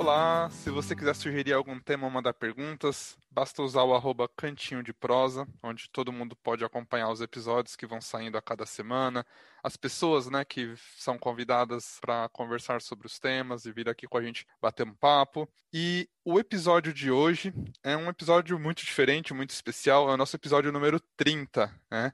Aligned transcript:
Olá, 0.00 0.48
se 0.48 0.70
você 0.70 0.96
quiser 0.96 1.14
sugerir 1.14 1.52
algum 1.52 1.78
tema 1.78 2.06
ou 2.06 2.10
mandar 2.10 2.32
perguntas, 2.32 3.18
basta 3.30 3.62
usar 3.62 3.82
o 3.82 3.94
arroba 3.94 4.26
cantinho 4.34 4.82
de 4.82 4.94
prosa, 4.94 5.46
onde 5.62 5.90
todo 5.90 6.10
mundo 6.10 6.34
pode 6.34 6.64
acompanhar 6.64 7.10
os 7.10 7.20
episódios 7.20 7.76
que 7.76 7.86
vão 7.86 8.00
saindo 8.00 8.38
a 8.38 8.40
cada 8.40 8.64
semana, 8.64 9.26
as 9.62 9.76
pessoas 9.76 10.30
né, 10.30 10.42
que 10.42 10.72
são 10.96 11.18
convidadas 11.18 11.98
para 12.00 12.30
conversar 12.30 12.80
sobre 12.80 13.06
os 13.06 13.18
temas 13.18 13.66
e 13.66 13.72
vir 13.72 13.90
aqui 13.90 14.08
com 14.08 14.16
a 14.16 14.22
gente 14.22 14.46
bater 14.58 14.86
um 14.86 14.94
papo. 14.94 15.46
E 15.70 16.08
o 16.24 16.40
episódio 16.40 16.94
de 16.94 17.10
hoje 17.10 17.52
é 17.82 17.94
um 17.94 18.08
episódio 18.08 18.58
muito 18.58 18.82
diferente, 18.82 19.34
muito 19.34 19.50
especial, 19.50 20.08
é 20.08 20.14
o 20.14 20.16
nosso 20.16 20.34
episódio 20.34 20.72
número 20.72 20.98
30, 21.14 21.70
né? 21.90 22.10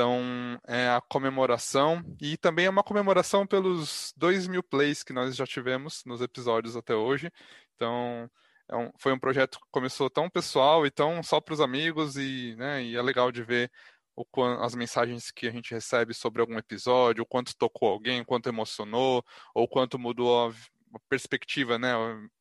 Então, 0.00 0.58
é 0.66 0.88
a 0.88 0.98
comemoração 0.98 2.02
e 2.22 2.34
também 2.38 2.64
é 2.64 2.70
uma 2.70 2.82
comemoração 2.82 3.46
pelos 3.46 4.14
2 4.16 4.48
mil 4.48 4.62
plays 4.62 5.02
que 5.02 5.12
nós 5.12 5.36
já 5.36 5.46
tivemos 5.46 6.02
nos 6.06 6.22
episódios 6.22 6.74
até 6.74 6.94
hoje. 6.94 7.30
Então, 7.76 8.26
é 8.66 8.74
um, 8.76 8.90
foi 8.98 9.12
um 9.12 9.18
projeto 9.18 9.60
que 9.60 9.66
começou 9.70 10.08
tão 10.08 10.30
pessoal 10.30 10.86
e 10.86 10.90
tão 10.90 11.22
só 11.22 11.38
para 11.38 11.52
os 11.52 11.60
amigos 11.60 12.16
e, 12.16 12.54
né, 12.56 12.82
e 12.82 12.96
é 12.96 13.02
legal 13.02 13.30
de 13.30 13.42
ver 13.42 13.70
o, 14.16 14.24
as 14.62 14.74
mensagens 14.74 15.30
que 15.30 15.46
a 15.46 15.50
gente 15.50 15.74
recebe 15.74 16.14
sobre 16.14 16.40
algum 16.40 16.56
episódio, 16.56 17.22
o 17.22 17.26
quanto 17.26 17.54
tocou 17.54 17.90
alguém, 17.90 18.22
o 18.22 18.24
quanto 18.24 18.48
emocionou, 18.48 19.22
ou 19.54 19.68
quanto 19.68 19.98
mudou 19.98 20.48
a, 20.48 20.50
a 20.94 20.98
perspectiva, 21.10 21.78
né, 21.78 21.92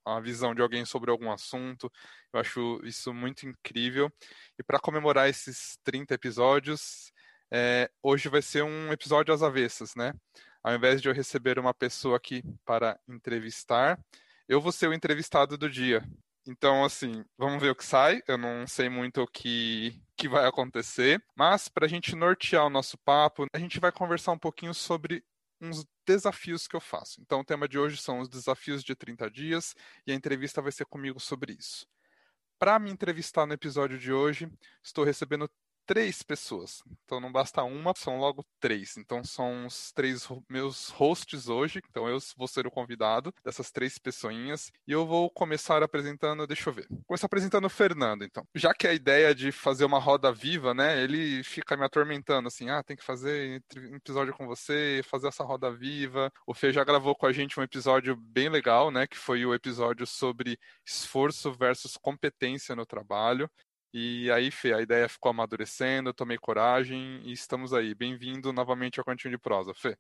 a 0.05 0.21
visão 0.21 0.55
de 0.55 0.62
alguém 0.62 0.85
sobre 0.85 1.12
algum 1.12 1.30
assunto. 1.30 1.91
Eu 2.32 2.40
acho 2.40 2.80
isso 2.85 3.13
muito 3.13 3.46
incrível. 3.46 4.10
E 4.57 4.63
para 4.63 4.80
comemorar 4.80 5.27
esses 5.27 5.77
30 5.84 6.13
episódios, 6.13 7.12
é, 7.52 7.90
hoje 8.01 8.29
vai 8.29 8.41
ser 8.41 8.63
um 8.63 8.91
episódio 8.91 9.34
às 9.34 9.41
avessas, 9.41 9.96
né? 9.96 10.13
Ao 10.63 10.73
invés 10.76 11.01
de 11.01 11.07
eu 11.07 11.13
receber 11.13 11.57
uma 11.57 11.73
pessoa 11.73 12.18
aqui 12.18 12.43
para 12.65 12.99
entrevistar, 13.07 13.99
eu 14.48 14.60
vou 14.60 14.71
ser 14.71 14.87
o 14.87 14.93
entrevistado 14.93 15.57
do 15.57 15.70
dia. 15.70 16.04
Então, 16.48 16.84
assim, 16.84 17.23
vamos 17.38 17.62
ver 17.62 17.70
o 17.70 17.76
que 17.76 17.85
sai. 17.85 18.21
Eu 18.27 18.38
não 18.38 18.65
sei 18.68 18.90
muito 18.90 19.21
o 19.21 19.27
que, 19.27 20.01
que 20.18 20.27
vai 20.27 20.48
acontecer, 20.48 21.23
mas 21.35 21.68
para 21.68 21.85
a 21.85 21.90
gente 21.90 22.15
nortear 22.15 22.65
o 22.65 22.70
nosso 22.70 22.98
papo, 22.98 23.46
a 23.54 23.60
gente 23.60 23.79
vai 23.79 23.91
conversar 23.91 24.32
um 24.32 24.40
pouquinho 24.40 24.73
sobre 24.73 25.23
uns 25.62 25.85
desafios 26.05 26.68
que 26.68 26.76
eu 26.76 26.82
faço. 26.82 27.21
Então, 27.21 27.41
o 27.41 27.45
tema 27.45 27.68
de 27.68 27.77
hoje 27.77 27.98
são 27.98 28.20
os 28.20 28.29
desafios 28.29 28.84
de 28.84 28.95
30 28.95 29.29
dias 29.29 29.76
e 30.07 30.12
a 30.12 30.16
entrevista 30.16 30.62
vai 30.62 30.71
ser 30.71 30.85
comigo 30.85 31.20
sobre 31.20 31.54
isso. 31.54 31.85
Para 32.57 32.79
me 32.79 32.91
entrevistar 32.91 33.45
no 33.45 33.54
episódio 33.54 33.98
de 33.98 34.12
hoje, 34.12 34.49
estou 34.84 35.04
recebendo 35.04 35.49
três 35.90 36.21
pessoas. 36.21 36.84
Então 37.04 37.20
não 37.20 37.32
basta 37.32 37.63
uma, 37.63 37.95
são 37.95 38.20
logo 38.20 38.45
três. 38.59 38.95
Então 38.95 39.23
são 39.23 39.65
os 39.65 39.91
três 39.91 40.29
meus 40.48 40.90
hosts 40.90 41.49
hoje. 41.49 41.82
Então 41.90 42.07
eu 42.07 42.20
vou 42.37 42.48
ser 42.48 42.68
o 42.68 42.71
convidado 42.71 43.34
dessas 43.43 43.71
três 43.71 43.98
pessoinhas. 43.98 44.71
E 44.87 44.91
eu 44.91 45.07
vou 45.07 45.32
começar 45.32 45.82
apresentando, 45.82 46.45
deixa 46.45 46.70
eu 46.70 46.73
ver. 46.73 46.85
Vou 46.91 47.04
começar 47.07 47.26
apresentando 47.26 47.65
o 47.65 47.71
Fernando, 47.71 48.23
então. 48.23 48.45
Já 48.54 48.71
que 48.71 48.87
a 48.87 48.93
ideia 48.93 49.34
de 49.34 49.51
fazer 49.51 49.84
uma 49.84 49.98
roda 49.98 50.32
viva, 50.32 50.76
né? 50.76 51.01
Ele 51.01 51.43
fica 51.43 51.76
me 51.76 51.84
atormentando 51.84 52.49
assim: 52.49 52.70
ah, 52.70 52.84
tem 52.84 52.95
que 52.95 53.04
fazer 53.04 53.60
um 53.76 53.95
episódio 53.95 54.35
com 54.35 54.45
você, 54.45 55.01
fazer 55.04 55.29
essa 55.29 55.43
roda 55.43 55.71
viva. 55.71 56.32
O 56.45 56.54
Fê 56.54 56.71
já 56.71 56.84
gravou 56.84 57.15
com 57.15 57.26
a 57.26 57.32
gente 57.32 57.60
um 57.60 57.63
episódio 57.63 58.15
bem 58.15 58.48
legal, 58.48 58.91
né? 58.91 59.07
Que 59.07 59.17
foi 59.17 59.43
o 59.43 59.55
episódio 59.55 60.05
sobre 60.05 60.60
esforço 60.85 61.51
versus 61.51 61.98
competência 61.98 62.76
no 62.76 62.85
trabalho. 62.85 63.49
E 63.91 64.29
aí, 64.31 64.51
Fê, 64.51 64.73
a 64.73 64.81
ideia 64.81 65.09
ficou 65.09 65.31
amadurecendo, 65.31 66.09
eu 66.09 66.13
tomei 66.13 66.38
coragem 66.38 67.22
e 67.23 67.31
estamos 67.31 67.73
aí. 67.73 67.95
Bem-vindo 67.95 68.53
novamente 68.53 69.00
ao 69.00 69.06
Cantinho 69.06 69.31
de 69.31 69.40
Prosa, 69.40 69.73
Fê. 69.73 69.97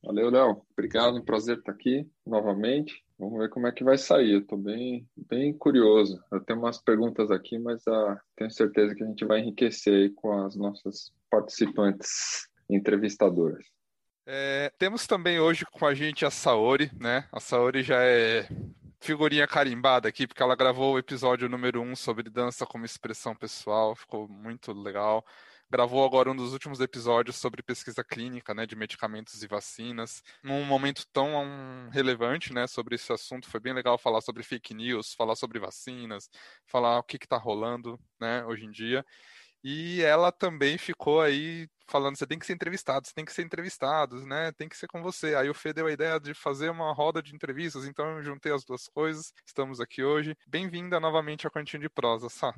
Valeu, 0.00 0.30
Léo. 0.30 0.62
Obrigado, 0.72 1.16
um 1.16 1.24
prazer 1.24 1.58
estar 1.58 1.72
aqui 1.72 2.08
novamente. 2.24 3.04
Vamos 3.18 3.38
ver 3.38 3.48
como 3.50 3.66
é 3.66 3.72
que 3.72 3.82
vai 3.82 3.98
sair. 3.98 4.32
Eu 4.32 4.40
estou 4.40 4.58
bem, 4.58 5.08
bem 5.16 5.52
curioso. 5.52 6.22
Eu 6.30 6.40
tenho 6.40 6.58
umas 6.58 6.80
perguntas 6.80 7.30
aqui, 7.30 7.58
mas 7.58 7.86
ah, 7.88 8.20
tenho 8.36 8.50
certeza 8.50 8.94
que 8.94 9.02
a 9.02 9.06
gente 9.06 9.24
vai 9.24 9.40
enriquecer 9.40 10.12
com 10.14 10.44
as 10.44 10.56
nossas 10.56 11.12
participantes 11.30 12.48
entrevistadoras. 12.70 13.64
É, 14.24 14.72
temos 14.78 15.06
também 15.06 15.40
hoje 15.40 15.64
com 15.72 15.84
a 15.84 15.94
gente 15.94 16.24
a 16.24 16.30
Saori, 16.30 16.90
né? 17.00 17.28
A 17.32 17.40
Saori 17.40 17.82
já 17.82 18.02
é 18.02 18.46
figurinha 19.02 19.48
carimbada 19.48 20.08
aqui, 20.08 20.28
porque 20.28 20.42
ela 20.42 20.54
gravou 20.54 20.94
o 20.94 20.98
episódio 20.98 21.48
número 21.48 21.82
1 21.82 21.90
um 21.90 21.96
sobre 21.96 22.30
dança 22.30 22.64
como 22.64 22.84
expressão 22.84 23.34
pessoal, 23.34 23.96
ficou 23.96 24.28
muito 24.28 24.72
legal. 24.72 25.24
Gravou 25.68 26.04
agora 26.04 26.30
um 26.30 26.36
dos 26.36 26.52
últimos 26.52 26.80
episódios 26.80 27.36
sobre 27.36 27.62
pesquisa 27.64 28.04
clínica, 28.04 28.54
né, 28.54 28.64
de 28.64 28.76
medicamentos 28.76 29.42
e 29.42 29.48
vacinas, 29.48 30.22
num 30.42 30.64
momento 30.64 31.04
tão 31.12 31.88
relevante, 31.90 32.52
né, 32.52 32.66
sobre 32.68 32.94
esse 32.94 33.12
assunto. 33.12 33.48
Foi 33.48 33.58
bem 33.58 33.72
legal 33.72 33.98
falar 33.98 34.20
sobre 34.20 34.44
fake 34.44 34.72
news, 34.72 35.14
falar 35.14 35.34
sobre 35.34 35.58
vacinas, 35.58 36.30
falar 36.66 36.98
o 36.98 37.02
que 37.02 37.16
está 37.16 37.36
rolando, 37.36 37.98
né, 38.20 38.44
hoje 38.44 38.66
em 38.66 38.70
dia. 38.70 39.04
E 39.64 40.00
ela 40.02 40.30
também 40.30 40.78
ficou 40.78 41.20
aí 41.20 41.68
falando, 41.86 42.16
você 42.16 42.26
tem 42.26 42.38
que 42.38 42.46
ser 42.46 42.54
entrevistado, 42.54 43.06
você 43.06 43.14
tem 43.14 43.24
que 43.24 43.32
ser 43.32 43.42
entrevistado, 43.42 44.26
né? 44.26 44.52
Tem 44.52 44.68
que 44.68 44.76
ser 44.76 44.86
com 44.86 45.02
você. 45.02 45.34
Aí 45.34 45.48
o 45.48 45.54
Fê 45.54 45.72
deu 45.72 45.86
a 45.86 45.92
ideia 45.92 46.18
de 46.18 46.34
fazer 46.34 46.70
uma 46.70 46.92
roda 46.92 47.22
de 47.22 47.34
entrevistas, 47.34 47.86
então 47.86 48.16
eu 48.16 48.22
juntei 48.22 48.52
as 48.52 48.64
duas 48.64 48.88
coisas. 48.88 49.32
Estamos 49.46 49.80
aqui 49.80 50.02
hoje. 50.02 50.36
Bem-vinda 50.46 51.00
novamente 51.00 51.46
ao 51.46 51.52
Cantinho 51.52 51.82
de 51.82 51.88
Prosa, 51.88 52.28
Sá. 52.28 52.54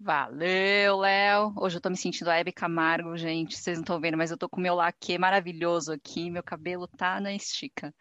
Valeu, 0.00 0.98
Léo. 0.98 1.52
Hoje 1.56 1.76
eu 1.76 1.80
tô 1.80 1.90
me 1.90 1.96
sentindo 1.96 2.30
a 2.30 2.36
Hebe 2.36 2.52
Camargo, 2.52 3.16
gente. 3.16 3.56
Vocês 3.58 3.78
não 3.78 3.82
estão 3.82 4.00
vendo, 4.00 4.16
mas 4.16 4.30
eu 4.30 4.38
tô 4.38 4.48
com 4.48 4.60
meu 4.60 4.76
laque 4.76 5.18
maravilhoso 5.18 5.92
aqui. 5.92 6.30
Meu 6.30 6.42
cabelo 6.42 6.86
tá 6.86 7.20
na 7.20 7.34
estica. 7.34 7.92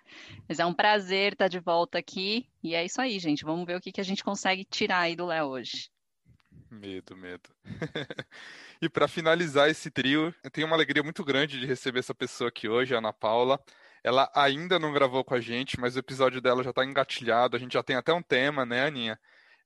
Mas 0.47 0.59
é 0.59 0.65
um 0.65 0.75
prazer 0.75 1.33
estar 1.33 1.47
de 1.47 1.59
volta 1.59 1.97
aqui. 1.97 2.47
E 2.63 2.75
é 2.75 2.85
isso 2.85 3.01
aí, 3.01 3.17
gente. 3.17 3.43
Vamos 3.43 3.65
ver 3.65 3.77
o 3.77 3.81
que, 3.81 3.91
que 3.91 3.99
a 3.99 4.03
gente 4.03 4.23
consegue 4.23 4.63
tirar 4.63 4.99
aí 4.99 5.15
do 5.15 5.25
Léo 5.25 5.47
hoje. 5.47 5.89
Medo, 6.69 7.15
medo. 7.15 7.49
e 8.81 8.89
para 8.89 9.07
finalizar 9.07 9.69
esse 9.69 9.89
trio, 9.89 10.33
eu 10.43 10.51
tenho 10.51 10.67
uma 10.67 10.75
alegria 10.75 11.03
muito 11.03 11.23
grande 11.23 11.59
de 11.59 11.65
receber 11.65 11.99
essa 11.99 12.13
pessoa 12.15 12.49
aqui 12.49 12.67
hoje, 12.67 12.93
a 12.93 12.99
Ana 12.99 13.13
Paula. 13.13 13.59
Ela 14.03 14.31
ainda 14.33 14.79
não 14.79 14.93
gravou 14.93 15.23
com 15.23 15.33
a 15.33 15.41
gente, 15.41 15.79
mas 15.79 15.95
o 15.95 15.99
episódio 15.99 16.39
dela 16.41 16.63
já 16.63 16.69
está 16.69 16.85
engatilhado. 16.85 17.55
A 17.55 17.59
gente 17.59 17.73
já 17.73 17.83
tem 17.83 17.95
até 17.95 18.13
um 18.13 18.21
tema, 18.21 18.65
né, 18.65 18.85
Aninha? 18.85 19.19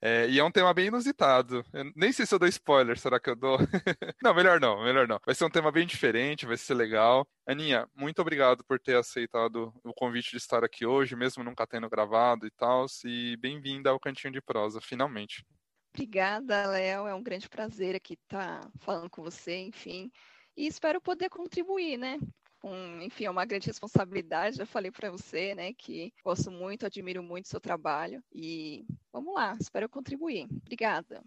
É, 0.04 0.28
e 0.28 0.40
é 0.40 0.44
um 0.44 0.52
tema 0.52 0.74
bem 0.74 0.88
inusitado. 0.88 1.64
Eu 1.72 1.92
nem 1.96 2.12
sei 2.12 2.26
se 2.26 2.34
eu 2.34 2.40
dou 2.40 2.48
spoiler, 2.48 2.98
será 2.98 3.20
que 3.20 3.30
eu 3.30 3.36
dou? 3.36 3.60
não, 4.22 4.34
melhor 4.34 4.60
não, 4.60 4.84
melhor 4.84 5.08
não. 5.08 5.20
Vai 5.24 5.36
ser 5.36 5.46
um 5.46 5.50
tema 5.50 5.72
bem 5.72 5.86
diferente, 5.86 6.46
vai 6.48 6.58
ser 6.58 6.74
legal. 6.74 7.28
Aninha, 7.46 7.88
muito 7.96 8.20
obrigado 8.20 8.64
por 8.64 8.80
ter 8.80 8.96
aceitado 8.98 9.72
o 9.84 9.94
convite 9.94 10.32
de 10.32 10.38
estar 10.38 10.64
aqui 10.64 10.88
hoje, 10.88 11.16
mesmo 11.16 11.44
nunca 11.44 11.68
tendo 11.68 11.88
gravado 11.90 12.48
e 12.48 12.52
tal. 12.52 12.88
E 13.06 13.38
bem-vinda 13.38 13.92
ao 13.92 14.00
Cantinho 14.00 14.34
de 14.34 14.42
Prosa, 14.42 14.82
finalmente. 14.82 15.46
Obrigada, 15.94 16.68
Léo. 16.68 17.08
É 17.08 17.14
um 17.14 17.24
grande 17.24 17.50
prazer 17.50 17.96
aqui 17.96 18.14
estar 18.14 18.62
falando 18.80 19.10
com 19.10 19.22
você, 19.22 19.58
enfim. 19.58 20.12
E 20.56 20.66
espero 20.68 21.02
poder 21.02 21.30
contribuir, 21.30 21.98
né? 21.98 22.20
Um, 22.64 23.02
enfim, 23.02 23.26
é 23.26 23.30
uma 23.30 23.46
grande 23.46 23.68
responsabilidade. 23.68 24.58
Já 24.58 24.66
falei 24.66 24.92
para 24.92 25.10
você, 25.10 25.56
né, 25.56 25.74
que 25.74 26.14
gosto 26.24 26.52
muito, 26.52 26.86
admiro 26.86 27.24
muito 27.24 27.46
o 27.46 27.50
seu 27.50 27.60
trabalho. 27.60 28.24
E 28.32 28.86
vamos 29.12 29.34
lá, 29.34 29.58
espero 29.60 29.90
contribuir. 29.90 30.48
Obrigada. 30.62 31.24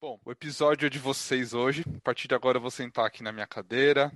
Bom, 0.00 0.20
o 0.24 0.30
episódio 0.30 0.86
é 0.86 0.90
de 0.90 0.98
vocês 0.98 1.54
hoje. 1.54 1.84
A 1.96 2.00
partir 2.00 2.28
de 2.28 2.34
agora 2.34 2.58
eu 2.58 2.62
vou 2.62 2.70
sentar 2.70 3.06
aqui 3.06 3.22
na 3.22 3.32
minha 3.32 3.46
cadeira, 3.46 4.12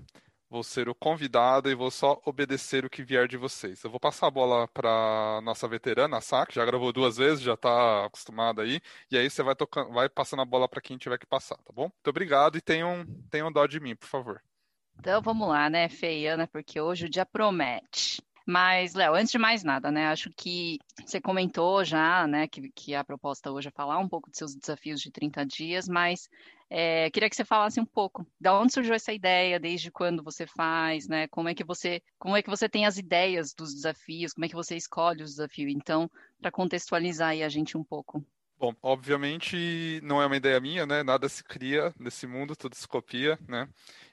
vou 0.50 0.64
ser 0.64 0.88
o 0.88 0.94
convidado 0.94 1.70
e 1.70 1.74
vou 1.74 1.90
só 1.90 2.20
obedecer 2.26 2.84
o 2.84 2.90
que 2.90 3.04
vier 3.04 3.28
de 3.28 3.36
vocês. 3.36 3.82
Eu 3.84 3.90
vou 3.90 4.00
passar 4.00 4.26
a 4.26 4.30
bola 4.30 4.66
para 4.66 5.40
nossa 5.44 5.68
veterana, 5.68 6.18
a 6.18 6.20
Sá, 6.20 6.44
que 6.44 6.56
já 6.56 6.64
gravou 6.64 6.92
duas 6.92 7.16
vezes, 7.16 7.40
já 7.40 7.54
está 7.54 8.04
acostumada 8.06 8.62
aí, 8.62 8.80
e 9.10 9.16
aí 9.16 9.30
você 9.30 9.42
vai 9.42 9.54
tocando, 9.54 9.92
vai 9.92 10.08
passando 10.08 10.42
a 10.42 10.44
bola 10.44 10.68
para 10.68 10.80
quem 10.80 10.98
tiver 10.98 11.18
que 11.18 11.26
passar, 11.26 11.56
tá 11.58 11.72
bom? 11.72 11.82
Muito 11.82 12.08
obrigado 12.10 12.58
e 12.58 12.60
tenham, 12.60 13.06
tenham 13.30 13.52
dó 13.52 13.64
de 13.66 13.78
mim, 13.78 13.94
por 13.94 14.08
favor. 14.08 14.42
Então 14.98 15.22
vamos 15.22 15.48
lá, 15.48 15.70
né, 15.70 15.88
Feiana, 15.88 16.48
porque 16.48 16.80
hoje 16.80 17.06
o 17.06 17.10
dia 17.10 17.24
promete. 17.24 18.20
Mas, 18.44 18.94
Léo, 18.94 19.14
antes 19.14 19.30
de 19.30 19.38
mais 19.38 19.62
nada, 19.62 19.92
né, 19.92 20.08
acho 20.08 20.28
que 20.36 20.80
você 21.06 21.20
comentou 21.20 21.84
já, 21.84 22.26
né, 22.26 22.48
que, 22.48 22.68
que 22.70 22.94
a 22.96 23.04
proposta 23.04 23.52
hoje 23.52 23.68
é 23.68 23.70
falar 23.70 23.98
um 23.98 24.08
pouco 24.08 24.28
dos 24.28 24.38
seus 24.38 24.56
desafios 24.56 25.00
de 25.00 25.10
30 25.12 25.46
dias, 25.46 25.88
mas 25.88 26.28
é, 26.70 27.10
queria 27.10 27.28
que 27.28 27.34
você 27.34 27.44
falasse 27.44 27.80
um 27.80 27.84
pouco 27.84 28.24
da 28.40 28.56
onde 28.56 28.72
surgiu 28.72 28.94
essa 28.94 29.12
ideia, 29.12 29.58
desde 29.58 29.90
quando 29.90 30.22
você 30.22 30.46
faz, 30.46 31.08
né? 31.08 31.26
Como 31.26 31.48
é 31.48 31.54
que 31.54 31.64
você, 31.64 32.00
como 32.16 32.36
é 32.36 32.42
que 32.42 32.48
você 32.48 32.68
tem 32.68 32.86
as 32.86 32.96
ideias 32.96 33.52
dos 33.52 33.74
desafios, 33.74 34.32
como 34.32 34.44
é 34.44 34.48
que 34.48 34.54
você 34.54 34.76
escolhe 34.76 35.24
os 35.24 35.30
desafios? 35.30 35.72
Então, 35.72 36.08
para 36.40 36.52
contextualizar 36.52 37.30
aí 37.30 37.42
a 37.42 37.48
gente 37.48 37.76
um 37.76 37.82
pouco. 37.82 38.24
Bom, 38.56 38.74
obviamente 38.82 40.00
não 40.02 40.22
é 40.22 40.26
uma 40.26 40.36
ideia 40.36 40.60
minha, 40.60 40.86
né? 40.86 41.02
Nada 41.02 41.28
se 41.28 41.42
cria 41.42 41.92
nesse 41.98 42.26
mundo, 42.26 42.54
tudo 42.54 42.76
se 42.76 42.86
copia, 42.86 43.38
né? 43.48 43.68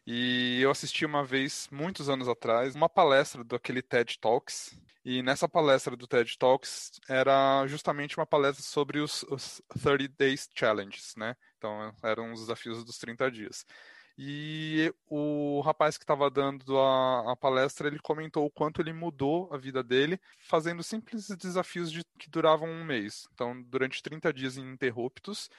E 0.06 0.60
eu 0.62 0.72
assisti 0.72 1.06
uma 1.06 1.24
vez, 1.24 1.68
muitos 1.70 2.10
anos 2.10 2.30
atrás, 2.30 2.74
uma 2.74 2.88
palestra 2.88 3.44
do 3.44 3.56
aquele 3.56 3.82
TED 3.82 4.18
Talks. 4.20 4.80
E 5.10 5.24
nessa 5.24 5.48
palestra 5.48 5.96
do 5.96 6.06
TED 6.06 6.38
Talks 6.38 6.92
era 7.08 7.66
justamente 7.66 8.18
uma 8.18 8.26
palestra 8.26 8.62
sobre 8.62 9.00
os, 9.00 9.24
os 9.30 9.62
30 9.82 10.14
Days 10.18 10.50
Challenges, 10.54 11.16
né? 11.16 11.34
Então, 11.58 11.96
eram 12.04 12.34
os 12.34 12.42
desafios 12.42 12.84
dos 12.84 12.98
30 12.98 13.32
dias. 13.32 13.66
E 14.18 14.94
o 15.10 15.62
rapaz 15.62 15.98
que 15.98 16.04
estava 16.04 16.30
dando 16.30 16.78
a, 16.78 17.32
a, 17.32 17.36
palestra, 17.38 17.88
ele 17.88 18.00
comentou 18.00 18.46
o 18.46 18.52
quanto 18.52 18.82
ele 18.82 18.92
mudou 18.92 19.48
a 19.54 19.58
vida 19.58 19.82
dele 19.82 20.20
fazendo 20.40 20.84
simples 20.84 21.30
desafios 21.38 21.90
de, 21.90 22.04
que 22.20 22.30
duravam 22.30 22.68
um 22.70 22.84
mês. 22.84 23.30
Então, 23.34 23.64
durante 23.64 24.04
30 24.04 24.34
dias 24.34 24.58
ininterruptos, 24.58 25.50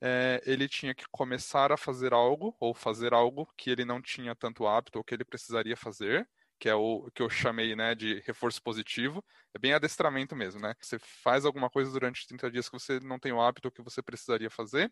é, 0.00 0.40
ele 0.46 0.68
tinha 0.68 0.94
que 0.94 1.06
começar 1.10 1.72
a 1.72 1.76
fazer 1.76 2.12
algo, 2.12 2.54
ou 2.60 2.72
fazer 2.72 3.12
algo 3.12 3.52
que 3.56 3.68
ele 3.68 3.84
não 3.84 4.00
tinha 4.00 4.32
tanto 4.36 4.64
hábito, 4.64 4.98
ou 4.98 5.04
que 5.04 5.12
ele 5.12 5.24
precisaria 5.24 5.76
fazer, 5.76 6.28
que 6.62 6.68
é 6.68 6.74
o 6.76 7.10
que 7.12 7.20
eu 7.20 7.28
chamei 7.28 7.74
né, 7.74 7.92
de 7.92 8.20
reforço 8.24 8.62
positivo. 8.62 9.24
É 9.52 9.58
bem 9.58 9.72
adestramento 9.72 10.36
mesmo, 10.36 10.60
né? 10.60 10.76
Você 10.80 10.96
faz 10.96 11.44
alguma 11.44 11.68
coisa 11.68 11.90
durante 11.90 12.24
30 12.24 12.48
dias 12.52 12.68
que 12.68 12.78
você 12.78 13.00
não 13.00 13.18
tem 13.18 13.32
o 13.32 13.40
hábito 13.40 13.68
que 13.68 13.82
você 13.82 14.00
precisaria 14.00 14.48
fazer, 14.48 14.88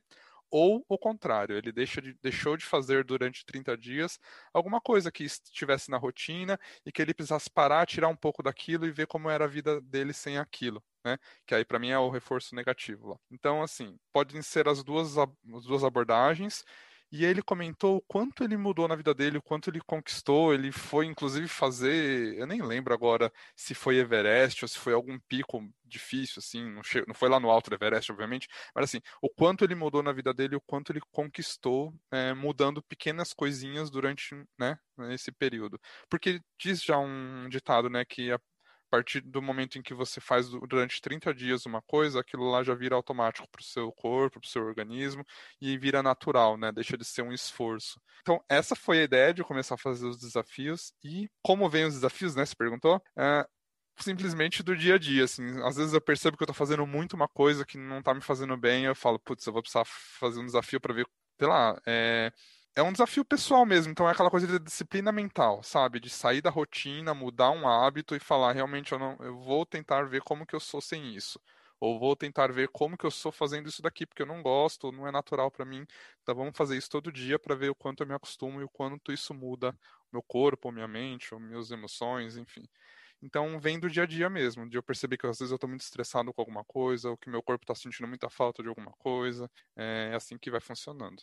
ou 0.50 0.84
o 0.88 0.98
contrário, 0.98 1.56
ele 1.56 1.70
deixa 1.70 2.02
de, 2.02 2.12
deixou 2.20 2.56
de 2.56 2.64
fazer 2.64 3.04
durante 3.04 3.46
30 3.46 3.76
dias 3.78 4.18
alguma 4.52 4.80
coisa 4.80 5.12
que 5.12 5.22
estivesse 5.22 5.92
na 5.92 5.96
rotina 5.96 6.58
e 6.84 6.90
que 6.90 7.00
ele 7.00 7.14
precisasse 7.14 7.48
parar, 7.48 7.86
tirar 7.86 8.08
um 8.08 8.16
pouco 8.16 8.42
daquilo 8.42 8.84
e 8.84 8.90
ver 8.90 9.06
como 9.06 9.30
era 9.30 9.44
a 9.44 9.48
vida 9.48 9.80
dele 9.80 10.12
sem 10.12 10.38
aquilo. 10.38 10.82
Né? 11.04 11.16
Que 11.46 11.54
aí 11.54 11.64
para 11.64 11.78
mim 11.78 11.90
é 11.90 11.98
o 12.00 12.10
reforço 12.10 12.52
negativo. 12.52 13.16
Então, 13.30 13.62
assim, 13.62 13.96
podem 14.12 14.42
ser 14.42 14.66
as 14.66 14.82
duas, 14.82 15.16
as 15.16 15.28
duas 15.64 15.84
abordagens. 15.84 16.64
E 17.12 17.24
ele 17.24 17.42
comentou 17.42 17.96
o 17.96 18.00
quanto 18.00 18.44
ele 18.44 18.56
mudou 18.56 18.86
na 18.86 18.94
vida 18.94 19.12
dele, 19.12 19.38
o 19.38 19.42
quanto 19.42 19.68
ele 19.68 19.80
conquistou. 19.80 20.54
Ele 20.54 20.70
foi, 20.70 21.06
inclusive, 21.06 21.48
fazer. 21.48 22.36
Eu 22.38 22.46
nem 22.46 22.62
lembro 22.62 22.94
agora 22.94 23.32
se 23.56 23.74
foi 23.74 23.96
Everest 23.98 24.64
ou 24.64 24.68
se 24.68 24.78
foi 24.78 24.92
algum 24.92 25.18
pico 25.18 25.60
difícil, 25.84 26.38
assim. 26.38 26.70
Não, 26.70 26.82
che... 26.84 27.04
não 27.06 27.14
foi 27.14 27.28
lá 27.28 27.40
no 27.40 27.50
alto 27.50 27.68
do 27.68 27.74
Everest, 27.74 28.12
obviamente. 28.12 28.48
Mas, 28.74 28.84
assim, 28.84 29.00
o 29.20 29.28
quanto 29.28 29.64
ele 29.64 29.74
mudou 29.74 30.02
na 30.02 30.12
vida 30.12 30.32
dele, 30.32 30.54
o 30.54 30.60
quanto 30.60 30.92
ele 30.92 31.00
conquistou, 31.10 31.92
é, 32.12 32.32
mudando 32.32 32.82
pequenas 32.82 33.32
coisinhas 33.32 33.90
durante 33.90 34.34
né, 34.58 34.78
esse 35.10 35.32
período. 35.32 35.80
Porque 36.08 36.40
diz 36.58 36.82
já 36.82 36.96
um 36.98 37.48
ditado, 37.48 37.90
né, 37.90 38.04
que 38.04 38.30
a 38.30 38.38
partir 38.90 39.20
do 39.20 39.40
momento 39.40 39.78
em 39.78 39.82
que 39.82 39.94
você 39.94 40.20
faz 40.20 40.48
durante 40.48 41.00
30 41.00 41.32
dias 41.32 41.64
uma 41.64 41.80
coisa, 41.80 42.20
aquilo 42.20 42.50
lá 42.50 42.62
já 42.62 42.74
vira 42.74 42.94
automático 42.94 43.48
para 43.50 43.60
o 43.60 43.64
seu 43.64 43.92
corpo, 43.92 44.40
para 44.40 44.46
o 44.46 44.50
seu 44.50 44.62
organismo 44.64 45.24
e 45.60 45.78
vira 45.78 46.02
natural, 46.02 46.56
né? 46.56 46.72
Deixa 46.72 46.98
de 46.98 47.04
ser 47.04 47.22
um 47.22 47.32
esforço. 47.32 48.00
Então, 48.20 48.42
essa 48.48 48.74
foi 48.74 49.00
a 49.00 49.04
ideia 49.04 49.32
de 49.32 49.44
começar 49.44 49.76
a 49.76 49.78
fazer 49.78 50.06
os 50.06 50.18
desafios 50.18 50.92
e 51.04 51.28
como 51.42 51.68
vem 51.70 51.84
os 51.84 51.94
desafios, 51.94 52.34
né? 52.34 52.44
Você 52.44 52.56
perguntou? 52.56 53.00
É, 53.16 53.46
simplesmente 53.98 54.62
do 54.62 54.76
dia 54.76 54.94
a 54.96 54.98
dia, 54.98 55.24
assim. 55.24 55.44
Às 55.62 55.76
vezes 55.76 55.92
eu 55.92 56.00
percebo 56.00 56.36
que 56.36 56.42
eu 56.42 56.46
estou 56.46 56.54
fazendo 56.54 56.86
muito 56.86 57.14
uma 57.14 57.28
coisa 57.28 57.64
que 57.64 57.78
não 57.78 58.00
está 58.00 58.12
me 58.14 58.20
fazendo 58.20 58.56
bem, 58.56 58.84
eu 58.84 58.94
falo, 58.94 59.18
putz, 59.18 59.46
eu 59.46 59.52
vou 59.52 59.62
precisar 59.62 59.84
fazer 59.84 60.40
um 60.40 60.46
desafio 60.46 60.80
para 60.80 60.94
ver, 60.94 61.06
sei 61.38 61.48
lá, 61.48 61.80
é 61.86 62.32
é 62.74 62.82
um 62.82 62.92
desafio 62.92 63.24
pessoal 63.24 63.66
mesmo, 63.66 63.90
então 63.92 64.08
é 64.08 64.12
aquela 64.12 64.30
coisa 64.30 64.46
de 64.46 64.58
disciplina 64.58 65.12
mental, 65.12 65.62
sabe? 65.62 66.00
De 66.00 66.08
sair 66.10 66.40
da 66.40 66.50
rotina, 66.50 67.12
mudar 67.14 67.50
um 67.50 67.68
hábito 67.68 68.14
e 68.14 68.20
falar, 68.20 68.52
realmente 68.52 68.92
eu 68.92 68.98
não, 68.98 69.16
eu 69.20 69.38
vou 69.38 69.66
tentar 69.66 70.04
ver 70.04 70.22
como 70.22 70.46
que 70.46 70.54
eu 70.54 70.60
sou 70.60 70.80
sem 70.80 71.14
isso. 71.14 71.40
Ou 71.80 71.98
vou 71.98 72.14
tentar 72.14 72.52
ver 72.52 72.68
como 72.68 72.96
que 72.96 73.06
eu 73.06 73.10
sou 73.10 73.32
fazendo 73.32 73.68
isso 73.68 73.80
daqui, 73.82 74.06
porque 74.06 74.22
eu 74.22 74.26
não 74.26 74.42
gosto, 74.42 74.92
não 74.92 75.06
é 75.06 75.10
natural 75.10 75.50
para 75.50 75.64
mim. 75.64 75.86
Então 76.22 76.34
vamos 76.34 76.56
fazer 76.56 76.76
isso 76.76 76.90
todo 76.90 77.10
dia 77.10 77.38
para 77.38 77.54
ver 77.54 77.70
o 77.70 77.74
quanto 77.74 78.02
eu 78.02 78.06
me 78.06 78.14
acostumo 78.14 78.60
e 78.60 78.64
o 78.64 78.68
quanto 78.68 79.12
isso 79.12 79.32
muda 79.34 79.74
meu 80.12 80.22
corpo, 80.22 80.70
minha 80.72 80.88
mente, 80.88 81.32
ou 81.34 81.40
minhas 81.40 81.70
emoções, 81.70 82.36
enfim. 82.36 82.62
Então 83.22 83.60
vem 83.60 83.78
do 83.80 83.88
dia 83.90 84.04
a 84.04 84.06
dia 84.06 84.30
mesmo, 84.30 84.68
de 84.68 84.76
eu 84.78 84.82
perceber 84.82 85.16
que 85.18 85.26
às 85.26 85.38
vezes 85.38 85.50
eu 85.52 85.56
estou 85.56 85.68
muito 85.68 85.82
estressado 85.82 86.32
com 86.32 86.40
alguma 86.42 86.64
coisa, 86.64 87.10
ou 87.10 87.16
que 87.16 87.30
meu 87.30 87.42
corpo 87.42 87.64
está 87.64 87.74
sentindo 87.74 88.08
muita 88.08 88.30
falta 88.30 88.62
de 88.62 88.68
alguma 88.68 88.92
coisa. 88.92 89.50
É 89.76 90.12
assim 90.14 90.38
que 90.38 90.50
vai 90.50 90.60
funcionando. 90.60 91.22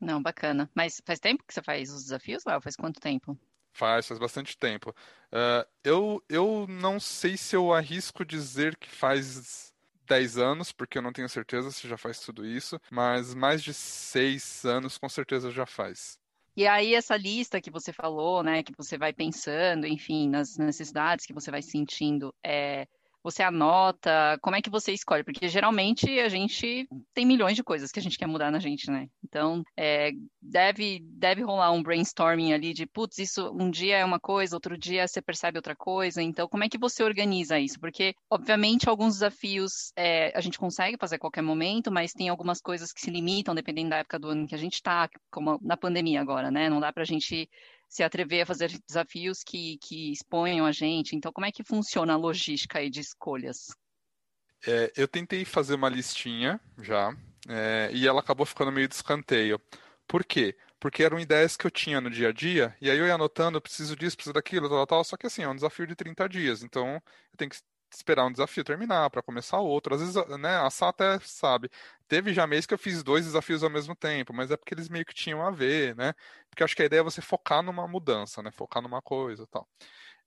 Não, 0.00 0.22
bacana. 0.22 0.70
Mas 0.74 1.00
faz 1.04 1.18
tempo 1.18 1.44
que 1.46 1.54
você 1.54 1.62
faz 1.62 1.90
os 1.90 2.04
desafios, 2.04 2.44
Léo? 2.44 2.60
Faz 2.60 2.76
quanto 2.76 3.00
tempo? 3.00 3.38
Faz, 3.72 4.06
faz 4.06 4.20
bastante 4.20 4.56
tempo. 4.56 4.90
Uh, 5.32 5.66
eu, 5.82 6.22
eu 6.28 6.66
não 6.68 7.00
sei 7.00 7.36
se 7.36 7.56
eu 7.56 7.72
arrisco 7.72 8.24
dizer 8.24 8.76
que 8.76 8.88
faz 8.88 9.72
10 10.06 10.38
anos, 10.38 10.72
porque 10.72 10.98
eu 10.98 11.02
não 11.02 11.12
tenho 11.12 11.28
certeza 11.28 11.70
se 11.70 11.88
já 11.88 11.96
faz 11.96 12.20
tudo 12.20 12.46
isso, 12.46 12.80
mas 12.90 13.34
mais 13.34 13.62
de 13.62 13.74
6 13.74 14.64
anos 14.64 14.98
com 14.98 15.08
certeza 15.08 15.50
já 15.50 15.66
faz. 15.66 16.18
E 16.56 16.68
aí 16.68 16.94
essa 16.94 17.16
lista 17.16 17.60
que 17.60 17.70
você 17.70 17.92
falou, 17.92 18.42
né, 18.42 18.62
que 18.62 18.72
você 18.76 18.96
vai 18.96 19.12
pensando, 19.12 19.86
enfim, 19.86 20.28
nas 20.28 20.56
necessidades 20.56 21.26
que 21.26 21.32
você 21.32 21.50
vai 21.50 21.62
sentindo, 21.62 22.32
é, 22.44 22.86
você 23.24 23.42
anota? 23.42 24.38
Como 24.42 24.54
é 24.54 24.60
que 24.60 24.68
você 24.68 24.92
escolhe? 24.92 25.24
Porque 25.24 25.48
geralmente 25.48 26.20
a 26.20 26.28
gente 26.28 26.86
tem 27.14 27.24
milhões 27.24 27.56
de 27.56 27.64
coisas 27.64 27.90
que 27.90 27.98
a 27.98 28.02
gente 28.02 28.18
quer 28.18 28.26
mudar 28.26 28.50
na 28.50 28.58
gente, 28.58 28.90
né? 28.90 29.08
Então, 29.24 29.64
é, 29.74 30.12
deve, 30.40 31.00
deve 31.02 31.42
rolar 31.42 31.72
um 31.72 31.82
brainstorming 31.82 32.52
ali 32.52 32.74
de, 32.74 32.84
putz, 32.84 33.16
isso 33.18 33.50
um 33.58 33.70
dia 33.70 33.96
é 33.96 34.04
uma 34.04 34.20
coisa, 34.20 34.54
outro 34.54 34.76
dia 34.76 35.08
você 35.08 35.22
percebe 35.22 35.56
outra 35.56 35.74
coisa. 35.74 36.22
Então, 36.22 36.46
como 36.46 36.64
é 36.64 36.68
que 36.68 36.76
você 36.76 37.02
organiza 37.02 37.58
isso? 37.58 37.80
Porque, 37.80 38.14
obviamente, 38.28 38.90
alguns 38.90 39.14
desafios 39.14 39.90
é, 39.96 40.30
a 40.36 40.40
gente 40.42 40.58
consegue 40.58 40.98
fazer 41.00 41.16
a 41.16 41.18
qualquer 41.18 41.42
momento, 41.42 41.90
mas 41.90 42.12
tem 42.12 42.28
algumas 42.28 42.60
coisas 42.60 42.92
que 42.92 43.00
se 43.00 43.10
limitam 43.10 43.54
dependendo 43.54 43.90
da 43.90 43.98
época 43.98 44.18
do 44.18 44.28
ano 44.28 44.46
que 44.46 44.54
a 44.54 44.58
gente 44.58 44.74
está, 44.74 45.08
como 45.30 45.58
na 45.62 45.78
pandemia 45.78 46.20
agora, 46.20 46.50
né? 46.50 46.68
Não 46.68 46.78
dá 46.78 46.92
para 46.92 47.02
a 47.02 47.06
gente 47.06 47.48
se 47.94 48.02
atrever 48.02 48.42
a 48.42 48.46
fazer 48.46 48.76
desafios 48.88 49.44
que, 49.44 49.78
que 49.78 50.10
exponham 50.10 50.66
a 50.66 50.72
gente. 50.72 51.14
Então, 51.14 51.32
como 51.32 51.46
é 51.46 51.52
que 51.52 51.62
funciona 51.62 52.14
a 52.14 52.16
logística 52.16 52.80
aí 52.80 52.90
de 52.90 52.98
escolhas? 52.98 53.68
É, 54.66 54.92
eu 54.96 55.06
tentei 55.06 55.44
fazer 55.44 55.76
uma 55.76 55.88
listinha 55.88 56.60
já, 56.82 57.16
é, 57.48 57.90
e 57.92 58.08
ela 58.08 58.18
acabou 58.18 58.44
ficando 58.44 58.72
meio 58.72 58.88
de 58.88 58.96
escanteio. 58.96 59.60
Por 60.08 60.24
quê? 60.24 60.56
Porque 60.80 61.04
eram 61.04 61.20
ideias 61.20 61.56
que 61.56 61.68
eu 61.68 61.70
tinha 61.70 62.00
no 62.00 62.10
dia 62.10 62.30
a 62.30 62.32
dia, 62.32 62.76
e 62.80 62.90
aí 62.90 62.98
eu 62.98 63.06
ia 63.06 63.14
anotando, 63.14 63.60
preciso 63.60 63.94
disso, 63.94 64.16
preciso 64.16 64.34
daquilo, 64.34 64.68
tal, 64.68 64.86
tal, 64.88 65.04
só 65.04 65.16
que 65.16 65.28
assim, 65.28 65.44
é 65.44 65.48
um 65.48 65.54
desafio 65.54 65.86
de 65.86 65.94
30 65.94 66.28
dias, 66.28 66.64
então 66.64 66.94
eu 66.94 67.36
tenho 67.36 67.50
que 67.52 67.58
esperar 67.96 68.26
um 68.26 68.32
desafio 68.32 68.64
terminar 68.64 69.10
para 69.10 69.22
começar 69.22 69.58
outro. 69.60 69.94
Às 69.94 70.00
vezes, 70.00 70.14
né, 70.38 70.56
a 70.58 70.70
Sá 70.70 70.88
até 70.88 71.18
sabe. 71.20 71.70
Teve 72.08 72.32
já 72.34 72.46
mês 72.46 72.66
que 72.66 72.74
eu 72.74 72.78
fiz 72.78 73.02
dois 73.02 73.24
desafios 73.24 73.62
ao 73.62 73.70
mesmo 73.70 73.94
tempo, 73.96 74.32
mas 74.34 74.50
é 74.50 74.56
porque 74.56 74.74
eles 74.74 74.88
meio 74.88 75.04
que 75.04 75.14
tinham 75.14 75.42
a 75.46 75.50
ver, 75.50 75.94
né? 75.96 76.14
Porque 76.50 76.62
acho 76.64 76.76
que 76.76 76.82
a 76.82 76.86
ideia 76.86 77.00
é 77.00 77.02
você 77.02 77.20
focar 77.22 77.62
numa 77.62 77.86
mudança, 77.88 78.42
né? 78.42 78.50
Focar 78.50 78.82
numa 78.82 79.00
coisa 79.02 79.46
tal. 79.46 79.68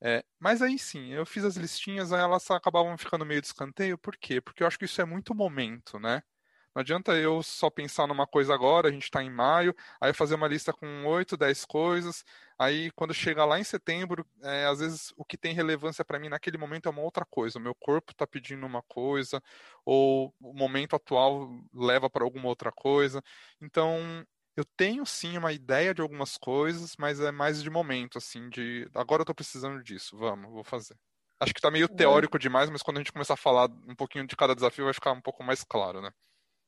É, 0.02 0.24
mas 0.40 0.62
aí 0.62 0.78
sim, 0.80 1.12
eu 1.14 1.26
fiz 1.26 1.44
as 1.44 1.56
listinhas, 1.58 2.14
aí 2.14 2.22
elas 2.22 2.50
acabavam 2.52 2.98
ficando 2.98 3.26
meio 3.26 3.42
de 3.42 3.48
escanteio, 3.48 3.98
por 3.98 4.16
quê? 4.18 4.40
Porque 4.42 4.64
eu 4.64 4.68
acho 4.68 4.78
que 4.78 4.86
isso 4.86 5.02
é 5.02 5.06
muito 5.06 5.34
momento, 5.36 6.00
né? 6.00 6.22
Não 6.78 6.82
adianta 6.82 7.18
eu 7.18 7.42
só 7.42 7.72
pensar 7.72 8.06
numa 8.06 8.28
coisa 8.28 8.54
agora, 8.54 8.88
a 8.88 8.92
gente 8.92 9.06
está 9.06 9.24
em 9.24 9.32
maio, 9.32 9.76
aí 10.00 10.14
fazer 10.14 10.36
uma 10.36 10.48
lista 10.48 10.72
com 10.72 11.06
8, 11.08 11.36
10 11.36 11.66
coisas, 11.66 12.24
aí 12.56 12.92
quando 12.92 13.16
chega 13.16 13.44
lá 13.44 13.60
em 13.60 13.64
setembro, 13.64 14.24
é, 14.44 14.68
às 14.68 14.78
vezes 14.78 15.12
o 15.18 15.26
que 15.26 15.40
tem 15.40 15.56
relevância 15.56 16.06
para 16.06 16.20
mim 16.20 16.30
naquele 16.30 16.56
momento 16.56 16.88
é 16.88 16.92
uma 16.92 17.02
outra 17.02 17.26
coisa. 17.26 17.58
O 17.58 17.62
meu 17.62 17.74
corpo 17.74 18.12
está 18.12 18.28
pedindo 18.28 18.64
uma 18.64 18.84
coisa, 18.84 19.42
ou 19.84 20.32
o 20.40 20.54
momento 20.54 20.96
atual 20.96 21.50
leva 21.74 22.12
para 22.12 22.24
alguma 22.24 22.48
outra 22.48 22.72
coisa. 22.72 23.24
Então, 23.60 24.24
eu 24.56 24.64
tenho 24.64 25.04
sim 25.04 25.36
uma 25.36 25.52
ideia 25.52 25.96
de 25.96 26.02
algumas 26.04 26.38
coisas, 26.38 26.96
mas 26.96 27.20
é 27.20 27.32
mais 27.32 27.64
de 27.64 27.72
momento, 27.72 28.20
assim, 28.20 28.50
de 28.50 28.88
agora 28.94 29.22
eu 29.22 29.24
estou 29.24 29.34
precisando 29.34 29.82
disso, 29.82 30.16
vamos, 30.16 30.52
vou 30.52 30.64
fazer. 30.64 30.96
Acho 31.40 31.54
que 31.56 31.60
está 31.60 31.72
meio 31.72 31.90
teórico 31.90 32.38
demais, 32.38 32.70
mas 32.70 32.84
quando 32.84 32.98
a 32.98 33.00
gente 33.00 33.12
começar 33.12 33.34
a 33.34 33.38
falar 33.38 33.68
um 33.88 33.96
pouquinho 33.96 34.28
de 34.28 34.36
cada 34.36 34.54
desafio 34.54 34.86
vai 34.86 34.94
ficar 34.94 35.12
um 35.12 35.22
pouco 35.22 35.44
mais 35.44 35.64
claro, 35.64 36.04
né? 36.04 36.12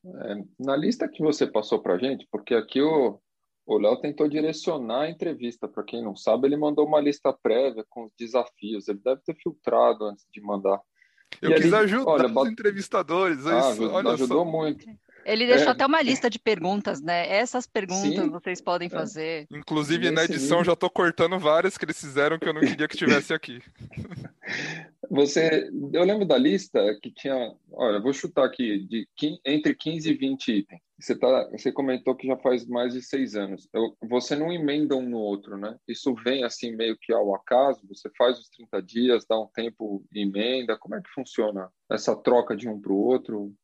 É, 0.05 0.43
na 0.59 0.75
lista 0.75 1.07
que 1.07 1.21
você 1.21 1.45
passou 1.45 1.79
para 1.81 1.95
a 1.95 1.97
gente, 1.97 2.27
porque 2.31 2.53
aqui 2.53 2.81
o 2.81 3.77
Léo 3.77 3.97
tentou 3.97 4.27
direcionar 4.27 5.01
a 5.01 5.09
entrevista, 5.09 5.67
para 5.67 5.83
quem 5.83 6.03
não 6.03 6.15
sabe, 6.15 6.47
ele 6.47 6.57
mandou 6.57 6.87
uma 6.87 6.99
lista 6.99 7.31
prévia 7.31 7.85
com 7.89 8.05
os 8.05 8.11
desafios, 8.17 8.87
ele 8.87 8.99
deve 9.03 9.21
ter 9.21 9.35
filtrado 9.35 10.05
antes 10.05 10.25
de 10.31 10.41
mandar. 10.41 10.79
Eu 11.41 11.51
e 11.51 11.55
quis 11.55 11.65
ele, 11.65 11.75
ajudar 11.75 12.11
olha, 12.11 12.25
os 12.27 12.49
entrevistadores, 12.49 13.45
é 13.45 13.53
ah, 13.53 13.71
isso, 13.71 13.97
ajudou 14.09 14.43
só. 14.43 14.45
muito. 14.45 14.85
Ele 15.29 15.45
deixou 15.45 15.67
é. 15.67 15.71
até 15.71 15.85
uma 15.85 16.01
lista 16.01 16.29
de 16.29 16.39
perguntas, 16.39 17.01
né? 17.01 17.27
Essas 17.29 17.67
perguntas 17.67 18.23
Sim. 18.23 18.29
vocês 18.29 18.59
podem 18.59 18.87
é. 18.87 18.89
fazer. 18.89 19.47
Inclusive, 19.51 20.09
na 20.09 20.23
edição, 20.23 20.63
já 20.63 20.73
estou 20.73 20.89
cortando 20.89 21.37
várias 21.37 21.77
que 21.77 21.85
eles 21.85 21.99
fizeram 21.99 22.39
que 22.39 22.47
eu 22.47 22.53
não 22.53 22.61
queria 22.61 22.87
que 22.87 22.97
tivesse 22.97 23.33
aqui. 23.33 23.61
Você, 25.09 25.69
eu 25.91 26.03
lembro 26.03 26.25
da 26.25 26.37
lista 26.37 26.79
que 27.01 27.11
tinha, 27.11 27.55
olha, 27.71 27.99
vou 27.99 28.13
chutar 28.13 28.45
aqui, 28.45 28.79
de 28.79 29.07
entre 29.43 29.73
15 29.73 30.07
e 30.09 30.13
20 30.13 30.51
itens. 30.51 30.81
Você, 30.99 31.15
tá, 31.15 31.49
você 31.49 31.71
comentou 31.71 32.15
que 32.15 32.27
já 32.27 32.37
faz 32.37 32.67
mais 32.67 32.93
de 32.93 33.01
seis 33.01 33.35
anos. 33.35 33.67
Eu, 33.73 33.95
você 34.07 34.35
não 34.35 34.51
emenda 34.51 34.95
um 34.95 35.09
no 35.09 35.17
outro, 35.17 35.57
né? 35.57 35.77
Isso 35.87 36.13
vem 36.13 36.43
assim 36.43 36.75
meio 36.75 36.97
que 36.97 37.13
ao 37.13 37.33
acaso? 37.33 37.87
Você 37.87 38.09
faz 38.17 38.37
os 38.37 38.49
30 38.49 38.81
dias, 38.83 39.25
dá 39.27 39.39
um 39.39 39.47
tempo 39.47 40.03
e 40.13 40.21
emenda? 40.21 40.77
Como 40.77 40.95
é 40.95 41.01
que 41.01 41.09
funciona 41.09 41.69
essa 41.89 42.15
troca 42.15 42.55
de 42.55 42.67
um 42.67 42.79
para 42.79 42.91
o 42.91 42.97
outro? 42.97 43.55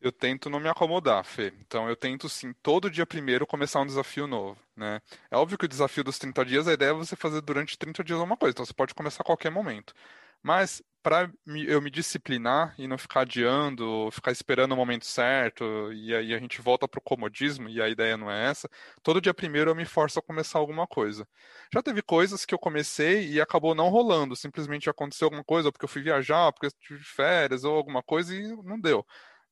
Eu 0.00 0.12
tento 0.12 0.50
não 0.50 0.60
me 0.60 0.68
acomodar, 0.68 1.24
Fê. 1.24 1.52
Então 1.60 1.88
eu 1.88 1.96
tento 1.96 2.28
sim, 2.28 2.52
todo 2.62 2.90
dia 2.90 3.06
primeiro 3.06 3.46
começar 3.46 3.80
um 3.80 3.86
desafio 3.86 4.26
novo, 4.26 4.60
né? 4.76 5.00
É 5.30 5.36
óbvio 5.36 5.56
que 5.56 5.64
o 5.64 5.68
desafio 5.68 6.04
dos 6.04 6.18
30 6.18 6.44
dias, 6.44 6.68
a 6.68 6.74
ideia 6.74 6.90
é 6.90 6.92
você 6.92 7.16
fazer 7.16 7.40
durante 7.40 7.78
30 7.78 8.04
dias 8.04 8.18
uma 8.20 8.36
coisa, 8.36 8.52
então 8.52 8.66
você 8.66 8.74
pode 8.74 8.94
começar 8.94 9.22
a 9.22 9.24
qualquer 9.26 9.50
momento. 9.50 9.94
Mas 10.42 10.82
para 11.02 11.30
eu 11.66 11.80
me 11.82 11.90
disciplinar 11.90 12.74
e 12.78 12.86
não 12.88 12.96
ficar 12.98 13.20
adiando, 13.22 14.10
ficar 14.10 14.30
esperando 14.32 14.72
o 14.72 14.76
momento 14.76 15.04
certo, 15.06 15.92
e 15.92 16.14
aí 16.14 16.34
a 16.34 16.38
gente 16.38 16.60
volta 16.62 16.88
pro 16.88 17.00
comodismo, 17.00 17.68
e 17.68 17.80
a 17.80 17.88
ideia 17.88 18.16
não 18.16 18.30
é 18.30 18.50
essa, 18.50 18.68
todo 19.02 19.20
dia 19.20 19.34
primeiro 19.34 19.70
eu 19.70 19.74
me 19.74 19.84
forço 19.84 20.18
a 20.18 20.22
começar 20.22 20.58
alguma 20.58 20.86
coisa. 20.86 21.26
Já 21.72 21.82
teve 21.82 22.00
coisas 22.02 22.44
que 22.46 22.54
eu 22.54 22.58
comecei 22.58 23.28
e 23.30 23.40
acabou 23.40 23.74
não 23.74 23.88
rolando, 23.90 24.34
simplesmente 24.36 24.88
aconteceu 24.88 25.26
alguma 25.26 25.44
coisa, 25.44 25.68
ou 25.68 25.72
porque 25.72 25.84
eu 25.84 25.88
fui 25.88 26.02
viajar, 26.02 26.50
porque 26.52 26.66
eu 26.66 26.72
tive 26.80 27.04
férias, 27.04 27.64
ou 27.64 27.74
alguma 27.76 28.02
coisa, 28.02 28.34
e 28.34 28.42
não 28.62 28.80
deu 28.80 29.04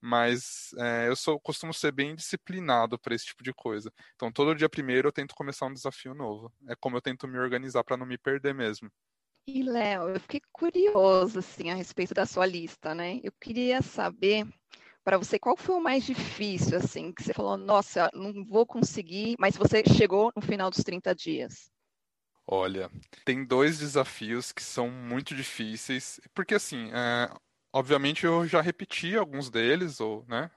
mas 0.02 0.74
é, 0.78 1.06
eu 1.06 1.14
sou, 1.14 1.38
costumo 1.38 1.72
ser 1.72 1.92
bem 1.92 2.16
disciplinado 2.16 2.98
para 2.98 3.14
esse 3.14 3.26
tipo 3.26 3.44
de 3.44 3.54
coisa. 3.54 3.92
Então, 4.16 4.32
todo 4.32 4.54
dia 4.54 4.68
primeiro 4.68 5.08
eu 5.08 5.12
tento 5.12 5.34
começar 5.34 5.66
um 5.66 5.72
desafio 5.72 6.12
novo. 6.12 6.52
É 6.68 6.74
como 6.74 6.96
eu 6.96 7.00
tento 7.00 7.28
me 7.28 7.38
organizar 7.38 7.84
para 7.84 7.96
não 7.96 8.04
me 8.04 8.18
perder 8.18 8.52
mesmo. 8.52 8.90
E, 9.46 9.62
Léo, 9.62 10.08
eu 10.08 10.20
fiquei 10.20 10.40
curiosa 10.52 11.38
assim, 11.38 11.70
a 11.70 11.74
respeito 11.74 12.12
da 12.14 12.26
sua 12.26 12.46
lista, 12.46 12.94
né? 12.94 13.20
Eu 13.22 13.32
queria 13.40 13.80
saber 13.80 14.46
para 15.04 15.18
você 15.18 15.38
qual 15.38 15.56
foi 15.56 15.76
o 15.76 15.80
mais 15.80 16.04
difícil, 16.04 16.76
assim, 16.76 17.12
que 17.12 17.22
você 17.22 17.32
falou, 17.32 17.56
nossa, 17.56 18.10
não 18.12 18.44
vou 18.44 18.66
conseguir, 18.66 19.36
mas 19.38 19.56
você 19.56 19.82
chegou 19.96 20.32
no 20.34 20.42
final 20.42 20.70
dos 20.70 20.82
30 20.84 21.14
dias. 21.14 21.70
Olha, 22.46 22.90
tem 23.24 23.44
dois 23.44 23.78
desafios 23.78 24.52
que 24.52 24.62
são 24.62 24.90
muito 24.90 25.34
difíceis, 25.34 26.20
porque 26.34 26.54
assim, 26.54 26.90
é, 26.92 27.30
Obviamente 27.72 28.26
eu 28.26 28.46
já 28.46 28.60
repeti 28.60 29.16
alguns 29.16 29.48
deles, 29.48 29.98
ou, 29.98 30.24
né, 30.28 30.50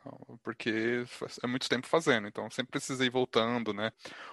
porque 0.43 1.05
é 1.41 1.47
muito 1.47 1.69
tempo 1.69 1.87
fazendo, 1.87 2.27
então 2.27 2.49
sempre 2.51 2.71
precisei 2.71 3.09
voltando, 3.09 3.73
né. 3.73 3.91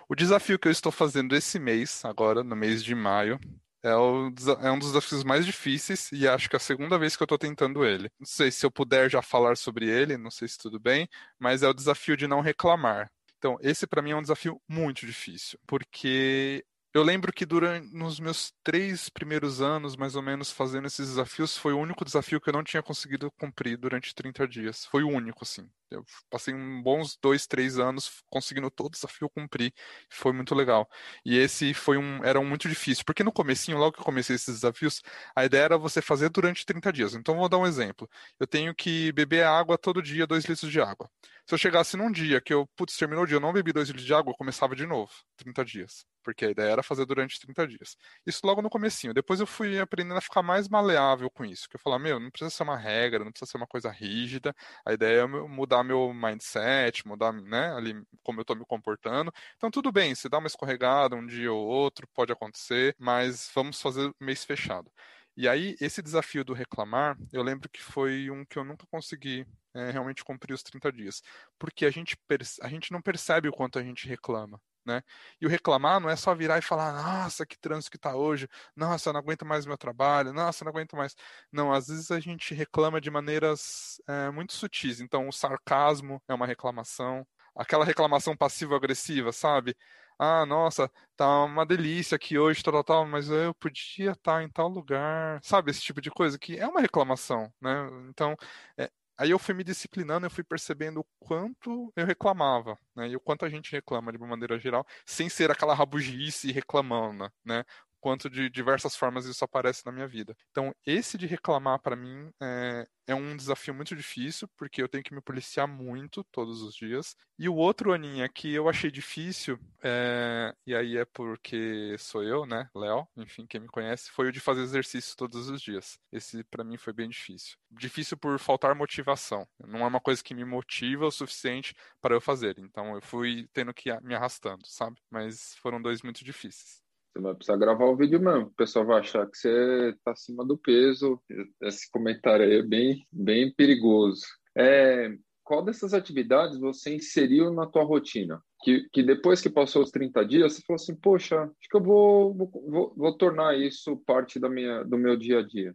O 0.09 0.17
desafio 0.17 0.59
que 0.59 0.67
eu 0.67 0.73
estou 0.73 0.91
fazendo 0.91 1.37
esse 1.37 1.59
mês, 1.61 2.05
agora, 2.05 2.43
no 2.43 2.57
mês 2.57 2.83
de 2.83 2.95
maio, 2.95 3.39
é, 3.85 3.95
o, 3.95 4.33
é, 4.61 4.71
um 4.71 4.79
dos 4.79 4.89
desafios 4.89 5.25
mais 5.25 5.45
difíceis 5.45 6.11
e 6.13 6.27
acho 6.27 6.49
que 6.49 6.57
é 6.57 6.59
a 6.59 6.61
segunda 6.61 6.99
vez 6.99 7.17
que 7.17 7.23
eu 7.23 7.25
estou 7.25 7.39
tentando 7.39 7.85
ele. 7.85 8.11
Não 8.19 8.27
sei 8.27 8.51
se 8.51 8.65
eu 8.65 8.71
puder 8.71 9.11
já 9.11 9.21
falar 9.23 9.57
sobre 9.57 9.89
ele, 9.89 10.17
não 10.17 10.31
sei 10.31 10.49
se 10.49 10.59
tudo 10.59 10.79
bem, 10.79 11.09
mas 11.39 11.63
é 11.63 11.69
o 11.69 11.75
desafio 11.75 12.17
de 12.17 12.27
não 12.29 12.41
reclamar. 12.41 13.11
Então, 13.39 13.59
esse 13.61 13.87
para 13.87 14.01
mim 14.01 14.13
é 14.13 14.17
um 14.17 14.23
desafio 14.23 14.61
muito 14.69 15.05
difícil, 15.05 15.59
porque 15.67 16.65
eu 16.95 17.03
lembro 17.03 17.33
que 17.33 17.47
durante 17.47 17.93
nos 17.95 18.21
meus 18.21 18.53
três 18.63 19.09
primeiros 19.09 19.61
anos, 19.63 19.97
mais 19.97 20.15
ou 20.15 20.23
menos, 20.23 20.51
fazendo 20.51 20.87
esses 20.87 21.09
desafios, 21.09 21.57
foi 21.57 21.73
o 21.73 21.79
único 21.79 22.05
desafio 22.05 22.41
que 22.41 22.51
eu 22.51 22.53
não 22.53 22.63
tinha 22.63 22.83
conseguido 22.83 23.31
cumprir 23.33 23.79
durante 23.79 24.15
30 24.15 24.47
dias. 24.47 24.85
Foi 24.87 25.03
o 25.03 25.09
único, 25.09 25.43
assim. 25.43 25.69
Eu 25.91 26.05
passei 26.31 26.55
uns 26.55 26.83
bons 26.83 27.17
dois, 27.23 27.47
três 27.47 27.79
anos 27.79 28.23
conseguindo 28.29 28.71
todo 28.71 28.91
desafio 28.93 29.29
cumprir. 29.31 29.73
Foi 30.11 30.33
muito 30.33 30.55
legal. 30.55 30.89
E 31.25 31.37
esse 31.39 31.73
foi 31.75 31.97
um, 31.99 32.23
era 32.25 32.39
um 32.41 32.45
muito 32.45 32.69
difícil, 32.69 33.05
porque 33.07 33.23
no 33.25 33.33
comecinho, 33.33 33.79
logo 33.79 33.93
que 33.93 34.01
eu 34.01 34.05
comecei 34.05 34.37
esses 34.37 34.55
desafios, 34.57 35.03
a 35.35 35.45
ideia 35.45 35.63
era 35.65 35.79
você 35.79 36.03
fazer 36.03 36.29
durante 36.31 36.65
30 36.67 36.93
dias. 36.93 37.15
Então, 37.15 37.37
vou 37.37 37.49
dar 37.49 37.59
um 37.59 37.67
exemplo. 37.67 38.09
Eu 38.39 38.47
tenho 38.47 38.75
que 38.75 39.13
beber 39.13 39.45
água 39.45 39.79
todo 39.79 40.03
dia, 40.03 40.27
dois 40.27 40.45
litros 40.45 40.71
de 40.71 40.81
água. 40.81 41.11
Se 41.47 41.55
eu 41.55 41.59
chegasse 41.59 41.97
num 41.97 42.11
dia 42.11 42.41
que 42.41 42.55
eu, 42.55 42.67
putz, 42.77 42.97
terminou 42.97 43.25
o 43.25 43.27
dia, 43.27 43.37
eu 43.37 43.41
não 43.41 43.53
bebi 43.53 43.73
dois 43.73 43.89
litros 43.89 44.07
de 44.07 44.15
água, 44.15 44.31
eu 44.33 44.37
começava 44.37 44.77
de 44.77 44.87
novo, 44.87 45.13
30 45.37 45.65
dias. 45.65 46.05
Porque 46.23 46.45
a 46.45 46.51
ideia 46.51 46.71
era 46.71 46.83
fazer 46.85 47.05
durante 47.05 47.41
30 47.41 47.67
dias. 47.67 47.97
Isso 48.25 48.47
logo 48.47 48.63
no 48.63 48.71
comecinho. 48.71 49.13
Depois 49.13 49.41
eu 49.41 49.47
fui 49.47 49.81
aprendendo 49.81 50.17
a 50.17 50.21
ficar 50.21 50.41
mais 50.41 50.69
maleável 50.69 51.29
com 51.29 51.45
isso. 51.45 51.69
Que 51.69 51.75
eu 51.75 51.81
falar, 51.81 51.99
meu, 51.99 52.21
não 52.21 52.31
precisa 52.31 52.49
ser 52.49 52.63
uma 52.63 52.77
regra, 52.77 53.25
não 53.25 53.33
precisa 53.33 53.51
ser 53.51 53.57
uma 53.57 53.67
coisa 53.67 53.91
rígida. 53.91 54.55
A 54.87 54.93
ideia 54.93 55.23
é 55.23 55.27
mudar 55.27 55.83
meu 55.83 56.15
mindset, 56.15 57.07
mudar, 57.07 57.33
né, 57.33 57.75
ali 57.75 58.01
como 58.23 58.41
eu 58.41 58.45
tô 58.45 58.55
me 58.55 58.65
comportando. 58.65 59.33
Então 59.57 59.69
tudo 59.71 59.91
bem, 59.91 60.15
se 60.15 60.29
dá 60.29 60.39
uma 60.39 60.47
escorregada 60.47 61.17
um 61.17 61.27
dia 61.27 61.53
ou 61.53 61.67
outro, 61.67 62.07
pode 62.15 62.33
acontecer, 62.33 62.95
mas 62.99 63.51
vamos 63.55 63.81
fazer 63.81 64.13
mês 64.21 64.45
fechado. 64.45 64.91
E 65.37 65.49
aí, 65.49 65.77
esse 65.81 66.03
desafio 66.03 66.45
do 66.45 66.53
reclamar, 66.53 67.17
eu 67.33 67.43
lembro 67.43 67.69
que 67.69 67.83
foi 67.83 68.31
um 68.31 68.45
que 68.45 68.59
eu 68.59 68.65
nunca 68.65 68.87
consegui 68.87 69.47
é, 69.75 69.91
realmente 69.91 70.25
cumprir 70.25 70.53
os 70.53 70.63
30 70.63 70.93
dias. 70.93 71.23
Porque 71.59 71.87
a 71.87 71.91
gente, 71.91 72.17
a 72.61 72.69
gente 72.69 72.93
não 72.93 73.01
percebe 73.01 73.49
o 73.49 73.53
quanto 73.53 73.79
a 73.79 73.83
gente 73.83 74.07
reclama. 74.07 74.61
Né? 74.85 75.01
E 75.41 75.47
o 75.47 75.49
reclamar 75.49 76.01
não 76.01 76.11
é 76.11 76.17
só 76.17 76.35
virar 76.35 76.59
e 76.59 76.63
falar, 76.63 76.93
nossa, 76.93 77.47
que 77.47 77.57
trânsito 77.59 77.93
que 77.93 77.99
tá 77.99 78.17
hoje, 78.17 78.49
nossa, 78.75 79.09
eu 79.09 79.13
não 79.13 79.21
aguento 79.21 79.47
mais 79.47 79.65
meu 79.65 79.79
trabalho, 79.79 80.33
nossa, 80.33 80.63
eu 80.63 80.67
não 80.67 80.73
aguento 80.73 80.97
mais. 80.97 81.15
Não, 81.53 81.73
às 81.73 81.87
vezes 81.87 82.11
a 82.11 82.19
gente 82.19 82.53
reclama 82.53 83.01
de 83.01 83.11
maneiras 83.11 84.01
é, 84.09 84.31
muito 84.31 84.53
sutis. 84.53 85.01
Então, 85.01 85.29
o 85.29 85.33
sarcasmo 85.33 86.21
é 86.29 86.35
uma 86.35 86.47
reclamação, 86.47 87.27
aquela 87.55 87.85
reclamação 87.85 88.37
passivo-agressiva, 88.37 89.33
sabe? 89.33 89.77
Ah, 90.19 90.47
nossa, 90.47 90.91
tá 91.17 91.45
uma 91.45 91.67
delícia 91.67 92.17
aqui 92.17 92.39
hoje, 92.39 92.63
tal, 92.63 92.73
tal, 92.75 92.85
tal, 92.85 93.07
mas 93.07 93.29
eu 93.29 93.55
podia 93.55 94.13
estar 94.13 94.43
em 94.43 94.49
tal 94.49 94.69
lugar, 94.69 95.41
sabe? 95.43 95.71
Esse 95.71 95.81
tipo 95.81 96.01
de 96.01 96.11
coisa 96.11 96.39
que 96.39 96.59
é 96.59 96.67
uma 96.67 96.81
reclamação, 96.81 97.53
né? 97.61 97.89
Então, 98.09 98.37
é, 98.77 98.91
aí 99.17 99.31
eu 99.31 99.39
fui 99.39 99.55
me 99.55 99.65
disciplinando, 99.65 100.27
eu 100.27 100.31
fui 100.31 100.45
percebendo 100.45 101.01
o 101.01 101.07
quanto 101.21 101.93
eu 101.97 102.07
reclamava, 102.07 102.79
né? 102.95 103.09
E 103.09 103.17
o 103.17 103.21
quanto 103.21 103.45
a 103.45 103.49
gente 103.49 103.73
reclama 103.73 104.13
de 104.13 104.19
uma 104.19 104.27
maneira 104.27 104.59
geral, 104.59 104.87
sem 105.07 105.29
ser 105.29 105.51
aquela 105.51 105.75
rabugice 105.75 106.53
reclamando, 106.53 107.31
né? 107.45 107.65
Quanto 108.03 108.29
de 108.29 108.51
diversas 108.51 108.97
formas 108.97 109.27
isso 109.27 109.45
aparece 109.45 109.87
na 109.87 109.93
minha 109.93 110.09
vida. 110.09 110.37
Então, 110.51 110.75
esse 110.85 111.17
de 111.17 111.25
reclamar 111.25 111.79
para 111.79 111.95
mim 111.95 112.31
é, 112.43 112.85
é, 113.07 113.15
um 113.15 113.37
desafio 113.37 113.73
muito 113.73 113.95
difícil, 113.95 114.49
porque 114.57 114.83
eu 114.83 114.89
tenho 114.89 115.05
que 115.05 115.15
me 115.15 115.21
policiar 115.21 115.69
muito 115.69 116.25
todos 116.25 116.63
os 116.63 116.75
dias. 116.75 117.17
E 117.39 117.49
o 117.49 117.55
outro, 117.55 117.93
Aninha, 117.93 118.29
que 118.29 118.53
eu 118.53 118.69
achei 118.69 118.91
difícil, 118.91 119.57
é, 119.85 120.53
e 120.67 120.75
aí 120.75 120.97
é 120.97 121.05
porque 121.05 121.95
sou 121.97 122.25
eu, 122.25 122.45
né, 122.45 122.69
Léo, 122.75 123.07
enfim, 123.17 123.47
quem 123.47 123.61
me 123.61 123.69
conhece, 123.69 124.11
foi 124.11 124.29
o 124.29 124.33
de 124.33 124.41
fazer 124.41 124.63
exercício 124.63 125.17
todos 125.17 125.49
os 125.49 125.63
dias. 125.63 125.97
Esse 126.11 126.43
para 126.45 126.65
mim 126.65 126.77
foi 126.77 126.93
bem 126.93 127.09
difícil. 127.09 127.57
Difícil 127.71 128.17
por 128.17 128.37
faltar 128.41 128.75
motivação. 128.75 129.47
Não 129.65 129.81
é 129.81 129.87
uma 129.87 130.01
coisa 130.01 130.23
que 130.25 130.35
me 130.35 130.45
motiva 130.45 131.07
o 131.07 131.11
suficiente 131.13 131.73
para 132.01 132.15
eu 132.17 132.21
fazer. 132.21 132.59
Então, 132.59 132.97
eu 132.97 133.01
fui 133.03 133.49
tendo 133.53 133.73
que 133.73 133.93
me 134.01 134.15
arrastando, 134.15 134.67
sabe? 134.67 135.01
Mas 135.09 135.55
foram 135.63 135.81
dois 135.81 136.03
muito 136.03 136.25
difíceis. 136.25 136.82
Você 137.13 137.21
vai 137.21 137.35
precisar 137.35 137.57
gravar 137.59 137.85
o 137.85 137.97
vídeo 137.97 138.19
mesmo. 138.19 138.47
O 138.47 138.55
pessoal 138.55 138.87
vai 138.87 139.01
achar 139.01 139.27
que 139.27 139.37
você 139.37 139.91
está 139.91 140.13
acima 140.13 140.45
do 140.47 140.57
peso. 140.57 141.21
Esse 141.61 141.91
comentário 141.91 142.47
aí 142.47 142.59
é 142.59 142.63
bem, 142.63 143.07
bem 143.13 143.53
perigoso. 143.53 144.23
É, 144.57 145.15
qual 145.45 145.63
dessas 145.63 145.93
atividades 145.93 146.59
você 146.59 146.95
inseriu 146.95 147.53
na 147.53 147.67
tua 147.67 147.85
rotina? 147.85 148.43
Que, 148.63 148.89
que 148.91 149.03
depois 149.03 149.43
que 149.43 149.51
passou 149.51 149.83
os 149.83 149.91
30 149.91 150.25
dias, 150.25 150.55
você 150.55 150.63
falou 150.63 150.77
assim, 150.77 150.95
poxa, 150.95 151.43
acho 151.43 151.69
que 151.69 151.77
eu 151.77 151.83
vou, 151.83 152.35
vou, 152.35 152.95
vou 152.97 153.17
tornar 153.19 153.59
isso 153.59 153.97
parte 154.07 154.41
da 154.41 154.49
minha, 154.49 154.83
do 154.83 154.97
meu 154.97 155.15
dia 155.15 155.41
a 155.41 155.43
dia. 155.43 155.75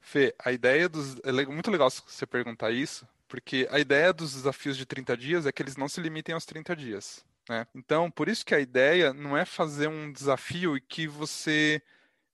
Fê, 0.00 0.34
a 0.44 0.50
ideia 0.50 0.88
dos... 0.88 1.20
É 1.22 1.30
muito 1.46 1.70
legal 1.70 1.88
você 1.90 2.26
perguntar 2.26 2.72
isso, 2.72 3.06
porque 3.28 3.68
a 3.70 3.78
ideia 3.78 4.12
dos 4.12 4.34
desafios 4.34 4.76
de 4.76 4.84
30 4.84 5.16
dias 5.16 5.46
é 5.46 5.52
que 5.52 5.62
eles 5.62 5.76
não 5.76 5.88
se 5.88 6.00
limitem 6.00 6.34
aos 6.34 6.44
30 6.44 6.74
dias. 6.74 7.24
Né? 7.48 7.66
Então, 7.74 8.10
por 8.10 8.28
isso 8.28 8.44
que 8.44 8.54
a 8.54 8.60
ideia 8.60 9.12
não 9.12 9.36
é 9.36 9.44
fazer 9.44 9.88
um 9.88 10.12
desafio 10.12 10.76
e 10.76 10.80
que 10.80 11.06
você 11.06 11.82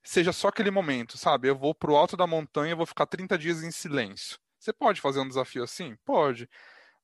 seja 0.02 0.32
só 0.32 0.48
aquele 0.48 0.70
momento, 0.70 1.18
sabe? 1.18 1.48
Eu 1.48 1.56
vou 1.56 1.74
pro 1.74 1.96
alto 1.96 2.16
da 2.16 2.26
montanha, 2.26 2.76
vou 2.76 2.86
ficar 2.86 3.06
30 3.06 3.36
dias 3.38 3.62
em 3.62 3.70
silêncio. 3.70 4.38
Você 4.58 4.72
pode 4.72 5.00
fazer 5.00 5.20
um 5.20 5.28
desafio 5.28 5.62
assim? 5.62 5.96
Pode. 6.04 6.48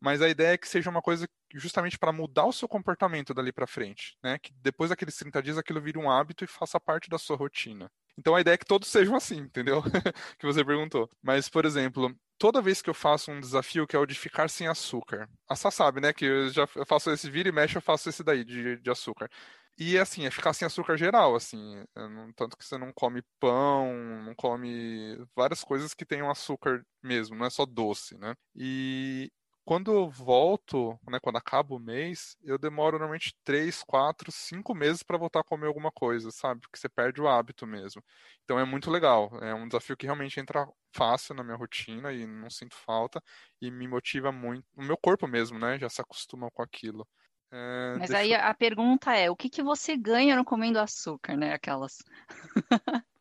Mas 0.00 0.20
a 0.20 0.28
ideia 0.28 0.54
é 0.54 0.58
que 0.58 0.68
seja 0.68 0.90
uma 0.90 1.00
coisa 1.00 1.28
justamente 1.54 1.98
para 1.98 2.12
mudar 2.12 2.44
o 2.46 2.52
seu 2.52 2.68
comportamento 2.68 3.32
dali 3.32 3.52
para 3.52 3.66
frente, 3.66 4.18
né? 4.22 4.38
Que 4.38 4.52
depois 4.54 4.90
daqueles 4.90 5.16
30 5.16 5.42
dias 5.42 5.56
aquilo 5.56 5.80
vire 5.80 5.98
um 5.98 6.10
hábito 6.10 6.44
e 6.44 6.48
faça 6.48 6.80
parte 6.80 7.08
da 7.08 7.18
sua 7.18 7.36
rotina. 7.36 7.90
Então 8.18 8.34
a 8.34 8.40
ideia 8.40 8.54
é 8.54 8.58
que 8.58 8.66
todos 8.66 8.88
sejam 8.88 9.16
assim, 9.16 9.38
entendeu? 9.38 9.82
que 10.38 10.46
você 10.46 10.64
perguntou. 10.64 11.10
Mas, 11.22 11.48
por 11.48 11.64
exemplo, 11.64 12.14
toda 12.38 12.62
vez 12.62 12.82
que 12.82 12.90
eu 12.90 12.94
faço 12.94 13.30
um 13.30 13.40
desafio 13.40 13.86
que 13.86 13.96
é 13.96 13.98
o 13.98 14.06
de 14.06 14.14
ficar 14.14 14.48
sem 14.48 14.66
açúcar, 14.66 15.28
a 15.48 15.56
Sá 15.56 15.70
sabe, 15.70 16.00
né? 16.00 16.12
Que 16.12 16.24
eu 16.24 16.48
já 16.50 16.66
faço 16.86 17.10
esse 17.10 17.30
vira 17.30 17.48
e 17.48 17.52
mexe, 17.52 17.76
eu 17.76 17.82
faço 17.82 18.08
esse 18.08 18.22
daí 18.22 18.44
de, 18.44 18.76
de 18.78 18.90
açúcar. 18.90 19.28
E 19.76 19.98
assim, 19.98 20.24
é 20.24 20.30
ficar 20.30 20.52
sem 20.52 20.66
açúcar 20.66 20.96
geral, 20.96 21.34
assim. 21.34 21.78
É, 21.96 22.00
tanto 22.36 22.56
que 22.56 22.64
você 22.64 22.78
não 22.78 22.92
come 22.92 23.22
pão, 23.40 23.92
não 24.24 24.34
come 24.34 25.16
várias 25.34 25.64
coisas 25.64 25.94
que 25.94 26.04
tenham 26.04 26.30
açúcar 26.30 26.84
mesmo, 27.02 27.36
não 27.36 27.46
é 27.46 27.50
só 27.50 27.66
doce, 27.66 28.16
né? 28.18 28.34
E 28.54 29.32
quando 29.64 29.92
eu 29.92 30.08
volto, 30.10 30.98
né, 31.08 31.18
quando 31.20 31.36
acaba 31.36 31.74
o 31.74 31.78
mês, 31.78 32.36
eu 32.42 32.58
demoro 32.58 32.98
normalmente 32.98 33.34
três, 33.44 33.82
quatro, 33.82 34.30
cinco 34.30 34.74
meses 34.74 35.02
para 35.02 35.16
voltar 35.18 35.40
a 35.40 35.44
comer 35.44 35.66
alguma 35.66 35.90
coisa, 35.90 36.30
sabe? 36.30 36.60
Porque 36.60 36.78
você 36.78 36.88
perde 36.88 37.20
o 37.20 37.28
hábito 37.28 37.66
mesmo. 37.66 38.02
Então 38.44 38.58
é 38.58 38.64
muito 38.64 38.90
legal. 38.90 39.30
É 39.42 39.54
um 39.54 39.66
desafio 39.66 39.96
que 39.96 40.06
realmente 40.06 40.38
entra 40.38 40.66
fácil 40.92 41.34
na 41.34 41.42
minha 41.42 41.56
rotina 41.56 42.12
e 42.12 42.26
não 42.26 42.50
sinto 42.50 42.76
falta 42.76 43.22
e 43.60 43.70
me 43.70 43.88
motiva 43.88 44.30
muito. 44.30 44.66
O 44.76 44.82
meu 44.82 44.96
corpo 44.96 45.26
mesmo, 45.26 45.58
né? 45.58 45.78
Já 45.78 45.88
se 45.88 46.00
acostuma 46.00 46.50
com 46.50 46.62
aquilo. 46.62 47.06
É, 47.50 47.96
Mas 47.98 48.10
aí 48.10 48.34
a 48.34 48.52
pergunta 48.52 49.14
é, 49.14 49.30
o 49.30 49.36
que, 49.36 49.48
que 49.48 49.62
você 49.62 49.96
ganha 49.96 50.36
no 50.36 50.44
comendo 50.44 50.78
açúcar, 50.78 51.36
né? 51.36 51.54
Aquelas. 51.54 51.98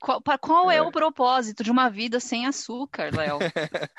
Qual, 0.00 0.22
qual 0.40 0.70
é. 0.70 0.76
é. 0.76 0.82
o 0.82 0.92
propósito 0.92 1.64
de 1.64 1.70
uma 1.70 1.88
vida 1.88 2.20
sem 2.20 2.46
açúcar, 2.46 3.10
Léo? 3.14 3.38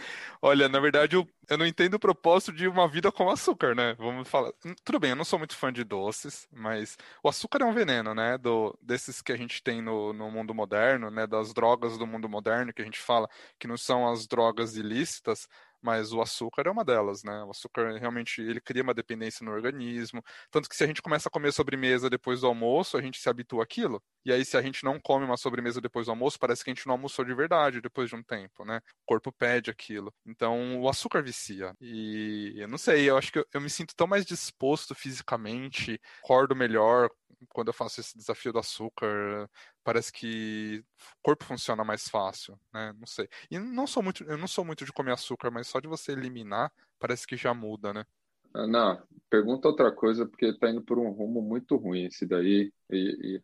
Olha, 0.41 0.69
na 0.69 0.79
verdade, 0.79 1.15
eu, 1.15 1.27
eu 1.49 1.57
não 1.57 1.65
entendo 1.65 1.95
o 1.95 1.99
propósito 1.99 2.53
de 2.53 2.67
uma 2.67 2.87
vida 2.87 3.11
com 3.11 3.29
açúcar, 3.29 3.75
né? 3.75 3.93
Vamos 3.95 4.27
falar. 4.27 4.51
Hum, 4.65 4.73
tudo 4.83 4.99
bem, 4.99 5.09
eu 5.09 5.15
não 5.15 5.25
sou 5.25 5.37
muito 5.37 5.55
fã 5.55 5.71
de 5.73 5.83
doces, 5.83 6.47
mas 6.51 6.97
o 7.21 7.27
açúcar 7.27 7.63
é 7.63 7.65
um 7.65 7.73
veneno, 7.73 8.13
né? 8.13 8.37
Do, 8.37 8.77
desses 8.81 9.21
que 9.21 9.31
a 9.31 9.37
gente 9.37 9.61
tem 9.61 9.81
no, 9.81 10.13
no 10.13 10.31
mundo 10.31 10.53
moderno, 10.53 11.09
né? 11.09 11.27
Das 11.27 11.53
drogas 11.53 11.97
do 11.97 12.07
mundo 12.07 12.29
moderno, 12.29 12.73
que 12.73 12.81
a 12.81 12.85
gente 12.85 12.99
fala 12.99 13.29
que 13.59 13.67
não 13.67 13.77
são 13.77 14.09
as 14.09 14.25
drogas 14.25 14.77
ilícitas, 14.77 15.47
mas 15.83 16.13
o 16.13 16.21
açúcar 16.21 16.63
é 16.67 16.71
uma 16.71 16.85
delas, 16.85 17.23
né? 17.23 17.43
O 17.43 17.51
açúcar 17.51 17.97
realmente 17.97 18.41
ele 18.41 18.61
cria 18.61 18.81
uma 18.83 18.93
dependência 18.93 19.45
no 19.45 19.51
organismo, 19.51 20.23
tanto 20.49 20.69
que 20.69 20.75
se 20.75 20.83
a 20.83 20.87
gente 20.87 21.01
começa 21.01 21.27
a 21.29 21.31
comer 21.31 21.51
sobremesa 21.51 22.09
depois 22.09 22.41
do 22.41 22.47
almoço, 22.47 22.97
a 22.97 23.01
gente 23.01 23.19
se 23.19 23.29
habitua 23.29 23.63
àquilo. 23.63 24.01
E 24.25 24.31
aí 24.31 24.45
se 24.45 24.55
a 24.57 24.61
gente 24.61 24.83
não 24.83 24.99
come 24.99 25.25
uma 25.25 25.37
sobremesa 25.37 25.81
depois 25.81 26.05
do 26.05 26.11
almoço, 26.11 26.39
parece 26.39 26.63
que 26.63 26.71
a 26.71 26.73
gente 26.73 26.87
não 26.87 26.93
almoçou 26.93 27.25
de 27.25 27.33
verdade 27.33 27.81
depois 27.81 28.09
de 28.09 28.15
um 28.15 28.23
tempo, 28.23 28.63
né? 28.65 28.77
O 28.77 29.05
corpo 29.05 29.31
pede 29.31 29.69
aquilo. 29.69 30.13
Então 30.25 30.81
o 30.81 30.89
açúcar 30.89 31.21
vicia. 31.21 31.75
E 31.81 32.53
eu 32.57 32.67
não 32.67 32.77
sei, 32.77 33.09
eu 33.09 33.17
acho 33.17 33.31
que 33.31 33.39
eu, 33.39 33.45
eu 33.53 33.61
me 33.61 33.69
sinto 33.69 33.95
tão 33.95 34.07
mais 34.07 34.25
disposto 34.25 34.95
fisicamente, 34.95 35.99
acordo 36.23 36.55
melhor, 36.55 37.09
quando 37.49 37.67
eu 37.69 37.73
faço 37.73 37.99
esse 37.99 38.17
desafio 38.17 38.53
do 38.53 38.59
açúcar, 38.59 39.49
parece 39.83 40.11
que 40.11 40.83
o 41.19 41.21
corpo 41.21 41.43
funciona 41.43 41.83
mais 41.83 42.07
fácil, 42.07 42.59
né? 42.73 42.93
Não 42.97 43.07
sei. 43.07 43.27
E 43.51 43.59
não 43.59 43.85
sou 43.85 44.01
muito, 44.01 44.23
eu 44.23 44.37
não 44.37 44.47
sou 44.47 44.63
muito 44.63 44.85
de 44.85 44.93
comer 44.93 45.11
açúcar, 45.13 45.51
mas 45.51 45.67
só 45.67 45.79
de 45.79 45.87
você 45.87 46.11
eliminar, 46.11 46.71
parece 46.99 47.27
que 47.27 47.35
já 47.35 47.53
muda, 47.53 47.93
né? 47.93 48.05
Não, 48.53 49.01
pergunta 49.29 49.67
outra 49.67 49.91
coisa, 49.91 50.27
porque 50.27 50.53
tá 50.53 50.69
indo 50.69 50.83
por 50.83 50.99
um 50.99 51.09
rumo 51.09 51.41
muito 51.41 51.75
ruim 51.75 52.05
esse 52.05 52.25
daí. 52.25 52.71
E, 52.89 52.97
e 53.35 53.43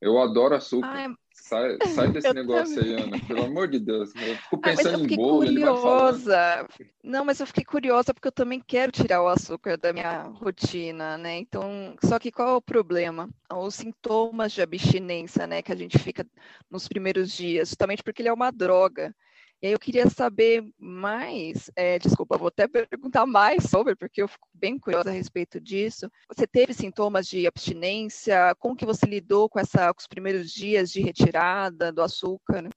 eu 0.00 0.18
adoro 0.18 0.54
açúcar. 0.54 0.88
Ai, 0.88 1.08
sai, 1.32 1.78
sai 1.86 2.08
desse 2.12 2.32
negócio 2.32 2.74
também. 2.74 2.96
aí, 2.96 3.02
Ana. 3.02 3.26
Pelo 3.26 3.44
amor 3.44 3.68
de 3.68 3.78
Deus. 3.78 4.10
Eu 4.14 4.36
fico 4.36 4.58
pensando 4.58 4.96
ah, 4.96 5.00
eu 5.00 5.06
em 5.06 5.16
bolo. 5.16 5.46
Curiosa. 5.46 6.66
Não, 7.02 7.24
mas 7.24 7.40
eu 7.40 7.46
fiquei 7.46 7.64
curiosa 7.64 8.14
porque 8.14 8.28
eu 8.28 8.32
também 8.32 8.60
quero 8.60 8.90
tirar 8.90 9.22
o 9.22 9.28
açúcar 9.28 9.76
da 9.76 9.92
minha 9.92 10.22
rotina, 10.22 11.18
né? 11.18 11.38
Então, 11.38 11.94
só 12.02 12.18
que 12.18 12.32
qual 12.32 12.48
é 12.48 12.54
o 12.54 12.62
problema? 12.62 13.28
Os 13.52 13.74
sintomas 13.74 14.52
de 14.52 14.62
abstinência, 14.62 15.46
né? 15.46 15.60
Que 15.60 15.72
a 15.72 15.76
gente 15.76 15.98
fica 15.98 16.26
nos 16.70 16.88
primeiros 16.88 17.30
dias, 17.32 17.68
justamente 17.68 18.02
porque 18.02 18.22
ele 18.22 18.28
é 18.28 18.32
uma 18.32 18.50
droga. 18.50 19.14
E 19.62 19.66
aí 19.66 19.72
eu 19.74 19.78
queria 19.78 20.08
saber 20.08 20.64
mais, 20.78 21.70
é, 21.76 21.98
desculpa, 21.98 22.38
vou 22.38 22.48
até 22.48 22.66
perguntar 22.66 23.26
mais 23.26 23.64
sobre, 23.64 23.94
porque 23.94 24.22
eu 24.22 24.28
fico 24.28 24.48
bem 24.54 24.78
curiosa 24.78 25.10
a 25.10 25.12
respeito 25.12 25.60
disso. 25.60 26.10
Você 26.34 26.46
teve 26.46 26.72
sintomas 26.72 27.26
de 27.26 27.46
abstinência? 27.46 28.54
Como 28.58 28.74
que 28.74 28.86
você 28.86 29.04
lidou 29.04 29.50
com, 29.50 29.60
essa, 29.60 29.92
com 29.92 30.00
os 30.00 30.06
primeiros 30.06 30.50
dias 30.50 30.90
de 30.90 31.02
retirada 31.02 31.92
do 31.92 32.00
açúcar? 32.00 32.70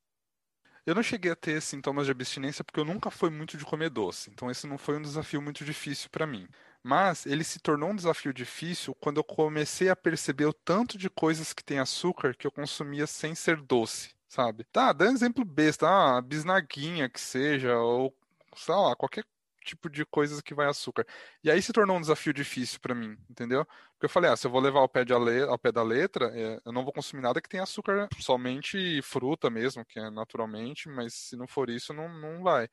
Eu 0.85 0.93
não 0.93 1.01
cheguei 1.01 1.31
a 1.31 1.35
ter 1.37 1.61
sintomas 1.61 2.05
de 2.05 2.11
abstinência 2.11 2.65
porque 2.65 2.81
eu 2.81 2.85
nunca 2.85 3.09
fui 3.09 3.29
muito 3.29 3.57
de 3.57 3.63
comer 3.63 3.89
doce, 3.89 4.29
então 4.29 4.51
esse 4.51 4.67
não 4.67 4.77
foi 4.77 4.97
um 4.97 5.01
desafio 5.01 5.41
muito 5.41 5.63
difícil 5.63 6.09
para 6.09 6.27
mim. 6.27 6.45
Mas 6.83 7.25
ele 7.25 7.45
se 7.45 7.59
tornou 7.59 7.91
um 7.91 7.95
desafio 7.95 8.33
difícil 8.33 8.93
quando 8.95 9.15
eu 9.15 9.23
comecei 9.23 9.87
a 9.87 9.95
perceber 9.95 10.47
o 10.47 10.51
tanto 10.51 10.97
de 10.97 11.09
coisas 11.09 11.53
que 11.53 11.63
tem 11.63 11.79
açúcar 11.79 12.35
que 12.35 12.45
eu 12.45 12.51
consumia 12.51 13.07
sem 13.07 13.33
ser 13.33 13.61
doce 13.61 14.13
sabe? 14.33 14.63
Tá, 14.71 14.91
dando 14.91 15.15
exemplo 15.15 15.45
besta, 15.45 15.87
ah, 15.87 16.21
bisnaguinha 16.21 17.07
que 17.09 17.19
seja, 17.19 17.77
ou 17.77 18.15
sei 18.55 18.73
lá, 18.73 18.95
qualquer 18.95 19.23
tipo 19.63 19.89
de 19.89 20.05
coisas 20.05 20.41
que 20.41 20.53
vai 20.55 20.67
açúcar. 20.67 21.05
E 21.43 21.51
aí 21.51 21.61
se 21.61 21.71
tornou 21.71 21.97
um 21.97 22.01
desafio 22.01 22.33
difícil 22.33 22.79
para 22.81 22.95
mim, 22.95 23.15
entendeu? 23.29 23.63
Porque 23.93 24.05
eu 24.05 24.09
falei, 24.09 24.31
ah, 24.31 24.35
se 24.35 24.47
eu 24.47 24.51
vou 24.51 24.59
levar 24.59 24.79
ao 24.79 24.89
pé, 24.89 25.05
de 25.05 25.13
ale... 25.13 25.43
ao 25.43 25.57
pé 25.57 25.71
da 25.71 25.83
letra, 25.83 26.31
é, 26.33 26.59
eu 26.65 26.71
não 26.71 26.83
vou 26.83 26.91
consumir 26.91 27.21
nada 27.21 27.39
que 27.41 27.47
tenha 27.47 27.63
açúcar, 27.63 28.09
somente 28.19 29.01
fruta 29.03 29.49
mesmo, 29.51 29.85
que 29.85 29.99
é 29.99 30.09
naturalmente, 30.09 30.89
mas 30.89 31.13
se 31.13 31.35
não 31.37 31.47
for 31.47 31.69
isso, 31.69 31.93
não, 31.93 32.09
não 32.09 32.43
vai. 32.43 32.67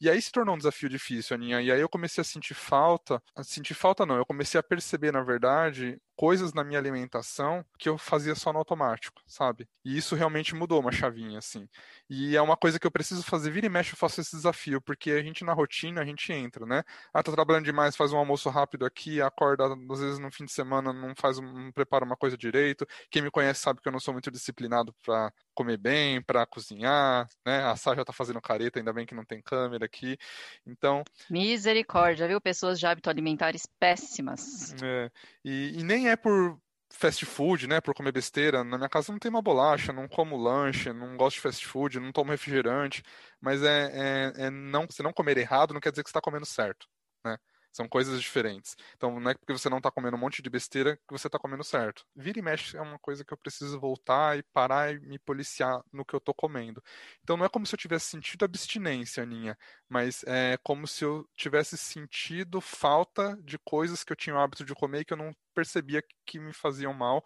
E 0.00 0.08
aí 0.10 0.20
se 0.22 0.30
tornou 0.30 0.54
um 0.54 0.58
desafio 0.58 0.88
difícil, 0.90 1.34
Aninha. 1.34 1.60
E 1.62 1.72
aí 1.72 1.80
eu 1.80 1.88
comecei 1.88 2.20
a 2.20 2.24
sentir 2.24 2.54
falta. 2.54 3.20
A 3.34 3.42
sentir 3.42 3.74
falta 3.74 4.06
não, 4.06 4.16
eu 4.16 4.26
comecei 4.26 4.60
a 4.60 4.62
perceber, 4.62 5.12
na 5.12 5.22
verdade, 5.22 5.98
coisas 6.18 6.52
na 6.52 6.64
minha 6.64 6.80
alimentação 6.80 7.64
que 7.78 7.88
eu 7.88 7.96
fazia 7.96 8.34
só 8.34 8.52
no 8.52 8.58
automático, 8.58 9.22
sabe? 9.24 9.68
E 9.84 9.96
isso 9.96 10.16
realmente 10.16 10.52
mudou 10.52 10.80
uma 10.80 10.90
chavinha, 10.90 11.38
assim. 11.38 11.68
E 12.10 12.36
é 12.36 12.42
uma 12.42 12.56
coisa 12.56 12.76
que 12.76 12.84
eu 12.84 12.90
preciso 12.90 13.22
fazer, 13.22 13.52
vira 13.52 13.66
e 13.66 13.68
mexe, 13.68 13.92
eu 13.92 13.96
faço 13.96 14.20
esse 14.20 14.34
desafio, 14.34 14.80
porque 14.80 15.12
a 15.12 15.22
gente 15.22 15.44
na 15.44 15.52
rotina, 15.52 16.00
a 16.00 16.04
gente 16.04 16.32
entra, 16.32 16.66
né? 16.66 16.82
Ah, 17.14 17.22
tá 17.22 17.30
trabalhando 17.30 17.66
demais, 17.66 17.94
faz 17.94 18.12
um 18.12 18.16
almoço 18.16 18.50
rápido 18.50 18.84
aqui, 18.84 19.22
acorda, 19.22 19.66
às 19.66 20.00
vezes 20.00 20.18
no 20.18 20.28
fim 20.32 20.44
de 20.44 20.50
semana 20.50 20.92
não 20.92 21.14
faz, 21.14 21.38
não 21.38 21.70
prepara 21.70 22.04
uma 22.04 22.16
coisa 22.16 22.36
direito. 22.36 22.84
Quem 23.08 23.22
me 23.22 23.30
conhece 23.30 23.60
sabe 23.60 23.80
que 23.80 23.86
eu 23.86 23.92
não 23.92 24.00
sou 24.00 24.12
muito 24.12 24.28
disciplinado 24.28 24.92
para 25.04 25.32
comer 25.54 25.76
bem, 25.76 26.20
para 26.20 26.44
cozinhar, 26.46 27.28
né? 27.46 27.62
A 27.62 27.76
Sá 27.76 27.94
já 27.94 28.04
tá 28.04 28.12
fazendo 28.12 28.40
careta, 28.40 28.80
ainda 28.80 28.92
bem 28.92 29.06
que 29.06 29.14
não 29.14 29.24
tem 29.24 29.40
câmera 29.40 29.84
aqui. 29.84 30.18
Então. 30.66 31.04
Misericórdia, 31.30 32.26
viu? 32.26 32.40
Pessoas 32.40 32.80
de 32.80 32.86
hábito 32.86 33.08
alimentares 33.08 33.66
péssimas. 33.78 34.74
É, 34.82 35.10
e, 35.48 35.80
e 35.80 35.82
nem 35.82 36.10
é 36.10 36.16
por 36.16 36.60
fast 36.90 37.24
food, 37.24 37.66
né, 37.66 37.80
por 37.80 37.94
comer 37.94 38.12
besteira. 38.12 38.62
Na 38.64 38.76
minha 38.76 38.88
casa 38.88 39.12
não 39.12 39.18
tem 39.18 39.30
uma 39.30 39.42
bolacha, 39.42 39.92
não 39.92 40.08
como 40.08 40.36
lanche, 40.36 40.92
não 40.92 41.16
gosto 41.16 41.36
de 41.36 41.42
fast 41.42 41.66
food, 41.66 41.98
não 42.00 42.12
tomo 42.12 42.30
refrigerante. 42.30 43.02
Mas 43.40 43.62
é, 43.62 44.32
é, 44.36 44.46
é 44.46 44.50
não, 44.50 44.86
você 44.86 45.02
não 45.02 45.12
comer 45.12 45.38
errado 45.38 45.72
não 45.72 45.80
quer 45.80 45.90
dizer 45.90 46.02
que 46.02 46.08
você 46.08 46.12
está 46.12 46.20
comendo 46.20 46.46
certo, 46.46 46.86
né? 47.24 47.38
São 47.78 47.88
coisas 47.88 48.20
diferentes. 48.20 48.76
Então 48.96 49.20
não 49.20 49.30
é 49.30 49.34
porque 49.34 49.52
você 49.52 49.68
não 49.68 49.76
está 49.76 49.88
comendo 49.88 50.16
um 50.16 50.20
monte 50.20 50.42
de 50.42 50.50
besteira 50.50 50.96
que 50.96 51.12
você 51.12 51.28
está 51.28 51.38
comendo 51.38 51.62
certo. 51.62 52.04
Vira 52.16 52.40
e 52.40 52.42
mexe 52.42 52.76
é 52.76 52.80
uma 52.80 52.98
coisa 52.98 53.24
que 53.24 53.32
eu 53.32 53.38
preciso 53.38 53.78
voltar 53.78 54.36
e 54.36 54.42
parar 54.52 54.92
e 54.92 54.98
me 54.98 55.16
policiar 55.16 55.80
no 55.92 56.04
que 56.04 56.12
eu 56.12 56.18
estou 56.18 56.34
comendo. 56.34 56.82
Então 57.22 57.36
não 57.36 57.44
é 57.44 57.48
como 57.48 57.64
se 57.64 57.72
eu 57.76 57.78
tivesse 57.78 58.06
sentido 58.06 58.44
abstinência, 58.44 59.22
Aninha, 59.22 59.56
mas 59.88 60.24
é 60.24 60.58
como 60.64 60.88
se 60.88 61.04
eu 61.04 61.24
tivesse 61.36 61.78
sentido 61.78 62.60
falta 62.60 63.38
de 63.44 63.56
coisas 63.60 64.02
que 64.02 64.12
eu 64.12 64.16
tinha 64.16 64.34
o 64.34 64.40
hábito 64.40 64.64
de 64.64 64.74
comer 64.74 65.02
e 65.02 65.04
que 65.04 65.12
eu 65.12 65.16
não 65.16 65.32
percebia 65.54 66.02
que 66.26 66.40
me 66.40 66.52
faziam 66.52 66.92
mal 66.92 67.24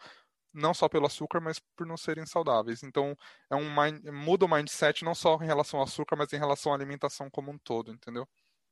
não 0.53 0.75
só 0.75 0.87
pelo 0.89 1.07
açúcar, 1.07 1.41
mas 1.41 1.59
por 1.75 1.87
não 1.87 1.97
serem 1.97 2.27
saudáveis. 2.27 2.83
Então, 2.83 3.17
é 3.51 3.57
um 3.57 3.75
mind, 3.75 4.05
muda 4.13 4.45
o 4.45 4.49
mindset 4.49 5.03
não 5.03 5.15
só 5.15 5.37
em 5.43 5.47
relação 5.47 5.81
ao 5.81 5.87
açúcar, 5.87 6.15
mas 6.17 6.31
em 6.35 6.37
relação 6.39 6.73
à 6.73 6.75
alimentação 6.75 7.31
como 7.31 7.51
um 7.51 7.59
todo, 7.59 7.91
entendeu? 7.91 8.29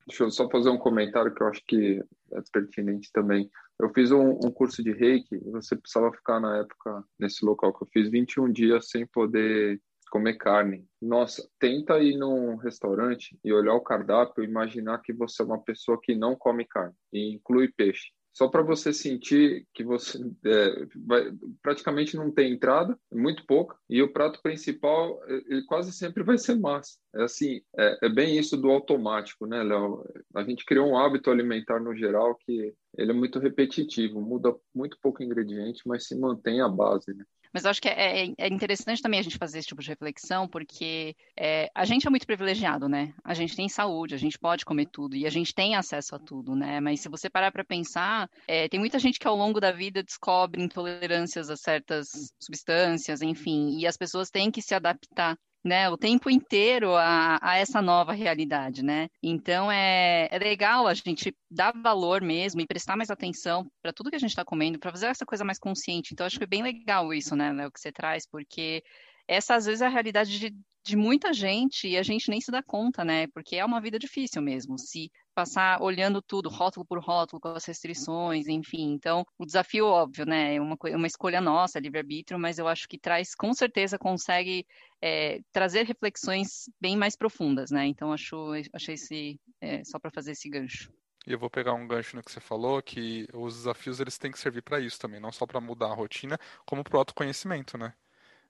Deixa 0.07 0.25
eu 0.25 0.31
só 0.31 0.49
fazer 0.49 0.71
um 0.71 0.79
comentário 0.79 1.35
que 1.35 1.43
eu 1.43 1.47
acho 1.47 1.63
que 1.67 2.03
é 2.33 2.41
pertinente 2.53 3.11
também. 3.13 3.51
Eu 3.79 3.91
fiz 3.91 4.11
um, 4.11 4.31
um 4.45 4.51
curso 4.51 4.83
de 4.83 4.93
reiki 4.93 5.39
você 5.51 5.77
precisava 5.77 6.13
ficar 6.13 6.41
na 6.41 6.59
época 6.59 7.05
nesse 7.19 7.45
local 7.45 7.73
que 7.73 7.85
eu 7.85 7.89
fiz 7.93 8.11
21 8.11 8.53
dias 8.53 8.89
sem 8.91 9.07
poder 9.07 9.81
comer 10.11 10.35
carne. 10.35 10.85
Nossa, 11.01 11.49
tenta 11.59 11.99
ir 12.01 12.17
num 12.17 12.57
restaurante 12.57 13.39
e 13.45 13.53
olhar 13.53 13.75
o 13.75 13.81
cardápio 13.81 14.43
e 14.43 14.47
imaginar 14.47 15.01
que 15.01 15.13
você 15.13 15.43
é 15.43 15.45
uma 15.45 15.63
pessoa 15.63 16.01
que 16.03 16.15
não 16.15 16.35
come 16.35 16.65
carne 16.65 16.95
e 17.13 17.35
inclui 17.35 17.73
peixe 17.73 18.11
só 18.33 18.49
para 18.49 18.63
você 18.63 18.93
sentir 18.93 19.67
que 19.75 19.85
você 19.85 20.19
é, 20.45 20.87
vai, 21.07 21.33
praticamente 21.63 22.17
não 22.17 22.31
tem 22.31 22.53
entrada, 22.53 22.99
muito 23.13 23.45
pouca, 23.47 23.77
e 23.89 24.03
o 24.03 24.13
prato 24.13 24.41
principal 24.43 25.21
ele 25.29 25.65
quase 25.67 25.93
sempre 25.93 26.23
vai 26.23 26.39
ser 26.39 26.57
massa. 26.57 26.99
É 27.15 27.23
assim, 27.25 27.61
é, 27.77 28.07
é 28.07 28.09
bem 28.09 28.39
isso 28.39 28.57
do 28.57 28.71
automático, 28.71 29.47
né, 29.47 29.63
Léo? 29.63 30.05
A 30.35 30.45
gente 30.45 30.65
criou 30.65 30.89
um 30.89 30.97
hábito 30.97 31.31
alimentar 31.31 31.81
no 31.81 31.95
geral 31.95 32.37
que 32.37 32.73
ele 32.97 33.11
é 33.11 33.15
muito 33.15 33.39
repetitivo, 33.39 34.21
muda 34.21 34.55
muito 34.75 34.97
pouco 35.01 35.23
ingrediente, 35.23 35.83
mas 35.87 36.07
se 36.07 36.17
mantém 36.19 36.61
a 36.61 36.69
base, 36.69 37.13
né? 37.15 37.25
Mas 37.53 37.65
eu 37.65 37.71
acho 37.71 37.81
que 37.81 37.89
é, 37.89 38.27
é, 38.27 38.35
é, 38.39 38.49
interessante 38.49 39.03
também 39.03 39.19
a 39.19 39.23
gente 39.23 39.39
fazer 39.39 39.59
esse 39.59 39.69
tipo 39.69 39.83
de 39.83 39.89
reflexão, 39.89 40.47
porque 40.47 41.17
é, 41.37 41.69
a 41.75 41.85
gente 41.85 42.07
é 42.07 42.11
muito 42.11 42.27
privilegiado, 42.27 42.89
né? 42.89 43.13
A 43.25 43.35
gente 43.35 43.57
tem 43.57 43.69
saúde, 43.69 44.15
a 44.15 44.19
gente 44.19 44.39
pode 44.39 44.65
comer 44.65 44.87
tudo 44.87 45.17
e 45.17 45.27
a 45.27 45.31
gente 45.31 45.55
tem 45.55 45.75
acesso 45.75 46.15
a 46.15 46.19
tudo, 46.19 46.55
né? 46.55 46.81
Mas 46.81 47.01
se 47.01 47.09
você 47.09 47.29
parar 47.29 47.51
para 47.51 47.65
pensar, 47.65 48.31
é, 48.47 48.69
tem 48.69 48.79
muita 48.79 48.99
gente 48.99 49.19
que 49.19 49.27
ao 49.27 49.37
longo 49.37 49.61
da 49.61 49.73
vida 49.73 50.03
descobre 50.03 50.63
intolerâncias 50.63 51.51
a 51.51 51.57
certas 51.57 52.33
substâncias, 52.39 53.23
enfim, 53.23 53.79
e 53.79 53.87
as 53.87 53.97
pessoas 53.97 54.31
têm 54.31 54.51
que 54.51 54.63
se 54.63 54.75
adaptar 54.75 55.37
né, 55.65 55.91
o 55.91 55.97
tempo 55.97 56.31
inteiro 56.31 56.95
a, 56.97 57.39
a, 57.43 57.57
essa 57.59 57.83
nova 57.83 58.13
realidade, 58.13 58.83
né? 58.83 59.09
Então 59.23 59.71
é, 59.71 60.29
é 60.31 60.39
legal 60.39 60.87
a 60.87 60.95
gente 60.95 61.35
dar 61.51 61.73
valor 61.73 62.23
mesmo 62.23 62.61
e 62.61 62.67
prestar 62.67 62.97
mais 62.97 63.11
atenção 63.11 63.71
para 63.83 63.93
tudo 63.93 64.11
que 64.11 64.17
a 64.17 64.19
gente 64.19 64.31
está 64.31 64.45
comendo, 64.45 64.79
para 64.79 64.91
fazer 64.91 65.07
essa 65.07 65.27
coisa 65.27 65.45
mais 65.45 65.59
consciente. 65.59 66.13
Então 66.13 66.27
acho 66.27 66.39
que 66.39 66.45
é 66.45 66.47
bem 66.47 66.63
legal 66.63 67.13
isso, 67.13 67.37
né, 67.37 67.53
Léo, 67.53 67.71
que 67.71 67.81
você 67.81 67.93
traz, 67.93 68.27
porque 68.27 68.83
essa 69.29 69.55
às 69.55 69.67
vezes 69.67 69.83
é 69.83 69.87
a 69.87 69.91
realidade 69.91 70.39
de, 70.39 70.57
de 70.91 70.97
muita 70.97 71.33
gente 71.33 71.87
e 71.87 71.97
a 71.97 72.03
gente 72.03 72.29
nem 72.29 72.41
se 72.41 72.51
dá 72.51 72.63
conta, 72.63 73.05
né? 73.05 73.29
Porque 73.29 73.57
é 73.57 73.65
uma 73.65 73.81
vida 73.81 73.99
difícil 73.99 74.43
mesmo. 74.43 74.77
Se 74.77 75.11
passar 75.33 75.81
olhando 75.81 76.21
tudo, 76.21 76.49
rótulo 76.49 76.85
por 76.85 76.99
rótulo, 76.99 77.41
com 77.41 77.49
as 77.51 77.65
restrições, 77.65 78.49
enfim. 78.49 78.93
Então, 78.93 79.25
o 79.39 79.47
desafio, 79.47 79.87
óbvio, 79.87 80.27
né? 80.27 80.57
É 80.57 80.61
uma, 80.61 80.77
uma 80.83 81.07
escolha 81.07 81.41
nossa, 81.41 81.79
livre-arbítrio, 81.79 82.39
mas 82.41 82.59
eu 82.59 82.67
acho 82.67 82.89
que 82.89 82.99
traz, 82.99 83.35
com 83.37 83.55
certeza, 83.55 83.97
consegue 83.97 84.67
é, 85.01 85.41
trazer 85.53 85.87
reflexões 85.87 86.69
bem 86.81 86.97
mais 86.97 87.17
profundas, 87.17 87.71
né? 87.71 87.87
Então, 87.87 88.13
acho, 88.13 88.53
achei 88.73 88.95
esse, 88.97 89.41
é, 89.61 89.85
só 89.85 89.99
para 89.99 90.11
fazer 90.11 90.33
esse 90.33 90.51
gancho. 90.51 90.93
E 91.25 91.33
eu 91.33 91.39
vou 91.39 91.49
pegar 91.49 91.75
um 91.75 91.87
gancho 91.87 92.17
no 92.17 92.23
que 92.23 92.33
você 92.33 92.41
falou, 92.41 92.83
que 92.83 93.29
os 93.33 93.55
desafios 93.55 94.01
eles 94.01 94.19
têm 94.19 94.33
que 94.33 94.39
servir 94.39 94.63
para 94.63 94.81
isso 94.81 94.99
também, 94.99 95.21
não 95.21 95.31
só 95.31 95.47
para 95.47 95.61
mudar 95.61 95.87
a 95.87 95.95
rotina, 95.95 96.37
como 96.67 96.83
para 96.83 96.97
o 96.97 96.99
autoconhecimento, 96.99 97.79
né? 97.79 97.95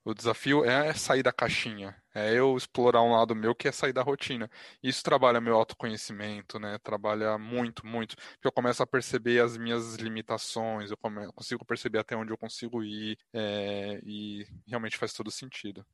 O 0.04 0.14
desafio 0.14 0.64
é 0.64 0.92
sair 0.94 1.22
da 1.22 1.32
caixinha, 1.32 1.94
é 2.14 2.32
eu 2.34 2.56
explorar 2.56 3.02
um 3.02 3.12
lado 3.12 3.34
meu 3.34 3.54
que 3.54 3.68
é 3.68 3.72
sair 3.72 3.92
da 3.92 4.02
rotina. 4.02 4.50
Isso 4.82 5.02
trabalha 5.02 5.40
meu 5.40 5.54
autoconhecimento, 5.56 6.58
né? 6.58 6.78
Trabalha 6.78 7.36
muito, 7.38 7.86
muito. 7.86 8.16
Porque 8.16 8.48
eu 8.48 8.52
começo 8.52 8.82
a 8.82 8.86
perceber 8.86 9.40
as 9.42 9.56
minhas 9.58 9.96
limitações, 9.96 10.90
eu 10.90 10.96
consigo 11.34 11.64
perceber 11.66 11.98
até 11.98 12.16
onde 12.16 12.32
eu 12.32 12.38
consigo 12.38 12.82
ir, 12.82 13.18
é, 13.32 14.00
e 14.04 14.46
realmente 14.66 14.96
faz 14.96 15.12
todo 15.12 15.30
sentido. 15.30 15.84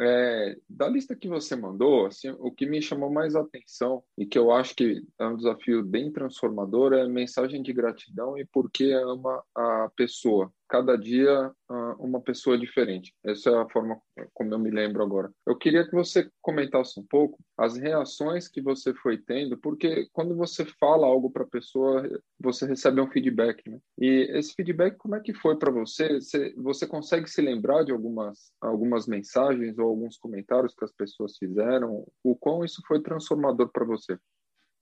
É, 0.00 0.56
da 0.68 0.88
lista 0.88 1.14
que 1.14 1.28
você 1.28 1.54
mandou, 1.54 2.06
assim, 2.06 2.30
o 2.38 2.50
que 2.50 2.66
me 2.66 2.80
chamou 2.80 3.10
mais 3.10 3.34
atenção 3.36 4.02
e 4.16 4.24
que 4.24 4.38
eu 4.38 4.50
acho 4.50 4.74
que 4.74 5.02
é 5.18 5.26
um 5.26 5.36
desafio 5.36 5.84
bem 5.84 6.10
transformador 6.10 6.92
é 6.94 7.06
mensagem 7.06 7.62
de 7.62 7.72
gratidão 7.72 8.38
e 8.38 8.44
por 8.44 8.70
que 8.70 8.92
ama 8.92 9.42
a 9.54 9.90
pessoa 9.94 10.52
cada 10.72 10.96
dia 10.96 11.52
uma 11.98 12.18
pessoa 12.18 12.56
diferente. 12.56 13.14
Essa 13.22 13.50
é 13.50 13.54
a 13.56 13.68
forma 13.68 14.00
como 14.32 14.54
eu 14.54 14.58
me 14.58 14.70
lembro 14.70 15.02
agora. 15.02 15.30
Eu 15.46 15.54
queria 15.56 15.84
que 15.86 15.94
você 15.94 16.30
comentasse 16.40 16.98
um 16.98 17.04
pouco 17.04 17.38
as 17.58 17.76
reações 17.76 18.48
que 18.48 18.62
você 18.62 18.94
foi 18.94 19.18
tendo, 19.18 19.58
porque 19.58 20.08
quando 20.14 20.34
você 20.34 20.64
fala 20.80 21.06
algo 21.06 21.30
para 21.30 21.42
a 21.42 21.48
pessoa, 21.48 22.08
você 22.40 22.64
recebe 22.66 23.02
um 23.02 23.10
feedback, 23.10 23.68
né? 23.68 23.78
E 24.02 24.36
esse 24.36 24.52
feedback, 24.54 24.96
como 24.96 25.14
é 25.14 25.20
que 25.20 25.32
foi 25.32 25.56
para 25.56 25.70
você? 25.70 26.14
você? 26.14 26.52
Você 26.56 26.88
consegue 26.88 27.30
se 27.30 27.40
lembrar 27.40 27.84
de 27.84 27.92
algumas, 27.92 28.50
algumas 28.60 29.06
mensagens 29.06 29.78
ou 29.78 29.88
alguns 29.88 30.18
comentários 30.18 30.74
que 30.74 30.84
as 30.84 30.90
pessoas 30.90 31.38
fizeram? 31.38 32.04
O 32.20 32.34
quão 32.34 32.64
isso 32.64 32.82
foi 32.84 33.00
transformador 33.00 33.68
para 33.68 33.84
você? 33.84 34.18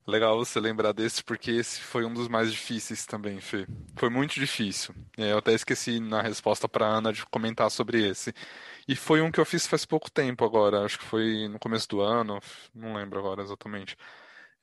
Legal 0.07 0.35
você 0.39 0.59
lembrar 0.59 0.91
desse, 0.91 1.23
porque 1.23 1.51
esse 1.51 1.81
foi 1.81 2.03
um 2.03 2.11
dos 2.11 2.27
mais 2.27 2.51
difíceis 2.51 3.05
também, 3.05 3.39
Fê. 3.39 3.67
Foi 3.95 4.09
muito 4.09 4.39
difícil. 4.39 4.95
É, 5.15 5.33
eu 5.33 5.37
até 5.37 5.53
esqueci 5.53 5.99
na 5.99 6.23
resposta 6.23 6.67
para 6.67 6.87
Ana 6.87 7.13
de 7.13 7.23
comentar 7.27 7.69
sobre 7.69 8.09
esse. 8.09 8.33
E 8.87 8.95
foi 8.95 9.21
um 9.21 9.31
que 9.31 9.39
eu 9.39 9.45
fiz 9.45 9.67
faz 9.67 9.85
pouco 9.85 10.09
tempo 10.09 10.43
agora, 10.43 10.83
acho 10.83 10.97
que 10.97 11.05
foi 11.05 11.47
no 11.47 11.59
começo 11.59 11.87
do 11.87 12.01
ano, 12.01 12.39
não 12.73 12.95
lembro 12.95 13.19
agora 13.19 13.43
exatamente. 13.43 13.95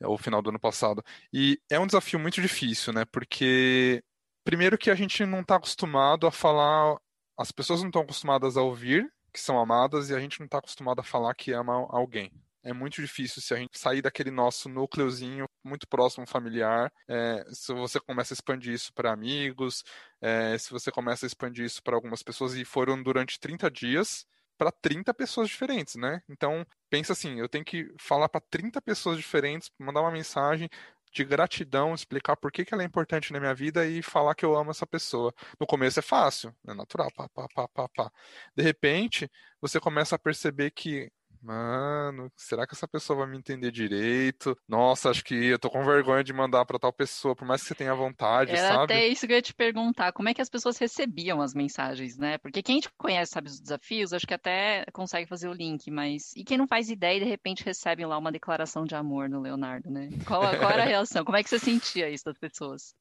É 0.01 0.07
o 0.07 0.17
final 0.17 0.41
do 0.41 0.49
ano 0.49 0.59
passado. 0.59 1.01
E 1.31 1.59
é 1.69 1.79
um 1.79 1.85
desafio 1.85 2.19
muito 2.19 2.41
difícil, 2.41 2.91
né? 2.91 3.05
Porque, 3.05 4.03
primeiro, 4.43 4.77
que 4.77 4.89
a 4.89 4.95
gente 4.95 5.25
não 5.25 5.41
está 5.41 5.55
acostumado 5.55 6.27
a 6.27 6.31
falar, 6.31 6.97
as 7.37 7.51
pessoas 7.51 7.81
não 7.81 7.89
estão 7.89 8.01
acostumadas 8.01 8.57
a 8.57 8.61
ouvir 8.61 9.11
que 9.31 9.39
são 9.39 9.59
amadas 9.59 10.09
e 10.09 10.15
a 10.15 10.19
gente 10.19 10.39
não 10.39 10.45
está 10.45 10.57
acostumado 10.57 10.99
a 10.99 11.03
falar 11.03 11.35
que 11.35 11.51
ama 11.51 11.73
alguém 11.91 12.31
é 12.63 12.73
muito 12.73 13.01
difícil 13.01 13.41
se 13.41 13.53
a 13.53 13.57
gente 13.57 13.77
sair 13.77 14.01
daquele 14.01 14.31
nosso 14.31 14.69
núcleozinho 14.69 15.45
muito 15.63 15.87
próximo 15.87 16.25
familiar. 16.27 16.91
É, 17.07 17.45
se 17.51 17.73
você 17.73 17.99
começa 17.99 18.33
a 18.33 18.35
expandir 18.35 18.73
isso 18.73 18.93
para 18.93 19.11
amigos, 19.11 19.83
é, 20.21 20.57
se 20.57 20.69
você 20.71 20.91
começa 20.91 21.25
a 21.25 21.27
expandir 21.27 21.65
isso 21.65 21.81
para 21.81 21.95
algumas 21.95 22.23
pessoas, 22.23 22.55
e 22.55 22.65
foram 22.65 23.01
durante 23.01 23.39
30 23.39 23.69
dias 23.71 24.25
para 24.57 24.71
30 24.71 25.13
pessoas 25.13 25.47
diferentes, 25.47 25.95
né? 25.95 26.21
Então, 26.27 26.65
pensa 26.89 27.13
assim, 27.13 27.39
eu 27.39 27.47
tenho 27.47 27.63
que 27.63 27.93
falar 27.97 28.27
para 28.27 28.41
30 28.41 28.81
pessoas 28.81 29.17
diferentes, 29.17 29.71
mandar 29.79 30.01
uma 30.01 30.11
mensagem 30.11 30.69
de 31.11 31.23
gratidão, 31.23 31.93
explicar 31.93 32.35
por 32.35 32.51
que, 32.51 32.63
que 32.65 32.73
ela 32.73 32.83
é 32.83 32.85
importante 32.85 33.33
na 33.33 33.39
minha 33.39 33.53
vida 33.53 33.85
e 33.85 34.01
falar 34.01 34.35
que 34.35 34.45
eu 34.45 34.55
amo 34.55 34.71
essa 34.71 34.85
pessoa. 34.85 35.33
No 35.59 35.65
começo 35.65 35.99
é 35.99 36.01
fácil, 36.01 36.55
é 36.67 36.73
natural, 36.73 37.11
pá, 37.15 37.27
pá, 37.29 37.47
pá, 37.53 37.67
pá, 37.67 37.89
pá. 37.89 38.11
De 38.55 38.63
repente, 38.63 39.29
você 39.61 39.79
começa 39.79 40.15
a 40.15 40.19
perceber 40.19 40.71
que 40.71 41.11
Mano, 41.41 42.29
será 42.35 42.67
que 42.67 42.73
essa 42.73 42.87
pessoa 42.87 43.19
vai 43.19 43.27
me 43.27 43.37
entender 43.37 43.71
direito? 43.71 44.57
Nossa, 44.67 45.09
acho 45.09 45.23
que 45.23 45.33
eu 45.33 45.57
tô 45.57 45.69
com 45.69 45.83
vergonha 45.85 46.21
de 46.23 46.33
mandar 46.33 46.65
para 46.65 46.77
tal 46.77 46.91
pessoa, 46.91 47.33
por 47.33 47.47
mais 47.47 47.61
que 47.61 47.69
você 47.69 47.75
tenha 47.75 47.95
vontade, 47.95 48.51
Era 48.51 48.67
sabe? 48.67 48.83
até 48.83 49.07
isso 49.07 49.25
que 49.25 49.31
eu 49.31 49.37
ia 49.37 49.41
te 49.41 49.53
perguntar, 49.53 50.11
como 50.11 50.27
é 50.27 50.33
que 50.33 50.41
as 50.41 50.49
pessoas 50.49 50.77
recebiam 50.77 51.41
as 51.41 51.53
mensagens, 51.53 52.17
né? 52.17 52.37
Porque 52.39 52.61
quem 52.61 52.81
te 52.81 52.89
conhece, 52.97 53.31
sabe 53.31 53.47
os 53.47 53.59
desafios, 53.59 54.11
acho 54.11 54.27
que 54.27 54.33
até 54.33 54.85
consegue 54.91 55.27
fazer 55.29 55.47
o 55.47 55.53
link, 55.53 55.89
mas 55.89 56.33
e 56.35 56.43
quem 56.43 56.57
não 56.57 56.67
faz 56.67 56.89
ideia 56.89 57.17
e 57.17 57.23
de 57.23 57.29
repente 57.29 57.63
recebe 57.63 58.05
lá 58.05 58.17
uma 58.17 58.31
declaração 58.33 58.83
de 58.85 58.95
amor 58.95 59.29
no 59.29 59.39
Leonardo, 59.41 59.89
né? 59.89 60.09
Qual, 60.25 60.41
qual 60.57 60.71
era 60.71 60.83
a 60.83 60.85
reação? 60.87 61.23
Como 61.23 61.37
é 61.37 61.43
que 61.43 61.49
você 61.49 61.59
sentia 61.59 62.09
isso 62.09 62.25
das 62.25 62.37
pessoas? 62.37 62.93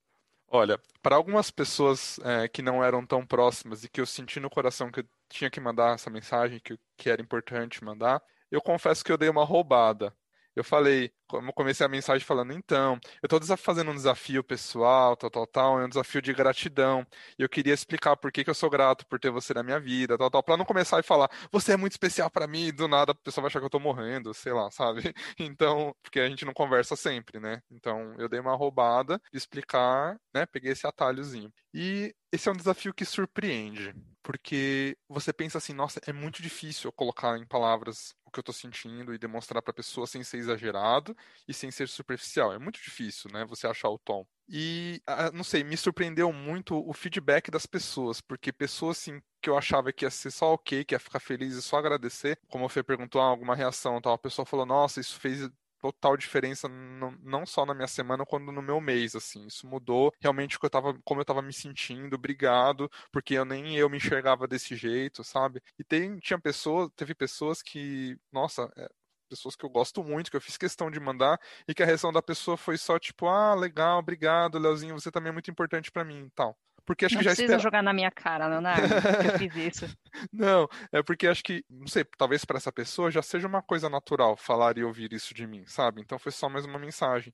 Olha, 0.50 0.80
para 1.02 1.16
algumas 1.16 1.50
pessoas 1.50 2.18
é, 2.20 2.48
que 2.48 2.62
não 2.62 2.82
eram 2.82 3.04
tão 3.04 3.26
próximas 3.26 3.84
e 3.84 3.88
que 3.88 4.00
eu 4.00 4.06
senti 4.06 4.40
no 4.40 4.48
coração 4.48 4.90
que 4.90 5.00
eu 5.00 5.04
tinha 5.28 5.50
que 5.50 5.60
mandar 5.60 5.94
essa 5.94 6.10
mensagem, 6.10 6.60
que, 6.60 6.78
que 6.96 7.10
era 7.10 7.22
importante 7.22 7.84
mandar, 7.84 8.22
eu 8.50 8.60
confesso 8.62 9.04
que 9.04 9.12
eu 9.12 9.18
dei 9.18 9.28
uma 9.28 9.44
roubada. 9.44 10.14
Eu 10.58 10.64
falei, 10.64 11.12
como 11.28 11.52
comecei 11.52 11.86
a 11.86 11.88
mensagem 11.88 12.26
falando, 12.26 12.52
então, 12.52 12.98
eu 13.22 13.26
estou 13.36 13.56
fazendo 13.56 13.92
um 13.92 13.94
desafio 13.94 14.42
pessoal, 14.42 15.16
tal, 15.16 15.30
tal, 15.30 15.46
tal, 15.46 15.80
é 15.80 15.84
um 15.84 15.88
desafio 15.88 16.20
de 16.20 16.32
gratidão. 16.32 17.06
E 17.38 17.42
eu 17.42 17.48
queria 17.48 17.72
explicar 17.72 18.16
por 18.16 18.32
que, 18.32 18.42
que 18.42 18.50
eu 18.50 18.54
sou 18.54 18.68
grato 18.68 19.06
por 19.06 19.20
ter 19.20 19.30
você 19.30 19.54
na 19.54 19.62
minha 19.62 19.78
vida, 19.78 20.18
tal, 20.18 20.28
tal, 20.28 20.42
para 20.42 20.56
não 20.56 20.64
começar 20.64 20.98
a 20.98 21.02
falar, 21.02 21.30
você 21.52 21.72
é 21.74 21.76
muito 21.76 21.92
especial 21.92 22.28
para 22.28 22.48
mim, 22.48 22.66
e 22.66 22.72
do 22.72 22.88
nada 22.88 23.12
a 23.12 23.14
pessoa 23.14 23.42
vai 23.42 23.48
achar 23.48 23.60
que 23.60 23.64
eu 23.66 23.68
estou 23.68 23.80
morrendo, 23.80 24.34
sei 24.34 24.52
lá, 24.52 24.68
sabe? 24.70 25.02
Então, 25.38 25.94
porque 26.02 26.18
a 26.20 26.28
gente 26.28 26.44
não 26.44 26.52
conversa 26.52 26.96
sempre, 26.96 27.38
né? 27.38 27.62
Então, 27.70 28.14
eu 28.18 28.28
dei 28.28 28.40
uma 28.40 28.56
roubada 28.56 29.20
de 29.30 29.38
explicar, 29.38 30.18
né? 30.34 30.44
Peguei 30.46 30.72
esse 30.72 30.86
atalhozinho. 30.86 31.52
E 31.72 32.14
esse 32.32 32.48
é 32.48 32.52
um 32.52 32.56
desafio 32.56 32.92
que 32.92 33.04
surpreende, 33.04 33.94
porque 34.22 34.96
você 35.08 35.32
pensa 35.32 35.58
assim, 35.58 35.72
nossa, 35.72 36.00
é 36.06 36.12
muito 36.12 36.42
difícil 36.42 36.88
eu 36.88 36.92
colocar 36.92 37.38
em 37.38 37.46
palavras 37.46 38.14
o 38.28 38.30
que 38.30 38.38
eu 38.38 38.42
estou 38.42 38.54
sentindo 38.54 39.12
e 39.12 39.18
demonstrar 39.18 39.62
para 39.62 39.70
a 39.70 39.74
pessoa 39.74 40.06
sem 40.06 40.22
ser 40.22 40.38
exagerado 40.38 41.16
e 41.46 41.54
sem 41.54 41.70
ser 41.70 41.88
superficial. 41.88 42.52
É 42.52 42.58
muito 42.58 42.80
difícil, 42.80 43.30
né? 43.32 43.44
Você 43.46 43.66
achar 43.66 43.88
o 43.88 43.98
tom. 43.98 44.26
E, 44.48 45.02
não 45.34 45.44
sei, 45.44 45.62
me 45.62 45.76
surpreendeu 45.76 46.32
muito 46.32 46.76
o 46.88 46.92
feedback 46.94 47.50
das 47.50 47.66
pessoas, 47.66 48.20
porque 48.20 48.50
pessoas 48.50 48.98
assim 48.98 49.20
que 49.42 49.50
eu 49.50 49.58
achava 49.58 49.92
que 49.92 50.04
ia 50.04 50.10
ser 50.10 50.30
só 50.30 50.54
ok, 50.54 50.84
que 50.84 50.94
ia 50.94 50.98
ficar 50.98 51.20
feliz 51.20 51.54
e 51.54 51.62
só 51.62 51.76
agradecer, 51.76 52.38
como 52.48 52.64
o 52.64 52.68
Fê 52.68 52.82
perguntou, 52.82 53.20
ah, 53.20 53.26
alguma 53.26 53.54
reação, 53.54 54.00
tal, 54.00 54.14
a 54.14 54.18
pessoa 54.18 54.46
falou, 54.46 54.64
nossa, 54.64 55.00
isso 55.00 55.20
fez 55.20 55.48
total 55.80 56.16
diferença 56.16 56.68
não 56.68 57.46
só 57.46 57.64
na 57.64 57.74
minha 57.74 57.88
semana 57.88 58.24
quanto 58.26 58.52
no 58.52 58.62
meu 58.62 58.80
mês 58.80 59.14
assim 59.14 59.46
isso 59.46 59.66
mudou 59.66 60.12
realmente 60.20 60.58
eu 60.62 60.70
tava, 60.70 60.98
como 61.04 61.20
eu 61.20 61.22
estava 61.22 61.42
me 61.42 61.52
sentindo 61.52 62.16
obrigado 62.16 62.90
porque 63.12 63.34
eu 63.34 63.44
nem 63.44 63.76
eu 63.76 63.88
me 63.88 63.96
enxergava 63.98 64.46
desse 64.46 64.76
jeito 64.76 65.22
sabe 65.24 65.62
e 65.78 65.84
tem 65.84 66.18
tinha 66.18 66.38
pessoas 66.38 66.90
teve 66.96 67.14
pessoas 67.14 67.62
que 67.62 68.16
nossa 68.32 68.70
é, 68.76 68.88
pessoas 69.28 69.54
que 69.54 69.64
eu 69.64 69.70
gosto 69.70 70.02
muito, 70.02 70.30
que 70.30 70.36
eu 70.36 70.40
fiz 70.40 70.56
questão 70.56 70.90
de 70.90 70.98
mandar, 70.98 71.38
e 71.68 71.74
que 71.74 71.82
a 71.82 71.86
reação 71.86 72.12
da 72.12 72.22
pessoa 72.22 72.56
foi 72.56 72.78
só 72.78 72.98
tipo, 72.98 73.26
ah, 73.28 73.54
legal, 73.54 73.98
obrigado, 73.98 74.58
Leozinho, 74.58 74.98
você 74.98 75.10
também 75.10 75.28
é 75.30 75.32
muito 75.32 75.50
importante 75.50 75.90
para 75.92 76.04
mim 76.04 76.30
tal. 76.34 76.58
Porque 76.88 77.04
acho 77.04 77.16
não 77.16 77.20
que 77.20 77.24
já 77.26 77.32
precisa 77.32 77.44
espera... 77.52 77.62
jogar 77.62 77.82
na 77.82 77.92
minha 77.92 78.10
cara, 78.10 78.46
Leonardo, 78.46 78.88
que 78.88 79.26
eu 79.26 79.38
fiz 79.50 79.56
isso. 79.56 79.96
não, 80.32 80.66
é 80.90 81.02
porque 81.02 81.26
acho 81.26 81.44
que, 81.44 81.62
não 81.68 81.86
sei, 81.86 82.02
talvez 82.16 82.46
para 82.46 82.56
essa 82.56 82.72
pessoa 82.72 83.10
já 83.10 83.20
seja 83.20 83.46
uma 83.46 83.60
coisa 83.60 83.90
natural 83.90 84.38
falar 84.38 84.78
e 84.78 84.84
ouvir 84.84 85.12
isso 85.12 85.34
de 85.34 85.46
mim, 85.46 85.66
sabe? 85.66 86.00
Então 86.00 86.18
foi 86.18 86.32
só 86.32 86.48
mais 86.48 86.64
uma 86.64 86.78
mensagem. 86.78 87.30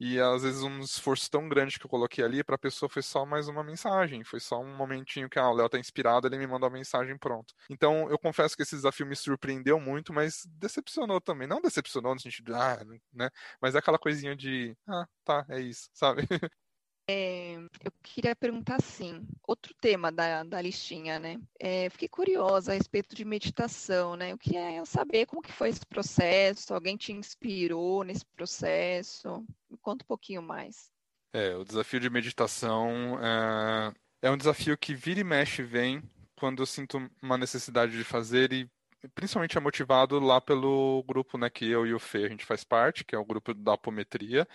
E 0.00 0.18
às 0.18 0.42
vezes 0.42 0.60
um 0.60 0.80
esforço 0.80 1.30
tão 1.30 1.48
grande 1.48 1.78
que 1.78 1.86
eu 1.86 1.88
coloquei 1.88 2.24
ali 2.24 2.42
para 2.42 2.56
a 2.56 2.58
pessoa 2.58 2.88
foi 2.88 3.00
só 3.00 3.24
mais 3.24 3.46
uma 3.46 3.62
mensagem, 3.62 4.24
foi 4.24 4.40
só 4.40 4.60
um 4.60 4.76
momentinho 4.76 5.30
que 5.30 5.38
ah, 5.38 5.48
o 5.48 5.54
Léo 5.54 5.68
tá 5.68 5.78
inspirado, 5.78 6.26
ele 6.26 6.36
me 6.36 6.48
mandou 6.48 6.66
a 6.66 6.72
mensagem 6.72 7.16
pronto. 7.16 7.54
Então 7.70 8.10
eu 8.10 8.18
confesso 8.18 8.56
que 8.56 8.62
esse 8.64 8.74
desafio 8.74 9.06
me 9.06 9.14
surpreendeu 9.14 9.78
muito, 9.78 10.12
mas 10.12 10.42
decepcionou 10.58 11.20
também. 11.20 11.46
Não 11.46 11.60
decepcionou 11.60 12.12
no 12.12 12.20
sentido 12.20 12.46
de, 12.46 12.54
ah, 12.54 12.84
né? 13.14 13.30
Mas 13.62 13.76
é 13.76 13.78
aquela 13.78 14.00
coisinha 14.00 14.34
de, 14.34 14.76
ah, 14.88 15.06
tá, 15.24 15.46
é 15.48 15.60
isso, 15.60 15.88
sabe? 15.94 16.22
É, 17.08 17.54
eu 17.84 17.92
queria 18.02 18.34
perguntar 18.34 18.76
assim, 18.76 19.24
outro 19.46 19.72
tema 19.74 20.10
da, 20.10 20.42
da 20.42 20.60
listinha, 20.60 21.20
né? 21.20 21.40
É, 21.58 21.88
fiquei 21.88 22.08
curiosa 22.08 22.72
a 22.72 22.74
respeito 22.74 23.14
de 23.14 23.24
meditação, 23.24 24.16
né? 24.16 24.32
Eu 24.32 24.38
queria 24.38 24.84
saber 24.84 25.26
como 25.26 25.40
que 25.40 25.52
foi 25.52 25.68
esse 25.68 25.86
processo, 25.86 26.74
alguém 26.74 26.96
te 26.96 27.12
inspirou 27.12 28.02
nesse 28.02 28.26
processo? 28.26 29.46
Me 29.70 29.76
conta 29.78 30.04
um 30.04 30.08
pouquinho 30.08 30.42
mais. 30.42 30.90
É, 31.32 31.54
o 31.54 31.64
desafio 31.64 32.00
de 32.00 32.10
meditação 32.10 33.18
é, 33.22 33.92
é 34.22 34.30
um 34.30 34.36
desafio 34.36 34.76
que 34.76 34.94
vira 34.94 35.20
e 35.20 35.24
mexe 35.24 35.62
vem 35.62 36.02
quando 36.34 36.60
eu 36.62 36.66
sinto 36.66 37.08
uma 37.22 37.38
necessidade 37.38 37.96
de 37.96 38.02
fazer 38.02 38.52
e 38.52 38.68
principalmente 39.14 39.56
é 39.56 39.60
motivado 39.60 40.18
lá 40.18 40.40
pelo 40.40 41.04
grupo 41.06 41.38
né, 41.38 41.48
que 41.48 41.64
eu 41.70 41.86
e 41.86 41.94
o 41.94 41.98
Fê 42.00 42.24
a 42.24 42.28
gente 42.28 42.44
faz 42.44 42.64
parte, 42.64 43.04
que 43.04 43.14
é 43.14 43.18
o 43.18 43.24
grupo 43.24 43.54
da 43.54 43.74
apometria. 43.74 44.46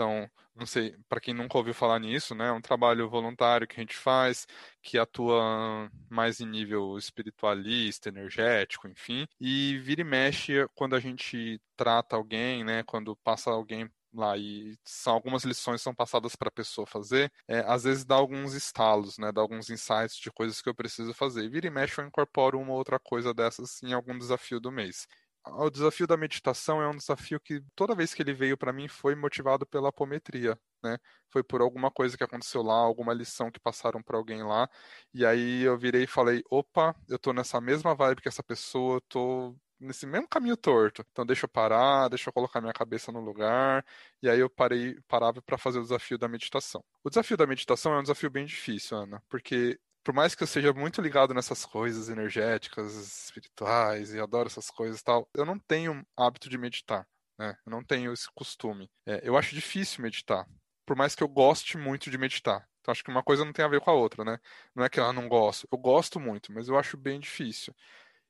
Então, 0.00 0.30
não 0.56 0.64
sei, 0.64 0.96
para 1.10 1.20
quem 1.20 1.34
nunca 1.34 1.58
ouviu 1.58 1.74
falar 1.74 1.98
nisso, 1.98 2.34
né, 2.34 2.48
é 2.48 2.52
um 2.52 2.60
trabalho 2.60 3.06
voluntário 3.06 3.68
que 3.68 3.76
a 3.78 3.80
gente 3.82 3.94
faz, 3.94 4.46
que 4.82 4.96
atua 4.98 5.90
mais 6.08 6.40
em 6.40 6.46
nível 6.46 6.96
espiritualista, 6.96 8.08
energético, 8.08 8.88
enfim, 8.88 9.26
e 9.38 9.76
vira 9.80 10.00
e 10.00 10.04
mexe 10.04 10.66
quando 10.74 10.96
a 10.96 11.00
gente 11.00 11.60
trata 11.76 12.16
alguém, 12.16 12.64
né, 12.64 12.82
quando 12.84 13.14
passa 13.16 13.50
alguém 13.50 13.90
lá 14.14 14.38
e 14.38 14.74
são 14.84 15.12
algumas 15.12 15.44
lições 15.44 15.82
são 15.82 15.94
passadas 15.94 16.34
para 16.34 16.48
a 16.48 16.52
pessoa 16.52 16.86
fazer, 16.86 17.30
é, 17.46 17.58
às 17.66 17.84
vezes 17.84 18.02
dá 18.02 18.14
alguns 18.14 18.54
estalos, 18.54 19.18
né, 19.18 19.30
dá 19.30 19.42
alguns 19.42 19.68
insights 19.68 20.16
de 20.16 20.30
coisas 20.32 20.62
que 20.62 20.68
eu 20.70 20.74
preciso 20.74 21.12
fazer. 21.12 21.46
Vira 21.50 21.66
e 21.66 21.70
mexe 21.70 22.00
eu 22.00 22.06
incorporo 22.06 22.58
uma 22.58 22.72
outra 22.72 22.98
coisa 22.98 23.34
dessas 23.34 23.82
em 23.82 23.92
algum 23.92 24.16
desafio 24.16 24.58
do 24.60 24.72
mês 24.72 25.06
o 25.46 25.70
desafio 25.70 26.06
da 26.06 26.16
meditação 26.16 26.82
é 26.82 26.88
um 26.88 26.96
desafio 26.96 27.40
que 27.40 27.62
toda 27.74 27.94
vez 27.94 28.14
que 28.14 28.22
ele 28.22 28.32
veio 28.34 28.56
para 28.56 28.72
mim 28.72 28.88
foi 28.88 29.14
motivado 29.14 29.66
pela 29.66 29.88
apometria. 29.88 30.58
né? 30.82 30.98
Foi 31.30 31.42
por 31.42 31.60
alguma 31.60 31.90
coisa 31.90 32.16
que 32.16 32.24
aconteceu 32.24 32.62
lá, 32.62 32.74
alguma 32.74 33.12
lição 33.14 33.50
que 33.50 33.60
passaram 33.60 34.02
para 34.02 34.16
alguém 34.16 34.42
lá. 34.42 34.68
E 35.14 35.24
aí 35.24 35.62
eu 35.62 35.78
virei 35.78 36.04
e 36.04 36.06
falei: 36.06 36.42
opa, 36.50 36.94
eu 37.08 37.18
tô 37.18 37.32
nessa 37.32 37.60
mesma 37.60 37.94
vibe 37.94 38.22
que 38.22 38.28
essa 38.28 38.42
pessoa, 38.42 38.96
eu 38.96 39.00
tô 39.02 39.56
nesse 39.78 40.06
mesmo 40.06 40.28
caminho 40.28 40.56
torto. 40.56 41.04
Então 41.10 41.24
deixa 41.24 41.44
eu 41.46 41.48
parar, 41.48 42.08
deixa 42.08 42.28
eu 42.28 42.32
colocar 42.32 42.60
minha 42.60 42.72
cabeça 42.72 43.10
no 43.12 43.20
lugar. 43.20 43.84
E 44.22 44.28
aí 44.28 44.38
eu 44.40 44.50
parei, 44.50 45.00
parava 45.08 45.40
para 45.42 45.56
fazer 45.58 45.78
o 45.78 45.82
desafio 45.82 46.18
da 46.18 46.28
meditação. 46.28 46.84
O 47.02 47.08
desafio 47.10 47.36
da 47.36 47.46
meditação 47.46 47.94
é 47.94 47.98
um 47.98 48.02
desafio 48.02 48.30
bem 48.30 48.44
difícil, 48.44 48.96
Ana, 48.98 49.22
porque 49.28 49.78
por 50.02 50.14
mais 50.14 50.34
que 50.34 50.42
eu 50.42 50.46
seja 50.46 50.72
muito 50.72 51.00
ligado 51.00 51.34
nessas 51.34 51.64
coisas 51.64 52.08
energéticas, 52.08 52.94
espirituais 52.94 54.14
e 54.14 54.20
adoro 54.20 54.48
essas 54.48 54.70
coisas 54.70 55.00
e 55.00 55.04
tal, 55.04 55.28
eu 55.34 55.44
não 55.44 55.58
tenho 55.58 56.04
hábito 56.16 56.48
de 56.48 56.58
meditar, 56.58 57.06
né? 57.38 57.56
Eu 57.66 57.70
não 57.70 57.84
tenho 57.84 58.12
esse 58.12 58.26
costume. 58.34 58.90
É, 59.06 59.20
eu 59.22 59.36
acho 59.36 59.54
difícil 59.54 60.02
meditar, 60.02 60.46
por 60.86 60.96
mais 60.96 61.14
que 61.14 61.22
eu 61.22 61.28
goste 61.28 61.76
muito 61.76 62.10
de 62.10 62.18
meditar. 62.18 62.66
Então 62.80 62.92
acho 62.92 63.04
que 63.04 63.10
uma 63.10 63.22
coisa 63.22 63.44
não 63.44 63.52
tem 63.52 63.64
a 63.64 63.68
ver 63.68 63.80
com 63.80 63.90
a 63.90 63.94
outra, 63.94 64.24
né? 64.24 64.38
Não 64.74 64.84
é 64.84 64.88
que 64.88 64.98
eu 64.98 65.12
não 65.12 65.28
gosto, 65.28 65.68
eu 65.70 65.78
gosto 65.78 66.18
muito, 66.18 66.52
mas 66.52 66.68
eu 66.68 66.78
acho 66.78 66.96
bem 66.96 67.20
difícil. 67.20 67.74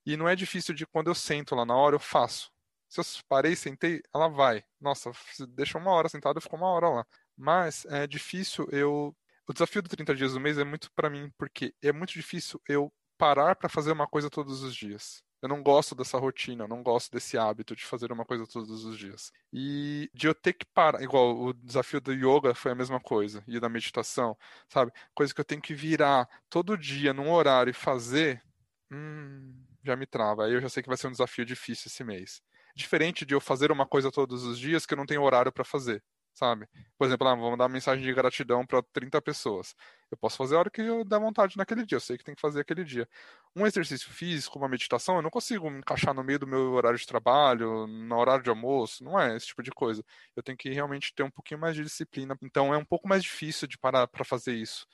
E 0.04 0.16
não 0.16 0.28
é 0.28 0.34
difícil 0.34 0.74
de 0.74 0.86
quando 0.86 1.08
eu 1.08 1.14
sento 1.14 1.54
lá 1.54 1.64
na 1.64 1.76
hora, 1.76 1.94
eu 1.96 2.00
faço. 2.00 2.50
Se 2.88 3.00
eu 3.00 3.04
parei, 3.28 3.54
sentei, 3.54 4.02
ela 4.14 4.28
vai. 4.28 4.64
Nossa, 4.80 5.12
deixa 5.50 5.78
uma 5.78 5.92
hora 5.92 6.08
sentado, 6.08 6.38
eu 6.38 6.42
fico 6.42 6.56
uma 6.56 6.68
hora 6.68 6.88
lá. 6.88 7.06
Mas 7.36 7.84
é 7.86 8.06
difícil 8.06 8.66
eu. 8.72 9.16
O 9.50 9.52
desafio 9.52 9.82
do 9.82 9.88
30 9.88 10.14
dias 10.14 10.32
do 10.32 10.38
mês 10.38 10.58
é 10.58 10.62
muito 10.62 10.92
para 10.92 11.10
mim, 11.10 11.28
porque 11.36 11.74
é 11.82 11.90
muito 11.90 12.12
difícil 12.12 12.62
eu 12.68 12.88
parar 13.18 13.56
para 13.56 13.68
fazer 13.68 13.90
uma 13.90 14.06
coisa 14.06 14.30
todos 14.30 14.62
os 14.62 14.72
dias. 14.72 15.24
Eu 15.42 15.48
não 15.48 15.60
gosto 15.60 15.92
dessa 15.92 16.16
rotina, 16.18 16.62
eu 16.62 16.68
não 16.68 16.84
gosto 16.84 17.10
desse 17.10 17.36
hábito 17.36 17.74
de 17.74 17.84
fazer 17.84 18.12
uma 18.12 18.24
coisa 18.24 18.46
todos 18.46 18.84
os 18.84 18.96
dias. 18.96 19.32
E 19.52 20.08
de 20.14 20.28
eu 20.28 20.36
ter 20.36 20.52
que 20.52 20.64
parar, 20.72 21.02
igual 21.02 21.36
o 21.36 21.52
desafio 21.52 22.00
do 22.00 22.12
yoga 22.12 22.54
foi 22.54 22.70
a 22.70 22.76
mesma 22.76 23.00
coisa, 23.00 23.42
e 23.48 23.58
da 23.58 23.68
meditação, 23.68 24.38
sabe? 24.68 24.92
Coisa 25.12 25.34
que 25.34 25.40
eu 25.40 25.44
tenho 25.44 25.60
que 25.60 25.74
virar 25.74 26.28
todo 26.48 26.78
dia 26.78 27.12
num 27.12 27.32
horário 27.32 27.72
e 27.72 27.74
fazer, 27.74 28.40
hum, 28.88 29.52
já 29.84 29.96
me 29.96 30.06
trava. 30.06 30.44
Aí 30.44 30.52
eu 30.52 30.60
já 30.60 30.68
sei 30.68 30.80
que 30.80 30.88
vai 30.88 30.96
ser 30.96 31.08
um 31.08 31.12
desafio 31.12 31.44
difícil 31.44 31.88
esse 31.88 32.04
mês. 32.04 32.40
Diferente 32.76 33.26
de 33.26 33.34
eu 33.34 33.40
fazer 33.40 33.72
uma 33.72 33.84
coisa 33.84 34.12
todos 34.12 34.44
os 34.44 34.60
dias 34.60 34.86
que 34.86 34.94
eu 34.94 34.98
não 34.98 35.06
tenho 35.06 35.24
horário 35.24 35.50
para 35.50 35.64
fazer, 35.64 36.04
sabe? 36.34 36.66
Por 36.98 37.06
exemplo, 37.06 37.28
ah, 37.28 37.34
vou 37.34 37.50
mandar 37.50 37.64
uma 37.64 37.70
mensagem 37.72 38.04
de 38.04 38.12
gratidão 38.12 38.66
para 38.66 38.82
30 38.92 39.20
pessoas. 39.22 39.74
Eu 40.10 40.16
posso 40.18 40.36
fazer 40.36 40.56
a 40.56 40.58
hora 40.60 40.70
que 40.70 40.80
eu 40.80 41.04
der 41.04 41.20
vontade 41.20 41.56
naquele 41.56 41.84
dia, 41.84 41.96
eu 41.96 42.00
sei 42.00 42.16
que 42.18 42.24
tem 42.24 42.34
que 42.34 42.40
fazer 42.40 42.60
aquele 42.60 42.84
dia. 42.84 43.08
Um 43.54 43.66
exercício 43.66 44.10
físico, 44.10 44.58
uma 44.58 44.68
meditação, 44.68 45.16
eu 45.16 45.22
não 45.22 45.30
consigo 45.30 45.70
me 45.70 45.78
encaixar 45.78 46.14
no 46.14 46.24
meio 46.24 46.38
do 46.38 46.46
meu 46.46 46.72
horário 46.72 46.98
de 46.98 47.06
trabalho, 47.06 47.86
no 47.86 48.16
horário 48.16 48.42
de 48.42 48.50
almoço, 48.50 49.04
não 49.04 49.18
é 49.18 49.36
esse 49.36 49.46
tipo 49.48 49.62
de 49.62 49.70
coisa. 49.70 50.04
Eu 50.36 50.42
tenho 50.42 50.56
que 50.56 50.70
realmente 50.70 51.14
ter 51.14 51.22
um 51.22 51.30
pouquinho 51.30 51.60
mais 51.60 51.74
de 51.76 51.82
disciplina. 51.82 52.36
Então 52.42 52.72
é 52.74 52.78
um 52.78 52.84
pouco 52.84 53.08
mais 53.08 53.22
difícil 53.22 53.68
de 53.68 53.78
parar 53.78 54.06
para 54.08 54.24
fazer 54.24 54.54
isso. 54.54 54.86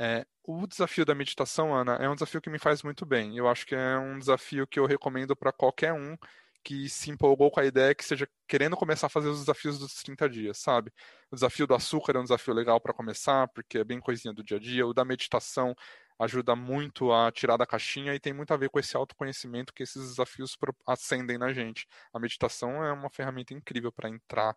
É, 0.00 0.24
o 0.44 0.66
desafio 0.66 1.04
da 1.04 1.14
meditação, 1.14 1.74
Ana, 1.74 1.96
é 1.96 2.08
um 2.08 2.14
desafio 2.14 2.40
que 2.40 2.48
me 2.48 2.58
faz 2.58 2.82
muito 2.84 3.04
bem. 3.04 3.36
Eu 3.36 3.48
acho 3.48 3.66
que 3.66 3.74
é 3.74 3.98
um 3.98 4.18
desafio 4.18 4.66
que 4.66 4.78
eu 4.78 4.86
recomendo 4.86 5.34
para 5.36 5.52
qualquer 5.52 5.92
um 5.92 6.16
que 6.62 6.88
se 6.88 7.10
empolgou 7.10 7.50
com 7.50 7.60
a 7.60 7.64
ideia 7.64 7.94
que 7.94 8.04
seja 8.04 8.28
querendo 8.46 8.76
começar 8.76 9.06
a 9.06 9.10
fazer 9.10 9.28
os 9.28 9.40
desafios 9.40 9.78
dos 9.78 9.94
30 10.02 10.28
dias, 10.28 10.58
sabe? 10.58 10.92
O 11.30 11.34
desafio 11.34 11.66
do 11.66 11.74
açúcar 11.74 12.16
é 12.16 12.20
um 12.20 12.24
desafio 12.24 12.54
legal 12.54 12.80
para 12.80 12.92
começar, 12.92 13.48
porque 13.48 13.78
é 13.78 13.84
bem 13.84 14.00
coisinha 14.00 14.32
do 14.34 14.42
dia 14.44 14.56
a 14.56 14.60
dia. 14.60 14.86
O 14.86 14.94
da 14.94 15.04
meditação 15.04 15.74
ajuda 16.18 16.56
muito 16.56 17.12
a 17.12 17.30
tirar 17.30 17.56
da 17.56 17.66
caixinha 17.66 18.14
e 18.14 18.20
tem 18.20 18.32
muito 18.32 18.52
a 18.52 18.56
ver 18.56 18.70
com 18.70 18.78
esse 18.78 18.96
autoconhecimento 18.96 19.72
que 19.72 19.82
esses 19.82 20.10
desafios 20.10 20.56
acendem 20.86 21.38
na 21.38 21.52
gente. 21.52 21.86
A 22.12 22.18
meditação 22.18 22.84
é 22.84 22.92
uma 22.92 23.08
ferramenta 23.10 23.54
incrível 23.54 23.92
para 23.92 24.08
entrar 24.08 24.56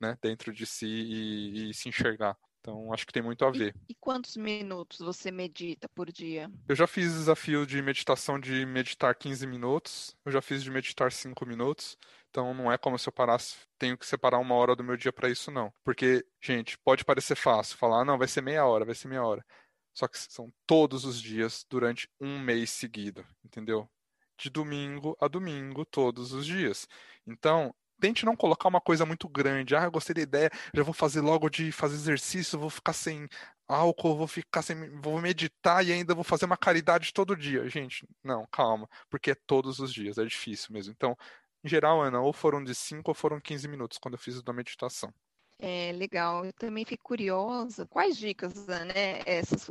né, 0.00 0.16
dentro 0.22 0.52
de 0.52 0.64
si 0.66 0.86
e, 0.86 1.70
e 1.70 1.74
se 1.74 1.88
enxergar. 1.88 2.36
Então, 2.60 2.92
acho 2.92 3.06
que 3.06 3.12
tem 3.12 3.22
muito 3.22 3.44
a 3.44 3.50
ver. 3.50 3.74
E, 3.88 3.92
e, 3.92 3.94
quantos 3.94 4.36
minutos 4.36 4.98
você 4.98 5.30
medita 5.30 5.88
por 5.88 6.12
dia? 6.12 6.50
Eu 6.68 6.76
já 6.76 6.86
fiz 6.86 7.12
desafio 7.12 7.66
de 7.66 7.80
meditação 7.80 8.38
de 8.38 8.66
meditar 8.66 9.14
15 9.14 9.46
minutos, 9.46 10.14
eu 10.26 10.30
já 10.32 10.42
fiz 10.42 10.62
de 10.62 10.70
meditar 10.70 11.10
5 11.10 11.46
minutos. 11.46 11.96
Então, 12.28 12.52
não 12.54 12.70
é 12.70 12.78
como 12.78 12.98
se 12.98 13.08
eu 13.08 13.12
parasse, 13.12 13.56
tenho 13.78 13.96
que 13.96 14.06
separar 14.06 14.38
uma 14.38 14.54
hora 14.54 14.76
do 14.76 14.84
meu 14.84 14.96
dia 14.96 15.12
para 15.12 15.28
isso, 15.28 15.50
não. 15.50 15.72
Porque, 15.82 16.24
gente, 16.40 16.78
pode 16.78 17.04
parecer 17.04 17.34
fácil 17.34 17.76
falar, 17.76 18.02
ah, 18.02 18.04
não, 18.04 18.18
vai 18.18 18.28
ser 18.28 18.42
meia 18.42 18.64
hora, 18.64 18.84
vai 18.84 18.94
ser 18.94 19.08
meia 19.08 19.24
hora. 19.24 19.44
Só 19.94 20.06
que 20.06 20.18
são 20.18 20.52
todos 20.66 21.04
os 21.04 21.20
dias 21.20 21.66
durante 21.68 22.08
um 22.20 22.38
mês 22.38 22.70
seguido, 22.70 23.26
entendeu? 23.44 23.88
De 24.38 24.48
domingo 24.48 25.16
a 25.20 25.26
domingo, 25.28 25.84
todos 25.84 26.32
os 26.32 26.46
dias. 26.46 26.86
Então, 27.26 27.74
tente 28.00 28.24
não 28.24 28.34
colocar 28.34 28.68
uma 28.68 28.80
coisa 28.80 29.04
muito 29.06 29.28
grande. 29.28 29.76
Ah, 29.76 29.84
eu 29.84 29.90
gostei 29.90 30.14
da 30.14 30.22
ideia, 30.22 30.50
já 30.74 30.82
vou 30.82 30.94
fazer 30.94 31.20
logo 31.20 31.48
de 31.48 31.70
fazer 31.70 31.94
exercício, 31.94 32.58
vou 32.58 32.70
ficar 32.70 32.92
sem 32.92 33.28
álcool, 33.68 34.16
vou 34.16 34.26
ficar 34.26 34.62
sem. 34.62 34.90
vou 35.00 35.20
meditar 35.20 35.84
e 35.86 35.92
ainda 35.92 36.14
vou 36.14 36.24
fazer 36.24 36.46
uma 36.46 36.56
caridade 36.56 37.12
todo 37.12 37.36
dia. 37.36 37.68
Gente, 37.68 38.06
não, 38.24 38.46
calma, 38.50 38.88
porque 39.08 39.32
é 39.32 39.34
todos 39.34 39.78
os 39.78 39.92
dias, 39.92 40.18
é 40.18 40.24
difícil 40.24 40.72
mesmo. 40.72 40.92
Então, 40.92 41.16
em 41.62 41.68
geral, 41.68 42.00
Ana, 42.00 42.20
ou 42.20 42.32
foram 42.32 42.64
de 42.64 42.74
5 42.74 43.10
ou 43.10 43.14
foram 43.14 43.40
15 43.40 43.68
minutos 43.68 43.98
quando 43.98 44.14
eu 44.14 44.18
fiz 44.18 44.42
a 44.44 44.52
meditação. 44.52 45.12
É 45.58 45.92
legal. 45.92 46.44
Eu 46.44 46.54
também 46.54 46.86
fico 46.86 47.04
curiosa. 47.04 47.86
Quais 47.86 48.16
dicas, 48.16 48.66
né? 48.66 49.20
Essas 49.26 49.68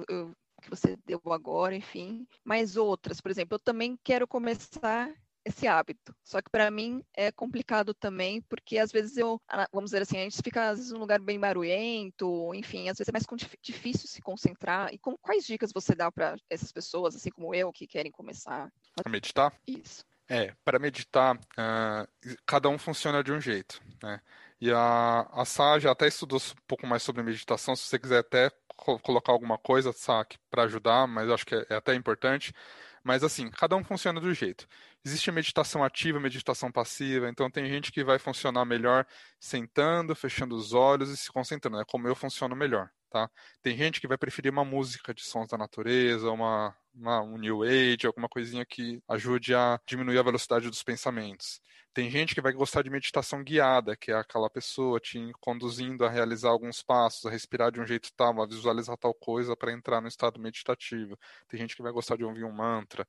que 0.59 0.69
você 0.69 0.97
deu 1.05 1.21
agora, 1.31 1.75
enfim, 1.75 2.27
mas 2.43 2.75
outras, 2.75 3.21
por 3.21 3.31
exemplo, 3.31 3.55
eu 3.55 3.59
também 3.59 3.97
quero 4.03 4.27
começar 4.27 5.09
esse 5.43 5.67
hábito. 5.67 6.15
Só 6.23 6.41
que 6.41 6.49
para 6.49 6.69
mim 6.69 7.03
é 7.15 7.31
complicado 7.31 7.93
também, 7.93 8.41
porque 8.41 8.77
às 8.77 8.91
vezes 8.91 9.17
eu, 9.17 9.41
vamos 9.71 9.91
dizer 9.91 10.03
assim, 10.03 10.17
a 10.17 10.23
gente 10.23 10.41
fica 10.43 10.69
às 10.69 10.77
vezes 10.77 10.91
num 10.91 10.99
lugar 10.99 11.19
bem 11.19 11.39
barulhento, 11.39 12.53
enfim, 12.53 12.89
às 12.89 12.97
vezes 12.97 13.09
é 13.09 13.11
mais 13.11 13.25
difícil 13.61 14.07
se 14.07 14.21
concentrar. 14.21 14.93
E 14.93 14.97
com, 14.97 15.17
quais 15.17 15.45
dicas 15.45 15.71
você 15.73 15.95
dá 15.95 16.11
para 16.11 16.35
essas 16.49 16.71
pessoas, 16.71 17.15
assim 17.15 17.29
como 17.29 17.53
eu, 17.53 17.71
que 17.71 17.87
querem 17.87 18.11
começar 18.11 18.69
a 19.03 19.09
meditar? 19.09 19.53
Isso. 19.67 20.05
É, 20.27 20.53
para 20.63 20.77
meditar, 20.77 21.35
uh, 21.35 22.37
cada 22.45 22.69
um 22.69 22.77
funciona 22.77 23.23
de 23.23 23.31
um 23.31 23.41
jeito, 23.41 23.81
né? 24.03 24.21
E 24.61 24.71
a, 24.71 25.27
a 25.31 25.45
Sá 25.45 25.79
já 25.79 25.91
até 25.91 26.07
estudou 26.07 26.37
um 26.37 26.61
pouco 26.67 26.85
mais 26.85 27.01
sobre 27.01 27.23
meditação, 27.23 27.75
se 27.75 27.83
você 27.83 27.97
quiser 27.97 28.19
até 28.19 28.51
colocar 29.01 29.31
alguma 29.31 29.57
coisa, 29.57 29.91
saque, 29.91 30.37
para 30.49 30.63
ajudar, 30.63 31.07
mas 31.07 31.27
eu 31.27 31.33
acho 31.33 31.45
que 31.45 31.55
é, 31.55 31.65
é 31.69 31.75
até 31.75 31.95
importante. 31.95 32.53
Mas 33.03 33.23
assim, 33.23 33.49
cada 33.49 33.75
um 33.75 33.83
funciona 33.83 34.19
do 34.19 34.33
jeito. 34.33 34.67
Existe 35.05 35.31
meditação 35.31 35.83
ativa, 35.83 36.19
meditação 36.19 36.71
passiva, 36.71 37.29
então 37.29 37.49
tem 37.49 37.65
gente 37.67 37.91
que 37.91 38.03
vai 38.03 38.19
funcionar 38.19 38.65
melhor 38.65 39.05
sentando, 39.39 40.13
fechando 40.13 40.55
os 40.55 40.73
olhos 40.73 41.09
e 41.09 41.15
se 41.17 41.31
concentrando. 41.31 41.79
É 41.79 41.85
como 41.85 42.07
eu 42.07 42.15
funciono 42.15 42.53
melhor, 42.55 42.89
tá? 43.09 43.29
Tem 43.61 43.77
gente 43.77 44.01
que 44.01 44.07
vai 44.07 44.17
preferir 44.17 44.51
uma 44.51 44.65
música 44.65 45.13
de 45.13 45.23
sons 45.23 45.47
da 45.47 45.57
natureza, 45.57 46.29
uma, 46.29 46.75
uma 46.93 47.21
um 47.21 47.37
new 47.37 47.63
age, 47.63 48.05
alguma 48.05 48.27
coisinha 48.27 48.65
que 48.65 49.01
ajude 49.07 49.55
a 49.55 49.79
diminuir 49.87 50.19
a 50.19 50.23
velocidade 50.23 50.69
dos 50.69 50.83
pensamentos. 50.83 51.61
Tem 51.93 52.09
gente 52.09 52.35
que 52.35 52.41
vai 52.41 52.53
gostar 52.53 52.83
de 52.83 52.89
meditação 52.89 53.43
guiada, 53.43 53.95
que 53.95 54.11
é 54.11 54.15
aquela 54.15 54.49
pessoa 54.49 54.99
te 54.99 55.19
conduzindo 55.39 56.05
a 56.05 56.09
realizar 56.09 56.49
alguns 56.49 56.83
passos, 56.83 57.25
a 57.25 57.31
respirar 57.31 57.71
de 57.71 57.81
um 57.81 57.85
jeito 57.85 58.11
tal, 58.15 58.41
a 58.41 58.45
visualizar 58.45 58.95
tal 58.97 59.13
coisa 59.13 59.55
para 59.55 59.71
entrar 59.71 59.99
no 59.99 60.07
estado 60.07 60.39
meditativo. 60.39 61.17
Tem 61.47 61.59
gente 61.59 61.75
que 61.75 61.81
vai 61.81 61.91
gostar 61.91 62.15
de 62.15 62.23
ouvir 62.23 62.43
um 62.43 62.51
mantra. 62.51 63.07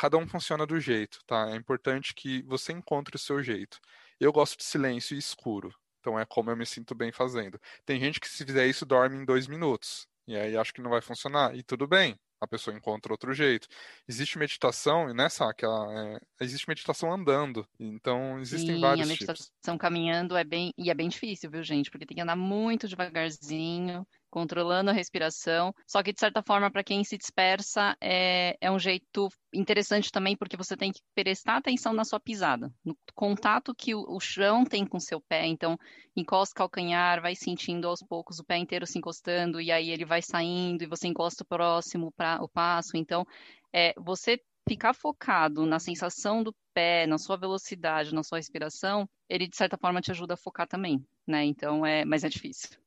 Cada 0.00 0.16
um 0.16 0.26
funciona 0.26 0.66
do 0.66 0.80
jeito, 0.80 1.18
tá? 1.26 1.50
É 1.50 1.56
importante 1.56 2.14
que 2.14 2.40
você 2.44 2.72
encontre 2.72 3.16
o 3.16 3.18
seu 3.18 3.42
jeito. 3.42 3.78
Eu 4.18 4.32
gosto 4.32 4.56
de 4.56 4.64
silêncio 4.64 5.14
e 5.14 5.18
escuro, 5.18 5.70
então 5.98 6.18
é 6.18 6.24
como 6.24 6.50
eu 6.50 6.56
me 6.56 6.64
sinto 6.64 6.94
bem 6.94 7.12
fazendo. 7.12 7.60
Tem 7.84 8.00
gente 8.00 8.18
que 8.18 8.26
se 8.26 8.46
fizer 8.46 8.66
isso 8.66 8.86
dorme 8.86 9.18
em 9.18 9.26
dois 9.26 9.46
minutos. 9.46 10.06
E 10.26 10.34
aí 10.34 10.56
acho 10.56 10.72
que 10.72 10.80
não 10.80 10.88
vai 10.88 11.02
funcionar. 11.02 11.54
E 11.54 11.62
tudo 11.62 11.86
bem, 11.86 12.18
a 12.40 12.46
pessoa 12.48 12.74
encontra 12.74 13.12
outro 13.12 13.34
jeito. 13.34 13.68
Existe 14.08 14.38
meditação, 14.38 15.10
e 15.10 15.12
nessa 15.12 15.52
que 15.52 15.66
ela, 15.66 16.16
é, 16.16 16.18
existe 16.40 16.66
meditação 16.66 17.12
andando. 17.12 17.68
Então 17.78 18.40
existem 18.40 18.76
Sim, 18.76 18.80
vários 18.80 19.06
a 19.06 19.12
meditação 19.12 19.76
caminhando 19.76 20.34
é 20.34 20.44
bem 20.44 20.72
e 20.78 20.88
é 20.88 20.94
bem 20.94 21.10
difícil, 21.10 21.50
viu, 21.50 21.62
gente? 21.62 21.90
Porque 21.90 22.06
tem 22.06 22.14
que 22.14 22.22
andar 22.22 22.36
muito 22.36 22.88
devagarzinho, 22.88 24.06
controlando 24.30 24.90
a 24.90 24.94
respiração. 24.94 25.74
Só 25.86 26.02
que, 26.02 26.12
de 26.12 26.20
certa 26.20 26.42
forma, 26.42 26.70
para 26.70 26.84
quem 26.84 27.04
se 27.04 27.18
dispersa, 27.18 27.96
é, 28.00 28.56
é 28.60 28.70
um 28.70 28.78
jeito 28.78 29.28
interessante 29.52 30.10
também, 30.12 30.36
porque 30.36 30.56
você 30.56 30.76
tem 30.76 30.92
que 30.92 31.00
prestar 31.14 31.56
atenção 31.56 31.92
na 31.92 32.04
sua 32.04 32.20
pisada, 32.20 32.72
no 32.84 32.96
contato 33.14 33.74
que 33.74 33.94
o, 33.94 34.04
o 34.08 34.20
chão 34.20 34.64
tem 34.64 34.86
com 34.86 35.00
seu 35.00 35.20
pé. 35.20 35.46
Então, 35.46 35.76
encosta 36.16 36.52
o 36.54 36.56
calcanhar, 36.56 37.20
vai 37.20 37.34
sentindo 37.34 37.88
aos 37.88 38.00
poucos 38.00 38.38
o 38.38 38.44
pé 38.44 38.56
inteiro 38.56 38.86
se 38.86 38.98
encostando, 38.98 39.60
e 39.60 39.72
aí 39.72 39.90
ele 39.90 40.04
vai 40.04 40.22
saindo, 40.22 40.84
e 40.84 40.86
você 40.86 41.08
encosta 41.08 41.42
o 41.42 41.46
próximo 41.46 42.12
para 42.12 42.42
o 42.42 42.48
passo. 42.48 42.96
Então, 42.96 43.26
é, 43.72 43.92
você 43.98 44.40
ficar 44.68 44.94
focado 44.94 45.66
na 45.66 45.78
sensação 45.80 46.42
do 46.42 46.54
pé, 46.72 47.06
na 47.06 47.18
sua 47.18 47.36
velocidade, 47.36 48.14
na 48.14 48.22
sua 48.22 48.38
respiração, 48.38 49.08
ele 49.28 49.48
de 49.48 49.56
certa 49.56 49.76
forma 49.76 50.00
te 50.00 50.10
ajuda 50.10 50.34
a 50.34 50.36
focar 50.36 50.66
também, 50.66 51.04
né? 51.26 51.44
Então 51.44 51.84
é, 51.84 52.04
mas 52.04 52.24
é 52.24 52.28
difícil 52.28 52.79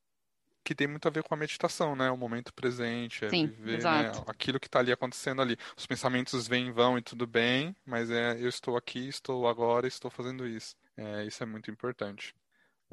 que 0.64 0.74
tem 0.74 0.88
muito 0.88 1.08
a 1.08 1.12
ver 1.12 1.24
com 1.24 1.34
a 1.34 1.38
meditação, 1.38 1.96
né? 1.96 2.10
O 2.10 2.18
momento 2.18 2.54
presente, 2.54 3.26
é 3.26 3.30
Sim, 3.30 3.48
viver 3.48 3.84
né? 3.84 4.12
aquilo 4.28 4.60
que 4.60 4.68
está 4.68 4.80
ali 4.80 4.92
acontecendo 4.92 5.42
ali. 5.42 5.58
Os 5.78 5.86
pensamentos 5.86 6.48
vêm 6.48 6.68
e 6.68 6.72
vão 6.72 6.98
e 6.98 7.02
tudo 7.02 7.28
bem, 7.28 7.76
mas 7.86 8.10
é 8.10 8.34
eu 8.40 8.48
estou 8.48 8.78
aqui, 8.78 9.08
estou 9.08 9.48
agora, 9.48 9.88
estou 9.88 10.10
fazendo 10.10 10.48
isso. 10.48 10.76
É, 10.96 11.26
isso 11.26 11.44
é 11.44 11.46
muito 11.46 11.70
importante. 11.70 12.34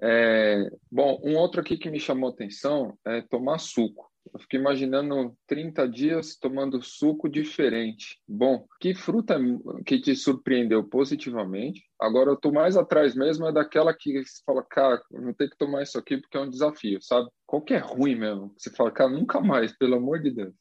É, 0.02 0.70
bom, 0.90 1.20
um 1.22 1.37
outro 1.37 1.61
aqui 1.61 1.76
que 1.76 1.90
me 1.90 2.00
chamou 2.00 2.30
atenção 2.30 2.98
é 3.04 3.20
tomar 3.20 3.59
suco. 3.59 4.09
Eu 4.33 4.38
fiquei 4.40 4.61
imaginando 4.61 5.37
30 5.46 5.88
dias 5.88 6.37
tomando 6.37 6.83
suco 6.83 7.28
diferente. 7.28 8.20
Bom, 8.28 8.66
que 8.80 8.94
fruta 8.94 9.38
que 9.85 10.00
te 10.00 10.14
surpreendeu 10.14 10.85
positivamente? 10.85 11.83
Agora 12.00 12.30
eu 12.30 12.37
tô 12.37 12.52
mais 12.52 12.76
atrás 12.76 13.14
mesmo 13.14 13.46
é 13.46 13.52
daquela 13.52 13.94
que 13.94 14.22
você 14.22 14.42
fala, 14.44 14.62
cara, 14.62 15.02
vou 15.11 15.35
ter 15.35 15.48
que 15.48 15.56
tomar 15.56 15.83
isso 15.83 15.98
aqui 15.98 16.18
porque 16.18 16.37
é 16.37 16.40
um 16.40 16.50
desafio, 16.50 17.00
sabe? 17.02 17.28
Qual 17.46 17.62
que 17.62 17.74
é 17.74 17.78
ruim 17.78 18.14
mesmo? 18.14 18.54
Você 18.56 18.70
fala, 18.70 18.90
cara, 18.90 19.11
nunca 19.11 19.40
mais, 19.40 19.76
pelo 19.76 19.96
amor 19.96 20.20
de 20.20 20.30
Deus. 20.30 20.54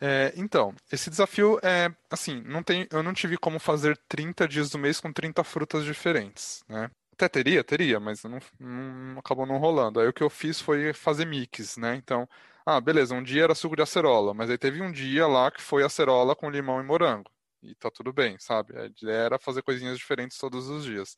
É, 0.00 0.32
então, 0.36 0.74
esse 0.92 1.08
desafio 1.08 1.58
é 1.62 1.94
assim, 2.10 2.42
não 2.42 2.62
tem, 2.62 2.86
eu 2.90 3.02
não 3.02 3.14
tive 3.14 3.38
como 3.38 3.58
fazer 3.58 3.96
30 4.08 4.46
dias 4.46 4.70
do 4.70 4.78
mês 4.78 5.00
com 5.00 5.12
30 5.12 5.42
frutas 5.44 5.84
diferentes, 5.84 6.64
né? 6.68 6.90
Até 7.12 7.28
teria, 7.28 7.62
teria, 7.62 8.00
mas 8.00 8.24
não, 8.24 8.40
não, 8.58 9.18
acabou 9.20 9.46
não 9.46 9.56
rolando. 9.56 10.00
Aí 10.00 10.08
o 10.08 10.12
que 10.12 10.22
eu 10.22 10.28
fiz 10.28 10.60
foi 10.60 10.92
fazer 10.92 11.24
mix, 11.24 11.76
né? 11.76 11.94
Então, 11.94 12.28
ah, 12.66 12.80
beleza, 12.80 13.14
um 13.14 13.22
dia 13.22 13.44
era 13.44 13.54
suco 13.54 13.76
de 13.76 13.82
acerola, 13.82 14.32
mas 14.32 14.48
aí 14.50 14.56
teve 14.58 14.80
um 14.82 14.90
dia 14.90 15.26
lá 15.26 15.50
que 15.50 15.60
foi 15.60 15.84
acerola 15.84 16.34
com 16.34 16.48
limão 16.50 16.80
e 16.80 16.84
morango. 16.84 17.30
E 17.62 17.74
tá 17.74 17.90
tudo 17.90 18.12
bem, 18.12 18.38
sabe? 18.38 18.78
A 18.78 18.86
ideia 18.86 19.16
era 19.16 19.38
fazer 19.38 19.62
coisinhas 19.62 19.98
diferentes 19.98 20.38
todos 20.38 20.68
os 20.68 20.84
dias. 20.84 21.16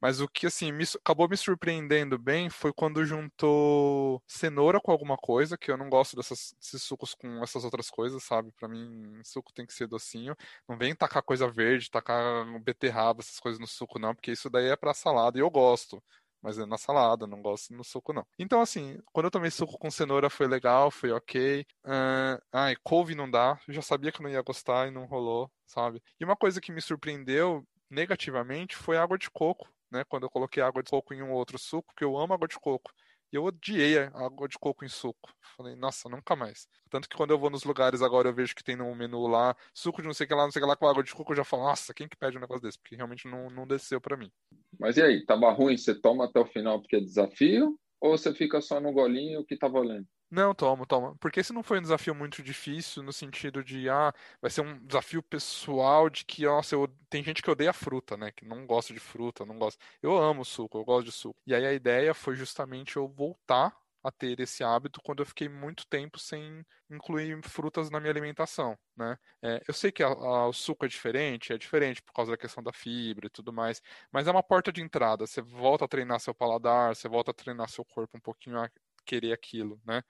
Mas 0.00 0.20
o 0.20 0.28
que, 0.28 0.46
assim, 0.46 0.72
me, 0.72 0.84
acabou 0.96 1.28
me 1.28 1.36
surpreendendo 1.36 2.18
bem 2.18 2.50
foi 2.50 2.72
quando 2.72 3.04
juntou 3.04 4.22
cenoura 4.26 4.80
com 4.80 4.92
alguma 4.92 5.16
coisa, 5.16 5.56
que 5.56 5.70
eu 5.70 5.76
não 5.76 5.88
gosto 5.88 6.16
dessas, 6.16 6.54
desses 6.60 6.82
sucos 6.82 7.14
com 7.14 7.42
essas 7.42 7.64
outras 7.64 7.88
coisas, 7.90 8.22
sabe? 8.22 8.52
Para 8.52 8.68
mim, 8.68 9.20
suco 9.24 9.52
tem 9.52 9.66
que 9.66 9.72
ser 9.72 9.86
docinho. 9.88 10.36
Não 10.68 10.76
vem 10.76 10.94
tacar 10.94 11.22
coisa 11.22 11.48
verde, 11.48 11.90
tacar 11.90 12.44
beterraba, 12.60 13.20
essas 13.20 13.40
coisas 13.40 13.58
no 13.60 13.66
suco, 13.66 13.98
não, 13.98 14.14
porque 14.14 14.32
isso 14.32 14.50
daí 14.50 14.66
é 14.68 14.76
pra 14.76 14.92
salada 14.94 15.38
e 15.38 15.40
eu 15.40 15.50
gosto 15.50 16.02
mas 16.46 16.60
é 16.60 16.64
na 16.64 16.78
salada, 16.78 17.26
não 17.26 17.42
gosto 17.42 17.74
no 17.74 17.82
suco, 17.82 18.12
não. 18.12 18.24
Então, 18.38 18.60
assim, 18.60 19.00
quando 19.12 19.26
eu 19.26 19.30
tomei 19.32 19.50
suco 19.50 19.76
com 19.76 19.90
cenoura 19.90 20.30
foi 20.30 20.46
legal, 20.46 20.92
foi 20.92 21.10
ok. 21.10 21.66
Uh, 21.84 22.40
ai, 22.52 22.76
couve 22.84 23.16
não 23.16 23.28
dá, 23.28 23.58
eu 23.66 23.74
já 23.74 23.82
sabia 23.82 24.12
que 24.12 24.22
não 24.22 24.30
ia 24.30 24.40
gostar 24.42 24.86
e 24.86 24.92
não 24.92 25.06
rolou, 25.06 25.50
sabe? 25.66 26.00
E 26.20 26.24
uma 26.24 26.36
coisa 26.36 26.60
que 26.60 26.70
me 26.70 26.80
surpreendeu 26.80 27.66
negativamente 27.90 28.76
foi 28.76 28.96
água 28.96 29.18
de 29.18 29.28
coco 29.28 29.68
né? 29.90 30.04
Quando 30.04 30.24
eu 30.24 30.30
coloquei 30.30 30.62
água 30.62 30.82
de 30.82 30.90
coco 30.90 31.14
em 31.14 31.22
um 31.22 31.32
outro 31.32 31.58
suco, 31.58 31.94
que 31.96 32.04
eu 32.04 32.18
amo 32.18 32.34
água 32.34 32.48
de 32.48 32.58
coco. 32.58 32.92
E 33.32 33.36
eu 33.36 33.44
odiei 33.44 33.98
a 33.98 34.06
água 34.14 34.48
de 34.48 34.58
coco 34.58 34.84
em 34.84 34.88
suco. 34.88 35.34
Falei, 35.56 35.74
nossa, 35.74 36.08
nunca 36.08 36.36
mais. 36.36 36.68
Tanto 36.88 37.08
que 37.08 37.16
quando 37.16 37.30
eu 37.30 37.38
vou 37.38 37.50
nos 37.50 37.64
lugares 37.64 38.02
agora, 38.02 38.28
eu 38.28 38.34
vejo 38.34 38.54
que 38.54 38.62
tem 38.62 38.76
no 38.76 38.94
menu 38.94 39.26
lá, 39.26 39.56
suco 39.74 40.00
de 40.00 40.06
não 40.06 40.14
sei 40.14 40.26
o 40.26 40.28
que 40.28 40.34
lá, 40.34 40.44
não 40.44 40.50
sei 40.50 40.60
o 40.60 40.64
que 40.64 40.68
lá 40.68 40.76
com 40.76 40.86
água 40.86 41.02
de 41.02 41.14
coco, 41.14 41.32
eu 41.32 41.36
já 41.36 41.44
falo, 41.44 41.64
nossa, 41.64 41.92
quem 41.94 42.08
que 42.08 42.16
pede 42.16 42.36
um 42.36 42.40
negócio 42.40 42.62
desse? 42.62 42.78
Porque 42.78 42.94
realmente 42.94 43.26
não, 43.26 43.50
não 43.50 43.66
desceu 43.66 44.00
para 44.00 44.16
mim. 44.16 44.30
Mas 44.78 44.96
e 44.96 45.02
aí, 45.02 45.24
tava 45.24 45.50
ruim? 45.52 45.76
Você 45.76 45.94
toma 45.94 46.26
até 46.26 46.38
o 46.38 46.46
final 46.46 46.80
porque 46.80 46.96
é 46.96 47.00
desafio? 47.00 47.78
Ou 48.00 48.16
você 48.16 48.32
fica 48.34 48.60
só 48.60 48.80
no 48.80 48.92
golinho 48.92 49.44
que 49.44 49.56
tá 49.56 49.68
valendo? 49.68 50.06
Não, 50.30 50.52
toma, 50.54 50.84
toma. 50.86 51.16
Porque 51.18 51.38
esse 51.40 51.52
não 51.52 51.62
foi 51.62 51.78
um 51.78 51.82
desafio 51.82 52.14
muito 52.14 52.42
difícil 52.42 53.02
no 53.02 53.12
sentido 53.12 53.62
de, 53.62 53.88
ah, 53.88 54.12
vai 54.40 54.50
ser 54.50 54.60
um 54.60 54.84
desafio 54.84 55.22
pessoal 55.22 56.10
de 56.10 56.24
que, 56.24 56.44
nossa, 56.44 56.74
eu... 56.74 56.88
tem 57.08 57.22
gente 57.22 57.40
que 57.42 57.50
odeia 57.50 57.72
fruta, 57.72 58.16
né? 58.16 58.32
Que 58.32 58.44
não 58.44 58.66
gosta 58.66 58.92
de 58.92 58.98
fruta, 59.00 59.44
não 59.46 59.56
gosta. 59.58 59.82
Eu 60.02 60.16
amo 60.16 60.44
suco, 60.44 60.78
eu 60.78 60.84
gosto 60.84 61.04
de 61.06 61.12
suco. 61.12 61.40
E 61.46 61.54
aí 61.54 61.64
a 61.64 61.72
ideia 61.72 62.12
foi 62.12 62.34
justamente 62.34 62.96
eu 62.96 63.06
voltar 63.08 63.76
a 64.02 64.10
ter 64.10 64.38
esse 64.40 64.62
hábito 64.62 65.00
quando 65.02 65.20
eu 65.20 65.26
fiquei 65.26 65.48
muito 65.48 65.84
tempo 65.88 66.16
sem 66.18 66.64
incluir 66.88 67.40
frutas 67.44 67.90
na 67.90 67.98
minha 68.00 68.12
alimentação, 68.12 68.76
né? 68.96 69.16
É, 69.42 69.60
eu 69.66 69.74
sei 69.74 69.90
que 69.90 70.02
a, 70.02 70.06
a, 70.08 70.46
o 70.48 70.52
suco 70.52 70.84
é 70.84 70.88
diferente, 70.88 71.52
é 71.52 71.58
diferente 71.58 72.00
por 72.02 72.12
causa 72.12 72.30
da 72.32 72.36
questão 72.38 72.62
da 72.62 72.72
fibra 72.72 73.26
e 73.26 73.30
tudo 73.30 73.52
mais, 73.52 73.80
mas 74.12 74.26
é 74.28 74.30
uma 74.30 74.42
porta 74.44 74.72
de 74.72 74.80
entrada. 74.80 75.26
Você 75.26 75.40
volta 75.42 75.84
a 75.84 75.88
treinar 75.88 76.20
seu 76.20 76.32
paladar, 76.34 76.94
você 76.94 77.08
volta 77.08 77.30
a 77.32 77.34
treinar 77.34 77.68
seu 77.68 77.84
corpo 77.84 78.16
um 78.16 78.20
pouquinho 78.20 78.58
a 78.60 78.70
querer 79.06 79.32
aquilo, 79.32 79.80
né? 79.86 80.02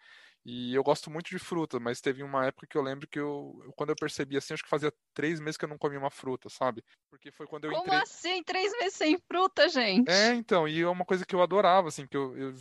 E 0.48 0.72
eu 0.72 0.82
gosto 0.84 1.10
muito 1.10 1.28
de 1.28 1.40
fruta, 1.40 1.80
mas 1.80 2.00
teve 2.00 2.22
uma 2.22 2.46
época 2.46 2.68
que 2.68 2.78
eu 2.78 2.82
lembro 2.82 3.08
que 3.08 3.18
eu, 3.18 3.60
quando 3.76 3.90
eu 3.90 3.96
percebi 3.96 4.36
assim, 4.36 4.54
acho 4.54 4.62
que 4.62 4.68
fazia 4.68 4.92
três 5.12 5.40
meses 5.40 5.56
que 5.56 5.64
eu 5.64 5.68
não 5.68 5.76
comia 5.76 5.98
uma 5.98 6.10
fruta, 6.10 6.48
sabe? 6.48 6.84
Porque 7.10 7.32
foi 7.32 7.48
quando 7.48 7.64
eu 7.64 7.72
Como 7.72 7.82
entrei... 7.82 7.98
assim, 7.98 8.44
três 8.44 8.70
meses 8.78 8.94
sem 8.94 9.18
fruta, 9.18 9.68
gente? 9.68 10.08
É, 10.08 10.32
então, 10.34 10.68
e 10.68 10.80
é 10.80 10.88
uma 10.88 11.04
coisa 11.04 11.26
que 11.26 11.34
eu 11.34 11.42
adorava, 11.42 11.88
assim, 11.88 12.06
que 12.06 12.16
eu, 12.16 12.36
eu, 12.38 12.54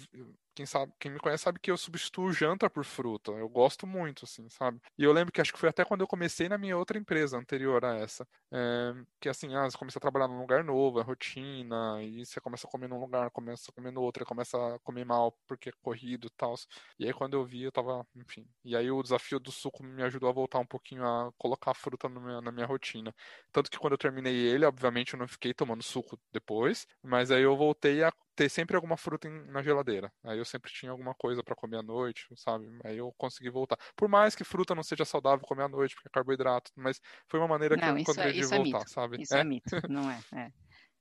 quem 0.56 0.66
sabe, 0.66 0.94
quem 1.00 1.12
me 1.12 1.20
conhece 1.20 1.44
sabe 1.44 1.60
que 1.60 1.70
eu 1.70 1.78
substituo 1.78 2.32
janta 2.32 2.70
por 2.70 2.86
fruta. 2.86 3.32
Eu 3.32 3.50
gosto 3.50 3.86
muito, 3.86 4.26
assim, 4.26 4.50
sabe? 4.50 4.80
E 4.98 5.04
eu 5.04 5.12
lembro 5.12 5.32
que 5.34 5.42
acho 5.42 5.52
que 5.54 5.60
foi 5.60 5.70
até 5.70 5.84
quando 5.86 6.02
eu 6.02 6.08
comecei 6.08 6.48
na 6.50 6.58
minha 6.58 6.78
outra 6.78 6.98
empresa 6.98 7.38
anterior 7.38 7.84
a 7.84 7.96
essa. 7.96 8.28
É, 8.52 8.94
que 9.20 9.30
assim, 9.30 9.54
ah, 9.56 9.70
você 9.70 9.78
começa 9.78 10.00
a 10.00 10.02
trabalhar 10.02 10.28
num 10.28 10.40
lugar 10.40 10.64
novo, 10.64 11.00
é 11.00 11.04
rotina, 11.04 12.02
e 12.02 12.26
você 12.26 12.40
começa 12.40 12.68
a 12.68 12.72
comer 12.72 12.88
num 12.88 13.00
lugar, 13.00 13.30
começa 13.32 13.70
a 13.70 13.74
comer 13.74 13.92
no 13.92 14.02
outro, 14.02 14.26
começa 14.26 14.58
a 14.76 14.80
comer 14.80 15.06
mal 15.06 15.38
porque 15.48 15.70
é 15.70 15.74
corrido 15.82 16.28
e 16.28 16.30
tal. 16.32 16.56
E 16.98 17.06
aí 17.06 17.14
quando 17.14 17.34
eu 17.36 17.46
vi, 17.46 17.64
eu 17.64 17.72
tava, 17.72 18.06
enfim. 18.16 18.48
E 18.64 18.76
aí 18.76 18.90
o 18.90 19.02
desafio 19.04 19.40
do 19.40 19.52
suco 19.52 19.84
me 19.84 20.04
ajudou 20.04 20.30
a 20.30 20.34
voltar 20.34 20.60
um 20.60 20.66
pouquinho 20.66 21.06
a 21.06 21.32
colocar 21.38 21.74
fruta 21.74 22.08
minha, 22.10 22.42
na 22.42 22.52
minha 22.52 22.66
rotina. 22.66 23.14
Tanto 23.52 23.70
que 23.70 23.78
quando 23.78 23.94
eu 23.94 23.98
terminei 23.98 24.36
ele, 24.36 24.66
obviamente 24.66 25.14
eu 25.14 25.20
não 25.20 25.28
fiquei 25.28 25.54
tomando 25.54 25.84
suco 25.84 26.20
depois, 26.32 26.88
mas 27.04 27.32
aí 27.32 27.44
eu 27.44 27.56
voltei 27.58 28.04
a 28.04 28.12
ter 28.36 28.50
sempre 28.50 28.76
alguma 28.76 28.98
fruta 28.98 29.28
em, 29.28 29.46
na 29.52 29.62
geladeira. 29.62 30.12
Aí 30.24 30.38
eu 30.38 30.46
sempre 30.46 30.72
tinha 30.72 30.92
alguma 30.92 31.14
coisa 31.16 31.44
para 31.44 31.56
comer 31.56 31.78
à 31.78 31.84
noite, 31.84 32.28
sabe? 32.36 32.68
Aí 32.84 32.98
eu 32.98 33.14
consegui 33.18 33.50
voltar. 33.50 33.78
Por 33.96 34.10
mais 34.10 34.36
que 34.36 34.44
fruta 34.44 34.76
não 34.76 34.84
seja 34.84 35.06
saudável 35.06 35.46
comer 35.46 35.64
à 35.64 35.70
noite, 35.70 35.96
porque 35.96 36.10
é 36.10 36.12
carboidrato, 36.12 36.72
mas 36.76 37.00
foi 37.28 37.40
uma 37.40 37.48
maneira 37.48 37.78
que 37.78 37.86
eu 37.86 37.98
encontrei 37.98 38.30
é, 38.30 38.34
de 38.34 38.42
voltar, 38.44 38.58
é 38.58 38.64
mito. 38.64 38.90
sabe? 38.90 39.22
Isso 39.22 39.36
é? 39.36 39.40
é 39.40 39.44
mito, 39.44 39.70
não 39.90 40.10
é, 40.10 40.20
é. 40.34 40.52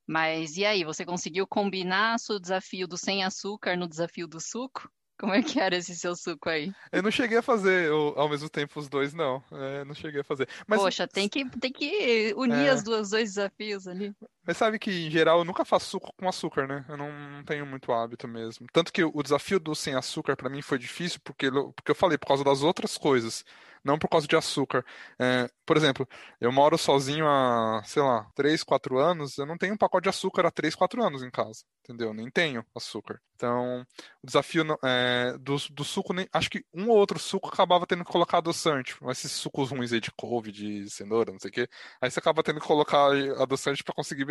Mas 0.07 0.55
e 0.55 0.63
aí, 0.63 0.83
você 0.83 1.03
conseguiu 1.03 1.47
combinar 1.47 2.17
o 2.29 2.39
desafio 2.39 2.87
do 2.87 2.97
sem 2.97 3.23
açúcar 3.23 3.75
no 3.75 3.87
desafio 3.87 4.27
do 4.27 4.39
suco? 4.39 4.89
Como 5.17 5.33
é 5.33 5.41
que 5.41 5.59
era 5.59 5.75
esse 5.75 5.95
seu 5.95 6.15
suco 6.15 6.49
aí? 6.49 6.73
Eu 6.91 7.01
não 7.01 7.09
cheguei 7.09 7.37
a 7.37 7.41
fazer 7.41 7.87
eu, 7.87 8.13
ao 8.17 8.29
mesmo 8.29 8.49
tempo 8.49 8.79
os 8.79 8.89
dois, 8.89 9.13
não. 9.13 9.41
É, 9.51 9.85
não 9.85 9.95
cheguei 9.95 10.21
a 10.21 10.25
fazer. 10.25 10.47
Mas, 10.67 10.79
Poxa, 10.79 11.07
tem 11.07 11.29
que, 11.29 11.49
tem 11.57 11.71
que 11.71 12.33
unir 12.35 12.67
é... 12.67 12.69
as 12.69 12.83
duas, 12.83 13.09
dois 13.09 13.33
desafios 13.33 13.87
ali. 13.87 14.13
Mas 14.45 14.57
sabe 14.57 14.77
que, 14.79 14.91
em 14.91 15.11
geral, 15.11 15.39
eu 15.39 15.45
nunca 15.45 15.65
faço 15.65 15.87
suco 15.89 16.13
com 16.17 16.27
açúcar, 16.29 16.67
né? 16.67 16.85
Eu 16.87 16.97
não, 16.97 17.11
não 17.11 17.43
tenho 17.43 17.65
muito 17.65 17.91
hábito 17.91 18.27
mesmo. 18.27 18.67
Tanto 18.71 18.93
que 18.93 19.03
o 19.03 19.23
desafio 19.23 19.59
do 19.59 19.75
sem 19.75 19.95
açúcar 19.95 20.35
para 20.35 20.49
mim 20.49 20.61
foi 20.61 20.77
difícil, 20.77 21.19
porque, 21.23 21.49
porque 21.51 21.91
eu 21.91 21.95
falei, 21.95 22.17
por 22.17 22.27
causa 22.27 22.43
das 22.43 22.61
outras 22.61 22.97
coisas 22.97 23.43
não 23.85 23.99
por 23.99 24.09
causa 24.09 24.27
de 24.27 24.35
açúcar. 24.35 24.83
É, 25.19 25.47
por 25.63 25.77
exemplo, 25.77 26.07
eu 26.41 26.51
moro 26.51 26.75
sozinho 26.77 27.27
há, 27.27 27.83
sei 27.85 28.01
lá, 28.01 28.25
3, 28.35 28.63
4 28.63 28.97
anos, 28.97 29.37
eu 29.37 29.45
não 29.45 29.57
tenho 29.57 29.75
um 29.75 29.77
pacote 29.77 30.03
de 30.03 30.09
açúcar 30.09 30.47
há 30.47 30.51
3, 30.51 30.73
4 30.73 31.03
anos 31.03 31.21
em 31.21 31.29
casa, 31.29 31.63
entendeu? 31.83 32.11
Nem 32.13 32.29
tenho 32.31 32.65
açúcar. 32.75 33.21
Então, 33.35 33.81
o 34.23 34.25
desafio 34.25 34.63
é, 34.83 35.37
do, 35.39 35.55
do 35.71 35.83
suco, 35.83 36.13
nem, 36.13 36.27
acho 36.33 36.49
que 36.49 36.65
um 36.73 36.89
ou 36.89 36.97
outro 36.97 37.19
suco 37.19 37.49
acabava 37.49 37.85
tendo 37.85 38.03
que 38.03 38.11
colocar 38.11 38.39
adoçante, 38.39 38.95
esses 39.09 39.31
sucos 39.31 39.69
ruins 39.69 39.93
aí 39.93 39.99
de 39.99 40.11
couve, 40.11 40.51
de 40.51 40.89
cenoura, 40.89 41.31
não 41.31 41.39
sei 41.39 41.49
o 41.49 41.53
quê, 41.53 41.69
aí 42.01 42.09
você 42.09 42.19
acaba 42.19 42.41
tendo 42.41 42.59
que 42.59 42.65
colocar 42.65 43.11
adoçante 43.39 43.83
para 43.83 43.93
conseguir. 43.93 44.25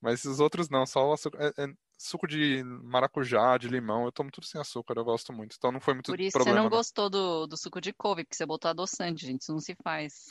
Mas 0.00 0.20
esses 0.20 0.40
outros 0.40 0.68
não, 0.68 0.86
só 0.86 1.08
o 1.08 1.12
açúcar. 1.12 1.38
É, 1.56 1.64
é, 1.64 1.68
suco 1.96 2.26
de 2.26 2.62
maracujá, 2.82 3.56
de 3.56 3.68
limão, 3.68 4.04
eu 4.04 4.12
tomo 4.12 4.30
tudo 4.30 4.46
sem 4.46 4.60
açúcar, 4.60 4.94
eu 4.96 5.04
gosto 5.04 5.32
muito. 5.32 5.56
Então 5.56 5.72
não 5.72 5.80
foi 5.80 5.94
muito 5.94 6.10
Por 6.10 6.20
isso 6.20 6.32
problema, 6.32 6.56
você 6.56 6.62
não, 6.62 6.70
não, 6.70 6.76
gostou 6.76 7.08
do, 7.08 7.46
do 7.46 7.56
suco 7.56 7.80
de 7.80 7.92
couve, 7.92 8.24
porque 8.24 8.36
você 8.36 8.46
botou 8.46 8.70
adoçante, 8.70 9.26
gente, 9.26 9.42
isso 9.42 9.52
não 9.52 9.60
se 9.60 9.74
faz. 9.82 10.28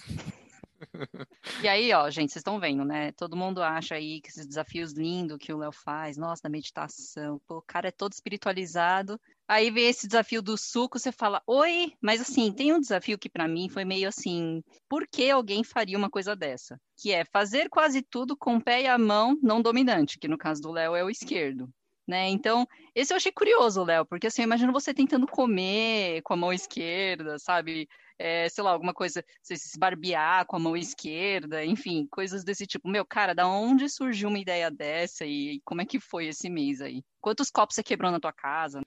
e 1.61 1.67
aí, 1.67 1.93
ó, 1.93 2.09
gente, 2.09 2.31
vocês 2.31 2.41
estão 2.41 2.59
vendo, 2.59 2.83
né? 2.83 3.11
Todo 3.13 3.37
mundo 3.37 3.61
acha 3.61 3.95
aí 3.95 4.21
que 4.21 4.29
esses 4.29 4.45
desafios 4.45 4.93
lindos 4.93 5.37
que 5.39 5.53
o 5.53 5.57
Léo 5.57 5.71
faz, 5.71 6.17
nossa, 6.17 6.43
da 6.43 6.49
meditação, 6.49 7.41
pô, 7.47 7.57
o 7.57 7.61
cara 7.61 7.87
é 7.87 7.91
todo 7.91 8.13
espiritualizado. 8.13 9.19
Aí 9.47 9.69
vem 9.69 9.87
esse 9.87 10.07
desafio 10.07 10.41
do 10.41 10.57
suco, 10.57 10.97
você 10.97 11.11
fala, 11.11 11.41
oi, 11.45 11.93
mas 12.01 12.21
assim, 12.21 12.51
tem 12.51 12.73
um 12.73 12.79
desafio 12.79 13.17
que 13.17 13.29
para 13.29 13.47
mim 13.47 13.69
foi 13.69 13.83
meio 13.83 14.07
assim, 14.07 14.63
por 14.87 15.07
que 15.07 15.29
alguém 15.29 15.63
faria 15.63 15.97
uma 15.97 16.09
coisa 16.09 16.35
dessa? 16.35 16.79
Que 16.97 17.11
é 17.11 17.25
fazer 17.25 17.69
quase 17.69 18.01
tudo 18.01 18.37
com 18.37 18.55
o 18.55 18.63
pé 18.63 18.83
e 18.83 18.87
a 18.87 18.97
mão 18.97 19.37
não 19.41 19.61
dominante, 19.61 20.17
que 20.17 20.27
no 20.27 20.37
caso 20.37 20.61
do 20.61 20.71
Léo 20.71 20.95
é 20.95 21.03
o 21.03 21.09
esquerdo. 21.09 21.69
Né? 22.05 22.29
Então, 22.29 22.67
esse 22.93 23.13
eu 23.13 23.17
achei 23.17 23.31
curioso, 23.31 23.83
Léo, 23.83 24.05
porque 24.05 24.27
assim, 24.27 24.41
eu 24.41 24.45
imagino 24.45 24.73
você 24.73 24.93
tentando 24.93 25.25
comer 25.25 26.21
com 26.21 26.33
a 26.33 26.37
mão 26.37 26.51
esquerda, 26.51 27.39
sabe? 27.39 27.87
é, 28.17 28.47
sei 28.49 28.63
lá, 28.63 28.71
alguma 28.71 28.93
coisa, 28.93 29.23
se 29.41 29.77
barbear 29.77 30.45
com 30.45 30.55
a 30.55 30.59
mão 30.59 30.77
esquerda, 30.77 31.65
enfim, 31.65 32.07
coisas 32.09 32.43
desse 32.43 32.65
tipo. 32.65 32.87
Meu, 32.87 33.05
cara, 33.05 33.33
da 33.33 33.47
onde 33.47 33.89
surgiu 33.89 34.29
uma 34.29 34.39
ideia 34.39 34.69
dessa 34.69 35.25
e 35.25 35.59
como 35.65 35.81
é 35.81 35.85
que 35.85 35.99
foi 35.99 36.27
esse 36.27 36.49
mês 36.49 36.81
aí? 36.81 37.03
Quantos 37.21 37.49
copos 37.49 37.75
você 37.75 37.83
quebrou 37.83 38.11
na 38.11 38.19
tua 38.19 38.33
casa? 38.33 38.81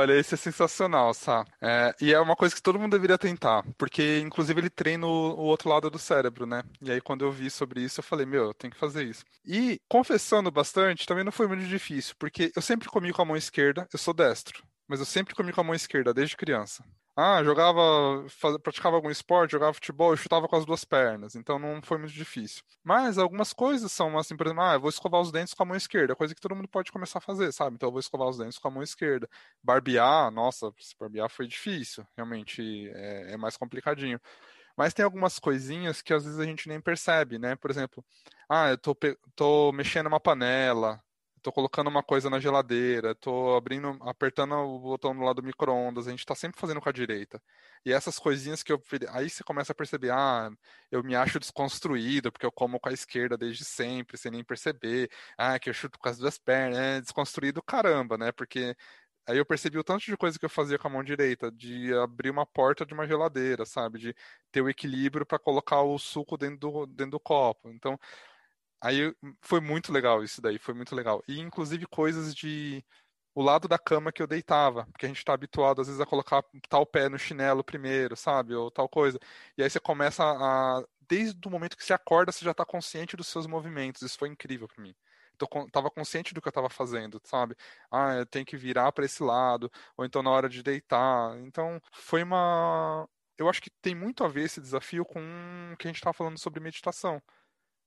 Olha, 0.00 0.14
esse 0.14 0.34
é 0.34 0.36
sensacional, 0.36 1.12
Sá. 1.12 1.44
É, 1.60 1.94
e 2.00 2.12
é 2.14 2.18
uma 2.18 2.34
coisa 2.34 2.54
que 2.54 2.62
todo 2.62 2.78
mundo 2.78 2.92
deveria 2.92 3.18
tentar, 3.18 3.62
porque 3.76 4.20
inclusive 4.20 4.58
ele 4.58 4.70
treina 4.70 5.06
o, 5.06 5.10
o, 5.10 5.42
outro 5.42 5.68
lado 5.68 5.90
do 5.90 5.98
cérebro, 5.98 6.46
né? 6.46 6.62
E 6.80 6.90
aí 6.90 7.00
quando 7.02 7.22
eu 7.22 7.30
vi 7.30 7.50
sobre 7.50 7.82
isso, 7.82 8.00
eu 8.00 8.04
falei, 8.04 8.24
meu, 8.24 8.46
eu 8.46 8.54
tenho 8.54 8.72
que 8.72 8.78
fazer 8.78 9.04
isso. 9.04 9.24
E 9.44 9.78
confessando 9.88 10.50
bastante, 10.50 11.06
também 11.06 11.22
não 11.22 11.30
foi 11.30 11.46
muito 11.46 11.66
difícil, 11.66 12.14
porque 12.18 12.50
eu 12.56 12.62
sempre 12.62 12.88
comi 12.88 13.12
com 13.12 13.20
a 13.20 13.24
mão 13.26 13.36
esquerda, 13.36 13.86
eu 13.92 13.98
sou 13.98 14.14
destro 14.14 14.62
mas 14.90 14.98
eu 14.98 15.06
sempre 15.06 15.36
comi 15.36 15.52
com 15.52 15.60
a 15.60 15.64
mão 15.64 15.72
esquerda 15.72 16.12
desde 16.12 16.36
criança. 16.36 16.84
Ah, 17.16 17.42
jogava, 17.44 18.26
faz, 18.30 18.56
praticava 18.58 18.96
algum 18.96 19.10
esporte, 19.10 19.50
jogava 19.52 19.74
futebol, 19.74 20.12
eu 20.12 20.16
chutava 20.16 20.48
com 20.48 20.56
as 20.56 20.64
duas 20.64 20.84
pernas, 20.84 21.34
então 21.34 21.58
não 21.58 21.82
foi 21.82 21.98
muito 21.98 22.14
difícil. 22.14 22.62
Mas 22.82 23.18
algumas 23.18 23.52
coisas 23.52 23.92
são 23.92 24.16
assim, 24.16 24.36
por 24.36 24.46
exemplo, 24.46 24.62
ah, 24.62 24.74
eu 24.74 24.80
vou 24.80 24.88
escovar 24.88 25.20
os 25.20 25.30
dentes 25.30 25.52
com 25.52 25.62
a 25.62 25.66
mão 25.66 25.76
esquerda, 25.76 26.16
coisa 26.16 26.34
que 26.34 26.40
todo 26.40 26.54
mundo 26.56 26.68
pode 26.68 26.90
começar 26.90 27.18
a 27.18 27.22
fazer, 27.22 27.52
sabe? 27.52 27.74
Então 27.76 27.88
eu 27.88 27.92
vou 27.92 28.00
escovar 28.00 28.28
os 28.28 28.38
dentes 28.38 28.58
com 28.58 28.68
a 28.68 28.70
mão 28.70 28.82
esquerda. 28.82 29.28
Barbear, 29.62 30.30
nossa, 30.30 30.72
barbear 30.98 31.28
foi 31.28 31.46
difícil, 31.46 32.06
realmente 32.16 32.88
é, 32.94 33.34
é 33.34 33.36
mais 33.36 33.56
complicadinho. 33.56 34.18
Mas 34.76 34.94
tem 34.94 35.04
algumas 35.04 35.38
coisinhas 35.38 36.00
que 36.02 36.14
às 36.14 36.24
vezes 36.24 36.38
a 36.40 36.44
gente 36.44 36.68
nem 36.68 36.80
percebe, 36.80 37.38
né? 37.38 37.56
Por 37.56 37.70
exemplo, 37.70 38.04
ah, 38.48 38.70
eu 38.70 38.78
tô, 38.78 38.96
tô 39.36 39.72
mexendo 39.72 40.06
uma 40.06 40.20
panela, 40.20 41.02
tô 41.42 41.52
colocando 41.52 41.88
uma 41.88 42.02
coisa 42.02 42.30
na 42.30 42.38
geladeira, 42.40 43.14
tô 43.14 43.56
abrindo, 43.56 43.98
apertando 44.02 44.54
o 44.54 44.78
botão 44.78 45.14
do 45.14 45.22
lado 45.22 45.40
do 45.40 45.46
micro-ondas, 45.46 46.06
a 46.06 46.10
gente 46.10 46.24
tá 46.26 46.34
sempre 46.34 46.60
fazendo 46.60 46.80
com 46.80 46.88
a 46.88 46.92
direita. 46.92 47.42
E 47.84 47.92
essas 47.92 48.18
coisinhas 48.18 48.62
que 48.62 48.72
eu. 48.72 48.80
Aí 49.10 49.30
você 49.30 49.42
começa 49.42 49.72
a 49.72 49.74
perceber, 49.74 50.10
ah, 50.12 50.50
eu 50.90 51.02
me 51.02 51.14
acho 51.16 51.40
desconstruído, 51.40 52.30
porque 52.30 52.46
eu 52.46 52.52
como 52.52 52.78
com 52.78 52.88
a 52.88 52.92
esquerda 52.92 53.36
desde 53.36 53.64
sempre, 53.64 54.18
sem 54.18 54.30
nem 54.30 54.44
perceber. 54.44 55.10
Ah, 55.38 55.58
que 55.58 55.70
eu 55.70 55.74
chuto 55.74 55.98
com 55.98 56.08
as 56.08 56.18
duas 56.18 56.38
pernas. 56.38 56.78
É 56.78 57.00
desconstruído 57.00 57.62
caramba, 57.62 58.18
né? 58.18 58.32
Porque 58.32 58.76
Aí 59.26 59.38
eu 59.38 59.46
percebi 59.46 59.78
o 59.78 59.84
tanto 59.84 60.04
de 60.04 60.16
coisa 60.16 60.36
que 60.38 60.44
eu 60.44 60.50
fazia 60.50 60.76
com 60.78 60.88
a 60.88 60.90
mão 60.90 61.04
direita, 61.04 61.52
de 61.52 61.94
abrir 61.94 62.30
uma 62.30 62.44
porta 62.44 62.84
de 62.84 62.92
uma 62.92 63.06
geladeira, 63.06 63.64
sabe? 63.64 63.98
De 63.98 64.14
ter 64.50 64.60
o 64.60 64.68
equilíbrio 64.68 65.24
para 65.24 65.38
colocar 65.38 65.82
o 65.82 65.96
suco 65.98 66.36
dentro 66.36 66.58
do, 66.58 66.86
dentro 66.86 67.12
do 67.12 67.20
copo. 67.20 67.70
Então, 67.70 67.98
Aí 68.82 69.14
foi 69.42 69.60
muito 69.60 69.92
legal 69.92 70.24
isso 70.24 70.40
daí, 70.40 70.58
foi 70.58 70.74
muito 70.74 70.94
legal. 70.94 71.22
E 71.28 71.38
inclusive 71.40 71.86
coisas 71.86 72.34
de 72.34 72.84
o 73.34 73.42
lado 73.42 73.68
da 73.68 73.78
cama 73.78 74.12
que 74.12 74.22
eu 74.22 74.26
deitava, 74.26 74.86
porque 74.86 75.06
a 75.06 75.08
gente 75.08 75.18
está 75.18 75.32
habituado 75.34 75.80
às 75.80 75.86
vezes 75.88 76.00
a 76.00 76.06
colocar 76.06 76.42
tal 76.68 76.84
pé 76.86 77.08
no 77.08 77.18
chinelo 77.18 77.62
primeiro, 77.64 78.16
sabe? 78.16 78.54
Ou 78.54 78.70
tal 78.70 78.88
coisa. 78.88 79.18
E 79.56 79.62
aí 79.62 79.70
você 79.70 79.80
começa 79.80 80.24
a 80.24 80.82
desde 81.08 81.40
o 81.46 81.50
momento 81.50 81.76
que 81.76 81.84
você 81.84 81.92
acorda, 81.92 82.32
você 82.32 82.44
já 82.44 82.52
está 82.52 82.64
consciente 82.64 83.16
dos 83.16 83.26
seus 83.28 83.46
movimentos. 83.46 84.02
Isso 84.02 84.18
foi 84.18 84.28
incrível 84.28 84.68
para 84.68 84.82
mim. 84.82 84.94
Então, 85.34 85.48
tava 85.70 85.90
consciente 85.90 86.34
do 86.34 86.40
que 86.40 86.48
eu 86.48 86.50
estava 86.50 86.68
fazendo, 86.68 87.20
sabe? 87.24 87.56
Ah, 87.90 88.14
eu 88.16 88.26
tenho 88.26 88.44
que 88.44 88.56
virar 88.56 88.92
para 88.92 89.04
esse 89.06 89.22
lado, 89.22 89.70
ou 89.96 90.04
então 90.04 90.22
na 90.22 90.30
hora 90.30 90.48
de 90.48 90.62
deitar. 90.62 91.36
Então, 91.40 91.80
foi 91.92 92.22
uma 92.22 93.08
eu 93.38 93.48
acho 93.48 93.62
que 93.62 93.70
tem 93.82 93.94
muito 93.94 94.22
a 94.22 94.28
ver 94.28 94.42
esse 94.44 94.60
desafio 94.60 95.04
com 95.04 95.18
o 95.72 95.76
que 95.78 95.88
a 95.88 95.90
gente 95.90 95.96
estava 95.96 96.12
falando 96.12 96.38
sobre 96.38 96.60
meditação 96.60 97.22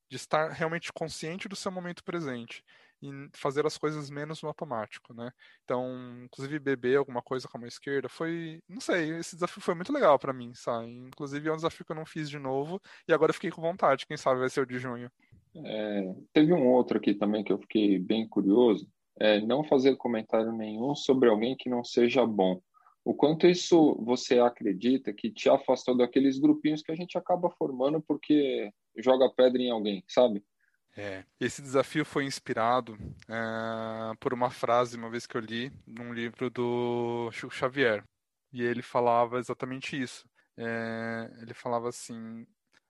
de 0.08 0.16
estar 0.16 0.50
realmente 0.50 0.92
consciente 0.92 1.48
do 1.48 1.56
seu 1.56 1.72
momento 1.72 2.04
presente 2.04 2.62
e 3.02 3.28
fazer 3.34 3.66
as 3.66 3.76
coisas 3.76 4.08
menos 4.08 4.42
no 4.42 4.48
automático, 4.48 5.12
né? 5.12 5.30
Então, 5.64 6.24
inclusive 6.24 6.58
beber 6.58 6.96
alguma 6.96 7.20
coisa 7.20 7.46
com 7.46 7.56
a 7.56 7.60
mão 7.60 7.68
esquerda 7.68 8.08
foi, 8.08 8.62
não 8.68 8.80
sei, 8.80 9.10
esse 9.18 9.36
desafio 9.36 9.62
foi 9.62 9.74
muito 9.74 9.92
legal 9.92 10.18
para 10.18 10.32
mim, 10.32 10.52
sabe? 10.54 10.90
Inclusive 10.90 11.48
é 11.48 11.52
um 11.52 11.56
desafio 11.56 11.84
que 11.84 11.92
eu 11.92 11.96
não 11.96 12.06
fiz 12.06 12.30
de 12.30 12.38
novo 12.38 12.80
e 13.06 13.12
agora 13.12 13.30
eu 13.30 13.34
fiquei 13.34 13.50
com 13.50 13.60
vontade, 13.60 14.06
quem 14.06 14.16
sabe 14.16 14.40
vai 14.40 14.48
ser 14.48 14.60
o 14.60 14.66
de 14.66 14.78
junho. 14.78 15.10
É, 15.56 16.14
teve 16.32 16.52
um 16.52 16.66
outro 16.66 16.98
aqui 16.98 17.14
também 17.14 17.44
que 17.44 17.52
eu 17.52 17.58
fiquei 17.58 17.98
bem 17.98 18.26
curioso, 18.26 18.88
é 19.20 19.40
não 19.40 19.62
fazer 19.62 19.96
comentário 19.96 20.52
nenhum 20.52 20.94
sobre 20.94 21.28
alguém 21.28 21.56
que 21.56 21.68
não 21.68 21.84
seja 21.84 22.26
bom. 22.26 22.60
O 23.04 23.14
quanto 23.14 23.46
isso 23.46 23.94
você 24.02 24.38
acredita 24.40 25.12
que 25.12 25.30
te 25.30 25.48
afastou 25.48 25.94
daqueles 25.96 26.38
grupinhos 26.38 26.82
que 26.82 26.90
a 26.90 26.96
gente 26.96 27.18
acaba 27.18 27.50
formando 27.50 28.00
porque 28.00 28.72
joga 28.98 29.30
pedra 29.30 29.62
em 29.62 29.70
alguém, 29.70 30.04
sabe? 30.08 30.44
É, 30.96 31.24
esse 31.40 31.60
desafio 31.60 32.04
foi 32.04 32.24
inspirado 32.24 32.96
é, 33.28 34.16
por 34.20 34.32
uma 34.32 34.50
frase, 34.50 34.96
uma 34.96 35.10
vez 35.10 35.26
que 35.26 35.36
eu 35.36 35.40
li, 35.40 35.72
num 35.86 36.12
livro 36.12 36.48
do 36.50 37.30
Chico 37.32 37.52
Xavier. 37.52 38.04
E 38.52 38.62
ele 38.62 38.82
falava 38.82 39.38
exatamente 39.38 40.00
isso. 40.00 40.24
É, 40.56 41.28
ele 41.42 41.52
falava 41.52 41.88
assim: 41.88 42.46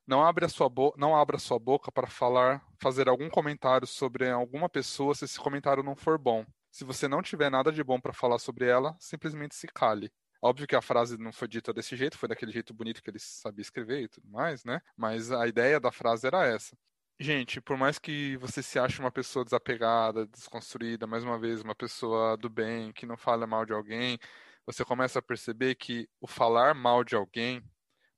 não 0.07 0.23
abra 0.23 0.49
sua 0.49 0.69
boca, 0.69 0.99
não 1.01 1.17
abra 1.17 1.39
sua 1.39 1.59
boca 1.59 1.91
para 1.91 2.07
falar, 2.07 2.63
fazer 2.79 3.09
algum 3.09 3.31
comentário 3.31 3.87
sobre 3.87 4.29
alguma 4.29 4.69
pessoa 4.69 5.15
se 5.15 5.25
esse 5.25 5.39
comentário 5.41 5.83
não 5.83 5.97
for 5.97 6.19
bom. 6.19 6.45
Se 6.71 6.85
você 6.85 7.09
não 7.09 7.23
tiver 7.23 7.51
nada 7.51 7.73
de 7.73 7.83
bom 7.83 7.99
para 7.99 8.13
falar 8.13 8.39
sobre 8.39 8.67
ela, 8.67 8.95
simplesmente 9.01 9.55
se 9.55 9.67
cale. 9.69 10.13
Óbvio 10.45 10.67
que 10.67 10.77
a 10.77 10.83
frase 10.83 11.17
não 11.17 11.33
foi 11.33 11.49
dita 11.49 11.73
desse 11.73 11.97
jeito, 11.97 12.19
foi 12.19 12.29
daquele 12.29 12.53
jeito 12.53 12.75
bonito 12.75 13.03
que 13.03 13.09
ele 13.09 13.19
sabia 13.19 13.63
escrever 13.63 14.03
e 14.03 14.09
tudo 14.09 14.29
mais, 14.29 14.63
né? 14.63 14.79
Mas 14.95 15.33
a 15.33 15.49
ideia 15.49 15.81
da 15.81 15.91
frase 15.91 16.27
era 16.27 16.47
essa. 16.47 16.77
Gente, 17.19 17.63
por 17.63 17.79
mais 17.79 17.99
que 17.99 18.37
você 18.37 18.63
se 18.63 18.79
ache 18.79 19.01
uma 19.01 19.11
pessoa 19.11 19.43
desapegada, 19.43 20.27
desconstruída, 20.27 21.07
mais 21.07 21.25
uma 21.25 21.39
vez, 21.39 21.63
uma 21.63 21.75
pessoa 21.75 22.37
do 22.37 22.51
bem, 22.51 22.93
que 22.93 23.07
não 23.07 23.17
fala 23.17 23.47
mal 23.47 23.65
de 23.65 23.73
alguém, 23.73 24.19
você 24.67 24.85
começa 24.85 25.19
a 25.19 25.23
perceber 25.23 25.77
que 25.77 26.07
o 26.21 26.27
falar 26.27 26.75
mal 26.75 27.03
de 27.03 27.15
alguém 27.17 27.63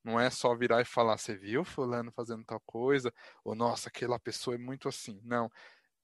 não 0.02 0.18
é 0.18 0.28
só 0.28 0.52
virar 0.56 0.80
e 0.80 0.84
falar, 0.84 1.18
você 1.18 1.36
viu 1.36 1.64
fulano 1.64 2.10
fazendo 2.10 2.44
tal 2.44 2.60
coisa, 2.66 3.14
ou 3.44 3.54
nossa, 3.54 3.88
aquela 3.88 4.18
pessoa 4.18 4.56
é 4.56 4.58
muito 4.58 4.88
assim. 4.88 5.20
Não. 5.22 5.48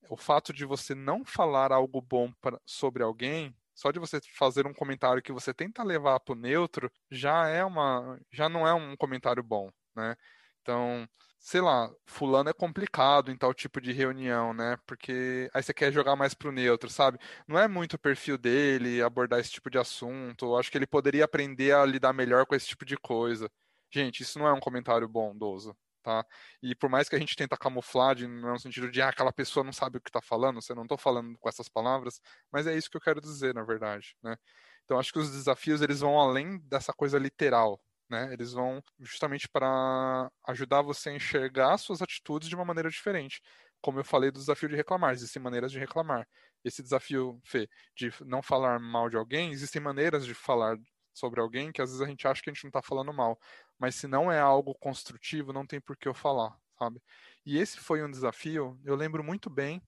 O 0.08 0.16
fato 0.16 0.52
de 0.52 0.64
você 0.64 0.94
não 0.94 1.24
falar 1.24 1.72
algo 1.72 2.00
bom 2.00 2.32
pra, 2.40 2.60
sobre 2.64 3.02
alguém 3.02 3.52
só 3.74 3.90
de 3.90 3.98
você 3.98 4.20
fazer 4.36 4.66
um 4.66 4.74
comentário 4.74 5.22
que 5.22 5.32
você 5.32 5.52
tenta 5.54 5.82
levar 5.82 6.20
para 6.20 6.32
o 6.32 6.36
neutro 6.36 6.90
já 7.10 7.48
é 7.48 7.64
uma 7.64 8.18
já 8.32 8.48
não 8.48 8.66
é 8.66 8.74
um 8.74 8.96
comentário 8.96 9.42
bom, 9.42 9.70
né? 9.96 10.16
Então, 10.62 11.08
sei 11.38 11.60
lá, 11.60 11.90
fulano 12.06 12.48
é 12.50 12.52
complicado 12.52 13.30
em 13.30 13.36
tal 13.36 13.52
tipo 13.52 13.80
de 13.80 13.92
reunião, 13.92 14.54
né? 14.54 14.76
Porque 14.86 15.50
aí 15.52 15.62
você 15.62 15.74
quer 15.74 15.92
jogar 15.92 16.14
mais 16.16 16.34
pro 16.34 16.52
neutro, 16.52 16.88
sabe? 16.90 17.18
Não 17.48 17.58
é 17.58 17.66
muito 17.68 17.94
o 17.94 17.98
perfil 17.98 18.38
dele 18.38 19.02
abordar 19.02 19.40
esse 19.40 19.50
tipo 19.50 19.68
de 19.70 19.78
assunto. 19.78 20.56
Acho 20.56 20.70
que 20.70 20.78
ele 20.78 20.86
poderia 20.86 21.24
aprender 21.24 21.72
a 21.74 21.84
lidar 21.84 22.12
melhor 22.12 22.46
com 22.46 22.54
esse 22.54 22.66
tipo 22.68 22.84
de 22.84 22.96
coisa. 22.96 23.50
Gente, 23.92 24.22
isso 24.22 24.38
não 24.38 24.46
é 24.46 24.52
um 24.52 24.60
comentário 24.60 25.06
bondoso, 25.08 25.76
tá? 26.02 26.24
E 26.62 26.74
por 26.74 26.90
mais 26.90 27.08
que 27.08 27.16
a 27.16 27.18
gente 27.18 27.36
tenta 27.36 27.56
camuflar 27.56 28.14
de, 28.14 28.26
no 28.26 28.58
sentido 28.58 28.90
de 28.90 29.00
ah, 29.02 29.08
aquela 29.08 29.32
pessoa 29.32 29.64
não 29.64 29.72
sabe 29.72 29.98
o 29.98 30.00
que 30.00 30.08
está 30.10 30.20
falando, 30.20 30.60
você 30.60 30.74
não 30.74 30.82
estou 30.82 30.98
falando 30.98 31.36
com 31.38 31.48
essas 31.48 31.68
palavras, 31.68 32.20
mas 32.52 32.66
é 32.66 32.76
isso 32.76 32.90
que 32.90 32.96
eu 32.96 33.00
quero 33.00 33.20
dizer, 33.20 33.54
na 33.54 33.64
verdade, 33.64 34.16
né? 34.22 34.36
Então 34.84 34.98
acho 34.98 35.12
que 35.12 35.18
os 35.18 35.30
desafios 35.30 35.80
eles 35.82 36.00
vão 36.00 36.18
além 36.18 36.58
dessa 36.68 36.92
coisa 36.92 37.18
literal, 37.18 37.80
né? 38.10 38.32
Eles 38.32 38.52
vão 38.52 38.82
justamente 39.00 39.48
para 39.48 40.30
ajudar 40.48 40.82
você 40.82 41.10
a 41.10 41.14
enxergar 41.14 41.78
suas 41.78 42.02
atitudes 42.02 42.48
de 42.48 42.54
uma 42.54 42.64
maneira 42.64 42.90
diferente. 42.90 43.40
Como 43.80 43.98
eu 44.00 44.04
falei 44.04 44.30
do 44.30 44.38
desafio 44.38 44.68
de 44.68 44.76
reclamar, 44.76 45.12
existem 45.12 45.42
maneiras 45.42 45.72
de 45.72 45.78
reclamar. 45.78 46.26
Esse 46.64 46.82
desafio, 46.82 47.40
Fê, 47.44 47.68
de 47.96 48.12
não 48.24 48.42
falar 48.42 48.78
mal 48.78 49.08
de 49.08 49.16
alguém, 49.16 49.50
existem 49.50 49.82
maneiras 49.82 50.24
de 50.24 50.34
falar 50.34 50.76
sobre 51.14 51.40
alguém 51.40 51.72
que 51.72 51.82
às 51.82 51.90
vezes 51.90 52.02
a 52.02 52.08
gente 52.08 52.26
acha 52.26 52.42
que 52.42 52.50
a 52.50 52.52
gente 52.52 52.64
não 52.64 52.68
está 52.70 52.82
falando 52.82 53.12
mal 53.12 53.38
mas 53.82 53.96
se 53.96 54.06
não 54.06 54.30
é 54.30 54.38
algo 54.38 54.76
construtivo, 54.76 55.52
não 55.52 55.66
tem 55.66 55.80
por 55.80 55.96
que 55.96 56.06
eu 56.06 56.14
falar, 56.14 56.56
sabe? 56.78 57.02
E 57.44 57.58
esse 57.58 57.80
foi 57.80 58.00
um 58.00 58.08
desafio, 58.08 58.78
eu 58.84 58.94
lembro 58.94 59.24
muito 59.24 59.50
bem 59.50 59.82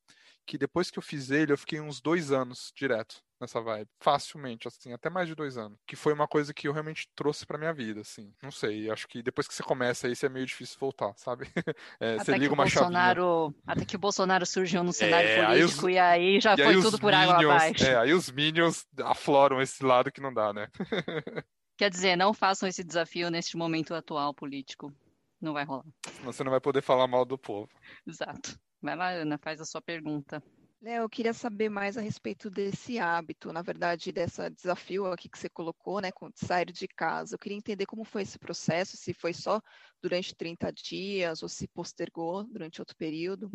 que 0.44 0.58
depois 0.58 0.90
que 0.90 0.98
eu 0.98 1.02
fiz 1.02 1.30
ele, 1.30 1.52
eu 1.52 1.56
fiquei 1.58 1.80
uns 1.80 2.00
dois 2.00 2.32
anos 2.32 2.72
direto 2.74 3.22
nessa 3.44 3.60
vibe, 3.60 3.88
facilmente, 4.00 4.66
assim, 4.66 4.92
até 4.92 5.08
mais 5.08 5.28
de 5.28 5.34
dois 5.34 5.56
anos, 5.56 5.78
que 5.86 5.96
foi 5.96 6.12
uma 6.12 6.26
coisa 6.26 6.52
que 6.52 6.66
eu 6.66 6.72
realmente 6.72 7.08
trouxe 7.14 7.46
pra 7.46 7.58
minha 7.58 7.72
vida, 7.72 8.00
assim, 8.00 8.32
não 8.42 8.50
sei, 8.50 8.90
acho 8.90 9.06
que 9.06 9.22
depois 9.22 9.46
que 9.46 9.54
você 9.54 9.62
começa 9.62 10.08
isso 10.08 10.26
é 10.26 10.28
meio 10.28 10.46
difícil 10.46 10.78
voltar, 10.78 11.12
sabe? 11.16 11.46
É, 12.00 12.18
você 12.18 12.36
liga 12.36 12.52
uma 12.52 12.64
Bolsonaro, 12.64 13.54
chavinha. 13.54 13.62
Até 13.66 13.84
que 13.84 13.96
o 13.96 13.98
Bolsonaro 13.98 14.46
surgiu 14.46 14.82
no 14.82 14.92
cenário 14.92 15.28
é, 15.28 15.46
político 15.46 15.86
aí 15.86 15.92
os, 15.92 15.96
e 15.96 15.98
aí 15.98 16.40
já 16.40 16.54
e 16.54 16.56
foi 16.56 16.74
aí 16.74 16.82
tudo 16.82 16.98
por 16.98 17.12
minions, 17.12 17.30
água 17.30 17.54
abaixo. 17.54 17.84
É, 17.84 17.96
aí 17.96 18.12
os 18.12 18.30
Minions 18.30 18.86
afloram 19.02 19.60
esse 19.60 19.84
lado 19.84 20.10
que 20.10 20.20
não 20.20 20.32
dá, 20.32 20.52
né? 20.52 20.68
Quer 21.76 21.90
dizer, 21.90 22.16
não 22.16 22.32
façam 22.32 22.68
esse 22.68 22.84
desafio 22.84 23.30
neste 23.30 23.56
momento 23.56 23.94
atual 23.94 24.32
político. 24.32 24.92
Não 25.40 25.52
vai 25.52 25.64
rolar. 25.64 25.84
Você 26.22 26.44
não 26.44 26.50
vai 26.50 26.60
poder 26.60 26.82
falar 26.82 27.06
mal 27.06 27.24
do 27.24 27.36
povo. 27.36 27.68
Exato. 28.06 28.58
Vai 28.80 28.96
lá, 28.96 29.10
Ana, 29.10 29.38
faz 29.38 29.60
a 29.60 29.64
sua 29.64 29.82
pergunta. 29.82 30.42
Léo, 30.84 31.04
eu 31.04 31.08
queria 31.08 31.32
saber 31.32 31.70
mais 31.70 31.96
a 31.96 32.02
respeito 32.02 32.50
desse 32.50 32.98
hábito, 32.98 33.50
na 33.54 33.62
verdade, 33.62 34.12
desse 34.12 34.50
desafio 34.50 35.06
aqui 35.06 35.30
que 35.30 35.38
você 35.38 35.48
colocou, 35.48 35.98
né, 35.98 36.12
com 36.12 36.30
sair 36.34 36.70
de 36.70 36.86
casa. 36.86 37.34
Eu 37.34 37.38
queria 37.38 37.56
entender 37.56 37.86
como 37.86 38.04
foi 38.04 38.20
esse 38.20 38.38
processo, 38.38 38.94
se 38.94 39.14
foi 39.14 39.32
só 39.32 39.62
durante 40.02 40.34
30 40.34 40.70
dias 40.70 41.42
ou 41.42 41.48
se 41.48 41.66
postergou 41.68 42.44
durante 42.44 42.82
outro 42.82 42.94
período. 42.98 43.50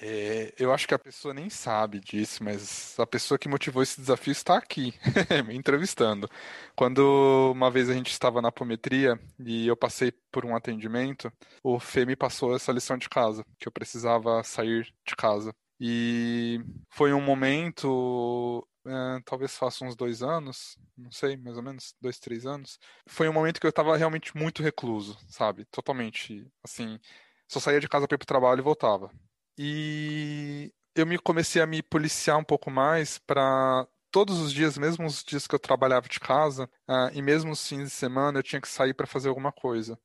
É, 0.00 0.52
eu 0.58 0.72
acho 0.72 0.88
que 0.88 0.94
a 0.94 0.98
pessoa 0.98 1.32
nem 1.32 1.48
sabe 1.48 2.00
disso, 2.00 2.42
mas 2.42 2.98
a 2.98 3.06
pessoa 3.06 3.38
que 3.38 3.48
motivou 3.48 3.80
esse 3.80 4.00
desafio 4.00 4.32
está 4.32 4.58
aqui, 4.58 4.92
me 5.46 5.54
entrevistando. 5.54 6.28
Quando 6.74 7.52
uma 7.52 7.70
vez 7.70 7.88
a 7.88 7.94
gente 7.94 8.10
estava 8.10 8.42
na 8.42 8.48
apometria 8.48 9.16
e 9.38 9.68
eu 9.68 9.76
passei 9.76 10.10
por 10.32 10.44
um 10.44 10.56
atendimento, 10.56 11.32
o 11.62 11.78
Fê 11.78 12.04
me 12.04 12.16
passou 12.16 12.56
essa 12.56 12.72
lição 12.72 12.98
de 12.98 13.08
casa, 13.08 13.44
que 13.60 13.68
eu 13.68 13.72
precisava 13.72 14.42
sair 14.42 14.92
de 15.06 15.14
casa. 15.14 15.54
E 15.80 16.60
foi 16.90 17.12
um 17.12 17.20
momento, 17.20 18.66
é, 18.86 19.20
talvez 19.24 19.56
faça 19.56 19.84
uns 19.84 19.94
dois 19.94 20.22
anos, 20.22 20.76
não 20.96 21.10
sei, 21.12 21.36
mais 21.36 21.56
ou 21.56 21.62
menos, 21.62 21.94
dois, 22.00 22.18
três 22.18 22.46
anos. 22.46 22.78
Foi 23.06 23.28
um 23.28 23.32
momento 23.32 23.60
que 23.60 23.66
eu 23.66 23.70
estava 23.70 23.96
realmente 23.96 24.36
muito 24.36 24.62
recluso, 24.62 25.16
sabe? 25.28 25.64
Totalmente, 25.66 26.50
assim, 26.64 26.98
só 27.48 27.60
saía 27.60 27.80
de 27.80 27.88
casa 27.88 28.08
para 28.08 28.16
ir 28.16 28.18
para 28.18 28.24
o 28.24 28.26
trabalho 28.26 28.60
e 28.60 28.62
voltava. 28.62 29.10
E 29.56 30.72
eu 30.94 31.06
me 31.06 31.18
comecei 31.18 31.62
a 31.62 31.66
me 31.66 31.82
policiar 31.82 32.38
um 32.38 32.44
pouco 32.44 32.70
mais 32.70 33.18
para 33.18 33.86
todos 34.10 34.40
os 34.40 34.52
dias, 34.52 34.76
mesmo 34.78 35.06
os 35.06 35.22
dias 35.22 35.46
que 35.46 35.54
eu 35.54 35.58
trabalhava 35.58 36.08
de 36.08 36.18
casa, 36.20 36.64
uh, 36.88 37.10
e 37.12 37.22
mesmo 37.22 37.52
os 37.52 37.66
fins 37.66 37.84
de 37.84 37.90
semana, 37.90 38.38
eu 38.38 38.42
tinha 38.42 38.60
que 38.60 38.68
sair 38.68 38.94
para 38.94 39.06
fazer 39.06 39.28
alguma 39.28 39.52
coisa. 39.52 39.98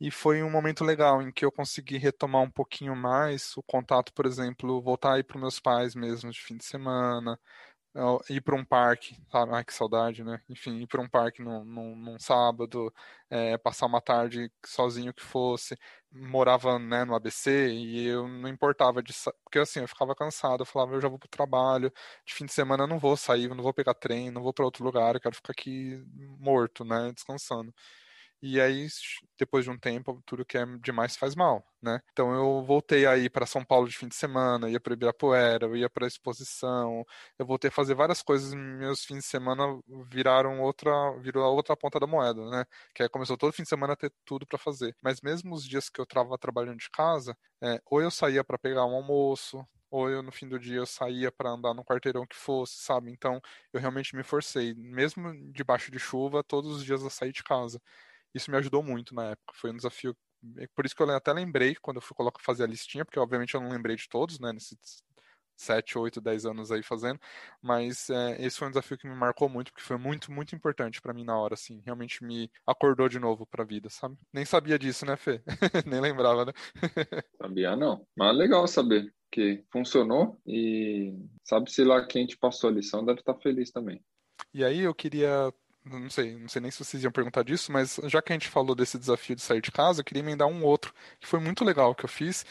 E 0.00 0.10
foi 0.10 0.42
um 0.42 0.50
momento 0.50 0.84
legal 0.84 1.20
em 1.22 1.32
que 1.32 1.44
eu 1.44 1.50
consegui 1.52 1.98
retomar 1.98 2.42
um 2.42 2.50
pouquinho 2.50 2.94
mais 2.94 3.56
o 3.56 3.62
contato, 3.62 4.12
por 4.12 4.26
exemplo, 4.26 4.80
voltar 4.80 5.14
aí 5.14 5.24
para 5.24 5.40
meus 5.40 5.58
pais 5.60 5.94
mesmo 5.94 6.30
de 6.30 6.40
fim 6.40 6.56
de 6.56 6.64
semana, 6.64 7.38
ir 8.30 8.40
para 8.42 8.54
um 8.54 8.64
parque, 8.64 9.16
sabe? 9.30 9.52
Ai, 9.54 9.64
que 9.64 9.72
saudade, 9.74 10.22
né? 10.24 10.40
Enfim, 10.48 10.78
ir 10.82 10.86
para 10.86 11.00
um 11.00 11.08
parque 11.08 11.42
num, 11.42 11.64
num, 11.64 11.96
num 11.96 12.18
sábado, 12.18 12.92
é, 13.30 13.58
passar 13.58 13.86
uma 13.86 14.00
tarde 14.00 14.50
sozinho 14.64 15.12
que 15.12 15.22
fosse. 15.22 15.76
Morava 16.12 16.78
né, 16.78 17.04
no 17.04 17.14
ABC 17.14 17.68
e 17.70 18.06
eu 18.06 18.28
não 18.28 18.48
importava 18.48 19.02
de 19.02 19.12
porque 19.44 19.58
assim, 19.58 19.80
eu 19.80 19.88
ficava 19.88 20.14
cansado, 20.14 20.62
eu 20.62 20.66
falava, 20.66 20.94
eu 20.94 21.00
já 21.00 21.08
vou 21.08 21.18
pro 21.18 21.28
trabalho, 21.28 21.92
de 22.24 22.34
fim 22.34 22.46
de 22.46 22.52
semana 22.52 22.84
eu 22.84 22.86
não 22.88 22.98
vou 22.98 23.16
sair, 23.16 23.48
não 23.48 23.62
vou 23.62 23.74
pegar 23.74 23.94
trem, 23.94 24.30
não 24.30 24.42
vou 24.42 24.52
para 24.54 24.64
outro 24.64 24.84
lugar, 24.84 25.14
eu 25.14 25.20
quero 25.20 25.34
ficar 25.34 25.52
aqui 25.52 26.02
morto, 26.38 26.84
né, 26.84 27.12
descansando. 27.12 27.74
E 28.40 28.60
aí, 28.60 28.86
depois 29.36 29.64
de 29.64 29.70
um 29.70 29.76
tempo, 29.78 30.22
tudo 30.24 30.44
que 30.44 30.56
é 30.56 30.64
demais 30.80 31.16
faz 31.16 31.34
mal, 31.34 31.64
né? 31.82 32.00
Então 32.12 32.32
eu 32.32 32.62
voltei 32.64 33.04
aí 33.04 33.28
para 33.28 33.44
São 33.46 33.64
Paulo 33.64 33.88
de 33.88 33.96
fim 33.96 34.06
de 34.06 34.14
semana, 34.14 34.70
ia 34.70 34.78
para 34.78 34.92
Ibirapuera, 34.92 35.66
eu 35.66 35.76
ia 35.76 35.90
para 35.90 36.06
exposição, 36.06 37.04
eu 37.36 37.44
voltei 37.44 37.68
a 37.68 37.72
fazer 37.72 37.94
várias 37.96 38.22
coisas, 38.22 38.54
meus 38.54 39.04
fins 39.04 39.18
de 39.18 39.24
semana 39.24 39.64
viraram 40.08 40.60
outra, 40.60 40.90
virou 41.20 41.44
a 41.44 41.48
outra 41.50 41.76
ponta 41.76 41.98
da 41.98 42.06
moeda, 42.06 42.48
né? 42.48 42.64
Que 42.94 43.02
aí 43.02 43.08
começou 43.08 43.36
todo 43.36 43.52
fim 43.52 43.64
de 43.64 43.68
semana 43.68 43.94
a 43.94 43.96
ter 43.96 44.12
tudo 44.24 44.46
para 44.46 44.56
fazer. 44.58 44.96
Mas 45.02 45.20
mesmo 45.20 45.52
os 45.54 45.64
dias 45.66 45.88
que 45.90 46.00
eu 46.00 46.04
estava 46.04 46.38
trabalhando 46.38 46.78
de 46.78 46.90
casa, 46.90 47.36
é, 47.60 47.80
ou 47.86 48.00
eu 48.00 48.10
saía 48.10 48.44
para 48.44 48.56
pegar 48.58 48.84
um 48.86 48.94
almoço, 48.94 49.66
ou 49.90 50.08
eu 50.10 50.22
no 50.22 50.30
fim 50.30 50.46
do 50.46 50.58
dia 50.58 50.76
eu 50.76 50.86
saía 50.86 51.32
para 51.32 51.50
andar 51.50 51.72
no 51.74 51.82
quarteirão 51.84 52.26
que 52.26 52.36
fosse, 52.36 52.74
sabe? 52.82 53.10
Então 53.10 53.40
eu 53.72 53.80
realmente 53.80 54.14
me 54.14 54.22
forcei, 54.22 54.74
mesmo 54.74 55.32
debaixo 55.52 55.90
de 55.90 55.98
chuva, 55.98 56.44
todos 56.44 56.76
os 56.76 56.84
dias 56.84 57.02
eu 57.02 57.10
saí 57.10 57.32
de 57.32 57.42
casa. 57.42 57.80
Isso 58.34 58.50
me 58.50 58.56
ajudou 58.56 58.82
muito 58.82 59.14
na 59.14 59.30
época. 59.30 59.52
Foi 59.54 59.70
um 59.70 59.76
desafio. 59.76 60.16
Por 60.74 60.86
isso 60.86 60.94
que 60.94 61.02
eu 61.02 61.10
até 61.10 61.32
lembrei 61.32 61.74
quando 61.76 61.96
eu 61.96 62.02
fui 62.02 62.14
colocar, 62.14 62.42
fazer 62.42 62.64
a 62.64 62.66
listinha, 62.66 63.04
porque 63.04 63.18
obviamente 63.18 63.54
eu 63.54 63.60
não 63.60 63.70
lembrei 63.70 63.96
de 63.96 64.08
todos, 64.08 64.38
né? 64.38 64.52
Nesses 64.52 65.02
7, 65.58 65.98
8, 65.98 66.20
10 66.20 66.46
anos 66.46 66.70
aí 66.70 66.82
fazendo, 66.82 67.18
mas 67.60 68.08
é, 68.08 68.40
esse 68.40 68.56
foi 68.56 68.68
um 68.68 68.70
desafio 68.70 68.96
que 68.96 69.08
me 69.08 69.14
marcou 69.14 69.48
muito, 69.48 69.72
porque 69.72 69.84
foi 69.84 69.98
muito, 69.98 70.30
muito 70.30 70.54
importante 70.54 71.02
para 71.02 71.12
mim 71.12 71.24
na 71.24 71.36
hora, 71.36 71.54
assim, 71.54 71.82
realmente 71.84 72.24
me 72.24 72.48
acordou 72.64 73.08
de 73.08 73.18
novo 73.18 73.44
pra 73.44 73.64
vida, 73.64 73.90
sabe? 73.90 74.16
Nem 74.32 74.44
sabia 74.44 74.78
disso, 74.78 75.04
né, 75.04 75.16
Fê? 75.16 75.42
Nem 75.84 76.00
lembrava, 76.00 76.44
né? 76.44 76.52
sabia 77.42 77.74
não, 77.74 78.06
mas 78.16 78.36
legal 78.36 78.66
saber 78.68 79.12
que 79.30 79.64
funcionou 79.70 80.40
e 80.46 81.14
sabe-se 81.44 81.84
lá 81.84 82.06
quem 82.06 82.24
te 82.26 82.38
passou 82.38 82.70
a 82.70 82.72
lição 82.72 83.04
deve 83.04 83.20
estar 83.20 83.34
feliz 83.34 83.70
também. 83.70 84.02
E 84.54 84.64
aí 84.64 84.80
eu 84.80 84.94
queria 84.94 85.52
não 85.88 86.10
sei, 86.10 86.36
não 86.36 86.48
sei 86.48 86.60
nem 86.62 86.70
se 86.70 86.84
vocês 86.84 87.02
iam 87.02 87.12
perguntar 87.12 87.42
disso, 87.42 87.72
mas 87.72 87.98
já 88.04 88.20
que 88.22 88.32
a 88.32 88.34
gente 88.34 88.48
falou 88.48 88.74
desse 88.74 88.98
desafio 88.98 89.36
de 89.36 89.42
sair 89.42 89.60
de 89.60 89.70
casa, 89.70 90.00
eu 90.00 90.04
queria 90.04 90.22
emendar 90.22 90.48
um 90.48 90.64
outro 90.64 90.92
que 91.20 91.26
foi 91.26 91.40
muito 91.40 91.64
legal 91.64 91.94
que 91.94 92.04
eu 92.04 92.08
fiz, 92.08 92.44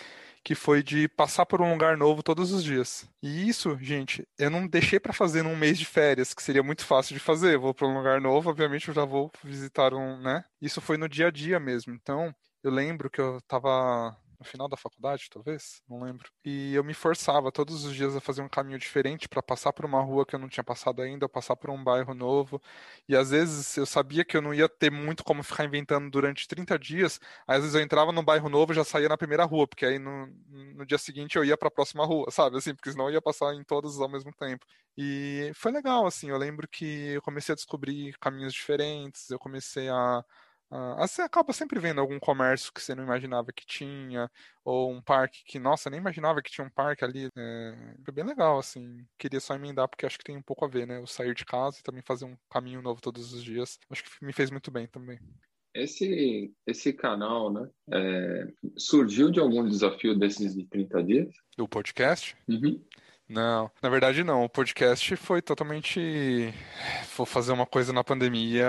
que 0.44 0.56
foi 0.56 0.82
de 0.82 1.10
passar 1.10 1.46
por 1.46 1.62
um 1.62 1.72
lugar 1.72 1.98
novo 1.98 2.24
todos 2.24 2.52
os 2.54 2.64
dias. 2.64 3.06
E 3.22 3.50
isso, 3.50 3.78
gente, 3.82 4.26
eu 4.40 4.50
não 4.50 4.66
deixei 4.66 5.00
para 5.00 5.12
fazer 5.12 5.44
num 5.44 5.58
mês 5.58 5.78
de 5.78 5.86
férias, 5.86 6.34
que 6.34 6.42
seria 6.42 6.64
muito 6.64 6.86
fácil 6.86 7.14
de 7.14 7.20
fazer. 7.20 7.56
Eu 7.56 7.62
vou 7.62 7.74
para 7.74 7.88
um 7.88 7.98
lugar 7.98 8.22
novo, 8.22 8.50
obviamente 8.50 8.88
eu 8.88 8.94
já 8.94 9.04
vou 9.04 9.30
visitar 9.44 9.94
um, 9.94 10.18
né? 10.22 10.46
Isso 10.62 10.80
foi 10.80 10.98
no 10.98 11.10
dia 11.10 11.28
a 11.28 11.32
dia 11.32 11.60
mesmo. 11.60 11.94
Então, 11.94 12.34
eu 12.64 12.72
lembro 12.72 13.10
que 13.10 13.20
eu 13.20 13.42
tava 13.42 14.16
no 14.40 14.46
final 14.46 14.68
da 14.68 14.78
faculdade, 14.78 15.30
talvez, 15.32 15.82
não 15.90 16.04
lembro. 16.04 16.30
E 16.46 16.74
eu 16.76 16.84
me 16.84 16.94
forçava 16.94 17.52
todos 17.52 17.84
os 17.84 17.96
dias 17.96 18.16
a 18.16 18.22
fazer 18.22 18.42
um 18.42 18.50
caminho 18.50 18.78
diferente 18.78 19.28
para 19.28 19.42
passar 19.42 19.74
por 19.74 19.86
uma 19.86 20.02
rua 20.02 20.26
que 20.26 20.36
eu 20.36 20.40
não 20.40 20.48
tinha 20.48 20.64
passado 20.64 21.02
ainda, 21.02 21.28
passar 21.28 21.56
por 21.56 21.70
um 21.70 21.84
bairro 21.84 22.14
novo. 22.14 22.62
E 23.08 23.16
às 23.16 23.32
vezes 23.32 23.76
eu 23.78 23.86
sabia 23.86 24.24
que 24.24 24.38
eu 24.38 24.42
não 24.42 24.54
ia 24.54 24.70
ter 24.70 24.92
muito 24.92 25.24
como 25.24 25.42
ficar 25.44 25.66
inventando 25.66 26.10
durante 26.10 26.48
30 26.48 26.78
dias. 26.78 27.20
Às 27.48 27.62
vezes 27.62 27.76
eu 27.76 27.82
entrava 27.82 28.12
num 28.12 28.24
bairro 28.24 28.50
novo 28.50 28.72
e 28.72 28.76
já 28.76 28.84
saía 28.84 29.10
na 29.10 29.18
primeira 29.18 29.44
rua, 29.46 29.68
porque 29.68 29.86
aí 29.86 29.98
no, 30.00 30.28
no 30.76 30.86
dia 30.86 30.98
seguinte 30.98 31.36
eu 31.36 31.44
ia 31.44 31.58
para 31.58 31.68
a 31.70 31.72
próxima 31.72 32.06
rua, 32.06 32.30
sabe? 32.32 32.58
Assim, 32.58 32.76
porque 32.76 32.92
senão 32.92 33.08
eu 33.08 33.14
ia 33.16 33.22
passar 33.22 33.54
em 33.56 33.64
todas 33.64 34.00
ao 34.00 34.10
mesmo 34.10 34.32
tempo. 34.34 34.66
E 34.98 35.52
foi 35.56 35.72
legal, 35.72 36.06
assim. 36.06 36.30
Eu 36.30 36.38
lembro 36.38 36.68
que 36.68 36.86
eu 37.14 37.22
comecei 37.22 37.54
a 37.54 37.56
descobrir 37.56 38.18
caminhos 38.20 38.54
diferentes, 38.54 39.30
eu 39.30 39.40
comecei 39.40 39.90
a 39.90 40.24
ah, 40.70 41.08
você 41.08 41.22
acaba 41.22 41.54
sempre 41.54 41.80
vendo 41.80 42.02
algum 42.02 42.20
comércio 42.20 42.74
que 42.74 42.82
você 42.82 42.94
não 42.94 43.04
imaginava 43.04 43.54
que 43.54 43.66
tinha, 43.66 44.30
ou 44.66 44.92
um 44.92 45.02
parque 45.02 45.44
que, 45.46 45.60
nossa, 45.60 45.90
nem 45.90 46.00
imaginava 46.00 46.42
que 46.42 46.52
tinha 46.52 46.66
um 46.66 46.70
parque 46.70 47.06
ali. 47.06 47.30
É, 47.38 47.96
foi 48.04 48.14
bem 48.14 48.26
legal, 48.26 48.60
assim. 48.60 49.06
Queria 49.18 49.40
só 49.40 49.56
emendar, 49.56 49.88
porque 49.88 50.06
acho 50.06 50.18
que 50.18 50.26
tem 50.26 50.36
um 50.36 50.42
pouco 50.42 50.66
a 50.66 50.68
ver, 50.68 50.86
né? 50.86 51.00
O 51.00 51.08
sair 51.08 51.34
de 51.34 51.46
casa 51.46 51.78
e 51.80 51.84
também 51.84 52.02
fazer 52.06 52.26
um 52.26 52.36
caminho 52.50 52.82
novo 52.82 53.02
todos 53.02 53.34
os 53.34 53.44
dias. 53.44 53.80
Acho 53.90 54.04
que 54.04 54.26
me 54.26 54.34
fez 54.34 54.52
muito 54.52 54.70
bem 54.70 54.88
também. 54.88 55.20
Esse, 55.74 56.54
esse 56.66 56.92
canal, 56.92 57.54
né? 57.54 57.70
É, 57.94 58.48
surgiu 58.78 59.32
de 59.32 59.40
algum 59.40 59.68
desafio 59.68 60.18
desses 60.18 60.56
de 60.56 60.66
30 60.66 61.04
dias? 61.04 61.36
Do 61.56 61.68
podcast? 61.68 62.36
Uhum. 62.48 62.84
Não, 63.30 63.70
na 63.82 63.90
verdade 63.90 64.24
não. 64.24 64.44
O 64.46 64.50
podcast 64.50 65.16
foi 65.18 65.42
totalmente. 65.42 66.54
Vou 67.16 67.26
fazer 67.26 67.52
uma 67.52 67.66
coisa 67.66 67.92
na 67.92 68.04
pandemia 68.04 68.66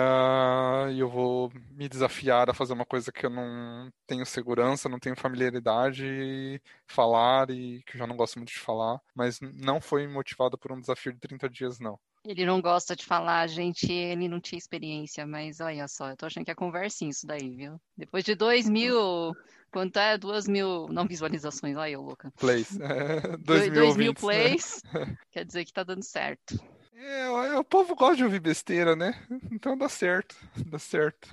e 0.90 0.98
eu 0.98 1.08
vou 1.08 1.50
me 1.70 1.88
desafiar 1.88 2.50
a 2.50 2.54
fazer 2.54 2.72
uma 2.72 2.84
coisa 2.84 3.12
que 3.12 3.24
eu 3.24 3.30
não 3.30 3.88
tenho 4.06 4.26
segurança, 4.26 4.88
não 4.88 4.98
tenho 4.98 5.16
familiaridade, 5.16 6.60
falar 6.86 7.50
e 7.50 7.82
que 7.84 7.94
eu 7.96 7.98
já 8.00 8.06
não 8.06 8.16
gosto 8.16 8.36
muito 8.36 8.48
de 8.52 8.58
falar. 8.58 9.00
Mas 9.14 9.38
não 9.40 9.80
foi 9.80 10.06
motivado 10.08 10.58
por 10.58 10.72
um 10.72 10.80
desafio 10.80 11.12
de 11.12 11.20
30 11.20 11.48
dias, 11.48 11.78
não. 11.78 11.98
Ele 12.24 12.44
não 12.44 12.60
gosta 12.60 12.94
de 12.94 13.04
falar, 13.04 13.46
gente, 13.46 13.90
ele 13.90 14.28
não 14.28 14.40
tinha 14.40 14.58
experiência, 14.58 15.26
mas 15.26 15.60
olha 15.60 15.86
só, 15.88 16.10
eu 16.10 16.16
tô 16.16 16.26
achando 16.26 16.44
que 16.44 16.50
é 16.50 16.54
conversinha 16.54 17.10
isso 17.10 17.26
daí, 17.26 17.50
viu? 17.50 17.80
Depois 17.96 18.24
de 18.24 18.34
dois 18.34 18.68
mil 18.68 19.34
Quanto 19.70 19.98
é 19.98 20.16
duas 20.16 20.48
mil, 20.48 20.88
não 20.88 21.06
visualizações, 21.06 21.76
aí 21.76 21.92
eu 21.92 22.02
louca. 22.02 22.32
Plays. 22.38 22.78
É, 22.88 23.36
dois, 23.36 23.64
mil, 23.64 23.74
dois 23.74 23.96
mil 23.96 24.12
né? 24.12 24.18
plays, 24.18 24.82
né? 24.92 25.16
quer 25.30 25.44
dizer 25.44 25.64
que 25.64 25.72
tá 25.72 25.82
dando 25.82 26.02
certo. 26.02 26.58
É, 26.94 27.28
o 27.56 27.62
povo 27.62 27.94
gosta 27.94 28.16
de 28.16 28.24
ouvir 28.24 28.40
besteira, 28.40 28.96
né? 28.96 29.14
Então 29.52 29.78
dá 29.78 29.88
certo, 29.88 30.34
dá 30.66 30.80
certo. 30.80 31.28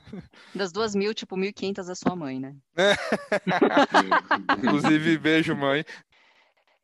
Das 0.53 0.71
duas 0.71 0.93
mil, 0.93 1.11
tipo, 1.11 1.36
mil 1.36 1.51
quinhentas 1.51 1.89
é 1.89 1.95
sua 1.95 2.15
mãe, 2.15 2.39
né? 2.39 2.55
É. 2.77 2.93
Inclusive, 4.63 5.17
beijo, 5.17 5.55
mãe. 5.55 5.83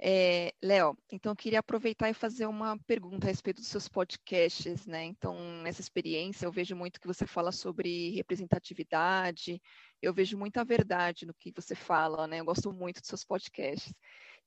É, 0.04 0.52
Léo, 0.64 0.98
então 1.12 1.32
eu 1.32 1.36
queria 1.36 1.60
aproveitar 1.60 2.10
e 2.10 2.14
fazer 2.14 2.48
uma 2.48 2.76
pergunta 2.88 3.28
a 3.28 3.30
respeito 3.30 3.58
dos 3.58 3.68
seus 3.68 3.88
podcasts, 3.88 4.88
né? 4.88 5.04
Então, 5.04 5.36
nessa 5.62 5.80
experiência, 5.80 6.46
eu 6.48 6.52
vejo 6.52 6.76
muito 6.76 7.00
que 7.00 7.06
você 7.06 7.28
fala 7.28 7.52
sobre 7.52 8.10
representatividade, 8.16 9.62
eu 10.02 10.12
vejo 10.12 10.36
muita 10.40 10.66
verdade 10.66 11.28
no 11.28 11.36
que 11.36 11.52
você 11.56 11.76
fala, 11.76 12.28
né? 12.28 12.40
Eu 12.40 12.46
gosto 12.46 12.74
muito 12.74 13.00
dos 13.00 13.10
seus 13.10 13.24
podcasts. 13.24 13.94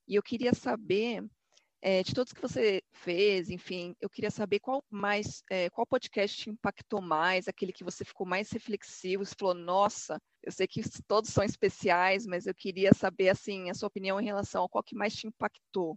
E 0.09 0.17
eu 0.17 0.23
queria 0.23 0.53
saber, 0.55 1.25
é, 1.87 2.03
de 2.03 2.15
todos 2.15 2.33
que 2.33 2.41
você 2.41 2.83
fez, 2.95 3.51
enfim, 3.51 3.95
eu 4.01 4.09
queria 4.09 4.31
saber 4.31 4.59
qual 4.59 4.83
mais, 4.91 5.43
é, 5.51 5.69
qual 5.69 5.87
podcast 5.87 6.35
te 6.35 6.49
impactou 6.49 7.03
mais, 7.03 7.47
aquele 7.47 7.75
que 7.75 7.85
você 7.85 8.07
ficou 8.07 8.27
mais 8.27 8.51
reflexivo, 8.51 9.23
você 9.23 9.35
falou, 9.39 9.53
nossa, 9.53 10.19
eu 10.43 10.51
sei 10.51 10.67
que 10.67 10.81
todos 11.07 11.29
são 11.29 11.45
especiais, 11.45 12.25
mas 12.25 12.47
eu 12.47 12.55
queria 12.55 12.95
saber, 12.95 13.29
assim, 13.29 13.69
a 13.69 13.75
sua 13.75 13.89
opinião 13.89 14.19
em 14.19 14.25
relação 14.25 14.65
a 14.65 14.69
qual 14.69 14.83
que 14.83 14.97
mais 14.97 15.15
te 15.15 15.27
impactou. 15.27 15.95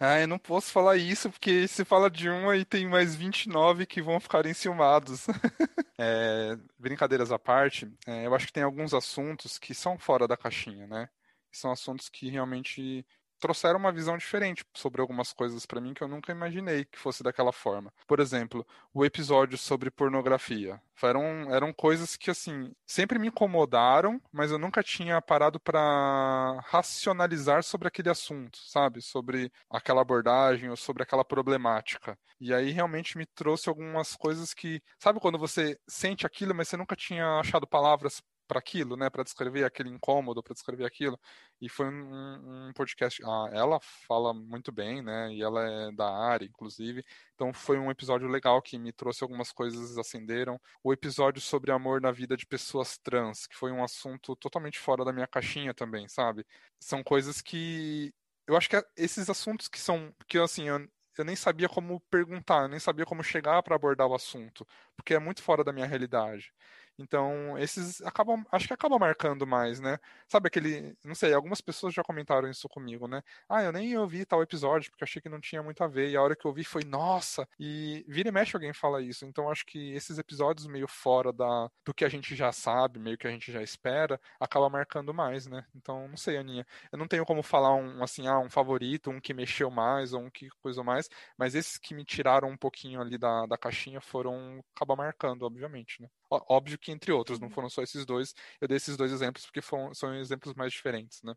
Ah, 0.00 0.18
eu 0.18 0.26
não 0.26 0.38
posso 0.38 0.72
falar 0.72 0.96
isso, 0.96 1.30
porque 1.30 1.68
se 1.68 1.84
fala 1.84 2.10
de 2.10 2.28
um 2.28 2.50
aí 2.50 2.64
tem 2.64 2.88
mais 2.88 3.14
29 3.14 3.86
que 3.86 4.02
vão 4.02 4.18
ficar 4.18 4.44
enciumados. 4.46 5.26
é, 5.96 6.58
brincadeiras 6.76 7.30
à 7.30 7.38
parte, 7.38 7.88
é, 8.04 8.26
eu 8.26 8.34
acho 8.34 8.48
que 8.48 8.52
tem 8.52 8.64
alguns 8.64 8.92
assuntos 8.92 9.58
que 9.58 9.74
são 9.74 9.96
fora 9.96 10.26
da 10.26 10.36
caixinha, 10.36 10.88
né? 10.88 11.08
São 11.52 11.70
assuntos 11.70 12.08
que 12.08 12.28
realmente 12.28 13.06
trouxeram 13.40 13.78
uma 13.78 13.90
visão 13.90 14.16
diferente 14.16 14.64
sobre 14.74 15.00
algumas 15.00 15.32
coisas 15.32 15.66
para 15.66 15.80
mim 15.80 15.94
que 15.94 16.02
eu 16.02 16.08
nunca 16.08 16.30
imaginei 16.30 16.84
que 16.84 16.98
fosse 16.98 17.22
daquela 17.22 17.52
forma. 17.52 17.92
Por 18.06 18.20
exemplo, 18.20 18.64
o 18.94 19.04
episódio 19.04 19.58
sobre 19.58 19.90
pornografia. 19.90 20.80
Eram, 21.02 21.52
eram 21.54 21.72
coisas 21.72 22.14
que, 22.14 22.30
assim, 22.30 22.72
sempre 22.86 23.18
me 23.18 23.28
incomodaram, 23.28 24.20
mas 24.30 24.50
eu 24.50 24.58
nunca 24.58 24.82
tinha 24.82 25.20
parado 25.22 25.58
para 25.58 26.60
racionalizar 26.66 27.62
sobre 27.62 27.88
aquele 27.88 28.10
assunto, 28.10 28.58
sabe? 28.58 29.00
Sobre 29.00 29.50
aquela 29.70 30.02
abordagem 30.02 30.68
ou 30.68 30.76
sobre 30.76 31.02
aquela 31.02 31.24
problemática. 31.24 32.18
E 32.38 32.52
aí 32.52 32.70
realmente 32.70 33.16
me 33.16 33.24
trouxe 33.26 33.68
algumas 33.68 34.14
coisas 34.14 34.52
que, 34.52 34.82
sabe 34.98 35.20
quando 35.20 35.38
você 35.38 35.78
sente 35.88 36.26
aquilo, 36.26 36.54
mas 36.54 36.68
você 36.68 36.76
nunca 36.76 36.94
tinha 36.94 37.38
achado 37.38 37.66
palavras 37.66 38.22
para 38.50 38.58
aquilo, 38.58 38.96
né, 38.96 39.08
para 39.08 39.22
descrever 39.22 39.64
aquele 39.64 39.88
incômodo, 39.90 40.42
para 40.42 40.54
descrever 40.54 40.84
aquilo. 40.84 41.18
E 41.60 41.68
foi 41.68 41.86
um, 41.86 42.68
um 42.68 42.72
podcast. 42.74 43.22
Ah, 43.24 43.48
ela 43.52 43.78
fala 43.80 44.34
muito 44.34 44.72
bem, 44.72 45.00
né, 45.02 45.32
e 45.32 45.40
ela 45.40 45.62
é 45.64 45.92
da 45.92 46.10
área, 46.12 46.44
inclusive. 46.46 47.04
Então 47.34 47.52
foi 47.52 47.78
um 47.78 47.90
episódio 47.92 48.26
legal 48.28 48.60
que 48.60 48.76
me 48.76 48.92
trouxe 48.92 49.22
algumas 49.22 49.52
coisas 49.52 49.96
acenderam. 49.96 50.60
O 50.82 50.92
episódio 50.92 51.40
sobre 51.40 51.70
amor 51.70 52.00
na 52.00 52.10
vida 52.10 52.36
de 52.36 52.44
pessoas 52.44 52.98
trans, 52.98 53.46
que 53.46 53.56
foi 53.56 53.70
um 53.70 53.84
assunto 53.84 54.34
totalmente 54.34 54.78
fora 54.80 55.04
da 55.04 55.12
minha 55.12 55.28
caixinha 55.28 55.72
também, 55.72 56.08
sabe? 56.08 56.44
São 56.80 57.04
coisas 57.04 57.40
que 57.40 58.12
eu 58.48 58.56
acho 58.56 58.68
que 58.68 58.76
é 58.76 58.82
esses 58.96 59.30
assuntos 59.30 59.68
que 59.68 59.78
são 59.78 60.12
que 60.26 60.36
assim 60.38 60.68
eu, 60.68 60.88
eu 61.16 61.24
nem 61.24 61.36
sabia 61.36 61.68
como 61.68 62.00
perguntar, 62.10 62.62
eu 62.62 62.68
nem 62.68 62.80
sabia 62.80 63.06
como 63.06 63.22
chegar 63.22 63.62
para 63.62 63.76
abordar 63.76 64.08
o 64.08 64.14
assunto, 64.14 64.66
porque 64.96 65.14
é 65.14 65.18
muito 65.20 65.42
fora 65.42 65.62
da 65.62 65.72
minha 65.72 65.86
realidade. 65.86 66.52
Então, 67.00 67.56
esses 67.58 68.02
acabam, 68.02 68.44
acho 68.52 68.66
que 68.66 68.74
acaba 68.74 68.98
marcando 68.98 69.46
mais, 69.46 69.80
né? 69.80 69.98
Sabe 70.28 70.48
aquele, 70.48 70.94
não 71.02 71.14
sei, 71.14 71.32
algumas 71.32 71.60
pessoas 71.62 71.94
já 71.94 72.02
comentaram 72.02 72.48
isso 72.50 72.68
comigo, 72.68 73.08
né? 73.08 73.22
Ah, 73.48 73.62
eu 73.62 73.72
nem 73.72 73.96
ouvi 73.96 74.26
tal 74.26 74.42
episódio 74.42 74.90
porque 74.90 75.04
achei 75.04 75.20
que 75.22 75.28
não 75.28 75.40
tinha 75.40 75.62
muito 75.62 75.82
a 75.82 75.88
ver, 75.88 76.10
e 76.10 76.16
a 76.16 76.22
hora 76.22 76.36
que 76.36 76.44
eu 76.46 76.50
ouvi 76.50 76.62
foi, 76.62 76.84
nossa, 76.84 77.48
e 77.58 78.04
vira 78.06 78.28
e 78.28 78.32
mexe 78.32 78.54
alguém 78.54 78.72
fala 78.74 79.00
isso. 79.02 79.24
Então, 79.24 79.50
acho 79.50 79.64
que 79.64 79.92
esses 79.94 80.18
episódios 80.18 80.66
meio 80.66 80.86
fora 80.86 81.32
da, 81.32 81.70
do 81.84 81.94
que 81.94 82.04
a 82.04 82.08
gente 82.08 82.36
já 82.36 82.52
sabe, 82.52 82.98
meio 82.98 83.16
que 83.16 83.26
a 83.26 83.30
gente 83.30 83.50
já 83.50 83.62
espera, 83.62 84.20
acaba 84.38 84.68
marcando 84.68 85.14
mais, 85.14 85.46
né? 85.46 85.64
Então, 85.74 86.06
não 86.06 86.16
sei, 86.18 86.36
Aninha, 86.36 86.66
eu 86.92 86.98
não 86.98 87.08
tenho 87.08 87.24
como 87.24 87.42
falar 87.42 87.74
um, 87.74 88.02
assim, 88.02 88.26
ah, 88.26 88.38
um 88.38 88.50
favorito, 88.50 89.10
um 89.10 89.20
que 89.20 89.32
mexeu 89.32 89.70
mais, 89.70 90.12
ou 90.12 90.20
um 90.22 90.30
que 90.30 90.48
coisa 90.62 90.82
mais, 90.84 91.08
mas 91.36 91.54
esses 91.54 91.78
que 91.78 91.94
me 91.94 92.04
tiraram 92.04 92.48
um 92.50 92.56
pouquinho 92.58 93.00
ali 93.00 93.16
da, 93.16 93.46
da 93.46 93.56
caixinha 93.56 94.00
foram, 94.02 94.62
acaba 94.74 94.94
marcando, 94.96 95.44
obviamente, 95.44 96.02
né? 96.02 96.08
Óbvio 96.30 96.78
que 96.78 96.92
entre 96.92 97.10
outros, 97.10 97.40
não 97.40 97.48
uhum. 97.48 97.54
foram 97.54 97.68
só 97.68 97.82
esses 97.82 98.06
dois. 98.06 98.34
Eu 98.60 98.68
dei 98.68 98.76
esses 98.76 98.96
dois 98.96 99.12
exemplos 99.12 99.44
porque 99.44 99.60
foram, 99.60 99.92
são 99.94 100.14
exemplos 100.14 100.54
mais 100.54 100.72
diferentes, 100.72 101.22
né? 101.22 101.34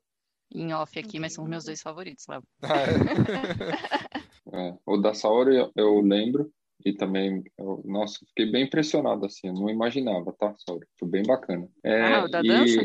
Em 0.53 0.71
off 0.73 0.97
aqui, 0.99 1.19
mas 1.19 1.33
são 1.33 1.45
meus 1.45 1.65
dois 1.65 1.81
favoritos, 1.81 2.25
Léo. 2.27 2.43
Ah, 2.61 4.59
é? 4.59 4.69
é, 4.69 4.77
o 4.85 4.97
da 4.97 5.13
Saori 5.13 5.55
eu, 5.55 5.71
eu 5.75 5.99
lembro, 6.01 6.51
e 6.85 6.93
também, 6.93 7.43
eu, 7.57 7.81
nossa, 7.85 8.19
fiquei 8.27 8.51
bem 8.51 8.65
impressionado, 8.65 9.25
assim, 9.25 9.47
eu 9.47 9.53
não 9.53 9.69
imaginava, 9.69 10.33
tá, 10.33 10.53
Saori? 10.57 10.85
Foi 10.99 11.07
bem 11.07 11.23
bacana. 11.23 11.67
É, 11.83 12.13
ah, 12.13 12.25
o 12.25 12.27
da 12.27 12.41
e, 12.41 12.47
dança? 12.47 12.81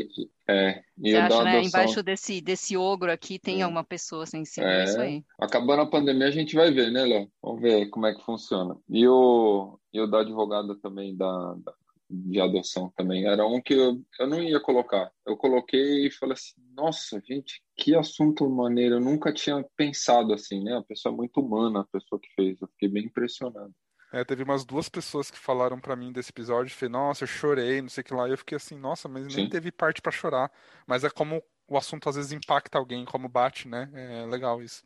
É, 0.47 0.81
e 0.97 1.11
Você 1.11 1.17
acha, 1.17 1.43
né, 1.43 1.61
embaixo 1.61 2.01
desse, 2.01 2.41
desse 2.41 2.77
ogro 2.77 3.11
aqui 3.11 3.37
tem 3.37 3.61
é. 3.61 3.67
uma 3.67 3.83
pessoa 3.83 4.25
sensível, 4.25 4.69
é, 4.69 4.83
isso 4.85 4.99
aí. 4.99 5.23
Acabando 5.39 5.81
a 5.81 5.89
pandemia 5.89 6.27
a 6.27 6.31
gente 6.31 6.55
vai 6.55 6.71
ver, 6.71 6.91
né, 6.91 7.05
Léo? 7.05 7.31
Vamos 7.41 7.61
ver 7.61 7.89
como 7.89 8.07
é 8.07 8.15
que 8.15 8.23
funciona. 8.23 8.75
E 8.89 9.07
o, 9.07 9.77
e 9.93 9.99
o 9.99 10.07
da 10.07 10.21
advogada 10.21 10.75
também, 10.75 11.15
da, 11.15 11.55
da 11.55 11.73
de 12.09 12.41
adoção 12.41 12.91
também. 12.95 13.27
Era 13.27 13.45
um 13.45 13.61
que 13.61 13.73
eu, 13.73 14.01
eu 14.19 14.27
não 14.27 14.41
ia 14.41 14.59
colocar. 14.59 15.11
Eu 15.25 15.37
coloquei 15.37 16.07
e 16.07 16.11
falei 16.11 16.33
assim, 16.33 16.53
nossa, 16.75 17.21
gente, 17.25 17.61
que 17.77 17.95
assunto 17.95 18.49
maneiro. 18.49 18.95
Eu 18.95 18.99
nunca 18.99 19.31
tinha 19.31 19.63
pensado 19.77 20.33
assim, 20.33 20.63
né? 20.63 20.77
A 20.77 20.83
pessoa 20.83 21.13
é 21.13 21.15
muito 21.15 21.39
humana, 21.39 21.81
a 21.81 21.85
pessoa 21.85 22.19
que 22.19 22.29
fez. 22.35 22.59
Eu 22.61 22.67
fiquei 22.69 22.89
bem 22.89 23.05
impressionado. 23.05 23.73
É, 24.11 24.23
teve 24.23 24.41
umas 24.41 24.65
duas 24.65 24.89
pessoas 24.89 25.29
que 25.29 25.37
falaram 25.37 25.79
para 25.79 25.95
mim 25.95 26.11
desse 26.11 26.31
episódio, 26.31 26.73
falei, 26.73 26.91
nossa, 26.91 27.23
eu 27.23 27.27
chorei, 27.27 27.79
não 27.79 27.89
sei 27.89 28.01
o 28.01 28.05
que 28.05 28.13
lá. 28.13 28.27
E 28.27 28.31
eu 28.31 28.37
fiquei 28.37 28.55
assim, 28.55 28.75
nossa, 28.75 29.07
mas 29.07 29.27
nem 29.27 29.45
Sim. 29.45 29.49
teve 29.49 29.71
parte 29.71 30.01
para 30.01 30.11
chorar. 30.11 30.51
Mas 30.87 31.03
é 31.03 31.09
como 31.11 31.43
o 31.67 31.77
assunto 31.77 32.09
às 32.09 32.15
vezes 32.15 32.31
impacta 32.31 32.79
alguém, 32.79 33.05
como 33.05 33.29
bate, 33.29 33.67
né? 33.67 33.87
É 33.93 34.25
legal 34.25 34.63
isso. 34.63 34.83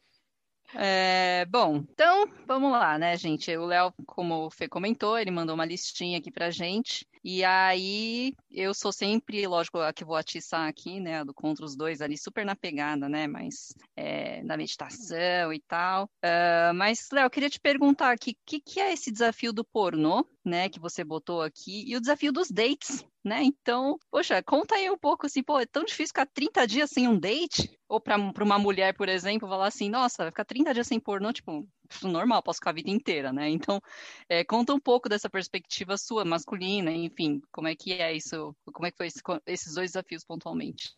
É, 0.76 1.46
bom, 1.46 1.78
então 1.92 2.28
vamos 2.48 2.72
lá, 2.72 2.98
né, 2.98 3.16
gente? 3.16 3.56
O 3.56 3.66
Léo, 3.66 3.94
como 4.06 4.48
o 4.48 4.50
Fê 4.50 4.68
comentou, 4.68 5.18
ele 5.18 5.30
mandou 5.30 5.56
uma 5.56 5.66
listinha 5.66 6.18
aqui 6.18 6.32
pra 6.32 6.50
gente. 6.50 7.08
E 7.24 7.44
aí 7.44 8.34
eu 8.52 8.74
sou 8.74 8.92
sempre, 8.92 9.48
lógico, 9.48 9.80
a 9.80 9.94
que 9.94 10.04
vou 10.04 10.16
atiçar 10.16 10.68
aqui, 10.68 11.00
né? 11.00 11.24
Do 11.24 11.34
contra 11.34 11.64
os 11.64 11.76
dois 11.76 12.02
ali, 12.02 12.18
super 12.18 12.46
na 12.46 12.56
pegada, 12.56 13.08
né? 13.08 13.28
Mas 13.28 13.74
é, 13.96 14.44
na 14.44 14.58
meditação 14.58 15.54
e 15.54 15.60
tal. 15.62 16.06
Uh, 16.24 16.74
mas, 16.76 17.08
Léo, 17.12 17.26
eu 17.26 17.30
queria 17.30 17.50
te 17.50 17.60
perguntar 17.60 18.12
aqui, 18.12 18.32
o 18.32 18.36
que, 18.46 18.60
que 18.60 18.80
é 18.80 18.92
esse 18.92 19.12
desafio 19.12 19.54
do 19.54 19.64
pornô, 19.64 20.26
né? 20.44 20.68
Que 20.68 20.80
você 20.80 21.04
botou 21.04 21.42
aqui, 21.42 21.86
e 21.88 21.96
o 21.96 22.02
desafio 22.02 22.34
dos 22.34 22.52
dates, 22.52 23.06
né? 23.24 23.42
Então, 23.42 23.98
poxa, 24.12 24.44
conta 24.44 24.76
aí 24.76 24.90
um 24.90 24.98
pouco 24.98 25.26
assim, 25.26 25.42
pô, 25.42 25.60
é 25.60 25.66
tão 25.66 25.86
difícil 25.86 26.08
ficar 26.08 26.26
30 26.26 26.68
dias 26.68 26.90
sem 26.90 27.08
um 27.08 27.18
date? 27.18 27.80
Ou 27.88 28.02
para 28.02 28.18
uma 28.18 28.60
mulher, 28.60 28.94
por 28.96 29.08
exemplo, 29.08 29.48
falar 29.48 29.68
assim, 29.68 29.90
nossa, 29.90 30.26
ficar 30.26 30.44
30 30.44 30.74
dias 30.74 30.88
sem 30.88 31.00
pornô, 31.00 31.32
tipo, 31.32 31.68
normal, 32.04 32.42
posso 32.44 32.58
ficar 32.58 32.72
a 32.72 32.74
vida 32.74 32.90
inteira, 32.90 33.32
né? 33.32 33.50
Então, 33.50 33.82
é, 34.30 34.44
conta 34.44 34.74
um 34.74 34.80
pouco 34.80 35.10
dessa 35.10 35.30
perspectiva 35.30 35.98
sua, 35.98 36.26
masculina, 36.26 36.92
enfim, 36.92 37.42
como 37.52 37.68
é 37.68 37.76
que 37.76 37.94
é 37.94 38.14
isso, 38.14 38.56
como 38.72 38.86
é 38.86 38.92
que 38.92 38.98
foi 38.98 39.08
esse, 39.08 39.22
esses 39.46 39.76
dois 39.76 39.92
desafios 39.92 40.24
pontualmente? 40.24 40.96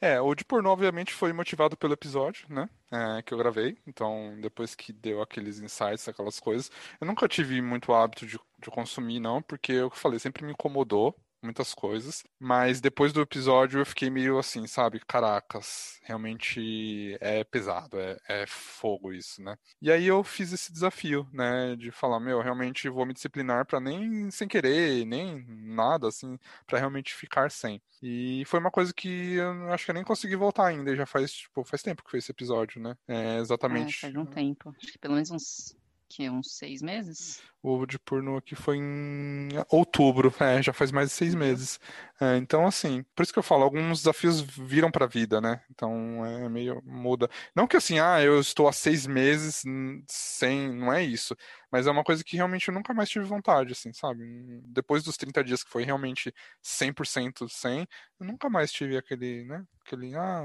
É, 0.00 0.20
o 0.20 0.34
de 0.34 0.44
pornô, 0.44 0.70
obviamente, 0.70 1.12
foi 1.12 1.32
motivado 1.32 1.76
pelo 1.76 1.94
episódio, 1.94 2.46
né? 2.50 2.68
É, 2.92 3.22
que 3.22 3.32
eu 3.32 3.38
gravei. 3.38 3.78
Então, 3.86 4.36
depois 4.40 4.74
que 4.74 4.92
deu 4.92 5.22
aqueles 5.22 5.58
insights, 5.58 6.06
aquelas 6.06 6.38
coisas. 6.38 6.70
Eu 7.00 7.06
nunca 7.06 7.26
tive 7.26 7.62
muito 7.62 7.94
hábito 7.94 8.26
de, 8.26 8.38
de 8.58 8.70
consumir, 8.70 9.20
não, 9.20 9.40
porque 9.40 9.72
eu 9.72 9.90
falei, 9.90 10.18
sempre 10.18 10.44
me 10.44 10.52
incomodou 10.52 11.16
muitas 11.46 11.72
coisas, 11.72 12.22
mas 12.38 12.80
depois 12.80 13.12
do 13.12 13.22
episódio 13.22 13.80
eu 13.80 13.86
fiquei 13.86 14.10
meio 14.10 14.38
assim, 14.38 14.66
sabe? 14.66 15.00
Caracas, 15.06 15.98
realmente 16.02 17.16
é 17.20 17.42
pesado, 17.44 17.98
é, 17.98 18.18
é 18.28 18.46
fogo 18.46 19.12
isso, 19.12 19.42
né? 19.42 19.56
E 19.80 19.90
aí 19.90 20.06
eu 20.06 20.22
fiz 20.22 20.52
esse 20.52 20.72
desafio, 20.72 21.26
né? 21.32 21.74
De 21.76 21.90
falar, 21.90 22.20
meu, 22.20 22.40
realmente 22.40 22.88
vou 22.88 23.06
me 23.06 23.14
disciplinar 23.14 23.64
para 23.64 23.80
nem 23.80 24.30
sem 24.30 24.46
querer, 24.46 25.06
nem 25.06 25.44
nada, 25.48 26.08
assim, 26.08 26.38
para 26.66 26.78
realmente 26.78 27.14
ficar 27.14 27.50
sem. 27.50 27.80
E 28.02 28.42
foi 28.46 28.60
uma 28.60 28.70
coisa 28.70 28.92
que 28.92 29.34
eu 29.34 29.72
acho 29.72 29.84
que 29.84 29.90
eu 29.90 29.94
nem 29.94 30.04
consegui 30.04 30.36
voltar 30.36 30.66
ainda, 30.66 30.94
já 30.94 31.06
faz, 31.06 31.32
tipo, 31.32 31.64
faz 31.64 31.82
tempo 31.82 32.04
que 32.04 32.10
foi 32.10 32.18
esse 32.18 32.30
episódio, 32.30 32.80
né? 32.80 32.96
É, 33.08 33.38
exatamente. 33.38 33.96
É, 33.96 34.00
faz 34.00 34.16
um 34.16 34.26
tempo, 34.26 34.74
acho 34.78 34.92
que 34.92 34.98
pelo 34.98 35.14
menos 35.14 35.30
uns 35.30 35.76
que 36.08 36.28
uns 36.30 36.56
seis 36.56 36.82
meses? 36.82 37.42
O 37.62 37.70
ovo 37.70 37.86
de 37.86 37.98
pornô 37.98 38.36
aqui 38.36 38.54
foi 38.54 38.76
em 38.76 39.48
outubro, 39.70 40.32
é, 40.40 40.62
já 40.62 40.72
faz 40.72 40.92
mais 40.92 41.08
de 41.08 41.14
seis 41.14 41.34
uhum. 41.34 41.40
meses. 41.40 41.80
É, 42.20 42.36
então, 42.36 42.66
assim, 42.66 43.04
por 43.14 43.22
isso 43.22 43.32
que 43.32 43.38
eu 43.38 43.42
falo, 43.42 43.64
alguns 43.64 43.98
desafios 43.98 44.40
viram 44.40 44.90
pra 44.90 45.06
vida, 45.06 45.40
né? 45.40 45.62
Então, 45.70 46.24
é 46.24 46.48
meio 46.48 46.80
muda. 46.84 47.28
Não 47.54 47.66
que 47.66 47.76
assim, 47.76 47.98
ah, 47.98 48.22
eu 48.22 48.40
estou 48.40 48.68
há 48.68 48.72
seis 48.72 49.06
meses 49.06 49.62
sem, 50.08 50.72
não 50.72 50.92
é 50.92 51.02
isso. 51.02 51.36
Mas 51.70 51.86
é 51.86 51.90
uma 51.90 52.04
coisa 52.04 52.22
que 52.24 52.36
realmente 52.36 52.68
eu 52.68 52.74
nunca 52.74 52.94
mais 52.94 53.08
tive 53.08 53.24
vontade, 53.24 53.72
assim, 53.72 53.92
sabe? 53.92 54.24
Depois 54.66 55.02
dos 55.02 55.16
30 55.16 55.42
dias 55.42 55.62
que 55.64 55.70
foi 55.70 55.84
realmente 55.84 56.32
100% 56.62 57.48
sem, 57.48 57.86
eu 58.20 58.26
nunca 58.26 58.48
mais 58.48 58.72
tive 58.72 58.96
aquele, 58.96 59.44
né? 59.44 59.64
Aquele, 59.84 60.14
ah, 60.16 60.42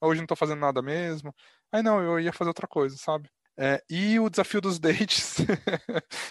hoje 0.00 0.20
não 0.20 0.26
tô 0.26 0.36
fazendo 0.36 0.60
nada 0.60 0.82
mesmo. 0.82 1.34
Aí 1.72 1.82
não, 1.82 2.00
eu 2.02 2.20
ia 2.20 2.32
fazer 2.32 2.48
outra 2.48 2.66
coisa, 2.66 2.96
sabe? 2.96 3.30
É, 3.58 3.82
e 3.90 4.20
o 4.20 4.30
desafio 4.30 4.60
dos 4.60 4.78
dates. 4.80 5.38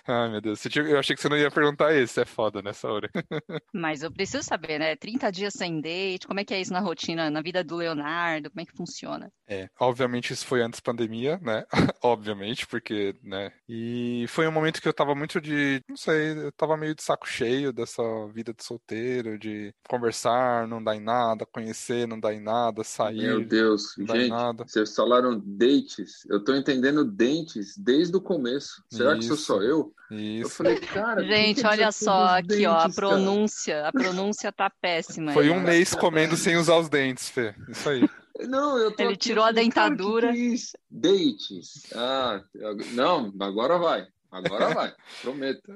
Ai, 0.08 0.32
meu 0.32 0.40
Deus. 0.40 0.64
Eu 0.66 0.98
achei 0.98 1.14
que 1.14 1.22
você 1.22 1.28
não 1.28 1.38
ia 1.38 1.52
perguntar 1.52 1.94
esse. 1.94 2.22
É 2.22 2.26
foda 2.26 2.62
nessa 2.62 2.88
hora. 2.88 3.10
Mas 3.74 4.02
eu 4.02 4.12
preciso 4.12 4.44
saber, 4.44 4.80
né? 4.80 4.96
30 4.96 5.30
dias 5.32 5.54
sem 5.54 5.82
date, 5.82 6.26
como 6.26 6.40
é 6.40 6.46
que 6.46 6.54
é 6.54 6.62
isso 6.62 6.72
na 6.72 6.80
rotina, 6.80 7.30
na 7.30 7.42
vida 7.42 7.64
do 7.64 7.76
Leonardo? 7.76 8.50
Como 8.50 8.62
é 8.62 8.66
que 8.66 8.76
funciona? 8.76 9.30
É, 9.46 9.70
obviamente 9.80 10.32
isso 10.32 10.46
foi 10.46 10.62
antes 10.62 10.80
da 10.80 10.86
pandemia, 10.86 11.38
né? 11.42 11.66
obviamente, 12.02 12.66
porque, 12.66 13.14
né? 13.22 13.52
E 13.68 14.26
foi 14.30 14.48
um 14.48 14.52
momento 14.52 14.82
que 14.82 14.88
eu 14.88 14.94
tava 14.94 15.14
muito 15.14 15.42
de. 15.42 15.82
Não 15.90 15.98
sei, 15.98 16.32
eu 16.32 16.52
tava 16.54 16.78
meio 16.78 16.96
de 16.96 17.04
saco 17.04 17.28
cheio 17.28 17.74
dessa 17.74 18.02
vida 18.34 18.54
de 18.54 18.64
solteiro, 18.64 19.38
de 19.38 19.74
conversar, 19.88 20.68
não 20.68 20.82
dar 20.82 20.96
em 20.96 21.02
nada, 21.02 21.46
conhecer, 21.46 22.08
não 22.08 22.20
dar 22.20 22.34
em 22.34 22.42
nada, 22.42 22.84
sair. 22.84 23.18
Meu 23.18 23.46
Deus, 23.46 23.96
gente, 23.98 24.30
vocês 24.66 24.96
falaram 24.96 25.42
dates. 25.44 26.26
Eu 26.30 26.42
tô 26.44 26.56
entendendo 26.56 27.17
dentes 27.18 27.76
desde 27.76 28.16
o 28.16 28.22
começo. 28.22 28.84
Será 28.90 29.14
isso, 29.14 29.20
que 29.20 29.26
sou 29.26 29.38
só 29.38 29.62
eu? 29.62 29.92
Isso. 30.12 30.46
Eu 30.46 30.50
falei, 30.50 30.80
cara. 30.80 31.24
Gente, 31.24 31.62
que 31.62 31.68
olha 31.68 31.92
só 31.92 32.38
aqui, 32.38 32.48
dentes, 32.48 32.68
ó, 32.68 32.78
a 32.78 32.90
pronúncia. 32.90 33.74
Cara? 33.74 33.90
A 33.90 33.92
pronúncia 33.92 34.52
tá 34.52 34.70
péssima. 34.70 35.34
Foi 35.34 35.50
um 35.50 35.60
mês 35.60 35.96
comendo 35.96 36.38
sem 36.38 36.56
usar 36.56 36.78
os 36.78 36.88
dentes, 36.88 37.30
Fê. 37.30 37.56
Isso 37.68 37.90
aí. 37.90 38.08
Não, 38.48 38.78
eu 38.78 38.92
tô 38.92 39.04
Ele 39.04 39.18
tirou 39.18 39.44
a 39.44 39.52
dentadura. 39.52 40.32
Que 40.32 40.56
que 40.56 40.56
é 40.56 40.80
Dentes. 40.92 41.92
Ah, 41.94 42.44
não, 42.94 43.34
agora 43.40 43.80
vai. 43.80 44.08
Agora 44.32 44.74
vai, 44.74 44.94
prometo. 45.24 45.74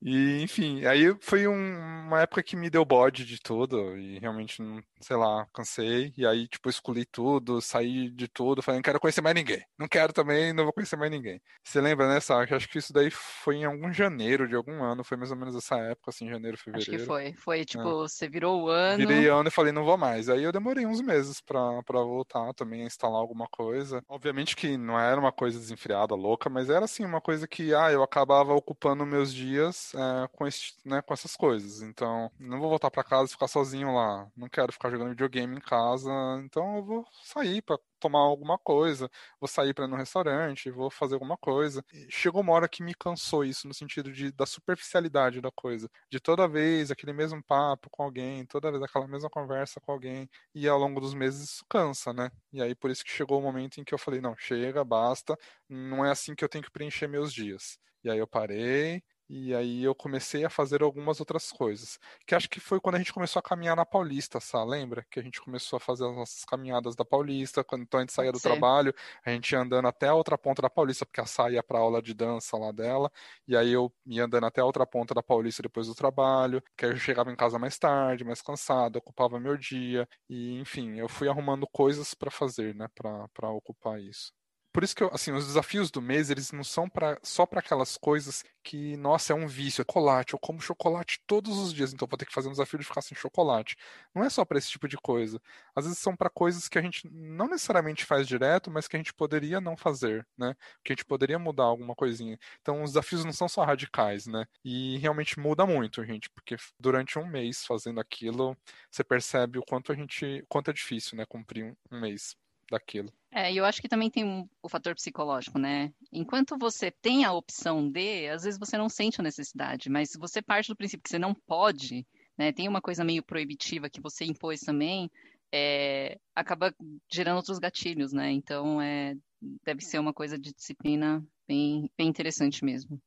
E, 0.00 0.42
enfim, 0.42 0.84
aí 0.84 1.16
foi 1.18 1.48
um, 1.48 1.78
uma 2.06 2.20
época 2.20 2.42
que 2.42 2.56
me 2.56 2.68
deu 2.68 2.84
bode 2.84 3.24
de 3.24 3.40
tudo 3.40 3.96
e 3.96 4.18
realmente, 4.18 4.62
sei 5.04 5.16
lá, 5.16 5.46
cansei. 5.52 6.12
E 6.16 6.26
aí, 6.26 6.48
tipo, 6.48 6.68
escolhi 6.68 7.04
tudo, 7.04 7.60
saí 7.60 8.10
de 8.10 8.26
tudo, 8.26 8.62
falei, 8.62 8.78
não 8.78 8.82
quero 8.82 8.98
conhecer 8.98 9.20
mais 9.20 9.34
ninguém. 9.34 9.62
Não 9.78 9.86
quero 9.86 10.12
também, 10.12 10.52
não 10.52 10.64
vou 10.64 10.72
conhecer 10.72 10.96
mais 10.96 11.10
ninguém. 11.10 11.40
Você 11.62 11.80
lembra, 11.80 12.08
né, 12.08 12.20
Sá? 12.20 12.42
Acho 12.42 12.68
que 12.68 12.78
isso 12.78 12.92
daí 12.92 13.10
foi 13.10 13.56
em 13.56 13.64
algum 13.64 13.92
janeiro 13.92 14.48
de 14.48 14.54
algum 14.54 14.82
ano, 14.82 15.04
foi 15.04 15.16
mais 15.16 15.30
ou 15.30 15.36
menos 15.36 15.54
essa 15.54 15.76
época, 15.76 16.10
assim, 16.10 16.28
janeiro, 16.28 16.56
fevereiro. 16.56 16.90
Acho 16.90 17.00
que 17.00 17.06
foi. 17.06 17.32
Foi, 17.34 17.64
tipo, 17.64 17.82
é. 17.82 17.92
você 17.92 18.28
virou 18.28 18.62
o 18.62 18.68
ano. 18.68 18.98
Virei 18.98 19.28
ano 19.28 19.48
e 19.48 19.52
falei, 19.52 19.72
não 19.72 19.84
vou 19.84 19.96
mais. 19.96 20.28
Aí 20.28 20.42
eu 20.42 20.52
demorei 20.52 20.86
uns 20.86 21.00
meses 21.00 21.40
pra, 21.40 21.82
pra 21.82 22.00
voltar 22.00 22.52
também 22.54 22.82
a 22.82 22.86
instalar 22.86 23.20
alguma 23.20 23.46
coisa. 23.48 24.02
Obviamente 24.08 24.56
que 24.56 24.76
não 24.76 24.98
era 24.98 25.20
uma 25.20 25.32
coisa 25.32 25.58
desenfreada, 25.58 26.14
louca, 26.14 26.48
mas 26.48 26.70
era, 26.70 26.84
assim, 26.84 27.04
uma 27.04 27.20
coisa 27.20 27.46
que, 27.46 27.74
ah, 27.74 27.92
eu 27.92 28.02
acabava 28.02 28.54
ocupando 28.54 29.04
meus 29.04 29.32
dias 29.32 29.92
é, 29.94 30.28
com, 30.32 30.46
esse, 30.46 30.72
né, 30.84 31.02
com 31.02 31.12
essas 31.12 31.36
coisas. 31.36 31.82
Então, 31.82 32.30
não 32.38 32.58
vou 32.58 32.70
voltar 32.70 32.90
para 32.90 33.04
casa 33.04 33.28
e 33.28 33.32
ficar 33.32 33.48
sozinho 33.48 33.94
lá. 33.94 34.26
Não 34.36 34.48
quero 34.48 34.72
ficar 34.72 34.90
jogando 34.94 35.10
videogame 35.10 35.56
em 35.56 35.60
casa. 35.60 36.10
Então, 36.44 36.76
eu 36.76 36.84
vou 36.84 37.04
sair 37.22 37.62
para 37.62 37.78
tomar 38.00 38.18
alguma 38.20 38.58
coisa, 38.58 39.08
vou 39.40 39.48
sair 39.48 39.72
para 39.74 39.84
ir 39.86 39.88
no 39.88 39.96
restaurante, 39.96 40.70
vou 40.70 40.90
fazer 40.90 41.14
alguma 41.14 41.36
coisa. 41.36 41.84
E 41.92 42.06
chegou 42.10 42.42
uma 42.42 42.52
hora 42.52 42.68
que 42.68 42.82
me 42.82 42.94
cansou 42.94 43.44
isso, 43.44 43.66
no 43.66 43.74
sentido 43.74 44.12
de, 44.12 44.30
da 44.32 44.46
superficialidade 44.46 45.40
da 45.40 45.50
coisa. 45.50 45.88
De 46.10 46.20
toda 46.20 46.46
vez 46.48 46.90
aquele 46.90 47.12
mesmo 47.12 47.42
papo 47.42 47.88
com 47.90 48.02
alguém, 48.02 48.44
toda 48.46 48.70
vez 48.70 48.82
aquela 48.82 49.06
mesma 49.08 49.30
conversa 49.30 49.80
com 49.80 49.92
alguém. 49.92 50.28
E 50.54 50.68
ao 50.68 50.78
longo 50.78 51.00
dos 51.00 51.14
meses 51.14 51.42
isso 51.50 51.64
cansa, 51.68 52.12
né? 52.12 52.30
E 52.52 52.62
aí 52.62 52.74
por 52.74 52.90
isso 52.90 53.04
que 53.04 53.10
chegou 53.10 53.38
o 53.38 53.42
momento 53.42 53.80
em 53.80 53.84
que 53.84 53.94
eu 53.94 53.98
falei: 53.98 54.20
não, 54.20 54.36
chega, 54.36 54.84
basta, 54.84 55.36
não 55.68 56.04
é 56.04 56.10
assim 56.10 56.34
que 56.34 56.44
eu 56.44 56.48
tenho 56.48 56.64
que 56.64 56.70
preencher 56.70 57.08
meus 57.08 57.32
dias. 57.32 57.78
E 58.02 58.10
aí 58.10 58.18
eu 58.18 58.26
parei, 58.26 59.02
e 59.28 59.54
aí 59.54 59.82
eu 59.82 59.94
comecei 59.94 60.44
a 60.44 60.50
fazer 60.50 60.82
algumas 60.82 61.18
outras 61.20 61.50
coisas. 61.50 61.98
Que 62.26 62.34
acho 62.34 62.48
que 62.48 62.60
foi 62.60 62.78
quando 62.80 62.96
a 62.96 62.98
gente 62.98 63.12
começou 63.12 63.40
a 63.40 63.42
caminhar 63.42 63.74
na 63.76 63.84
Paulista, 63.86 64.40
sabe? 64.40 64.70
Lembra? 64.70 65.06
Que 65.10 65.18
a 65.20 65.22
gente 65.22 65.40
começou 65.40 65.76
a 65.78 65.80
fazer 65.80 66.06
as 66.06 66.14
nossas 66.14 66.44
caminhadas 66.44 66.94
da 66.94 67.04
Paulista. 67.04 67.64
Quando 67.64 67.82
então 67.82 67.98
a 67.98 68.02
gente 68.02 68.12
saía 68.12 68.32
do 68.32 68.40
trabalho, 68.40 68.94
a 69.24 69.30
gente 69.30 69.52
ia 69.52 69.60
andando 69.60 69.88
até 69.88 70.08
a 70.08 70.14
outra 70.14 70.36
ponta 70.36 70.62
da 70.62 70.70
Paulista, 70.70 71.06
porque 71.06 71.20
a 71.20 71.26
saía 71.26 71.62
para 71.62 71.78
aula 71.78 72.02
de 72.02 72.14
dança 72.14 72.56
lá 72.56 72.70
dela. 72.72 73.10
E 73.48 73.56
aí 73.56 73.72
eu 73.72 73.92
ia 74.06 74.24
andando 74.24 74.46
até 74.46 74.60
a 74.60 74.64
outra 74.64 74.86
ponta 74.86 75.14
da 75.14 75.22
Paulista 75.22 75.62
depois 75.62 75.86
do 75.86 75.94
trabalho. 75.94 76.62
Que 76.76 76.86
aí 76.86 76.92
eu 76.92 76.96
chegava 76.96 77.32
em 77.32 77.36
casa 77.36 77.58
mais 77.58 77.78
tarde, 77.78 78.24
mais 78.24 78.42
cansado, 78.42 78.96
ocupava 78.96 79.40
meu 79.40 79.56
dia. 79.56 80.08
E 80.28 80.58
enfim, 80.60 80.98
eu 80.98 81.08
fui 81.08 81.28
arrumando 81.28 81.66
coisas 81.66 82.14
para 82.14 82.30
fazer, 82.30 82.74
né? 82.74 82.88
Para 82.94 83.50
ocupar 83.50 84.00
isso 84.00 84.32
por 84.74 84.82
isso 84.82 84.96
que 84.96 85.04
eu, 85.04 85.10
assim, 85.14 85.30
os 85.30 85.46
desafios 85.46 85.88
do 85.88 86.02
mês, 86.02 86.30
eles 86.30 86.50
não 86.50 86.64
são 86.64 86.88
pra, 86.88 87.16
só 87.22 87.46
para 87.46 87.60
aquelas 87.60 87.96
coisas 87.96 88.42
que, 88.60 88.96
nossa, 88.96 89.32
é 89.32 89.36
um 89.36 89.46
vício, 89.46 89.82
é 89.82 89.84
chocolate, 89.84 90.32
eu 90.32 90.38
como 90.40 90.60
chocolate 90.60 91.20
todos 91.28 91.56
os 91.58 91.72
dias, 91.72 91.92
então 91.92 92.08
vou 92.08 92.18
ter 92.18 92.26
que 92.26 92.32
fazer 92.32 92.48
um 92.48 92.50
desafio 92.50 92.80
de 92.80 92.84
ficar 92.84 93.00
sem 93.00 93.16
chocolate. 93.16 93.76
Não 94.12 94.24
é 94.24 94.28
só 94.28 94.44
para 94.44 94.58
esse 94.58 94.68
tipo 94.68 94.88
de 94.88 94.96
coisa. 94.96 95.40
Às 95.76 95.84
vezes 95.84 96.00
são 96.00 96.16
para 96.16 96.28
coisas 96.28 96.68
que 96.68 96.76
a 96.76 96.82
gente 96.82 97.08
não 97.08 97.46
necessariamente 97.46 98.04
faz 98.04 98.26
direto, 98.26 98.68
mas 98.68 98.88
que 98.88 98.96
a 98.96 98.98
gente 98.98 99.14
poderia 99.14 99.60
não 99.60 99.76
fazer, 99.76 100.26
né? 100.36 100.56
Que 100.82 100.92
a 100.92 100.96
gente 100.96 101.04
poderia 101.04 101.38
mudar 101.38 101.64
alguma 101.64 101.94
coisinha. 101.94 102.36
Então 102.60 102.82
os 102.82 102.90
desafios 102.94 103.24
não 103.24 103.32
são 103.32 103.48
só 103.48 103.62
radicais, 103.64 104.26
né? 104.26 104.44
E 104.64 104.98
realmente 104.98 105.38
muda 105.38 105.64
muito, 105.64 106.04
gente, 106.04 106.28
porque 106.30 106.56
durante 106.80 107.16
um 107.16 107.26
mês 107.26 107.64
fazendo 107.64 108.00
aquilo, 108.00 108.56
você 108.90 109.04
percebe 109.04 109.56
o 109.56 109.62
quanto 109.62 109.92
a 109.92 109.94
gente, 109.94 110.44
quanto 110.48 110.70
é 110.70 110.74
difícil, 110.74 111.16
né, 111.16 111.24
cumprir 111.26 111.64
um, 111.64 111.76
um 111.92 112.00
mês 112.00 112.36
daquilo. 112.74 113.12
É, 113.30 113.52
e 113.52 113.56
eu 113.56 113.64
acho 113.64 113.80
que 113.80 113.88
também 113.88 114.10
tem 114.10 114.24
um, 114.24 114.48
o 114.62 114.68
fator 114.68 114.94
psicológico, 114.94 115.58
né? 115.58 115.92
Enquanto 116.12 116.56
você 116.56 116.90
tem 116.90 117.24
a 117.24 117.32
opção 117.32 117.90
de, 117.90 118.28
às 118.28 118.44
vezes 118.44 118.58
você 118.58 118.78
não 118.78 118.88
sente 118.88 119.20
a 119.20 119.24
necessidade, 119.24 119.90
mas 119.90 120.10
se 120.10 120.18
você 120.18 120.40
parte 120.40 120.68
do 120.68 120.76
princípio 120.76 121.02
que 121.02 121.10
você 121.10 121.18
não 121.18 121.34
pode, 121.34 122.06
né? 122.38 122.52
Tem 122.52 122.68
uma 122.68 122.80
coisa 122.80 123.02
meio 123.02 123.22
proibitiva 123.22 123.90
que 123.90 124.00
você 124.00 124.24
impôs 124.24 124.60
também, 124.60 125.10
é, 125.52 126.18
acaba 126.34 126.74
gerando 127.10 127.36
outros 127.36 127.58
gatilhos, 127.58 128.12
né? 128.12 128.30
Então, 128.30 128.80
é, 128.80 129.16
deve 129.64 129.82
ser 129.82 129.98
uma 129.98 130.12
coisa 130.12 130.38
de 130.38 130.52
disciplina 130.52 131.24
bem, 131.46 131.90
bem 131.96 132.08
interessante 132.08 132.64
mesmo. 132.64 133.00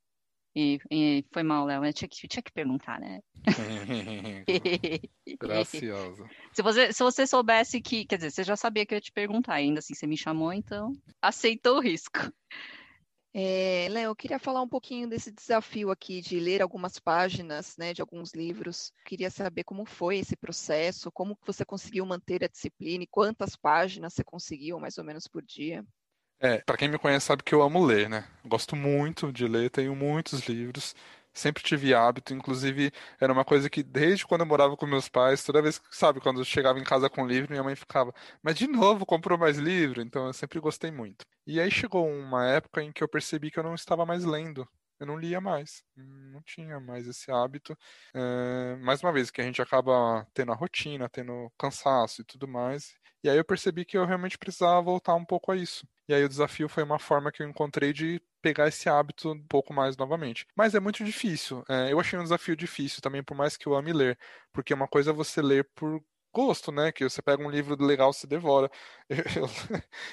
E, 0.60 0.80
e 0.89 1.26
foi 1.32 1.43
mal, 1.43 1.68
Léo. 1.68 1.86
Eu 1.86 1.93
tinha 1.93 2.10
que, 2.10 2.28
tinha 2.28 2.41
que 2.41 2.51
perguntar, 2.51 2.99
né? 2.99 3.22
Graciosa. 5.39 6.28
se, 6.51 6.64
você, 6.64 6.91
se 6.91 7.03
você 7.03 7.28
soubesse 7.28 7.80
que. 7.80 8.05
Quer 8.05 8.16
dizer, 8.16 8.32
você 8.32 8.43
já 8.43 8.55
sabia 8.55 8.84
que 8.84 8.95
eu 8.95 8.97
ia 8.97 9.01
te 9.01 9.12
perguntar, 9.12 9.53
ainda 9.53 9.78
assim 9.78 9.93
você 9.93 10.08
me 10.08 10.18
chamou, 10.18 10.51
então 10.51 10.93
aceitou 11.22 11.78
o 11.78 11.80
risco. 11.80 12.18
É, 13.36 13.88
Léo, 13.91 14.10
eu 14.10 14.16
queria 14.16 14.39
falar 14.39 14.64
um 14.64 14.68
pouquinho 14.68 15.08
desse 15.08 15.32
desafio 15.32 15.91
aqui 15.91 16.22
de 16.22 16.39
ler 16.39 16.60
algumas 16.60 16.97
páginas, 16.97 17.78
né, 17.78 17.93
de 17.93 18.01
alguns 18.01 18.34
livros. 18.34 18.91
Queria 19.05 19.30
saber 19.30 19.64
como 19.64 19.86
foi 19.86 20.18
esse 20.18 20.36
processo, 20.36 21.12
como 21.12 21.38
você 21.45 21.64
conseguiu 21.64 22.03
manter 22.03 22.43
a 22.43 22.47
disciplina 22.47 23.03
e 23.03 23.08
quantas 23.08 23.55
páginas 23.55 24.16
você 24.16 24.24
conseguiu, 24.24 24.80
mais 24.80 24.97
ou 24.97 25.03
menos, 25.03 25.28
por 25.28 25.43
dia. 25.43 25.86
É, 26.40 26.60
para 26.62 26.78
quem 26.78 26.88
me 26.88 27.00
conhece 27.00 27.26
sabe 27.26 27.42
que 27.44 27.54
eu 27.56 27.62
amo 27.64 27.84
ler, 27.84 28.08
né? 28.10 28.28
Gosto 28.46 28.76
muito 28.76 29.32
de 29.34 29.48
ler, 29.48 29.72
tenho 29.72 29.96
muitos 29.96 30.48
livros, 30.48 30.94
sempre 31.34 31.64
tive 31.64 31.96
hábito, 31.96 32.32
inclusive 32.34 32.92
era 33.20 33.34
uma 33.34 33.44
coisa 33.44 33.68
que 33.70 33.82
desde 33.82 34.26
quando 34.26 34.42
eu 34.42 34.48
morava 34.48 34.78
com 34.78 34.86
meus 34.86 35.10
pais, 35.10 35.44
toda 35.44 35.62
vez 35.64 35.80
que, 35.80 35.88
sabe, 35.96 36.20
quando 36.22 36.40
eu 36.40 36.46
chegava 36.46 36.78
em 36.80 36.84
casa 36.84 37.10
com 37.10 37.26
livro, 37.26 37.50
minha 37.52 37.64
mãe 37.64 37.76
ficava, 37.76 38.14
mas 38.44 38.56
de 38.56 38.68
novo 38.68 39.04
comprou 39.06 39.38
mais 39.38 39.58
livro? 39.58 40.00
Então 40.02 40.28
eu 40.28 40.34
sempre 40.34 40.60
gostei 40.60 40.92
muito. 40.92 41.26
E 41.46 41.60
aí 41.60 41.72
chegou 41.72 42.08
uma 42.08 42.46
época 42.48 42.84
em 42.84 42.92
que 42.92 43.04
eu 43.04 43.08
percebi 43.10 43.50
que 43.50 43.58
eu 43.60 43.64
não 43.64 43.74
estava 43.76 44.06
mais 44.06 44.24
lendo. 44.24 44.68
Eu 45.00 45.06
não 45.06 45.18
lia 45.18 45.40
mais, 45.40 45.84
não 45.96 46.42
tinha 46.42 46.80
mais 46.80 47.08
esse 47.08 47.32
hábito. 47.32 47.78
É, 48.16 48.76
mais 48.78 49.02
uma 49.04 49.12
vez, 49.14 49.30
que 49.30 49.40
a 49.42 49.44
gente 49.44 49.62
acaba 49.62 50.26
tendo 50.34 50.52
a 50.52 50.56
rotina, 50.56 51.08
tendo 51.08 51.52
cansaço 51.58 52.22
e 52.22 52.26
tudo 52.26 52.48
mais. 52.48 52.96
E 53.24 53.30
aí 53.30 53.38
eu 53.38 53.46
percebi 53.46 53.86
que 53.86 53.96
eu 53.98 54.06
realmente 54.06 54.38
precisava 54.40 54.82
voltar 54.82 55.14
um 55.16 55.24
pouco 55.26 55.52
a 55.52 55.56
isso. 55.56 55.88
E 56.08 56.14
aí 56.14 56.24
o 56.24 56.30
desafio 56.30 56.70
foi 56.70 56.84
uma 56.84 56.99
forma 56.99 57.32
que 57.32 57.43
eu 57.43 57.49
encontrei 57.49 57.91
de 57.93 58.22
pegar 58.41 58.68
esse 58.68 58.88
hábito 58.89 59.32
um 59.32 59.47
pouco 59.47 59.74
mais 59.74 59.97
novamente. 59.97 60.45
Mas 60.55 60.74
é 60.76 60.80
muito 60.80 61.03
difícil. 61.03 61.64
É, 61.70 61.91
eu 61.91 61.99
achei 61.99 62.18
um 62.18 62.24
desafio 62.24 62.55
difícil 62.55 63.01
também, 63.01 63.24
por 63.24 63.36
mais 63.36 63.58
que 63.58 63.68
eu 63.68 63.76
ame 63.76 63.91
ler. 63.93 64.18
Porque 64.53 64.74
uma 64.74 64.88
coisa 64.88 65.12
é 65.12 65.14
você 65.14 65.41
ler 65.41 65.68
por 65.76 66.01
gosto, 66.34 66.72
né? 66.72 66.91
Que 66.91 67.03
você 67.03 67.22
pega 67.22 67.43
um 67.43 67.49
livro 67.49 67.76
legal 67.84 68.14
se 68.14 68.28
devora. 68.28 68.70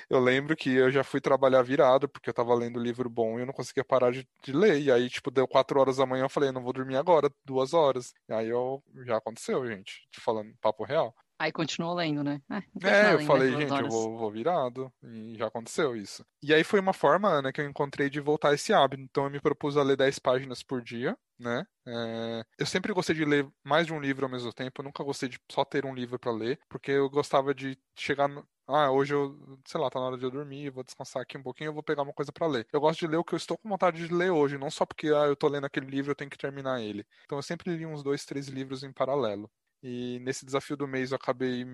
Eu, 0.08 0.18
eu, 0.18 0.20
lembro 0.20 0.56
que 0.56 0.70
eu 0.70 0.90
já 0.90 1.02
fui 1.04 1.20
trabalhar 1.20 1.62
virado, 1.62 2.08
porque 2.08 2.30
eu 2.30 2.34
tava 2.34 2.54
lendo 2.54 2.78
livro 2.78 3.08
bom 3.10 3.38
e 3.38 3.42
eu 3.42 3.46
não 3.46 3.52
conseguia 3.52 3.84
parar 3.84 4.12
de, 4.12 4.26
de, 4.42 4.52
ler. 4.52 4.80
E 4.80 4.90
aí, 4.92 5.08
tipo, 5.10 5.30
deu 5.30 5.48
quatro 5.48 5.80
horas 5.80 5.96
da 5.96 6.06
manhã, 6.06 6.24
eu 6.24 6.28
falei, 6.28 6.52
não 6.52 6.62
vou 6.62 6.72
dormir 6.72 6.96
agora, 6.96 7.30
duas 7.44 7.74
horas. 7.74 8.14
E 8.28 8.32
aí 8.32 8.48
eu 8.48 8.82
já 9.04 9.16
aconteceu, 9.16 9.66
gente, 9.66 10.08
falando 10.20 10.54
papo 10.60 10.84
real. 10.84 11.14
Aí 11.38 11.50
continuou 11.50 11.94
lendo, 11.94 12.22
né? 12.22 12.40
É, 12.82 13.10
é 13.10 13.14
eu 13.14 13.20
falei, 13.26 13.50
gente, 13.52 13.72
eu 13.72 13.88
vou, 13.88 14.16
vou, 14.16 14.30
virado. 14.30 14.92
E 15.02 15.36
já 15.36 15.46
aconteceu 15.46 15.96
isso. 15.96 16.24
E 16.42 16.54
aí 16.54 16.62
foi 16.62 16.80
uma 16.80 16.92
forma, 16.92 17.42
né, 17.42 17.52
que 17.52 17.60
eu 17.60 17.68
encontrei 17.68 18.08
de 18.08 18.20
voltar 18.20 18.54
esse 18.54 18.72
hábito. 18.72 19.02
Então 19.02 19.24
eu 19.24 19.30
me 19.30 19.40
propus 19.40 19.76
a 19.76 19.82
ler 19.82 19.96
10 19.96 20.18
páginas 20.20 20.62
por 20.62 20.80
dia, 20.80 21.16
né? 21.38 21.66
É... 21.86 22.44
Eu 22.58 22.66
sempre 22.66 22.92
gostei 22.92 23.16
de 23.16 23.24
ler 23.24 23.48
mais 23.64 23.86
de 23.86 23.92
um 23.92 24.00
livro 24.00 24.24
ao 24.24 24.30
mesmo 24.30 24.52
tempo. 24.52 24.80
Eu 24.80 24.84
nunca 24.84 25.02
gostei 25.02 25.28
de 25.28 25.38
só 25.50 25.64
ter 25.64 25.84
um 25.84 25.94
livro 25.94 26.18
para 26.18 26.32
ler, 26.32 26.58
porque 26.68 26.92
eu 26.92 27.10
gostava 27.10 27.54
de 27.54 27.76
chegar 27.98 28.28
no... 28.28 28.46
Ah, 28.66 28.90
hoje 28.90 29.12
eu, 29.12 29.36
sei 29.66 29.78
lá, 29.78 29.90
tá 29.90 30.00
na 30.00 30.06
hora 30.06 30.16
de 30.16 30.24
eu 30.24 30.30
dormir, 30.30 30.70
vou 30.70 30.82
descansar 30.82 31.20
aqui 31.20 31.36
um 31.36 31.42
pouquinho, 31.42 31.68
eu 31.68 31.74
vou 31.74 31.82
pegar 31.82 32.02
uma 32.02 32.14
coisa 32.14 32.32
para 32.32 32.46
ler. 32.46 32.66
Eu 32.72 32.80
gosto 32.80 33.00
de 33.00 33.06
ler 33.06 33.18
o 33.18 33.24
que 33.24 33.34
eu 33.34 33.36
estou 33.36 33.58
com 33.58 33.68
vontade 33.68 34.06
de 34.06 34.14
ler 34.14 34.30
hoje, 34.30 34.56
não 34.56 34.70
só 34.70 34.86
porque 34.86 35.08
ah, 35.08 35.26
eu 35.26 35.36
tô 35.36 35.48
lendo 35.48 35.66
aquele 35.66 35.86
livro, 35.86 36.12
eu 36.12 36.16
tenho 36.16 36.30
que 36.30 36.38
terminar 36.38 36.80
ele. 36.80 37.04
Então 37.24 37.36
eu 37.36 37.42
sempre 37.42 37.76
li 37.76 37.84
uns 37.84 38.02
dois, 38.02 38.24
três 38.24 38.48
livros 38.48 38.82
em 38.82 38.90
paralelo. 38.90 39.50
E 39.84 40.18
nesse 40.20 40.46
desafio 40.46 40.78
do 40.78 40.88
mês 40.88 41.12
eu 41.12 41.16
acabei 41.16 41.66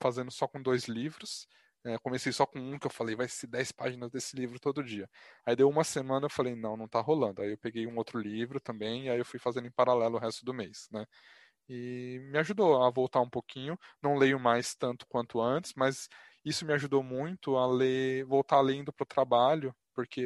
fazendo 0.00 0.30
só 0.30 0.48
com 0.48 0.62
dois 0.62 0.84
livros. 0.88 1.46
É, 1.84 1.98
comecei 1.98 2.32
só 2.32 2.46
com 2.46 2.58
um, 2.58 2.78
que 2.78 2.86
eu 2.86 2.90
falei, 2.90 3.14
vai 3.14 3.28
ser 3.28 3.46
10 3.46 3.72
páginas 3.72 4.10
desse 4.10 4.34
livro 4.34 4.58
todo 4.58 4.82
dia. 4.82 5.08
Aí 5.44 5.54
deu 5.54 5.68
uma 5.68 5.84
semana, 5.84 6.26
eu 6.26 6.30
falei, 6.30 6.54
não, 6.56 6.78
não 6.78 6.88
tá 6.88 6.98
rolando. 7.00 7.42
Aí 7.42 7.50
eu 7.52 7.58
peguei 7.58 7.86
um 7.86 7.96
outro 7.98 8.18
livro 8.18 8.58
também, 8.58 9.04
e 9.04 9.10
aí 9.10 9.18
eu 9.18 9.24
fui 9.24 9.38
fazendo 9.38 9.66
em 9.66 9.70
paralelo 9.70 10.16
o 10.16 10.18
resto 10.18 10.46
do 10.46 10.54
mês, 10.54 10.88
né? 10.90 11.04
E 11.68 12.20
me 12.32 12.38
ajudou 12.38 12.82
a 12.82 12.90
voltar 12.90 13.20
um 13.20 13.30
pouquinho. 13.30 13.78
Não 14.02 14.16
leio 14.16 14.40
mais 14.40 14.74
tanto 14.74 15.06
quanto 15.06 15.40
antes, 15.40 15.74
mas 15.76 16.08
isso 16.44 16.64
me 16.66 16.72
ajudou 16.74 17.02
muito 17.02 17.56
a 17.56 17.66
ler, 17.66 18.24
voltar 18.24 18.60
lendo 18.62 18.92
para 18.92 19.04
o 19.04 19.06
trabalho, 19.06 19.74
porque 19.94 20.20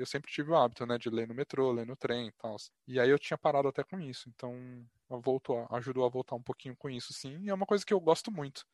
eu 0.00 0.06
sempre 0.06 0.32
tive 0.32 0.50
o 0.50 0.56
hábito, 0.56 0.84
né, 0.86 0.98
de 0.98 1.10
ler 1.10 1.28
no 1.28 1.34
metrô, 1.34 1.70
ler 1.72 1.86
no 1.86 1.96
trem 1.96 2.28
e 2.28 2.32
tal. 2.32 2.56
E 2.88 2.98
aí 2.98 3.10
eu 3.10 3.18
tinha 3.18 3.38
parado 3.38 3.68
até 3.68 3.84
com 3.84 4.00
isso, 4.00 4.28
então 4.28 4.84
voltou, 5.08 5.66
ajudou 5.70 6.04
a 6.04 6.08
voltar 6.08 6.36
um 6.36 6.42
pouquinho 6.42 6.76
com 6.76 6.90
isso, 6.90 7.12
sim, 7.12 7.38
e 7.42 7.50
é 7.50 7.54
uma 7.54 7.66
coisa 7.66 7.84
que 7.84 7.94
eu 7.94 8.00
gosto 8.00 8.30
muito. 8.30 8.64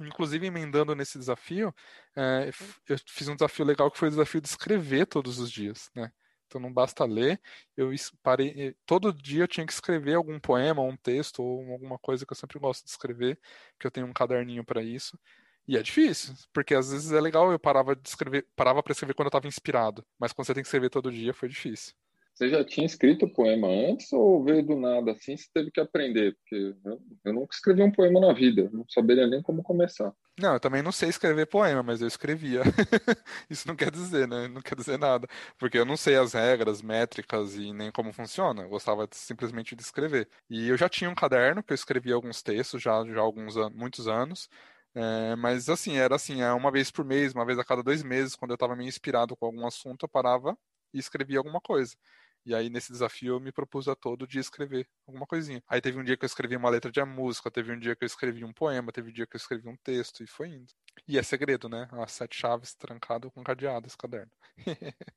Inclusive, 0.00 0.46
emendando 0.46 0.94
nesse 0.94 1.18
desafio, 1.18 1.74
é, 2.16 2.50
eu 2.88 2.98
fiz 3.06 3.26
um 3.28 3.34
desafio 3.34 3.64
legal 3.64 3.90
que 3.90 3.98
foi 3.98 4.08
o 4.08 4.10
desafio 4.10 4.40
de 4.40 4.48
escrever 4.48 5.06
todos 5.06 5.38
os 5.38 5.50
dias, 5.50 5.90
né? 5.94 6.12
Então 6.46 6.60
não 6.60 6.72
basta 6.72 7.04
ler, 7.04 7.40
eu 7.76 7.90
parei, 8.22 8.74
todo 8.86 9.12
dia 9.12 9.42
eu 9.42 9.48
tinha 9.48 9.66
que 9.66 9.72
escrever 9.72 10.14
algum 10.14 10.40
poema, 10.40 10.80
um 10.82 10.96
texto 10.96 11.42
ou 11.42 11.70
alguma 11.72 11.98
coisa 11.98 12.24
que 12.24 12.32
eu 12.32 12.36
sempre 12.36 12.58
gosto 12.58 12.84
de 12.84 12.90
escrever, 12.90 13.38
que 13.78 13.86
eu 13.86 13.90
tenho 13.90 14.06
um 14.06 14.12
caderninho 14.14 14.64
para 14.64 14.82
isso. 14.82 15.18
E 15.66 15.76
é 15.76 15.82
difícil, 15.82 16.34
porque 16.52 16.74
às 16.74 16.90
vezes 16.90 17.12
é 17.12 17.20
legal, 17.20 17.52
eu 17.52 17.58
parava 17.58 17.94
de 17.94 18.08
escrever, 18.08 18.46
parava 18.56 18.82
para 18.82 18.92
escrever 18.92 19.14
quando 19.14 19.26
eu 19.26 19.28
estava 19.28 19.46
inspirado, 19.46 20.06
mas 20.18 20.32
quando 20.32 20.46
você 20.46 20.54
tem 20.54 20.62
que 20.62 20.68
escrever 20.68 20.88
todo 20.90 21.12
dia 21.12 21.34
foi 21.34 21.48
difícil. 21.48 21.94
Você 22.38 22.50
já 22.50 22.64
tinha 22.64 22.86
escrito 22.86 23.28
poema 23.28 23.66
antes 23.66 24.12
ou 24.12 24.44
veio 24.44 24.64
do 24.64 24.78
nada 24.78 25.10
assim? 25.10 25.36
Você 25.36 25.48
teve 25.52 25.72
que 25.72 25.80
aprender? 25.80 26.36
Porque 26.36 26.72
eu, 26.84 27.02
eu 27.24 27.32
nunca 27.32 27.52
escrevi 27.52 27.82
um 27.82 27.90
poema 27.90 28.20
na 28.20 28.32
vida, 28.32 28.70
não 28.72 28.86
saberia 28.88 29.26
nem 29.26 29.42
como 29.42 29.60
começar. 29.60 30.14
Não, 30.38 30.52
eu 30.52 30.60
também 30.60 30.80
não 30.80 30.92
sei 30.92 31.08
escrever 31.08 31.46
poema, 31.46 31.82
mas 31.82 32.00
eu 32.00 32.06
escrevia. 32.06 32.62
Isso 33.50 33.66
não 33.66 33.74
quer 33.74 33.90
dizer, 33.90 34.28
né? 34.28 34.46
Não 34.46 34.62
quer 34.62 34.76
dizer 34.76 34.96
nada. 34.96 35.26
Porque 35.58 35.76
eu 35.76 35.84
não 35.84 35.96
sei 35.96 36.14
as 36.14 36.32
regras, 36.32 36.80
métricas 36.80 37.56
e 37.56 37.72
nem 37.72 37.90
como 37.90 38.12
funciona. 38.12 38.62
Eu 38.62 38.68
gostava 38.68 39.04
de, 39.08 39.16
simplesmente 39.16 39.74
de 39.74 39.82
escrever. 39.82 40.28
E 40.48 40.68
eu 40.68 40.76
já 40.76 40.88
tinha 40.88 41.10
um 41.10 41.16
caderno 41.16 41.60
que 41.60 41.72
eu 41.72 41.74
escrevia 41.74 42.14
alguns 42.14 42.40
textos 42.40 42.80
já, 42.80 43.04
já 43.04 43.18
há 43.18 43.20
alguns 43.20 43.56
muitos 43.74 44.06
anos. 44.06 44.48
É, 44.94 45.34
mas 45.34 45.68
assim, 45.68 45.96
era 45.96 46.14
assim, 46.14 46.40
é 46.40 46.52
uma 46.52 46.70
vez 46.70 46.88
por 46.88 47.04
mês, 47.04 47.34
uma 47.34 47.44
vez 47.44 47.58
a 47.58 47.64
cada 47.64 47.82
dois 47.82 48.04
meses, 48.04 48.36
quando 48.36 48.52
eu 48.52 48.54
estava 48.54 48.76
meio 48.76 48.88
inspirado 48.88 49.36
com 49.36 49.46
algum 49.46 49.66
assunto, 49.66 50.04
eu 50.04 50.08
parava 50.08 50.56
e 50.94 51.00
escrevia 51.00 51.38
alguma 51.38 51.60
coisa. 51.60 51.96
E 52.44 52.54
aí, 52.54 52.70
nesse 52.70 52.92
desafio, 52.92 53.34
eu 53.34 53.40
me 53.40 53.52
propus 53.52 53.88
a 53.88 53.94
todo 53.94 54.26
dia 54.26 54.40
escrever 54.40 54.88
alguma 55.06 55.26
coisinha. 55.26 55.62
Aí 55.68 55.80
teve 55.80 55.98
um 55.98 56.04
dia 56.04 56.16
que 56.16 56.24
eu 56.24 56.26
escrevi 56.26 56.56
uma 56.56 56.70
letra 56.70 56.90
de 56.90 57.04
música, 57.04 57.50
teve 57.50 57.72
um 57.72 57.78
dia 57.78 57.94
que 57.94 58.04
eu 58.04 58.06
escrevi 58.06 58.44
um 58.44 58.52
poema, 58.52 58.92
teve 58.92 59.10
um 59.10 59.12
dia 59.12 59.26
que 59.26 59.36
eu 59.36 59.38
escrevi 59.38 59.68
um 59.68 59.76
texto, 59.76 60.22
e 60.22 60.26
foi 60.26 60.48
indo. 60.48 60.72
E 61.06 61.18
é 61.18 61.22
segredo, 61.22 61.68
né? 61.68 61.88
As 61.92 62.12
sete 62.12 62.36
chaves 62.36 62.74
trancado 62.74 63.30
com 63.30 63.42
cadeado 63.42 63.86
esse 63.86 63.96
caderno. 63.96 64.30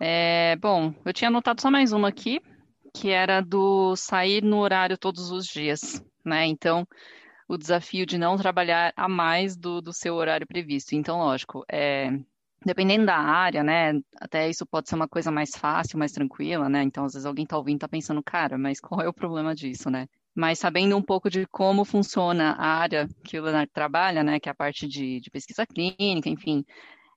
é, 0.00 0.56
bom, 0.56 0.94
eu 1.04 1.12
tinha 1.12 1.28
anotado 1.28 1.60
só 1.60 1.70
mais 1.70 1.92
uma 1.92 2.08
aqui, 2.08 2.40
que 2.94 3.10
era 3.10 3.40
do 3.40 3.96
sair 3.96 4.42
no 4.42 4.58
horário 4.58 4.96
todos 4.96 5.30
os 5.30 5.46
dias, 5.46 6.04
né? 6.24 6.46
Então, 6.46 6.86
o 7.48 7.58
desafio 7.58 8.06
de 8.06 8.16
não 8.16 8.36
trabalhar 8.36 8.92
a 8.96 9.08
mais 9.08 9.56
do, 9.56 9.80
do 9.80 9.92
seu 9.92 10.14
horário 10.14 10.46
previsto. 10.46 10.94
Então, 10.94 11.18
lógico, 11.18 11.64
é, 11.68 12.10
dependendo 12.64 13.06
da 13.06 13.16
área, 13.16 13.62
né? 13.62 13.92
Até 14.20 14.48
isso 14.48 14.66
pode 14.66 14.88
ser 14.88 14.94
uma 14.94 15.08
coisa 15.08 15.30
mais 15.30 15.50
fácil, 15.56 15.98
mais 15.98 16.12
tranquila, 16.12 16.68
né? 16.68 16.82
Então, 16.82 17.04
às 17.04 17.14
vezes 17.14 17.26
alguém 17.26 17.46
tá 17.46 17.56
ouvindo 17.56 17.76
e 17.76 17.80
tá 17.80 17.88
pensando, 17.88 18.22
cara, 18.22 18.58
mas 18.58 18.80
qual 18.80 19.00
é 19.00 19.08
o 19.08 19.12
problema 19.12 19.54
disso, 19.54 19.90
né? 19.90 20.06
Mas 20.34 20.58
sabendo 20.58 20.96
um 20.96 21.02
pouco 21.02 21.28
de 21.28 21.46
como 21.46 21.84
funciona 21.84 22.52
a 22.52 22.66
área 22.66 23.08
que 23.24 23.38
o 23.38 23.42
Leonardo 23.42 23.72
trabalha, 23.72 24.22
né? 24.22 24.38
Que 24.38 24.48
é 24.48 24.52
a 24.52 24.54
parte 24.54 24.86
de, 24.86 25.20
de 25.20 25.30
pesquisa 25.30 25.66
clínica, 25.66 26.28
enfim. 26.28 26.64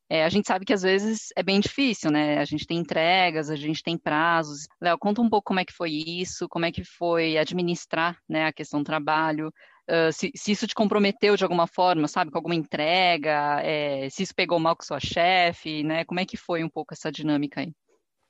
É, 0.10 0.24
a 0.24 0.30
gente 0.30 0.48
sabe 0.48 0.66
que 0.66 0.74
às 0.74 0.82
vezes 0.84 1.30
é 1.36 1.44
bem 1.44 1.60
difícil, 1.60 2.12
né? 2.12 2.38
A 2.38 2.46
gente 2.46 2.68
tem 2.68 2.78
entregas, 2.78 3.50
a 3.50 3.56
gente 3.56 3.82
tem 3.84 3.98
prazos. 3.98 4.68
Léo, 4.82 4.98
conta 4.98 5.22
um 5.22 5.30
pouco 5.30 5.48
como 5.48 5.60
é 5.60 5.66
que 5.66 5.74
foi 5.74 5.92
isso, 5.92 6.48
como 6.50 6.66
é 6.66 6.72
que 6.72 6.84
foi 6.84 7.38
administrar 7.38 8.18
né, 8.30 8.46
a 8.46 8.54
questão 8.54 8.82
do 8.82 8.86
trabalho, 8.86 9.52
uh, 9.90 10.12
se, 10.12 10.32
se, 10.36 10.52
isso 10.52 10.68
te 10.68 10.76
comprometeu 10.76 11.36
de 11.36 11.44
alguma 11.44 11.68
forma, 11.68 12.08
sabe, 12.08 12.32
com 12.32 12.38
alguma 12.38 12.56
entrega, 12.56 13.62
é, 13.62 14.10
se 14.10 14.24
isso 14.24 14.36
pegou 14.36 14.60
mal 14.60 14.76
com 14.76 14.84
sua 14.84 15.00
chefe, 15.00 15.84
né? 15.84 16.06
Como 16.06 16.20
é 16.20 16.26
que 16.26 16.38
foi 16.38 16.64
um 16.64 16.70
pouco 16.70 16.94
essa 16.94 17.12
dinâmica 17.12 17.62
aí? 17.62 17.74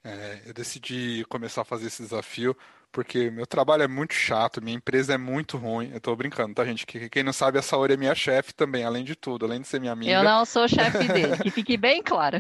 É, 0.06 0.41
eu 0.45 0.54
decidi 0.54 1.26
começar 1.30 1.62
a 1.62 1.66
fazer 1.66 1.88
esse 1.88 2.04
desafio 2.04 2.56
porque 2.93 3.32
meu 3.32 3.47
trabalho 3.47 3.82
é 3.82 3.88
muito 3.88 4.14
chato, 4.14 4.62
minha 4.62 4.78
empresa 4.78 5.16
é 5.16 5.18
muito 5.18 5.58
ruim. 5.58 5.89
Eu 5.91 5.99
tô 5.99 6.16
brincando, 6.16 6.54
tá, 6.54 6.64
gente? 6.64 6.86
Quem 6.86 7.24
não 7.24 7.34
sabe, 7.34 7.58
a 7.58 7.62
Saori 7.62 7.95
é 7.95 7.97
minha 7.97 8.14
chefe 8.14 8.54
também, 8.54 8.86
além 8.86 9.04
de 9.04 9.16
tudo, 9.16 9.45
além 9.45 9.60
de 9.60 9.68
ser 9.68 9.80
minha 9.80 9.91
amiga. 9.91 10.12
Eu 10.12 10.24
não 10.24 10.45
sou 10.45 10.68
chefe 10.68 11.08
dele, 11.08 11.38
que 11.41 11.49
fique 11.49 11.76
bem 11.76 12.04
claro. 12.04 12.38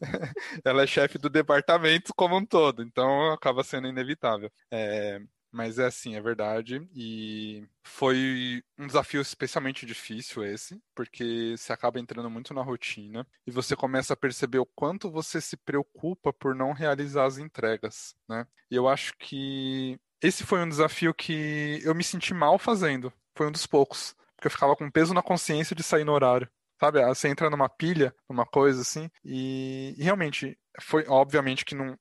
Ela 0.64 0.84
é 0.84 0.86
chefe 0.86 1.18
do 1.18 1.28
departamento 1.28 2.14
como 2.14 2.36
um 2.36 2.46
todo, 2.46 2.80
então 2.80 3.32
acaba 3.32 3.64
sendo 3.64 3.88
inevitável. 3.88 4.48
É, 4.70 5.20
mas 5.52 5.78
é 5.78 5.86
assim, 5.86 6.14
é 6.14 6.20
verdade. 6.20 6.86
E 6.94 7.66
foi 7.82 8.62
um 8.78 8.86
desafio 8.86 9.20
especialmente 9.20 9.86
difícil 9.86 10.44
esse, 10.44 10.80
porque 10.94 11.54
você 11.56 11.72
acaba 11.72 11.98
entrando 11.98 12.30
muito 12.30 12.52
na 12.52 12.62
rotina 12.62 13.26
e 13.46 13.50
você 13.50 13.74
começa 13.74 14.12
a 14.12 14.16
perceber 14.16 14.58
o 14.58 14.66
quanto 14.66 15.10
você 15.10 15.40
se 15.40 15.56
preocupa 15.56 16.32
por 16.32 16.54
não 16.54 16.72
realizar 16.72 17.26
as 17.26 17.38
entregas, 17.38 18.14
né? 18.28 18.46
E 18.70 18.76
eu 18.76 18.88
acho 18.88 19.14
que 19.18 19.98
esse 20.20 20.44
foi 20.44 20.60
um 20.60 20.68
desafio 20.68 21.14
que 21.14 21.80
eu 21.84 21.94
me 21.94 22.04
senti 22.04 22.34
mal 22.34 22.58
fazendo. 22.58 23.12
Foi 23.34 23.46
um 23.46 23.52
dos 23.52 23.66
poucos. 23.66 24.14
Porque 24.36 24.46
eu 24.46 24.50
ficava 24.52 24.76
com 24.76 24.90
peso 24.90 25.12
na 25.12 25.22
consciência 25.22 25.74
de 25.74 25.82
sair 25.82 26.04
no 26.04 26.12
horário. 26.12 26.48
Sabe? 26.80 27.04
Você 27.06 27.28
entra 27.28 27.50
numa 27.50 27.68
pilha, 27.68 28.14
numa 28.28 28.46
coisa 28.46 28.82
assim, 28.82 29.10
e, 29.24 29.94
e 29.98 30.02
realmente 30.02 30.56
foi 30.80 31.04
obviamente 31.08 31.64
que 31.64 31.74
não. 31.74 31.98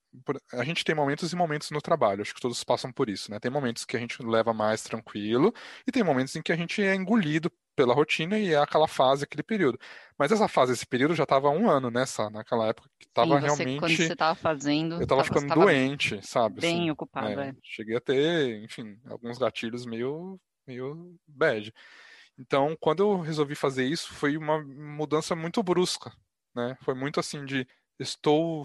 A 0.54 0.64
gente 0.64 0.84
tem 0.84 0.94
momentos 0.94 1.34
e 1.34 1.36
momentos 1.36 1.72
no 1.72 1.82
trabalho, 1.82 2.22
acho 2.22 2.34
que 2.34 2.42
todos 2.42 2.64
passam 2.64 2.92
por 2.92 3.10
isso, 3.10 3.32
né? 3.32 3.40
Tem 3.40 3.52
momentos 3.52 3.86
que 3.86 3.98
a 3.98 4.00
gente 4.00 4.22
leva 4.24 4.54
mais 4.54 4.84
tranquilo 4.84 5.54
e 5.86 5.92
tem 5.92 6.04
momentos 6.04 6.36
em 6.36 6.42
que 6.42 6.52
a 6.52 6.56
gente 6.56 6.82
é 6.82 6.94
engolido 6.94 7.52
pela 7.76 7.94
rotina 7.94 8.40
e 8.40 8.54
é 8.54 8.58
aquela 8.58 8.88
fase, 8.88 9.24
aquele 9.24 9.44
período. 9.44 9.80
Mas 10.18 10.32
essa 10.32 10.48
fase, 10.48 10.74
esse 10.74 10.86
período 10.86 11.16
já 11.16 11.24
estava 11.24 11.48
há 11.48 11.52
um 11.52 11.70
ano 11.70 11.92
nessa, 11.92 12.30
naquela 12.30 12.68
época 12.68 12.90
que 13.00 13.06
estava 13.06 13.40
realmente. 13.40 13.80
Quando 13.80 13.96
você 13.96 14.14
estava 14.14 14.36
fazendo. 14.36 14.96
Eu 14.96 15.04
estava 15.04 15.24
ficando 15.24 15.54
doente, 15.54 16.20
sabe? 16.26 16.62
Bem 16.62 16.76
assim, 16.76 16.92
ocupado, 16.92 17.40
é. 17.40 17.50
é. 17.50 17.56
Cheguei 17.64 17.96
a 17.96 18.02
ter, 18.02 18.64
enfim, 18.64 19.00
alguns 19.08 19.38
gatilhos 19.38 19.86
meio, 19.86 20.40
meio 20.68 21.16
bad. 21.28 21.72
Então, 22.38 22.76
quando 22.80 23.02
eu 23.04 23.20
resolvi 23.22 23.56
fazer 23.56 23.86
isso, 23.86 24.14
foi 24.14 24.38
uma 24.38 24.62
mudança 24.64 25.36
muito 25.36 25.62
brusca, 25.64 26.14
né? 26.56 26.78
Foi 26.84 26.94
muito 26.94 27.20
assim 27.20 27.44
de 27.46 27.68
estou, 28.00 28.64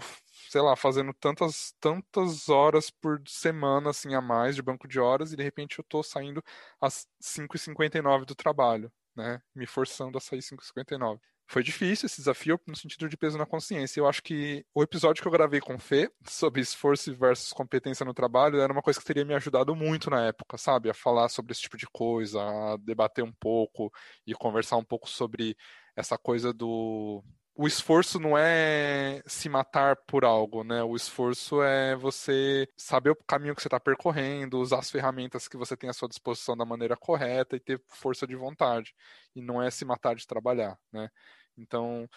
sei 0.49 0.61
lá, 0.61 0.75
fazendo 0.75 1.11
tantas 1.13 1.73
tantas 1.79 2.49
horas 2.49 2.91
por 2.91 3.21
semana 3.27 3.89
assim 3.89 4.13
a 4.13 4.21
mais 4.21 4.55
de 4.55 4.61
banco 4.61 4.87
de 4.87 4.99
horas 4.99 5.33
e 5.33 5.35
de 5.35 5.43
repente 5.43 5.79
eu 5.79 5.83
estou 5.83 6.03
saindo 6.03 6.43
às 6.79 7.07
5h59 7.19 8.25
do 8.25 8.35
trabalho, 8.35 8.91
né? 9.15 9.41
Me 9.55 9.65
forçando 9.65 10.17
a 10.17 10.21
sair 10.21 10.41
5h59. 10.43 11.32
Foi 11.47 11.61
difícil 11.61 12.05
esse 12.05 12.17
desafio 12.17 12.59
no 12.65 12.75
sentido 12.75 13.07
de 13.07 13.17
peso 13.17 13.37
na 13.37 13.45
consciência. 13.45 13.99
Eu 13.99 14.07
acho 14.07 14.23
que 14.23 14.65
o 14.73 14.81
episódio 14.81 15.21
que 15.21 15.27
eu 15.27 15.31
gravei 15.31 15.59
com 15.59 15.75
o 15.75 15.79
Fê 15.79 16.11
sobre 16.27 16.61
esforço 16.61 17.15
versus 17.15 17.53
competência 17.53 18.05
no 18.05 18.13
trabalho 18.13 18.59
era 18.59 18.71
uma 18.71 18.81
coisa 18.81 18.99
que 18.99 19.05
teria 19.05 19.25
me 19.25 19.35
ajudado 19.35 19.75
muito 19.75 20.09
na 20.09 20.25
época, 20.25 20.57
sabe? 20.57 20.89
A 20.89 20.93
falar 20.93 21.29
sobre 21.29 21.51
esse 21.51 21.61
tipo 21.61 21.77
de 21.77 21.85
coisa, 21.87 22.41
a 22.41 22.77
debater 22.77 23.23
um 23.23 23.31
pouco 23.31 23.91
e 24.25 24.33
conversar 24.33 24.77
um 24.77 24.83
pouco 24.83 25.09
sobre 25.09 25.55
essa 25.95 26.17
coisa 26.17 26.51
do 26.51 27.23
o 27.55 27.67
esforço 27.67 28.19
não 28.19 28.37
é 28.37 29.21
se 29.27 29.47
matar 29.47 29.95
por 29.95 30.25
algo, 30.25 30.63
né? 30.63 30.83
O 30.83 30.95
esforço 30.95 31.61
é 31.61 31.95
você 31.95 32.67
saber 32.75 33.11
o 33.11 33.15
caminho 33.15 33.55
que 33.55 33.61
você 33.61 33.67
está 33.67 33.79
percorrendo, 33.79 34.59
usar 34.59 34.79
as 34.79 34.89
ferramentas 34.89 35.47
que 35.47 35.57
você 35.57 35.77
tem 35.77 35.89
à 35.89 35.93
sua 35.93 36.09
disposição 36.09 36.57
da 36.57 36.65
maneira 36.65 36.97
correta 36.97 37.55
e 37.55 37.59
ter 37.59 37.81
força 37.87 38.25
de 38.25 38.35
vontade. 38.35 38.93
E 39.35 39.41
não 39.41 39.61
é 39.61 39.69
se 39.69 39.85
matar 39.85 40.15
de 40.15 40.25
trabalhar, 40.25 40.77
né? 40.91 41.09
Então, 41.55 42.09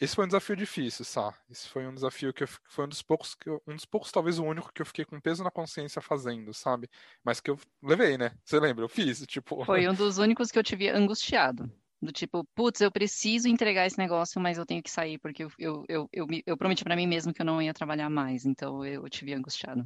esse 0.00 0.14
foi 0.16 0.24
um 0.24 0.28
desafio 0.28 0.56
difícil, 0.56 1.04
Sá. 1.04 1.34
Esse 1.50 1.68
foi 1.68 1.86
um 1.86 1.92
desafio 1.92 2.32
que 2.32 2.44
eu, 2.44 2.48
foi 2.64 2.86
um 2.86 2.88
dos 2.88 3.02
poucos, 3.02 3.36
eu, 3.44 3.62
um 3.66 3.74
dos 3.74 3.84
poucos, 3.84 4.10
talvez 4.10 4.38
o 4.38 4.44
único 4.44 4.72
que 4.72 4.80
eu 4.80 4.86
fiquei 4.86 5.04
com 5.04 5.20
peso 5.20 5.44
na 5.44 5.50
consciência 5.50 6.00
fazendo, 6.00 6.54
sabe? 6.54 6.88
Mas 7.22 7.38
que 7.38 7.50
eu 7.50 7.58
levei, 7.82 8.16
né? 8.16 8.32
Você 8.42 8.58
lembra? 8.58 8.82
Eu 8.82 8.88
fiz, 8.88 9.20
tipo. 9.26 9.62
Foi 9.62 9.86
um 9.86 9.92
dos 9.92 10.16
únicos 10.16 10.50
que 10.50 10.58
eu 10.58 10.62
tive 10.62 10.88
angustiado. 10.88 11.70
Do 12.02 12.12
tipo, 12.12 12.44
putz, 12.54 12.80
eu 12.80 12.90
preciso 12.90 13.46
entregar 13.48 13.86
esse 13.86 13.98
negócio, 13.98 14.40
mas 14.40 14.56
eu 14.56 14.64
tenho 14.64 14.82
que 14.82 14.90
sair, 14.90 15.18
porque 15.18 15.44
eu, 15.44 15.50
eu, 15.58 15.84
eu, 15.88 16.08
eu, 16.12 16.26
eu 16.46 16.56
prometi 16.56 16.82
para 16.82 16.96
mim 16.96 17.06
mesmo 17.06 17.32
que 17.32 17.42
eu 17.42 17.46
não 17.46 17.60
ia 17.60 17.74
trabalhar 17.74 18.08
mais, 18.08 18.46
então 18.46 18.84
eu, 18.84 19.08
tive 19.10 19.34
angustiado. 19.34 19.84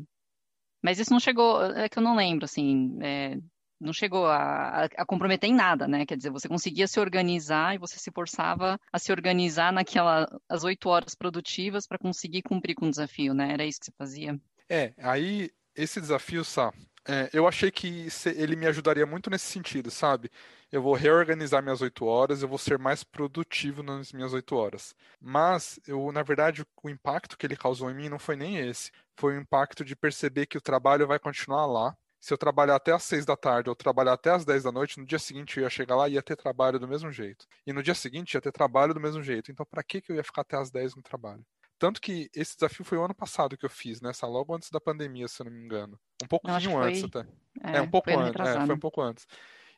Mas 0.82 1.00
isso 1.00 1.10
não 1.10 1.18
chegou, 1.18 1.64
é 1.64 1.88
que 1.88 1.98
eu 1.98 2.02
não 2.02 2.14
lembro, 2.14 2.44
assim, 2.44 2.96
é, 3.02 3.36
não 3.80 3.92
chegou 3.92 4.26
a, 4.26 4.84
a, 4.84 5.06
comprometer 5.06 5.48
em 5.50 5.54
nada, 5.54 5.88
né? 5.88 6.06
Quer 6.06 6.16
dizer, 6.16 6.30
você 6.30 6.48
conseguia 6.48 6.86
se 6.86 7.00
organizar 7.00 7.74
e 7.74 7.78
você 7.78 7.98
se 7.98 8.10
forçava 8.12 8.78
a 8.92 8.98
se 8.98 9.10
organizar 9.10 9.72
naquelas 9.72 10.26
as 10.48 10.64
oito 10.64 10.88
horas 10.88 11.14
produtivas 11.14 11.86
para 11.86 11.98
conseguir 11.98 12.42
cumprir 12.42 12.74
com 12.74 12.86
o 12.86 12.90
desafio, 12.90 13.34
né? 13.34 13.52
Era 13.52 13.64
isso 13.64 13.80
que 13.80 13.86
você 13.86 13.92
fazia? 13.96 14.40
É, 14.68 14.94
aí 14.98 15.50
esse 15.74 16.00
desafio, 16.00 16.44
Sá, 16.44 16.72
é, 17.06 17.28
eu 17.32 17.46
achei 17.46 17.70
que 17.70 18.08
ele 18.34 18.56
me 18.56 18.66
ajudaria 18.66 19.04
muito 19.04 19.28
nesse 19.28 19.46
sentido, 19.46 19.90
sabe? 19.90 20.30
Eu 20.74 20.82
vou 20.82 20.94
reorganizar 20.94 21.62
minhas 21.62 21.80
oito 21.82 22.04
horas, 22.04 22.42
eu 22.42 22.48
vou 22.48 22.58
ser 22.58 22.80
mais 22.80 23.04
produtivo 23.04 23.80
nas 23.80 24.12
minhas 24.12 24.32
oito 24.32 24.56
horas. 24.56 24.92
Mas, 25.20 25.78
eu, 25.86 26.10
na 26.10 26.20
verdade, 26.24 26.66
o 26.82 26.90
impacto 26.90 27.38
que 27.38 27.46
ele 27.46 27.56
causou 27.56 27.88
em 27.88 27.94
mim 27.94 28.08
não 28.08 28.18
foi 28.18 28.34
nem 28.34 28.56
esse. 28.56 28.90
Foi 29.16 29.36
o 29.36 29.40
impacto 29.40 29.84
de 29.84 29.94
perceber 29.94 30.46
que 30.46 30.58
o 30.58 30.60
trabalho 30.60 31.06
vai 31.06 31.20
continuar 31.20 31.64
lá. 31.66 31.96
Se 32.20 32.34
eu 32.34 32.36
trabalhar 32.36 32.74
até 32.74 32.90
às 32.90 33.04
seis 33.04 33.24
da 33.24 33.36
tarde 33.36 33.70
ou 33.70 33.76
trabalhar 33.76 34.14
até 34.14 34.30
às 34.30 34.44
dez 34.44 34.64
da 34.64 34.72
noite, 34.72 34.98
no 34.98 35.06
dia 35.06 35.20
seguinte 35.20 35.58
eu 35.58 35.62
ia 35.62 35.70
chegar 35.70 35.94
lá 35.94 36.08
e 36.08 36.14
ia 36.14 36.22
ter 36.22 36.34
trabalho 36.34 36.76
do 36.80 36.88
mesmo 36.88 37.12
jeito. 37.12 37.46
E 37.64 37.72
no 37.72 37.80
dia 37.80 37.94
seguinte 37.94 38.34
ia 38.34 38.40
ter 38.40 38.50
trabalho 38.50 38.92
do 38.92 39.00
mesmo 39.00 39.22
jeito. 39.22 39.52
Então, 39.52 39.64
para 39.64 39.84
que, 39.84 40.00
que 40.00 40.10
eu 40.10 40.16
ia 40.16 40.24
ficar 40.24 40.42
até 40.42 40.56
às 40.56 40.72
dez 40.72 40.96
no 40.96 41.02
trabalho? 41.02 41.46
Tanto 41.78 42.00
que 42.00 42.28
esse 42.34 42.56
desafio 42.56 42.84
foi 42.84 42.98
o 42.98 43.04
ano 43.04 43.14
passado 43.14 43.56
que 43.56 43.64
eu 43.64 43.70
fiz, 43.70 44.00
nessa 44.00 44.26
logo 44.26 44.52
antes 44.52 44.70
da 44.70 44.80
pandemia, 44.80 45.28
se 45.28 45.40
eu 45.40 45.44
não 45.44 45.52
me 45.52 45.62
engano. 45.62 45.96
Um 46.20 46.26
pouquinho 46.26 46.78
antes 46.82 47.00
foi... 47.00 47.20
até. 47.20 47.28
É, 47.62 47.76
é 47.76 47.80
um 47.80 47.88
pouco 47.88 48.10
antes. 48.10 48.40
É, 48.40 48.66
foi 48.66 48.74
um 48.74 48.80
pouco 48.80 49.00
antes. 49.00 49.24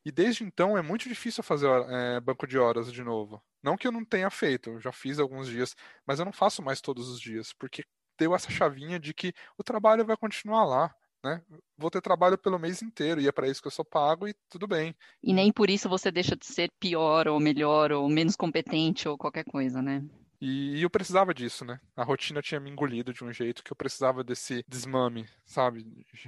E 0.06 0.12
desde 0.12 0.44
então 0.44 0.78
é 0.78 0.82
muito 0.82 1.08
difícil 1.08 1.42
fazer 1.42 1.66
é, 1.66 2.20
banco 2.20 2.46
de 2.46 2.56
horas 2.56 2.92
de 2.92 3.02
novo. 3.02 3.42
Não 3.60 3.76
que 3.76 3.88
eu 3.88 3.90
não 3.90 4.04
tenha 4.04 4.30
feito, 4.30 4.70
eu 4.70 4.80
já 4.80 4.92
fiz 4.92 5.18
alguns 5.18 5.48
dias, 5.48 5.74
mas 6.06 6.20
eu 6.20 6.24
não 6.24 6.32
faço 6.32 6.62
mais 6.62 6.80
todos 6.80 7.08
os 7.08 7.20
dias, 7.20 7.52
porque 7.52 7.82
deu 8.16 8.32
essa 8.32 8.48
chavinha 8.48 9.00
de 9.00 9.12
que 9.12 9.34
o 9.58 9.64
trabalho 9.64 10.06
vai 10.06 10.16
continuar 10.16 10.64
lá. 10.64 10.94
Né? 11.24 11.42
Vou 11.76 11.90
ter 11.90 12.00
trabalho 12.00 12.38
pelo 12.38 12.56
mês 12.56 12.82
inteiro 12.82 13.20
e 13.20 13.26
é 13.26 13.32
para 13.32 13.48
isso 13.48 13.60
que 13.60 13.66
eu 13.66 13.72
sou 13.72 13.84
pago 13.84 14.28
e 14.28 14.34
tudo 14.48 14.68
bem. 14.68 14.94
E 15.20 15.34
nem 15.34 15.52
por 15.52 15.68
isso 15.68 15.88
você 15.88 16.12
deixa 16.12 16.36
de 16.36 16.46
ser 16.46 16.70
pior 16.78 17.26
ou 17.26 17.40
melhor 17.40 17.90
ou 17.90 18.08
menos 18.08 18.36
competente 18.36 19.08
ou 19.08 19.18
qualquer 19.18 19.42
coisa, 19.42 19.82
né? 19.82 20.04
E, 20.40 20.80
eu 20.80 20.90
precisava 20.90 21.34
disso, 21.34 21.64
né? 21.64 21.80
A 21.96 22.04
rotina 22.04 22.40
tinha 22.40 22.60
me 22.60 22.70
engolido 22.70 23.12
de 23.12 23.24
um 23.24 23.32
jeito 23.32 23.64
que 23.64 23.72
eu 23.72 23.76
precisava 23.76 24.22
desse 24.22 24.64
desmame, 24.68 25.26
sabe? 25.44 25.84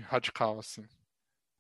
Radical, 0.09 0.59
assim. 0.59 0.83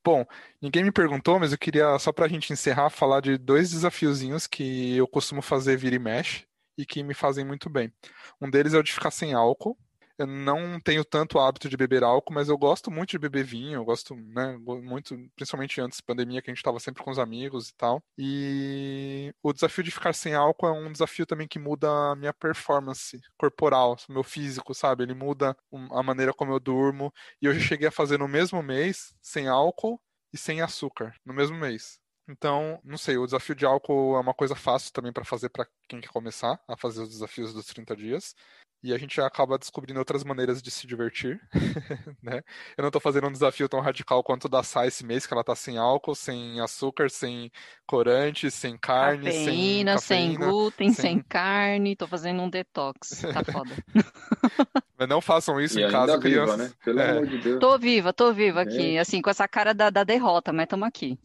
Bom, 0.08 0.24
ninguém 0.62 0.82
me 0.84 0.90
perguntou, 0.90 1.38
mas 1.38 1.52
eu 1.52 1.58
queria, 1.58 1.98
só 1.98 2.10
pra 2.10 2.26
gente 2.28 2.50
encerrar, 2.50 2.88
falar 2.88 3.20
de 3.20 3.36
dois 3.36 3.70
desafiozinhos 3.70 4.46
que 4.46 4.96
eu 4.96 5.06
costumo 5.06 5.42
fazer 5.42 5.76
vira 5.76 5.96
e 5.96 5.98
mexe 5.98 6.46
e 6.78 6.86
que 6.86 7.02
me 7.02 7.12
fazem 7.12 7.44
muito 7.44 7.68
bem. 7.68 7.92
Um 8.40 8.48
deles 8.48 8.72
é 8.72 8.78
o 8.78 8.82
de 8.82 8.90
ficar 8.90 9.10
sem 9.10 9.34
álcool. 9.34 9.76
Eu 10.18 10.26
não 10.26 10.80
tenho 10.80 11.04
tanto 11.04 11.38
hábito 11.38 11.68
de 11.68 11.76
beber 11.76 12.02
álcool, 12.02 12.34
mas 12.34 12.48
eu 12.48 12.58
gosto 12.58 12.90
muito 12.90 13.10
de 13.10 13.18
beber 13.18 13.44
vinho, 13.44 13.74
eu 13.74 13.84
gosto, 13.84 14.14
né, 14.16 14.58
muito, 14.58 15.16
principalmente 15.36 15.80
antes 15.80 15.98
da 15.98 16.04
pandemia, 16.04 16.42
que 16.42 16.50
a 16.50 16.52
gente 16.52 16.58
estava 16.58 16.80
sempre 16.80 17.02
com 17.04 17.10
os 17.10 17.18
amigos 17.18 17.68
e 17.68 17.74
tal. 17.76 18.02
E 18.18 19.32
o 19.42 19.52
desafio 19.52 19.84
de 19.84 19.90
ficar 19.90 20.12
sem 20.12 20.34
álcool 20.34 20.66
é 20.66 20.72
um 20.72 20.92
desafio 20.92 21.24
também 21.24 21.46
que 21.46 21.58
muda 21.58 21.88
a 21.88 22.16
minha 22.16 22.32
performance 22.34 23.20
corporal, 23.38 23.96
meu 24.08 24.24
físico, 24.24 24.74
sabe? 24.74 25.04
Ele 25.04 25.14
muda 25.14 25.56
a 25.92 26.02
maneira 26.02 26.34
como 26.34 26.52
eu 26.52 26.60
durmo. 26.60 27.12
E 27.40 27.46
eu 27.46 27.54
já 27.54 27.60
cheguei 27.60 27.88
a 27.88 27.92
fazer 27.92 28.18
no 28.18 28.28
mesmo 28.28 28.62
mês, 28.62 29.14
sem 29.22 29.48
álcool 29.48 30.00
e 30.32 30.38
sem 30.38 30.60
açúcar, 30.60 31.14
no 31.24 31.32
mesmo 31.32 31.56
mês. 31.56 31.98
Então, 32.28 32.78
não 32.84 32.98
sei, 32.98 33.16
o 33.16 33.24
desafio 33.24 33.54
de 33.54 33.64
álcool 33.64 34.16
é 34.16 34.20
uma 34.20 34.34
coisa 34.34 34.54
fácil 34.54 34.92
também 34.92 35.12
para 35.12 35.24
fazer 35.24 35.48
para 35.48 35.66
quem 35.88 36.00
quer 36.00 36.10
começar 36.10 36.60
a 36.68 36.76
fazer 36.76 37.02
os 37.02 37.08
desafios 37.08 37.54
dos 37.54 37.66
30 37.66 37.96
dias. 37.96 38.34
E 38.82 38.94
a 38.94 38.98
gente 38.98 39.20
acaba 39.20 39.58
descobrindo 39.58 39.98
outras 39.98 40.22
maneiras 40.22 40.62
de 40.62 40.70
se 40.70 40.86
divertir, 40.86 41.40
né? 42.22 42.42
Eu 42.76 42.82
não 42.82 42.88
estou 42.88 43.00
fazendo 43.00 43.26
um 43.26 43.32
desafio 43.32 43.68
tão 43.68 43.80
radical 43.80 44.22
quanto 44.22 44.44
o 44.44 44.48
da 44.48 44.62
Sai 44.62 44.88
esse 44.88 45.04
mês, 45.04 45.26
que 45.26 45.34
ela 45.34 45.40
está 45.40 45.56
sem 45.56 45.78
álcool, 45.78 46.14
sem 46.14 46.60
açúcar, 46.60 47.10
sem 47.10 47.50
corante, 47.86 48.50
sem 48.50 48.76
carne, 48.76 49.24
cafeína, 49.24 49.48
sem, 49.48 49.56
cafeína, 49.56 49.98
sem 49.98 50.34
glúten, 50.34 50.92
sem... 50.92 51.02
sem 51.02 51.18
carne. 51.20 51.92
Estou 51.92 52.06
fazendo 52.06 52.40
um 52.40 52.48
detox, 52.48 53.22
tá 53.32 53.44
foda. 53.44 53.74
Mas 54.98 55.08
não 55.08 55.20
façam 55.20 55.60
isso 55.60 55.78
e 55.78 55.82
em 55.82 55.90
casa, 55.90 56.18
viva, 56.18 56.20
crianças. 56.20 56.58
Né? 56.58 56.72
Pelo 56.84 57.00
é. 57.00 57.10
amor 57.10 57.26
de 57.26 57.38
Deus. 57.38 57.60
Tô 57.60 57.78
viva, 57.78 58.12
tô 58.12 58.32
viva 58.32 58.62
aqui, 58.62 58.96
é. 58.96 59.00
assim, 59.00 59.20
com 59.20 59.30
essa 59.30 59.46
cara 59.46 59.72
da, 59.72 59.90
da 59.90 60.04
derrota, 60.04 60.52
mas 60.52 60.64
estamos 60.64 60.86
aqui. 60.86 61.18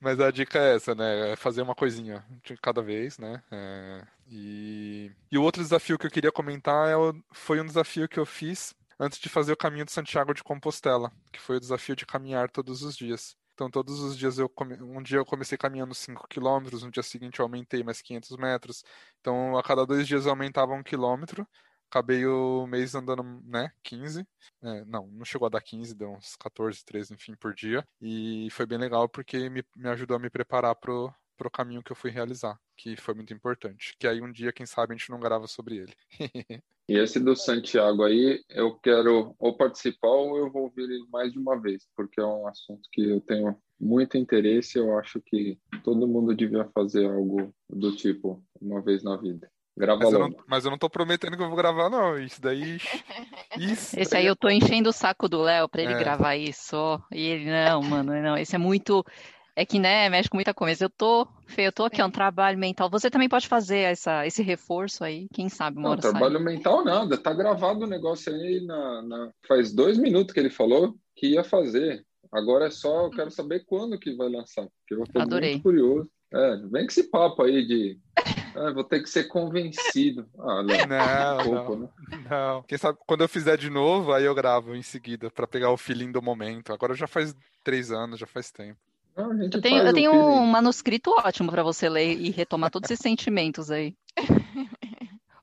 Mas 0.00 0.18
a 0.18 0.30
dica 0.30 0.58
é 0.58 0.76
essa, 0.76 0.94
né? 0.94 1.32
É 1.32 1.36
fazer 1.36 1.60
uma 1.62 1.74
coisinha 1.74 2.24
de 2.42 2.56
cada 2.56 2.82
vez, 2.82 3.18
né? 3.18 3.42
É... 3.52 4.02
E... 4.30 5.10
e 5.30 5.36
o 5.36 5.42
outro 5.42 5.62
desafio 5.62 5.98
que 5.98 6.06
eu 6.06 6.10
queria 6.10 6.32
comentar 6.32 6.88
é 6.88 6.96
o... 6.96 7.12
foi 7.32 7.60
um 7.60 7.66
desafio 7.66 8.08
que 8.08 8.18
eu 8.18 8.24
fiz 8.24 8.74
antes 8.98 9.18
de 9.18 9.28
fazer 9.28 9.52
o 9.52 9.56
caminho 9.56 9.84
de 9.84 9.92
Santiago 9.92 10.32
de 10.32 10.44
Compostela, 10.44 11.12
que 11.32 11.40
foi 11.40 11.56
o 11.56 11.60
desafio 11.60 11.96
de 11.96 12.06
caminhar 12.06 12.50
todos 12.50 12.82
os 12.82 12.96
dias. 12.96 13.36
Então, 13.54 13.70
todos 13.70 14.00
os 14.00 14.16
dias 14.16 14.38
eu 14.38 14.48
come... 14.48 14.80
um 14.80 15.02
dia 15.02 15.18
eu 15.18 15.26
comecei 15.26 15.58
caminhando 15.58 15.94
5 15.94 16.28
quilômetros, 16.28 16.82
no 16.82 16.90
dia 16.90 17.02
seguinte 17.02 17.40
eu 17.40 17.44
aumentei 17.44 17.82
mais 17.82 18.00
500 18.00 18.36
metros. 18.36 18.84
Então, 19.20 19.58
a 19.58 19.62
cada 19.62 19.84
dois 19.84 20.06
dias 20.06 20.26
eu 20.26 20.30
aumentava 20.30 20.72
um 20.74 20.82
quilômetro 20.82 21.46
acabei 21.90 22.24
o 22.24 22.66
mês 22.66 22.94
andando, 22.94 23.22
né, 23.44 23.72
15. 23.82 24.26
É, 24.62 24.84
não, 24.84 25.08
não 25.08 25.24
chegou 25.24 25.46
a 25.46 25.50
dar 25.50 25.60
15, 25.60 25.94
deu 25.94 26.12
uns 26.12 26.36
14, 26.36 26.84
13, 26.84 27.14
enfim, 27.14 27.34
por 27.34 27.52
dia. 27.52 27.86
E 28.00 28.48
foi 28.52 28.64
bem 28.64 28.78
legal 28.78 29.08
porque 29.08 29.50
me, 29.50 29.64
me 29.76 29.88
ajudou 29.88 30.16
a 30.16 30.20
me 30.20 30.30
preparar 30.30 30.74
pro, 30.76 31.12
pro 31.40 31.50
caminho 31.50 31.82
que 31.82 31.90
eu 31.90 31.96
fui 31.96 32.10
realizar, 32.10 32.60
que 32.76 32.96
foi 32.96 33.14
muito 33.14 33.32
importante. 33.32 33.96
Que 33.98 34.06
aí 34.06 34.20
um 34.20 34.30
dia, 34.30 34.52
quem 34.52 34.66
sabe, 34.66 34.92
a 34.92 34.96
gente 34.96 35.08
não 35.08 35.18
grava 35.18 35.46
sobre 35.46 35.78
ele. 35.78 35.94
e 36.86 36.98
esse 36.98 37.18
do 37.18 37.34
Santiago 37.34 38.04
aí, 38.04 38.44
eu 38.50 38.74
quero 38.74 39.34
ou 39.38 39.56
participar 39.56 40.10
ou 40.10 40.36
eu 40.36 40.52
vou 40.52 40.64
ouvir 40.64 40.82
ele 40.82 41.02
mais 41.10 41.32
de 41.32 41.38
uma 41.38 41.58
vez, 41.58 41.88
porque 41.96 42.20
é 42.20 42.26
um 42.26 42.46
assunto 42.46 42.86
que 42.92 43.08
eu 43.08 43.22
tenho 43.22 43.56
muito 43.80 44.18
interesse. 44.18 44.78
Eu 44.78 44.98
acho 44.98 45.18
que 45.24 45.58
todo 45.82 46.06
mundo 46.06 46.36
devia 46.36 46.68
fazer 46.74 47.06
algo 47.06 47.54
do 47.70 47.96
tipo 47.96 48.44
uma 48.60 48.82
vez 48.82 49.02
na 49.02 49.16
vida. 49.16 49.50
Grava 49.74 50.00
mas, 50.00 50.12
logo. 50.12 50.24
Eu 50.24 50.28
não, 50.28 50.44
mas 50.46 50.64
eu 50.66 50.70
não 50.70 50.78
tô 50.78 50.90
prometendo 50.90 51.38
que 51.38 51.42
eu 51.42 51.48
vou 51.48 51.56
gravar, 51.56 51.88
não. 51.88 52.18
Isso 52.18 52.38
daí. 52.42 52.76
Isso 53.58 53.98
esse 53.98 54.14
aí 54.14 54.26
eu 54.26 54.36
tô 54.36 54.50
enchendo 54.50 54.90
o 54.90 54.92
saco 54.92 55.26
do 55.26 55.40
Léo 55.40 55.70
pra 55.70 55.80
ele 55.80 55.94
é. 55.94 55.98
gravar 55.98 56.36
isso. 56.36 57.02
E 57.10 57.26
ele, 57.26 57.46
não, 57.46 57.82
mano, 57.82 58.12
não. 58.20 58.36
Esse 58.36 58.54
é 58.54 58.58
muito. 58.58 59.02
É 59.56 59.64
que, 59.66 59.78
né, 59.78 60.08
mexe 60.08 60.28
com 60.28 60.36
muita 60.36 60.54
coisa. 60.54 60.84
Eu 60.84 60.90
tô, 60.90 61.26
Fê, 61.46 61.62
eu 61.62 61.72
tô 61.72 61.84
aqui, 61.84 62.00
é 62.00 62.04
um 62.04 62.10
trabalho 62.10 62.58
mental. 62.58 62.88
Você 62.90 63.10
também 63.10 63.28
pode 63.28 63.48
fazer 63.48 63.78
essa, 63.78 64.26
esse 64.26 64.42
reforço 64.42 65.04
aí, 65.04 65.26
quem 65.32 65.48
sabe, 65.48 65.78
uma 65.78 65.90
Não, 65.90 65.96
trabalho 65.96 66.36
sai. 66.36 66.44
mental 66.44 66.84
nada. 66.84 67.18
Tá 67.18 67.32
gravado 67.32 67.84
o 67.84 67.88
negócio 67.88 68.32
aí 68.32 68.64
na, 68.64 69.02
na, 69.02 69.30
Faz 69.46 69.72
dois 69.72 69.98
minutos 69.98 70.32
que 70.32 70.40
ele 70.40 70.50
falou 70.50 70.94
que 71.16 71.28
ia 71.28 71.44
fazer. 71.44 72.04
Agora 72.32 72.66
é 72.66 72.70
só, 72.70 73.06
eu 73.06 73.10
quero 73.10 73.30
saber 73.30 73.64
quando 73.66 73.98
que 73.98 74.14
vai 74.14 74.28
lançar. 74.28 74.62
Porque 74.62 74.94
eu 74.94 75.04
tô 75.12 75.20
Adorei. 75.20 75.50
muito 75.50 75.62
curioso. 75.62 76.08
É, 76.32 76.56
vem 76.58 76.84
com 76.84 76.90
esse 76.90 77.10
papo 77.10 77.42
aí 77.42 77.66
de 77.66 77.98
ah, 78.54 78.72
vou 78.72 78.84
ter 78.84 79.02
que 79.02 79.10
ser 79.10 79.24
convencido. 79.24 80.28
Ah, 80.38 80.62
não, 80.62 81.36
não, 81.36 81.44
pouco, 81.44 81.76
não, 81.76 81.80
né? 81.80 81.88
não. 82.28 82.62
Quem 82.62 82.78
sabe 82.78 82.98
quando 83.06 83.22
eu 83.22 83.28
fizer 83.28 83.56
de 83.56 83.68
novo, 83.68 84.12
aí 84.12 84.24
eu 84.24 84.34
gravo 84.34 84.74
em 84.74 84.82
seguida 84.82 85.30
para 85.30 85.46
pegar 85.46 85.70
o 85.70 85.76
feeling 85.76 86.10
do 86.10 86.22
momento. 86.22 86.72
Agora 86.72 86.94
já 86.94 87.06
faz 87.06 87.34
três 87.62 87.90
anos, 87.90 88.18
já 88.18 88.26
faz 88.26 88.50
tempo. 88.50 88.78
Não, 89.16 89.42
eu 89.42 89.60
tenho, 89.60 89.82
eu 89.82 89.92
tenho 89.92 90.12
um 90.12 90.46
manuscrito 90.46 91.10
ótimo 91.10 91.50
para 91.50 91.62
você 91.62 91.88
ler 91.88 92.18
e 92.18 92.30
retomar 92.30 92.70
todos 92.70 92.90
esses 92.90 93.02
sentimentos 93.02 93.70
aí. 93.70 93.94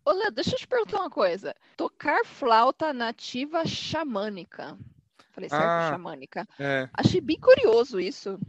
Ô, 0.06 0.12
Léo, 0.12 0.32
deixa 0.32 0.56
eu 0.56 0.60
te 0.60 0.68
perguntar 0.68 1.02
uma 1.02 1.10
coisa. 1.10 1.54
Tocar 1.76 2.26
flauta 2.26 2.94
nativa 2.94 3.66
xamânica. 3.66 4.78
Falei 5.32 5.50
certo? 5.50 5.64
Ah, 5.64 5.90
xamânica. 5.92 6.48
É. 6.58 6.90
Achei 6.94 7.22
bem 7.22 7.38
curioso 7.40 8.00
isso. 8.00 8.40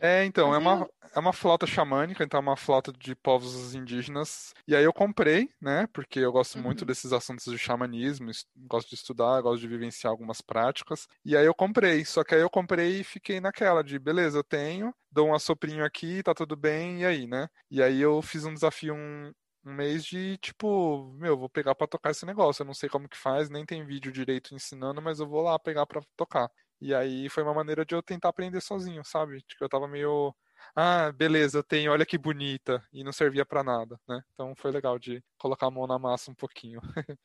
É, 0.00 0.24
então, 0.24 0.54
é 0.54 0.58
uma, 0.58 0.88
é 1.14 1.18
uma 1.18 1.32
flauta 1.32 1.66
xamânica, 1.66 2.24
então 2.24 2.38
é 2.38 2.42
uma 2.42 2.56
flauta 2.56 2.90
de 2.90 3.14
povos 3.14 3.74
indígenas. 3.74 4.54
E 4.66 4.74
aí 4.74 4.82
eu 4.82 4.94
comprei, 4.94 5.50
né? 5.60 5.86
Porque 5.92 6.18
eu 6.18 6.32
gosto 6.32 6.56
uhum. 6.56 6.62
muito 6.62 6.86
desses 6.86 7.12
assuntos 7.12 7.44
de 7.44 7.58
xamanismo, 7.58 8.30
gosto 8.56 8.88
de 8.88 8.94
estudar, 8.94 9.42
gosto 9.42 9.60
de 9.60 9.68
vivenciar 9.68 10.10
algumas 10.10 10.40
práticas. 10.40 11.06
E 11.22 11.36
aí 11.36 11.44
eu 11.44 11.54
comprei, 11.54 12.02
só 12.06 12.24
que 12.24 12.34
aí 12.34 12.40
eu 12.40 12.48
comprei 12.48 13.00
e 13.00 13.04
fiquei 13.04 13.40
naquela 13.40 13.84
de, 13.84 13.98
beleza, 13.98 14.38
eu 14.38 14.44
tenho, 14.44 14.94
dou 15.10 15.28
um 15.28 15.34
assoprinho 15.34 15.84
aqui, 15.84 16.22
tá 16.22 16.32
tudo 16.34 16.56
bem, 16.56 17.02
e 17.02 17.04
aí, 17.06 17.26
né? 17.26 17.48
E 17.70 17.82
aí 17.82 18.00
eu 18.00 18.22
fiz 18.22 18.46
um 18.46 18.54
desafio 18.54 18.94
um, 18.94 19.32
um 19.66 19.72
mês 19.74 20.04
de 20.04 20.38
tipo, 20.38 21.12
meu, 21.18 21.36
vou 21.36 21.48
pegar 21.50 21.74
para 21.74 21.86
tocar 21.86 22.10
esse 22.10 22.24
negócio. 22.24 22.62
Eu 22.62 22.66
não 22.66 22.74
sei 22.74 22.88
como 22.88 23.08
que 23.08 23.18
faz, 23.18 23.50
nem 23.50 23.66
tem 23.66 23.84
vídeo 23.84 24.10
direito 24.10 24.54
ensinando, 24.54 25.02
mas 25.02 25.20
eu 25.20 25.28
vou 25.28 25.42
lá 25.42 25.58
pegar 25.58 25.84
para 25.86 26.00
tocar. 26.16 26.50
E 26.80 26.94
aí 26.94 27.28
foi 27.28 27.42
uma 27.42 27.54
maneira 27.54 27.84
de 27.84 27.94
eu 27.94 28.02
tentar 28.02 28.30
aprender 28.30 28.60
sozinho, 28.60 29.04
sabe? 29.04 29.42
Tipo, 29.42 29.64
eu 29.64 29.68
tava 29.68 29.86
meio. 29.86 30.34
Ah, 30.74 31.12
beleza, 31.12 31.58
eu 31.58 31.62
tenho, 31.62 31.92
olha 31.92 32.06
que 32.06 32.18
bonita. 32.18 32.82
E 32.92 33.04
não 33.04 33.12
servia 33.12 33.44
para 33.44 33.62
nada, 33.64 33.98
né? 34.08 34.22
Então 34.32 34.54
foi 34.56 34.70
legal 34.70 34.98
de 34.98 35.22
colocar 35.38 35.66
a 35.66 35.70
mão 35.70 35.86
na 35.86 35.98
massa 35.98 36.30
um 36.30 36.34
pouquinho. 36.34 36.80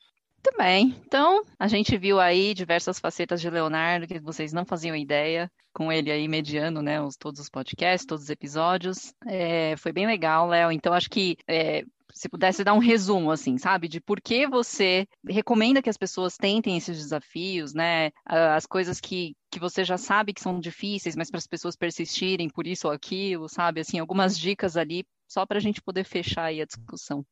Muito 0.46 0.58
bem. 0.60 0.96
Então, 1.04 1.44
a 1.58 1.68
gente 1.68 1.98
viu 1.98 2.20
aí 2.20 2.54
diversas 2.54 3.00
facetas 3.00 3.42
de 3.42 3.50
Leonardo 3.50 4.06
que 4.06 4.20
vocês 4.20 4.54
não 4.54 4.64
faziam 4.64 4.96
ideia, 4.96 5.52
com 5.74 5.92
ele 5.92 6.12
aí 6.12 6.28
mediando, 6.28 6.84
né, 6.84 7.02
os, 7.02 7.18
todos 7.18 7.42
os 7.42 7.50
podcasts, 7.50 8.06
todos 8.06 8.26
os 8.26 8.30
episódios. 8.30 9.12
É, 9.26 9.76
foi 9.78 9.92
bem 9.92 10.06
legal, 10.06 10.48
Léo. 10.48 10.72
Então, 10.72 10.94
acho 10.94 11.10
que 11.10 11.36
é, 11.48 11.84
se 12.14 12.30
pudesse 12.30 12.64
dar 12.64 12.74
um 12.74 12.80
resumo, 12.80 13.30
assim, 13.30 13.58
sabe, 13.58 13.90
de 13.90 14.00
por 14.00 14.22
que 14.22 14.48
você 14.48 15.06
recomenda 15.28 15.82
que 15.82 15.90
as 15.90 15.98
pessoas 15.98 16.38
tentem 16.38 16.78
esses 16.78 16.98
desafios, 16.98 17.74
né? 17.74 18.12
As 18.26 18.66
coisas 18.66 19.02
que, 19.02 19.36
que 19.56 19.60
você 19.60 19.86
já 19.86 19.98
sabe 19.98 20.34
que 20.34 20.42
são 20.42 20.60
difíceis, 20.60 21.16
mas 21.16 21.32
para 21.32 21.38
as 21.38 21.48
pessoas 21.48 21.78
persistirem 21.78 22.50
por 22.50 22.68
isso 22.68 22.88
ou 22.88 22.94
aquilo, 22.94 23.48
sabe? 23.48 23.80
Assim, 23.80 23.98
algumas 23.98 24.38
dicas 24.38 24.76
ali, 24.76 25.06
só 25.26 25.46
para 25.46 25.60
a 25.60 25.62
gente 25.62 25.82
poder 25.82 26.04
fechar 26.04 26.44
aí 26.44 26.62
a 26.62 26.66
discussão. 26.66 27.26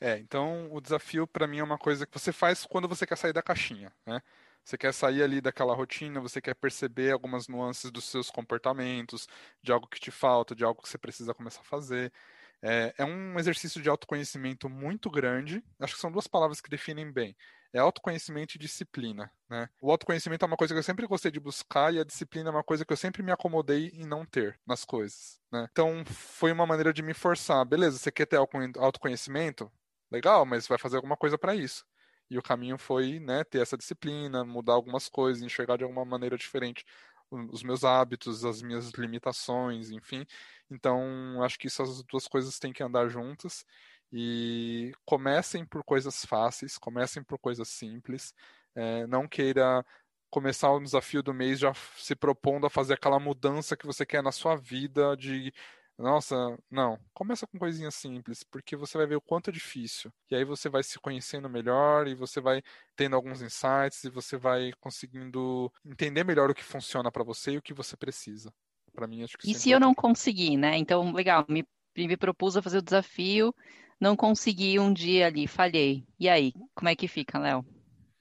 É, 0.00 0.18
então 0.18 0.68
o 0.72 0.80
desafio 0.80 1.24
para 1.24 1.46
mim 1.46 1.58
é 1.58 1.62
uma 1.62 1.78
coisa 1.78 2.04
que 2.04 2.18
você 2.18 2.32
faz 2.32 2.66
quando 2.66 2.88
você 2.88 3.06
quer 3.06 3.16
sair 3.16 3.32
da 3.32 3.42
caixinha, 3.42 3.92
né? 4.04 4.20
Você 4.64 4.76
quer 4.76 4.92
sair 4.92 5.22
ali 5.22 5.40
daquela 5.40 5.72
rotina, 5.72 6.20
você 6.20 6.40
quer 6.40 6.54
perceber 6.54 7.12
algumas 7.12 7.46
nuances 7.46 7.92
dos 7.92 8.06
seus 8.06 8.28
comportamentos, 8.28 9.28
de 9.62 9.70
algo 9.70 9.86
que 9.86 10.00
te 10.00 10.10
falta, 10.10 10.56
de 10.56 10.64
algo 10.64 10.82
que 10.82 10.88
você 10.88 10.98
precisa 10.98 11.32
começar 11.32 11.60
a 11.60 11.64
fazer. 11.64 12.12
É, 12.60 12.92
é, 12.98 13.04
um 13.04 13.38
exercício 13.38 13.80
de 13.80 13.88
autoconhecimento 13.88 14.68
muito 14.68 15.08
grande. 15.08 15.62
Acho 15.78 15.94
que 15.94 16.00
são 16.00 16.10
duas 16.10 16.26
palavras 16.26 16.60
que 16.60 16.68
definem 16.68 17.12
bem. 17.12 17.36
É 17.72 17.78
autoconhecimento 17.78 18.54
e 18.54 18.58
disciplina. 18.58 19.30
Né? 19.48 19.68
O 19.80 19.90
autoconhecimento 19.90 20.44
é 20.44 20.48
uma 20.48 20.56
coisa 20.56 20.74
que 20.74 20.78
eu 20.78 20.82
sempre 20.84 21.06
gostei 21.06 21.30
de 21.30 21.40
buscar 21.40 21.92
e 21.92 21.98
a 21.98 22.04
disciplina 22.04 22.48
é 22.48 22.52
uma 22.52 22.64
coisa 22.64 22.84
que 22.84 22.92
eu 22.92 22.96
sempre 22.96 23.22
me 23.22 23.32
acomodei 23.32 23.90
em 23.94 24.06
não 24.06 24.24
ter 24.24 24.58
nas 24.66 24.84
coisas. 24.84 25.38
Né? 25.52 25.66
Então 25.70 26.04
foi 26.06 26.52
uma 26.52 26.66
maneira 26.66 26.92
de 26.92 27.02
me 27.02 27.14
forçar. 27.14 27.64
Beleza, 27.64 27.98
você 27.98 28.10
quer 28.10 28.26
ter 28.26 28.36
autoconhecimento? 28.36 29.70
Legal, 30.10 30.46
mas 30.46 30.66
vai 30.66 30.78
fazer 30.78 30.96
alguma 30.96 31.16
coisa 31.16 31.36
para 31.36 31.54
isso. 31.54 31.84
E 32.30 32.38
o 32.38 32.42
caminho 32.42 32.78
foi 32.78 33.18
né, 33.20 33.42
ter 33.44 33.60
essa 33.62 33.76
disciplina, 33.76 34.44
mudar 34.44 34.74
algumas 34.74 35.08
coisas, 35.08 35.42
enxergar 35.42 35.76
de 35.76 35.84
alguma 35.84 36.04
maneira 36.04 36.36
diferente 36.36 36.84
os 37.30 37.62
meus 37.62 37.84
hábitos, 37.84 38.44
as 38.44 38.62
minhas 38.62 38.90
limitações, 38.92 39.90
enfim. 39.90 40.24
Então, 40.70 41.42
acho 41.42 41.58
que 41.58 41.66
essas 41.66 42.02
duas 42.04 42.26
coisas 42.26 42.58
têm 42.58 42.72
que 42.72 42.82
andar 42.82 43.08
juntas. 43.08 43.64
E 44.12 44.92
comecem 45.04 45.64
por 45.66 45.84
coisas 45.84 46.24
fáceis, 46.24 46.78
comecem 46.78 47.22
por 47.22 47.38
coisas 47.38 47.68
simples. 47.68 48.32
É, 48.74 49.06
não 49.06 49.28
queira 49.28 49.84
começar 50.30 50.70
o 50.72 50.80
desafio 50.80 51.22
do 51.22 51.34
mês 51.34 51.58
já 51.58 51.72
se 51.96 52.14
propondo 52.14 52.66
a 52.66 52.70
fazer 52.70 52.94
aquela 52.94 53.18
mudança 53.18 53.76
que 53.76 53.86
você 53.86 54.04
quer 54.04 54.22
na 54.22 54.32
sua 54.32 54.56
vida 54.56 55.16
de 55.16 55.52
nossa, 55.98 56.56
não. 56.70 56.96
Começa 57.12 57.44
com 57.44 57.58
coisinhas 57.58 57.96
simples, 57.96 58.44
porque 58.44 58.76
você 58.76 58.96
vai 58.96 59.04
ver 59.04 59.16
o 59.16 59.20
quanto 59.20 59.50
é 59.50 59.52
difícil. 59.52 60.12
E 60.30 60.36
aí 60.36 60.44
você 60.44 60.68
vai 60.68 60.84
se 60.84 60.96
conhecendo 61.00 61.48
melhor 61.48 62.06
e 62.06 62.14
você 62.14 62.40
vai 62.40 62.62
tendo 62.94 63.16
alguns 63.16 63.42
insights 63.42 64.04
e 64.04 64.08
você 64.08 64.36
vai 64.36 64.70
conseguindo 64.78 65.72
entender 65.84 66.22
melhor 66.22 66.50
o 66.50 66.54
que 66.54 66.62
funciona 66.62 67.10
para 67.10 67.24
você 67.24 67.52
e 67.52 67.58
o 67.58 67.62
que 67.62 67.74
você 67.74 67.96
precisa. 67.96 68.54
Para 68.92 69.08
mim, 69.08 69.24
acho 69.24 69.36
que 69.36 69.50
E 69.50 69.54
se 69.54 69.72
eu 69.72 69.80
não 69.80 69.92
conseguir, 69.92 70.56
né? 70.56 70.76
Então, 70.78 71.12
legal, 71.12 71.44
me, 71.48 71.66
me 71.96 72.16
propus 72.16 72.56
a 72.56 72.62
fazer 72.62 72.78
o 72.78 72.82
desafio, 72.82 73.52
não 74.00 74.16
consegui 74.16 74.78
um 74.78 74.92
dia 74.92 75.26
ali, 75.26 75.46
falhei. 75.46 76.04
E 76.18 76.28
aí, 76.28 76.52
como 76.74 76.88
é 76.88 76.96
que 76.96 77.08
fica, 77.08 77.38
Léo? 77.38 77.64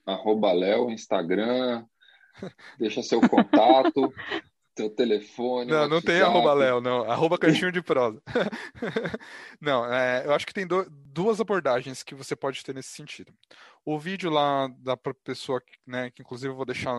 arroba 0.08 0.54
Léo, 0.54 0.90
Instagram, 0.90 1.86
deixa 2.80 3.04
seu 3.04 3.20
contato, 3.20 4.14
teu 4.74 4.90
telefone. 4.90 5.70
Não, 5.70 5.88
não 5.88 6.02
tem 6.02 6.22
arroba 6.22 6.54
Léo, 6.54 6.80
não. 6.80 7.04
Arroba 7.04 7.38
cantinho 7.38 7.72
de 7.72 7.82
prosa. 7.82 8.22
não, 9.60 9.92
é, 9.92 10.26
eu 10.26 10.34
acho 10.34 10.46
que 10.48 10.54
tem 10.54 10.66
do, 10.66 10.88
duas 10.90 11.42
abordagens 11.42 12.04
que 12.04 12.16
você 12.16 12.36
pode 12.36 12.64
ter 12.64 12.74
nesse 12.74 12.90
sentido. 12.90 13.34
O 13.84 14.00
vídeo 14.00 14.30
lá 14.30 14.68
da 14.80 14.96
pessoa, 14.96 15.62
né, 15.86 16.12
que 16.12 16.22
inclusive 16.22 16.52
eu 16.52 16.56
vou 16.56 16.66
deixar 16.66 16.94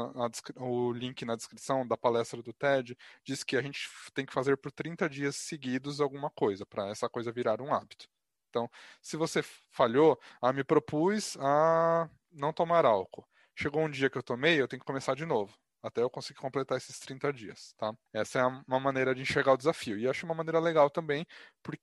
o 0.56 0.92
link 0.92 1.24
na 1.24 1.36
descrição 1.36 1.86
da 1.86 1.96
palestra 1.96 2.42
do 2.42 2.52
TED, 2.52 2.96
diz 3.24 3.44
que 3.44 3.56
a 3.56 3.62
gente 3.62 3.88
tem 4.12 4.26
que 4.26 4.32
fazer 4.32 4.56
por 4.56 4.72
30 4.72 5.08
dias 5.08 5.36
seguidos 5.36 6.00
alguma 6.00 6.30
coisa, 6.30 6.66
para 6.66 6.88
essa 6.88 7.08
coisa 7.08 7.32
virar 7.32 7.60
um 7.60 7.72
hábito. 7.72 8.08
Então, 8.48 8.70
se 9.02 9.16
você 9.16 9.42
falhou, 9.70 10.18
ah, 10.42 10.52
me 10.52 10.64
propus 10.64 11.36
a 11.40 12.08
não 12.32 12.52
tomar 12.52 12.84
álcool. 12.84 13.26
Chegou 13.56 13.82
um 13.82 13.90
dia 13.90 14.10
que 14.10 14.18
eu 14.18 14.22
tomei, 14.22 14.60
eu 14.60 14.68
tenho 14.68 14.80
que 14.80 14.86
começar 14.86 15.14
de 15.14 15.26
novo 15.26 15.54
até 15.82 16.02
eu 16.02 16.10
conseguir 16.10 16.40
completar 16.40 16.76
esses 16.76 16.98
30 16.98 17.32
dias, 17.32 17.72
tá? 17.76 17.92
Essa 18.12 18.40
é 18.40 18.44
uma 18.44 18.80
maneira 18.80 19.14
de 19.14 19.22
enxergar 19.22 19.52
o 19.52 19.56
desafio. 19.56 19.98
E 19.98 20.08
acho 20.08 20.26
uma 20.26 20.34
maneira 20.34 20.58
legal 20.58 20.90
também, 20.90 21.26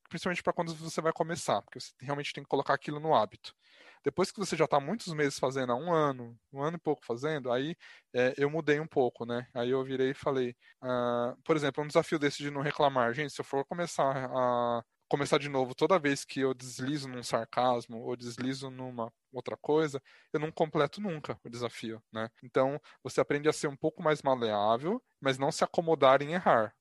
principalmente 0.09 0.43
para 0.43 0.53
quando 0.53 0.73
você 0.75 1.01
vai 1.01 1.13
começar, 1.13 1.61
porque 1.61 1.79
você 1.79 1.93
realmente 1.99 2.33
tem 2.33 2.43
que 2.43 2.49
colocar 2.49 2.73
aquilo 2.73 2.99
no 2.99 3.15
hábito. 3.15 3.53
Depois 4.03 4.31
que 4.31 4.39
você 4.39 4.55
já 4.55 4.65
está 4.65 4.79
muitos 4.79 5.11
meses 5.13 5.39
fazendo, 5.39 5.71
há 5.71 5.75
um 5.75 5.91
ano, 5.91 6.37
um 6.53 6.61
ano 6.61 6.77
e 6.77 6.79
pouco 6.79 7.03
fazendo, 7.05 7.51
aí 7.51 7.75
é, 8.13 8.33
eu 8.37 8.49
mudei 8.49 8.79
um 8.79 8.87
pouco, 8.87 9.25
né? 9.25 9.47
Aí 9.53 9.71
eu 9.71 9.83
virei 9.83 10.11
e 10.11 10.13
falei, 10.13 10.55
uh, 10.83 11.35
por 11.43 11.55
exemplo, 11.55 11.83
um 11.83 11.87
desafio 11.87 12.19
desse 12.19 12.43
de 12.43 12.51
não 12.51 12.61
reclamar. 12.61 13.13
Gente, 13.13 13.33
se 13.33 13.41
eu 13.41 13.45
for 13.45 13.65
começar 13.65 14.29
a 14.31 14.83
começar 15.07 15.37
de 15.37 15.49
novo 15.49 15.75
toda 15.75 15.99
vez 15.99 16.25
que 16.25 16.39
eu 16.39 16.53
deslizo 16.53 17.07
num 17.07 17.23
sarcasmo 17.23 18.01
ou 18.01 18.15
deslizo 18.15 18.69
numa 18.69 19.11
outra 19.31 19.57
coisa, 19.57 20.01
eu 20.33 20.39
não 20.39 20.51
completo 20.51 21.01
nunca 21.01 21.39
o 21.43 21.49
desafio, 21.49 22.01
né? 22.11 22.29
Então, 22.43 22.79
você 23.03 23.21
aprende 23.21 23.49
a 23.49 23.53
ser 23.53 23.67
um 23.67 23.75
pouco 23.75 24.01
mais 24.01 24.21
maleável, 24.21 25.01
mas 25.19 25.37
não 25.37 25.51
se 25.51 25.63
acomodar 25.63 26.21
em 26.21 26.33
errar. 26.33 26.73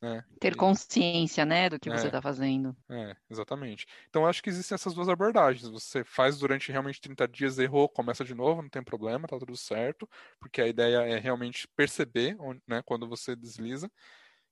Né? 0.00 0.24
Ter 0.38 0.54
consciência, 0.54 1.44
né, 1.44 1.68
do 1.68 1.78
que 1.78 1.90
é, 1.90 1.96
você 1.96 2.06
está 2.06 2.22
fazendo. 2.22 2.76
É, 2.88 3.16
exatamente. 3.28 3.84
Então, 4.08 4.26
acho 4.26 4.40
que 4.40 4.48
existem 4.48 4.76
essas 4.76 4.94
duas 4.94 5.08
abordagens. 5.08 5.68
Você 5.68 6.04
faz 6.04 6.38
durante 6.38 6.70
realmente 6.70 7.00
30 7.00 7.26
dias, 7.26 7.58
errou, 7.58 7.88
começa 7.88 8.24
de 8.24 8.32
novo, 8.32 8.62
não 8.62 8.68
tem 8.68 8.82
problema, 8.82 9.26
tá 9.26 9.36
tudo 9.38 9.56
certo, 9.56 10.08
porque 10.38 10.60
a 10.60 10.68
ideia 10.68 10.98
é 10.98 11.18
realmente 11.18 11.66
perceber 11.76 12.36
né, 12.66 12.80
quando 12.84 13.08
você 13.08 13.34
desliza. 13.34 13.90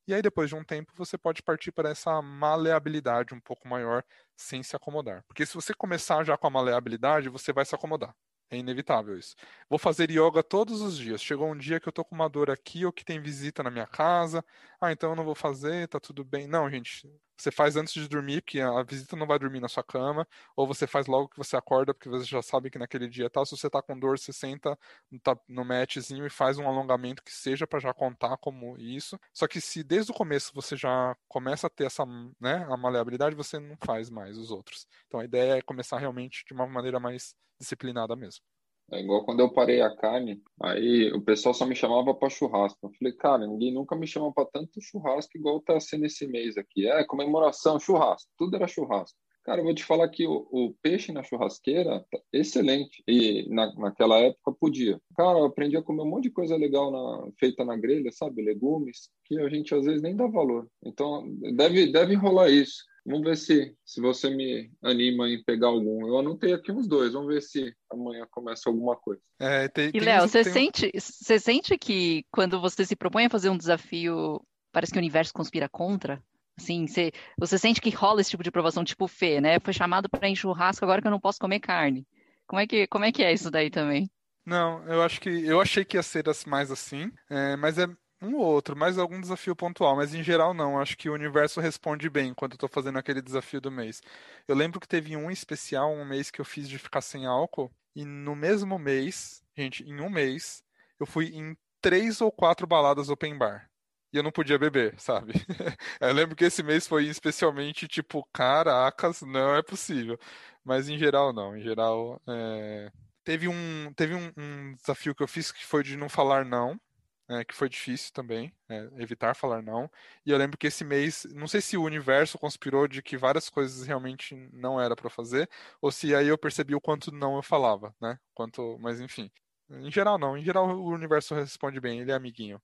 E 0.07 0.15
aí, 0.15 0.23
depois 0.23 0.49
de 0.49 0.55
um 0.55 0.63
tempo, 0.65 0.93
você 0.95 1.19
pode 1.19 1.43
partir 1.43 1.73
para 1.73 1.91
essa 1.91 2.23
maleabilidade 2.23 3.35
um 3.35 3.41
pouco 3.41 3.67
maior 3.69 4.05
sem 4.37 4.63
se 4.63 4.77
acomodar. 4.77 5.25
Porque 5.27 5.45
se 5.45 5.55
você 5.55 5.75
começar 5.75 6.25
já 6.25 6.37
com 6.37 6.47
a 6.47 6.51
maleabilidade, 6.51 7.29
você 7.29 7.53
vai 7.53 7.65
se 7.65 7.75
acomodar. 7.75 8.15
É 8.49 8.57
inevitável 8.57 9.19
isso. 9.19 9.35
Vou 9.69 9.79
fazer 9.79 10.09
yoga 10.11 10.43
todos 10.45 10.81
os 10.81 10.97
dias. 10.97 11.21
Chegou 11.21 11.51
um 11.51 11.57
dia 11.57 11.81
que 11.81 11.89
eu 11.89 11.93
tô 11.93 12.05
com 12.05 12.15
uma 12.15 12.29
dor 12.29 12.51
aqui 12.51 12.87
ou 12.87 12.93
que 12.93 13.05
tem 13.05 13.21
visita 13.21 13.63
na 13.65 13.71
minha 13.71 13.87
casa. 13.87 14.45
Ah, 14.81 14.93
então 14.93 15.11
eu 15.11 15.17
não 15.17 15.25
vou 15.25 15.35
fazer, 15.35 15.89
tá 15.89 15.99
tudo 15.99 16.25
bem. 16.25 16.47
Não, 16.47 16.71
gente. 16.71 17.09
Você 17.37 17.51
faz 17.51 17.77
antes 17.77 17.93
de 17.95 18.09
dormir, 18.09 18.43
porque 18.43 18.61
a 18.61 18.83
visita 18.83 19.17
não 19.17 19.27
vai 19.27 19.39
dormir 19.39 19.61
na 19.61 19.69
sua 19.69 19.83
cama, 19.85 20.27
ou 20.57 20.67
você 20.67 20.87
faz 20.87 21.07
logo 21.07 21.29
que 21.29 21.37
você 21.39 21.57
acorda, 21.57 21.93
porque 21.95 22.09
você 22.09 22.25
já 22.25 22.41
sabe 22.43 22.71
que 22.71 22.79
naquele 22.79 23.09
dia 23.09 23.29
tal. 23.31 23.45
Se 23.45 23.57
você 23.57 23.69
tá 23.71 23.83
com 23.83 23.99
dor, 23.99 24.19
você 24.19 24.33
senta 24.33 24.79
tá 25.23 25.37
no 25.49 25.65
matchzinho 25.65 26.27
e 26.27 26.31
faz 26.31 26.59
um 26.59 26.67
alongamento 26.69 27.23
que 27.23 27.33
seja 27.33 27.67
para 27.67 27.79
já 27.81 27.93
contar 27.95 28.37
como 28.39 28.77
isso. 28.79 29.19
Só 29.33 29.47
que 29.47 29.61
se 29.61 29.83
desde 29.85 30.11
o 30.13 30.15
começo 30.15 30.53
você 30.55 30.77
já 30.77 31.17
começa 31.29 31.67
a 31.67 31.71
ter 31.71 31.85
essa, 31.87 32.05
né, 32.41 32.67
a 32.71 32.77
maleabilidade, 32.77 33.35
você 33.37 33.59
não 33.59 33.77
faz 33.85 34.11
mais 34.11 34.37
os 34.39 34.51
outros. 34.51 34.87
Então 35.07 35.21
a 35.21 35.25
ideia 35.25 35.59
é 35.59 35.63
começar 35.63 35.99
realmente 35.99 36.45
de 36.47 36.53
uma 36.55 36.67
maneira 36.67 36.99
mais 37.01 37.35
disciplinada 37.59 38.15
mesmo. 38.17 38.56
É 38.93 39.01
igual 39.01 39.25
quando 39.25 39.41
eu 39.41 39.53
parei 39.53 39.81
a 39.81 39.95
carne, 39.95 40.41
aí 40.63 41.13
o 41.13 41.21
pessoal 41.21 41.53
só 41.53 41.67
me 41.67 41.75
chamava 41.75 42.15
para 42.15 42.31
churrasco. 42.31 42.79
Eu 42.87 42.93
falei, 42.99 43.13
cara, 43.15 43.47
ninguém 43.47 43.73
nunca 43.73 43.97
me 43.97 44.07
chamou 44.07 44.33
para 44.33 44.49
tanto 44.49 44.81
churrasco 44.81 45.37
igual 45.37 45.61
tá 45.61 45.79
sendo 45.81 46.07
esse 46.07 46.27
mês 46.27 46.57
aqui. 46.57 46.89
É 46.89 47.05
comemoração, 47.05 47.81
churrasco, 47.81 48.31
tudo 48.39 48.55
era 48.55 48.69
churrasco. 48.69 49.19
Cara, 49.47 49.61
eu 49.61 49.65
vou 49.65 49.75
te 49.75 49.85
falar 49.85 50.09
que 50.09 50.27
o, 50.27 50.49
o 50.51 50.75
peixe 50.83 51.13
na 51.13 51.23
churrasqueira 51.23 52.05
tá 52.11 52.19
excelente. 52.33 53.01
E 53.07 53.49
na, 53.49 53.73
naquela 53.77 54.19
época 54.19 54.53
podia. 54.53 55.01
Cara, 55.17 55.39
eu 55.39 55.45
aprendi 55.45 55.77
a 55.77 55.83
comer 55.83 56.03
um 56.03 56.11
monte 56.11 56.25
de 56.25 56.33
coisa 56.33 56.57
legal 56.57 56.91
na, 56.91 57.31
feita 57.39 57.65
na 57.65 57.77
grelha, 57.77 58.11
sabe? 58.11 58.43
Legumes, 58.43 59.09
que 59.25 59.39
a 59.39 59.49
gente 59.49 59.73
às 59.73 59.85
vezes 59.85 60.03
nem 60.03 60.17
dá 60.17 60.27
valor. 60.27 60.69
Então, 60.85 61.25
deve, 61.55 61.93
deve 61.93 62.15
rolar 62.17 62.51
isso. 62.51 62.85
Vamos 63.07 63.23
ver 63.23 63.37
se, 63.37 63.73
se 63.85 64.01
você 64.01 64.29
me 64.29 64.69
anima 64.83 65.29
em 65.29 65.43
pegar 65.45 65.69
algum. 65.69 66.07
Eu 66.09 66.19
anotei 66.19 66.53
aqui 66.53 66.73
uns 66.73 66.89
dois. 66.89 67.13
Vamos 67.13 67.29
ver 67.29 67.41
se 67.41 67.73
amanhã 67.91 68.27
começa 68.29 68.69
alguma 68.69 68.97
coisa. 68.97 69.23
É, 69.39 69.69
tem, 69.69 69.93
e, 69.95 70.01
Léo, 70.01 70.29
você, 70.29 70.43
tem... 70.43 70.53
sente, 70.53 70.91
você 70.95 71.39
sente 71.39 71.79
que 71.79 72.25
quando 72.33 72.61
você 72.61 72.85
se 72.85 72.97
propõe 72.97 73.27
a 73.27 73.31
fazer 73.31 73.49
um 73.49 73.57
desafio, 73.57 74.41
parece 74.73 74.93
que 74.93 74.99
o 74.99 75.01
universo 75.01 75.33
conspira 75.33 75.69
contra? 75.69 76.21
Assim, 76.59 76.87
você, 76.87 77.13
você 77.39 77.59
sente 77.59 77.81
que 77.81 77.91
rola 77.91 78.21
esse 78.21 78.31
tipo 78.31 78.43
de 78.43 78.51
provação, 78.51 78.83
tipo 78.83 79.07
Fê, 79.07 79.41
né? 79.41 79.61
Foi 79.61 79.73
chamado 79.73 80.09
para 80.09 80.29
ir 80.29 80.35
churrasco, 80.35 80.85
agora 80.85 81.01
que 81.01 81.07
eu 81.07 81.13
não 81.13 81.21
posso 81.21 81.39
comer 81.39 81.61
carne. 81.61 82.05
Como 82.47 82.61
é 82.61 82.67
que, 82.67 82.87
como 82.89 83.05
é, 83.05 83.13
que 83.13 83.23
é 83.23 83.33
isso 83.33 83.51
daí 83.51 83.71
também? 83.71 84.11
Não, 84.45 84.85
eu 84.87 85.03
acho 85.03 85.21
que 85.21 85.29
eu 85.29 85.61
achei 85.61 85.85
que 85.85 85.97
ia 85.97 86.03
ser 86.03 86.25
mais 86.47 86.71
assim, 86.71 87.11
é, 87.29 87.57
mas 87.57 87.79
é 87.79 87.87
um 88.21 88.35
ou 88.37 88.45
outro, 88.45 88.77
mais 88.77 88.99
algum 88.99 89.21
desafio 89.21 89.55
pontual, 89.55 89.97
mas 89.97 90.15
em 90.15 90.23
geral 90.23 90.55
não. 90.55 90.79
Acho 90.79 90.97
que 90.97 91.09
o 91.09 91.15
universo 91.15 91.61
responde 91.61 92.09
bem 92.09 92.33
quando 92.35 92.53
eu 92.53 92.59
tô 92.59 92.69
fazendo 92.69 92.99
aquele 92.99 93.21
desafio 93.21 93.61
do 93.61 93.71
mês. 93.71 94.03
Eu 94.49 94.55
lembro 94.55 94.81
que 94.81 94.89
teve 94.89 95.17
um 95.17 95.31
especial, 95.31 95.93
um 95.93 96.05
mês 96.05 96.31
que 96.31 96.41
eu 96.41 96.45
fiz 96.45 96.69
de 96.69 96.79
ficar 96.79 97.01
sem 97.01 97.27
álcool, 97.27 97.71
e 97.95 98.05
no 98.05 98.35
mesmo 98.35 98.79
mês, 98.79 99.43
gente, 99.57 99.85
em 99.85 100.01
um 100.01 100.11
mês, 100.11 100.63
eu 100.99 101.07
fui 101.07 101.27
em 101.29 101.57
três 101.81 102.21
ou 102.21 102.33
quatro 102.33 102.67
baladas 102.67 103.09
open 103.09 103.37
bar. 103.37 103.69
E 104.13 104.17
eu 104.17 104.23
não 104.23 104.33
podia 104.33 104.59
beber, 104.59 104.99
sabe? 104.99 105.33
eu 106.01 106.13
lembro 106.13 106.37
que 106.37 106.45
esse 106.45 106.63
mês 106.63 106.87
foi 106.87 107.07
especialmente 107.07 107.89
tipo, 107.89 108.27
caracas, 108.33 109.23
não 109.23 109.55
é 109.55 109.63
possível. 109.63 110.19
Mas 110.65 110.89
em 110.89 110.99
geral, 110.99 111.33
não. 111.33 111.57
Em 111.57 111.63
geral, 111.63 112.21
é... 112.29 112.91
teve, 113.25 113.49
um, 113.49 113.93
teve 113.95 114.15
um, 114.15 114.33
um 114.37 114.75
desafio 114.75 115.15
que 115.15 115.23
eu 115.23 115.29
fiz 115.29 115.53
que 115.53 115.65
foi 115.67 115.83
de 115.83 115.97
não 115.97 116.09
falar 116.09 116.45
não 116.45 116.81
é, 117.29 117.45
que 117.45 117.55
foi 117.55 117.69
difícil 117.69 118.13
também, 118.13 118.53
é, 118.69 118.89
evitar 118.99 119.35
falar 119.35 119.63
não. 119.63 119.91
E 120.25 120.31
eu 120.31 120.39
lembro 120.39 120.57
que 120.57 120.67
esse 120.67 120.85
mês, 120.85 121.27
não 121.35 121.49
sei 121.49 121.61
se 121.61 121.77
o 121.77 121.83
universo 121.83 122.39
conspirou 122.39 122.87
de 122.87 123.03
que 123.03 123.17
várias 123.17 123.49
coisas 123.51 123.87
realmente 123.87 124.35
não 124.53 124.81
era 124.81 124.95
para 124.95 125.11
fazer, 125.11 125.49
ou 125.81 125.91
se 125.91 126.15
aí 126.15 126.29
eu 126.29 126.39
percebi 126.39 126.75
o 126.75 126.81
quanto 126.81 127.13
não 127.13 127.37
eu 127.37 127.43
falava, 127.43 127.95
né? 128.01 128.19
Quanto, 128.35 128.79
mas 128.81 129.01
enfim, 129.01 129.31
em 129.71 129.91
geral 129.91 130.19
não. 130.19 130.37
Em 130.37 130.45
geral 130.45 130.69
o 130.69 130.89
universo 130.89 131.35
responde 131.35 131.81
bem, 131.81 132.01
ele 132.01 132.13
é 132.13 132.15
amiguinho. 132.15 132.61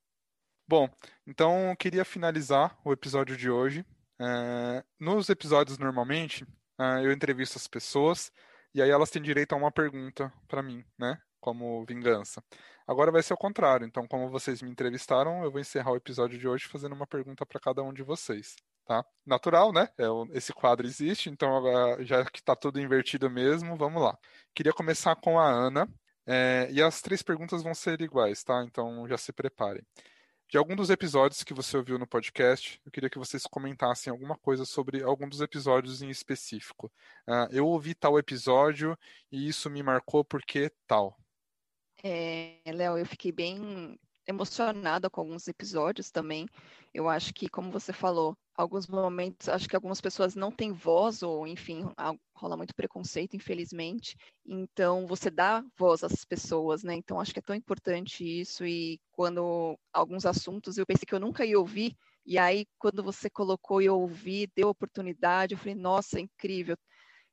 Bom, 0.68 0.88
então 1.26 1.70
eu 1.70 1.76
queria 1.76 2.04
finalizar 2.04 2.78
o 2.84 2.92
episódio 2.92 3.36
de 3.36 3.50
hoje. 3.50 3.84
É, 4.20 4.84
nos 5.00 5.28
episódios 5.28 5.78
normalmente 5.78 6.46
é, 6.80 7.04
eu 7.04 7.12
entrevisto 7.12 7.58
as 7.58 7.66
pessoas 7.66 8.32
e 8.74 8.80
aí 8.80 8.90
elas 8.90 9.10
têm 9.10 9.20
direito 9.20 9.52
a 9.52 9.56
uma 9.56 9.72
pergunta 9.72 10.32
para 10.48 10.62
mim, 10.62 10.84
né? 10.98 11.20
Como 11.40 11.84
vingança. 11.84 12.42
Agora 12.92 13.10
vai 13.10 13.22
ser 13.22 13.32
o 13.32 13.38
contrário. 13.38 13.86
Então, 13.86 14.06
como 14.06 14.28
vocês 14.28 14.60
me 14.60 14.70
entrevistaram, 14.70 15.42
eu 15.42 15.50
vou 15.50 15.60
encerrar 15.60 15.92
o 15.92 15.96
episódio 15.96 16.38
de 16.38 16.46
hoje 16.46 16.68
fazendo 16.68 16.94
uma 16.94 17.06
pergunta 17.06 17.46
para 17.46 17.58
cada 17.58 17.82
um 17.82 17.92
de 17.92 18.02
vocês. 18.02 18.54
Tá? 18.86 19.04
Natural, 19.24 19.72
né? 19.72 19.88
É, 19.98 20.04
esse 20.36 20.52
quadro 20.52 20.86
existe, 20.86 21.30
então 21.30 21.62
já 22.00 22.24
que 22.24 22.40
está 22.40 22.54
tudo 22.54 22.80
invertido 22.80 23.30
mesmo, 23.30 23.76
vamos 23.76 24.02
lá. 24.02 24.18
Queria 24.54 24.72
começar 24.72 25.16
com 25.16 25.38
a 25.38 25.48
Ana, 25.48 25.88
é, 26.26 26.68
e 26.70 26.82
as 26.82 27.00
três 27.00 27.22
perguntas 27.22 27.62
vão 27.62 27.74
ser 27.74 28.00
iguais, 28.02 28.44
tá? 28.44 28.62
Então 28.64 29.08
já 29.08 29.16
se 29.16 29.32
preparem. 29.32 29.82
De 30.48 30.58
algum 30.58 30.76
dos 30.76 30.90
episódios 30.90 31.42
que 31.42 31.54
você 31.54 31.78
ouviu 31.78 31.98
no 31.98 32.06
podcast, 32.06 32.78
eu 32.84 32.92
queria 32.92 33.08
que 33.08 33.18
vocês 33.18 33.44
comentassem 33.44 34.10
alguma 34.10 34.36
coisa 34.36 34.66
sobre 34.66 35.02
algum 35.02 35.26
dos 35.26 35.40
episódios 35.40 36.02
em 36.02 36.10
específico. 36.10 36.92
Uh, 37.26 37.48
eu 37.50 37.66
ouvi 37.66 37.94
tal 37.94 38.18
episódio 38.18 38.94
e 39.30 39.48
isso 39.48 39.70
me 39.70 39.82
marcou 39.82 40.22
porque 40.22 40.70
tal. 40.86 41.16
É, 42.04 42.60
Léo, 42.66 42.98
eu 42.98 43.06
fiquei 43.06 43.30
bem 43.32 43.98
emocionada 44.26 45.10
com 45.10 45.20
alguns 45.20 45.46
episódios 45.48 46.10
também. 46.10 46.46
Eu 46.94 47.08
acho 47.08 47.32
que, 47.34 47.48
como 47.48 47.70
você 47.70 47.92
falou, 47.92 48.36
alguns 48.56 48.86
momentos, 48.86 49.48
acho 49.48 49.68
que 49.68 49.74
algumas 49.76 50.00
pessoas 50.00 50.34
não 50.34 50.50
têm 50.52 50.72
voz, 50.72 51.22
ou 51.22 51.46
enfim, 51.46 51.84
rola 52.36 52.56
muito 52.56 52.74
preconceito, 52.74 53.36
infelizmente. 53.36 54.16
Então, 54.44 55.06
você 55.06 55.30
dá 55.30 55.64
voz 55.76 56.02
às 56.04 56.24
pessoas, 56.24 56.82
né? 56.82 56.94
Então, 56.94 57.20
acho 57.20 57.32
que 57.32 57.38
é 57.38 57.42
tão 57.42 57.54
importante 57.56 58.24
isso. 58.24 58.64
E 58.66 59.00
quando 59.12 59.78
alguns 59.92 60.26
assuntos 60.26 60.78
eu 60.78 60.86
pensei 60.86 61.04
que 61.06 61.14
eu 61.14 61.20
nunca 61.20 61.44
ia 61.46 61.58
ouvir, 61.58 61.96
e 62.24 62.38
aí, 62.38 62.66
quando 62.78 63.02
você 63.02 63.28
colocou 63.28 63.82
e 63.82 63.86
eu 63.86 63.98
ouvi, 64.00 64.48
deu 64.56 64.68
oportunidade, 64.68 65.54
eu 65.54 65.58
falei, 65.58 65.74
nossa, 65.74 66.20
incrível. 66.20 66.76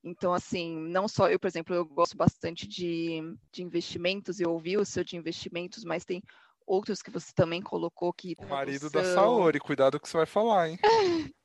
Então, 0.04 0.34
assim, 0.34 0.78
não 0.78 1.08
só 1.08 1.30
eu, 1.30 1.40
por 1.40 1.48
exemplo, 1.48 1.76
eu 1.76 1.86
gosto 1.86 2.16
bastante 2.16 2.68
de, 2.68 3.22
de 3.52 3.64
investimentos, 3.64 4.40
eu 4.40 4.52
ouvi 4.52 4.78
o 4.78 4.86
seu 4.86 5.04
de 5.04 5.18
investimentos, 5.18 5.84
mas 5.84 6.06
tem 6.06 6.22
outros 6.66 7.02
que 7.02 7.12
você 7.12 7.32
também 7.34 7.62
colocou 7.62 8.14
que. 8.14 8.36
O 8.38 8.48
marido 8.48 8.90
da 8.90 9.04
Saori, 9.04 9.60
cuidado 9.60 9.94
com 9.94 9.98
o 9.98 10.02
que 10.02 10.10
você 10.10 10.18
vai 10.18 10.26
falar, 10.26 10.70
hein? 10.70 10.80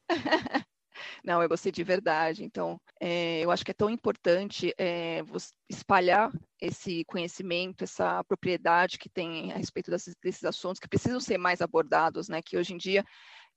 Não, 1.25 1.43
eu 1.43 1.49
gostei 1.49 1.73
de 1.73 1.83
verdade. 1.83 2.45
Então, 2.45 2.81
é, 3.01 3.41
eu 3.41 3.51
acho 3.51 3.65
que 3.65 3.71
é 3.71 3.75
tão 3.75 3.91
importante 3.91 4.73
é, 4.79 5.23
espalhar 5.69 6.31
esse 6.61 7.05
conhecimento, 7.07 7.83
essa 7.83 8.23
propriedade 8.25 8.99
que 8.99 9.09
tem 9.09 9.53
a 9.53 9.57
respeito 9.57 9.91
desses, 9.91 10.15
desses 10.23 10.45
assuntos 10.45 10.79
que 10.79 10.89
precisam 10.89 11.21
ser 11.21 11.39
mais 11.39 11.61
abordados, 11.61 12.29
né? 12.29 12.41
Que 12.43 12.57
hoje 12.57 12.75
em 12.75 12.79
dia 12.79 13.05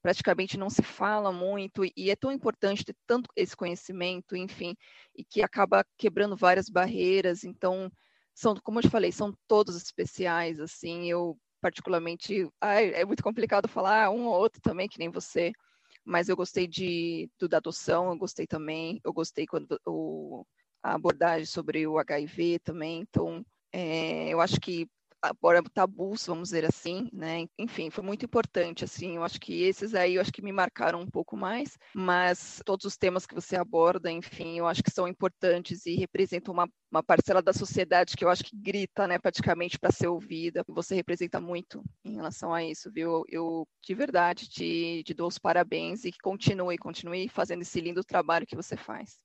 praticamente 0.01 0.57
não 0.57 0.69
se 0.69 0.81
fala 0.83 1.31
muito 1.31 1.83
e 1.95 2.09
é 2.09 2.15
tão 2.15 2.31
importante 2.31 2.85
ter 2.85 2.95
tanto 3.05 3.29
esse 3.35 3.55
conhecimento, 3.55 4.35
enfim, 4.35 4.75
e 5.15 5.23
que 5.23 5.41
acaba 5.41 5.85
quebrando 5.97 6.35
várias 6.35 6.69
barreiras. 6.69 7.43
Então, 7.43 7.91
são, 8.33 8.55
como 8.55 8.79
eu 8.79 8.83
te 8.83 8.89
falei, 8.89 9.11
são 9.11 9.33
todos 9.47 9.75
especiais, 9.75 10.59
assim, 10.59 11.09
eu 11.09 11.37
particularmente, 11.59 12.47
ai, 12.61 12.91
é 12.93 13.03
muito 13.03 13.23
complicado 13.23 13.67
falar 13.67 14.11
um 14.11 14.25
ou 14.27 14.33
outro 14.33 14.61
também, 14.61 14.87
que 14.87 14.99
nem 14.99 15.09
você, 15.09 15.51
mas 16.05 16.29
eu 16.29 16.35
gostei 16.35 16.67
de 16.67 17.29
do 17.39 17.49
da 17.49 17.57
adoção, 17.57 18.09
eu 18.09 18.17
gostei 18.17 18.45
também, 18.47 19.01
eu 19.03 19.11
gostei 19.11 19.45
quando 19.47 19.79
o, 19.85 20.45
a 20.83 20.93
abordagem 20.93 21.45
sobre 21.45 21.87
o 21.87 21.97
HIV 21.97 22.59
também, 22.59 23.01
então 23.01 23.43
é, 23.73 24.29
eu 24.29 24.39
acho 24.39 24.59
que 24.59 24.87
agora 25.21 25.61
tabus, 25.63 26.25
vamos 26.25 26.49
dizer 26.49 26.65
assim, 26.65 27.09
né? 27.11 27.45
Enfim, 27.57 27.89
foi 27.89 28.03
muito 28.03 28.25
importante, 28.25 28.83
assim, 28.83 29.15
eu 29.15 29.23
acho 29.23 29.39
que 29.39 29.63
esses 29.63 29.93
aí, 29.93 30.15
eu 30.15 30.21
acho 30.21 30.31
que 30.31 30.41
me 30.41 30.51
marcaram 30.51 31.01
um 31.01 31.09
pouco 31.09 31.35
mais, 31.35 31.77
mas 31.93 32.61
todos 32.65 32.85
os 32.85 32.97
temas 32.97 33.25
que 33.25 33.35
você 33.35 33.55
aborda, 33.55 34.11
enfim, 34.11 34.57
eu 34.57 34.67
acho 34.67 34.83
que 34.83 34.91
são 34.91 35.07
importantes 35.07 35.85
e 35.85 35.95
representam 35.95 36.53
uma, 36.53 36.69
uma 36.91 37.03
parcela 37.03 37.41
da 37.41 37.53
sociedade 37.53 38.15
que 38.15 38.23
eu 38.23 38.29
acho 38.29 38.43
que 38.43 38.55
grita, 38.55 39.07
né, 39.07 39.19
praticamente 39.19 39.79
para 39.79 39.91
ser 39.91 40.07
ouvida. 40.07 40.63
Você 40.67 40.95
representa 40.95 41.39
muito 41.39 41.83
em 42.03 42.15
relação 42.15 42.53
a 42.53 42.63
isso, 42.63 42.91
viu? 42.91 43.23
Eu, 43.27 43.67
de 43.83 43.93
verdade, 43.93 44.47
te, 44.49 45.03
te 45.05 45.13
dou 45.13 45.27
os 45.27 45.37
parabéns 45.37 46.05
e 46.05 46.11
que 46.11 46.19
continue, 46.19 46.77
continue 46.77 47.27
fazendo 47.29 47.61
esse 47.61 47.81
lindo 47.81 48.03
trabalho 48.03 48.47
que 48.47 48.55
você 48.55 48.77
faz. 48.77 49.17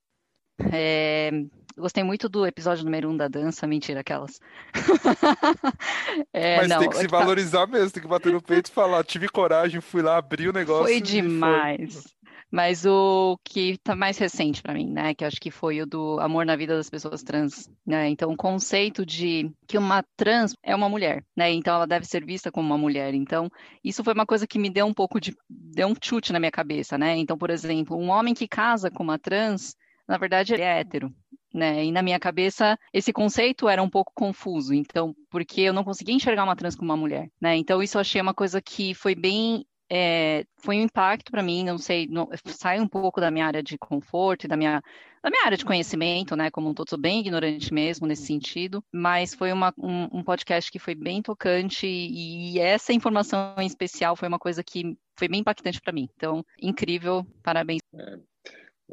É, 0.72 1.30
gostei 1.76 2.02
muito 2.02 2.28
do 2.28 2.46
episódio 2.46 2.84
número 2.84 3.10
um 3.10 3.16
da 3.16 3.28
dança, 3.28 3.66
mentira, 3.66 4.00
aquelas. 4.00 4.40
é, 6.32 6.56
Mas 6.58 6.68
não, 6.68 6.78
tem 6.78 6.90
que 6.90 6.96
se 6.96 7.06
valorizar 7.06 7.66
mesmo, 7.66 7.90
tem 7.90 8.02
que 8.02 8.08
bater 8.08 8.32
no 8.32 8.40
peito 8.42 8.70
e 8.70 8.72
falar, 8.72 9.04
tive 9.04 9.28
coragem, 9.28 9.80
fui 9.80 10.02
lá, 10.02 10.16
abri 10.18 10.48
o 10.48 10.52
negócio. 10.52 10.84
Foi 10.84 11.00
demais. 11.00 11.94
Foi. 11.94 12.22
Mas 12.50 12.84
o 12.84 13.38
que 13.42 13.78
tá 13.78 13.96
mais 13.96 14.18
recente 14.18 14.62
para 14.62 14.74
mim, 14.74 14.86
né, 14.86 15.14
que 15.14 15.24
acho 15.24 15.40
que 15.40 15.50
foi 15.50 15.80
o 15.80 15.86
do 15.86 16.20
amor 16.20 16.44
na 16.44 16.54
vida 16.54 16.76
das 16.76 16.90
pessoas 16.90 17.22
trans, 17.22 17.70
né? 17.86 18.10
Então, 18.10 18.30
o 18.30 18.36
conceito 18.36 19.06
de 19.06 19.50
que 19.66 19.78
uma 19.78 20.04
trans 20.18 20.54
é 20.62 20.76
uma 20.76 20.86
mulher, 20.86 21.24
né? 21.34 21.50
Então, 21.50 21.74
ela 21.74 21.86
deve 21.86 22.04
ser 22.04 22.22
vista 22.26 22.52
como 22.52 22.66
uma 22.66 22.76
mulher. 22.76 23.14
Então, 23.14 23.48
isso 23.82 24.04
foi 24.04 24.12
uma 24.12 24.26
coisa 24.26 24.46
que 24.46 24.58
me 24.58 24.68
deu 24.68 24.84
um 24.84 24.92
pouco 24.92 25.18
de 25.18 25.34
deu 25.48 25.88
um 25.88 25.94
chute 25.98 26.30
na 26.30 26.38
minha 26.38 26.52
cabeça, 26.52 26.98
né? 26.98 27.16
Então, 27.16 27.38
por 27.38 27.48
exemplo, 27.48 27.96
um 27.96 28.10
homem 28.10 28.34
que 28.34 28.46
casa 28.46 28.90
com 28.90 29.02
uma 29.02 29.18
trans 29.18 29.74
na 30.06 30.18
verdade 30.18 30.52
ele 30.52 30.62
é 30.62 30.80
hétero. 30.80 31.10
Né? 31.52 31.84
E 31.84 31.92
na 31.92 32.02
minha 32.02 32.18
cabeça 32.18 32.78
esse 32.92 33.12
conceito 33.12 33.68
era 33.68 33.82
um 33.82 33.90
pouco 33.90 34.10
confuso, 34.14 34.72
então 34.72 35.14
porque 35.30 35.60
eu 35.60 35.72
não 35.72 35.84
conseguia 35.84 36.14
enxergar 36.14 36.44
uma 36.44 36.56
trans 36.56 36.74
como 36.74 36.90
uma 36.90 36.96
mulher, 36.96 37.28
né? 37.38 37.56
Então 37.56 37.82
isso 37.82 37.98
eu 37.98 38.00
achei 38.00 38.22
uma 38.22 38.32
coisa 38.32 38.62
que 38.62 38.94
foi 38.94 39.14
bem 39.14 39.66
é, 39.94 40.46
foi 40.56 40.78
um 40.78 40.84
impacto 40.84 41.30
para 41.30 41.42
mim, 41.42 41.64
não 41.64 41.76
sei, 41.76 42.06
não, 42.06 42.26
sai 42.46 42.80
um 42.80 42.88
pouco 42.88 43.20
da 43.20 43.30
minha 43.30 43.44
área 43.44 43.62
de 43.62 43.76
conforto 43.76 44.44
e 44.44 44.48
da 44.48 44.56
minha, 44.56 44.82
da 45.22 45.28
minha 45.28 45.44
área 45.44 45.58
de 45.58 45.66
conhecimento, 45.66 46.34
né? 46.34 46.50
Como 46.50 46.70
um 46.70 46.72
todo, 46.72 46.88
sou 46.88 46.98
bem 46.98 47.20
ignorante 47.20 47.74
mesmo 47.74 48.06
nesse 48.06 48.24
sentido, 48.24 48.82
mas 48.90 49.34
foi 49.34 49.52
uma, 49.52 49.70
um, 49.76 50.20
um, 50.20 50.24
podcast 50.24 50.72
que 50.72 50.78
foi 50.78 50.94
bem 50.94 51.20
tocante 51.20 51.86
e, 51.86 52.58
essa 52.58 52.94
informação 52.94 53.54
em 53.58 53.66
especial 53.66 54.16
foi 54.16 54.28
uma 54.28 54.38
coisa 54.38 54.64
que 54.64 54.96
foi 55.14 55.28
bem 55.28 55.40
impactante 55.40 55.78
para 55.78 55.92
mim. 55.92 56.08
Então, 56.16 56.42
incrível, 56.58 57.26
parabéns. 57.42 57.82
É, 57.94 58.18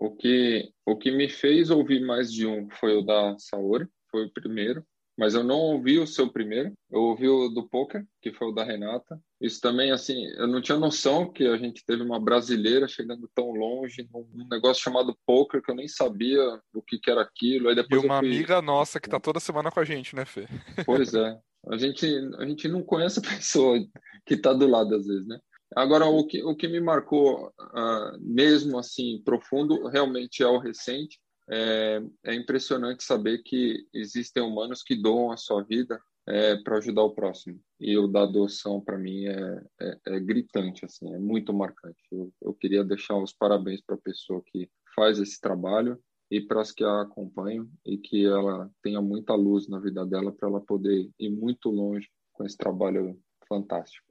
o 0.02 0.16
que, 0.16 0.72
o 0.86 0.96
que 0.96 1.12
me 1.12 1.28
fez 1.28 1.70
ouvir 1.70 2.00
mais 2.00 2.32
de 2.32 2.48
um 2.48 2.70
foi 2.70 2.96
o 2.96 3.02
da 3.02 3.36
Saori, 3.38 3.86
foi 4.10 4.26
o 4.26 4.32
primeiro, 4.32 4.82
mas 5.18 5.36
eu 5.36 5.44
não 5.44 5.58
ouvi 5.58 6.00
o 6.00 6.08
seu 6.08 6.32
primeiro, 6.32 6.72
eu 6.90 7.02
ouvi 7.02 7.28
o 7.28 7.50
do 7.50 7.68
poker, 7.68 8.06
que 8.22 8.32
foi 8.32 8.48
o 8.48 8.54
da 8.54 8.64
Renata. 8.64 9.20
Isso 9.42 9.60
também, 9.60 9.92
assim, 9.92 10.26
eu 10.38 10.48
não 10.48 10.62
tinha 10.62 10.78
noção 10.78 11.30
que 11.30 11.46
a 11.46 11.58
gente 11.58 11.84
teve 11.86 12.02
uma 12.02 12.18
brasileira 12.18 12.88
chegando 12.88 13.30
tão 13.36 13.52
longe 13.52 14.08
num 14.14 14.48
negócio 14.50 14.82
chamado 14.82 15.18
poker 15.26 15.62
que 15.62 15.70
eu 15.70 15.76
nem 15.76 15.90
sabia 15.90 16.42
o 16.74 16.82
que, 16.82 16.98
que 16.98 17.12
era 17.12 17.22
aquilo. 17.22 17.68
Aí 17.68 17.76
depois 17.76 18.02
e 18.02 18.06
uma 18.06 18.20
fui... 18.20 18.30
amiga 18.30 18.62
nossa 18.62 19.02
que 19.02 19.10
tá 19.10 19.20
toda 19.20 19.42
semana 19.42 19.70
com 19.70 19.82
a 19.82 19.84
gente, 19.84 20.16
né, 20.16 20.24
Fê? 20.24 20.48
Pois 20.86 21.14
é. 21.14 21.38
A 21.68 21.78
gente, 21.78 22.06
a 22.38 22.46
gente 22.46 22.70
não 22.70 22.82
conhece 22.82 23.20
a 23.20 23.22
pessoa 23.22 23.78
que 24.26 24.38
tá 24.38 24.54
do 24.54 24.66
lado 24.66 24.96
às 24.96 25.06
vezes, 25.06 25.28
né? 25.28 25.38
Agora, 25.76 26.06
o 26.06 26.26
que, 26.26 26.44
o 26.44 26.56
que 26.56 26.68
me 26.68 26.80
marcou 26.80 27.48
uh, 27.48 28.20
mesmo 28.20 28.78
assim 28.78 29.22
profundo 29.24 29.88
realmente 29.88 30.42
é 30.42 30.48
o 30.48 30.58
recente. 30.58 31.20
É, 31.52 32.00
é, 32.26 32.36
impressionante 32.36 33.04
saber 33.04 33.40
que 33.40 33.84
existem 33.92 34.44
humanos 34.44 34.84
que 34.84 34.96
doam 34.96 35.32
a 35.32 35.38
sua 35.38 35.64
vida 35.64 36.00
é, 36.28 36.56
para 36.58 36.78
ajudar 36.78 37.02
o 37.02 37.16
próximo. 37.16 37.60
E 37.80 37.98
o 37.98 38.08
da 38.08 38.22
adoção, 38.22 38.80
para 38.80 39.00
mim, 39.00 39.26
é, 39.26 39.64
é, 39.82 39.98
é, 40.08 40.20
gritante, 40.20 40.86
assim, 40.86 41.12
é 41.12 41.18
muito 41.18 41.52
marcante. 41.52 41.98
Eu, 42.12 42.32
eu 42.40 42.54
queria 42.54 42.84
deixar 42.84 43.16
os 43.18 43.34
parabéns 43.34 43.82
para 43.82 43.96
a 43.96 44.00
pessoa 44.00 44.44
que 44.46 44.70
faz 44.96 45.18
esse 45.18 45.42
trabalho 45.42 46.00
e 46.30 46.40
para 46.40 46.62
as 46.62 46.72
que 46.72 46.84
a 46.84 47.02
acompanham 47.02 47.68
e 47.84 47.98
que 47.98 48.26
ela 48.26 48.70
tenha 48.84 49.02
muita 49.02 49.34
luz 49.34 49.68
na 49.68 49.80
vida 49.80 50.06
dela 50.06 50.32
para 50.32 50.48
ela 50.48 50.62
poder 50.62 51.10
ir 51.18 51.30
muito 51.32 51.72
longe 51.72 52.08
com 52.32 52.46
esse 52.46 52.56
trabalho 52.56 53.20
fantástico. 53.48 54.06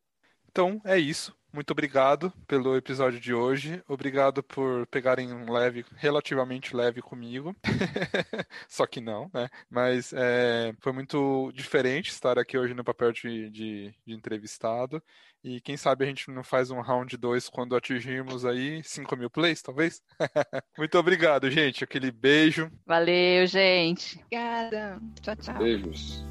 Então 0.51 0.81
é 0.85 0.99
isso. 0.99 1.37
Muito 1.59 1.73
obrigado 1.73 2.33
pelo 2.47 2.77
episódio 2.77 3.19
de 3.19 3.35
hoje. 3.35 3.83
Obrigado 3.89 4.45
por 4.45 4.87
pegarem 4.87 5.33
um 5.33 5.51
leve, 5.51 5.85
relativamente 5.97 6.75
leve 6.75 7.03
comigo. 7.03 7.53
Só 8.69 8.87
que 8.87 9.01
não, 9.01 9.29
né? 9.35 9.49
Mas 9.69 10.13
é, 10.13 10.73
foi 10.79 10.93
muito 10.93 11.51
diferente 11.53 12.13
estar 12.13 12.39
aqui 12.39 12.57
hoje 12.57 12.75
no 12.75 12.85
papel 12.85 13.11
de, 13.11 13.51
de, 13.51 13.95
de 14.07 14.15
entrevistado. 14.15 15.03
E 15.43 15.61
quem 15.61 15.77
sabe 15.77 16.05
a 16.05 16.07
gente 16.07 16.31
não 16.31 16.45
faz 16.45 16.71
um 16.71 16.81
round 16.81 17.17
2 17.17 17.49
quando 17.49 17.75
atingirmos 17.75 18.45
aí 18.45 18.81
5 18.85 19.17
mil 19.17 19.29
plays, 19.29 19.61
talvez? 19.61 20.01
muito 20.79 20.97
obrigado, 20.97 21.51
gente. 21.51 21.83
Aquele 21.83 22.13
beijo. 22.13 22.71
Valeu, 22.87 23.45
gente. 23.49 24.17
Obrigada. 24.27 25.01
Tchau, 25.21 25.35
tchau. 25.35 25.59
Beijos. 25.59 26.25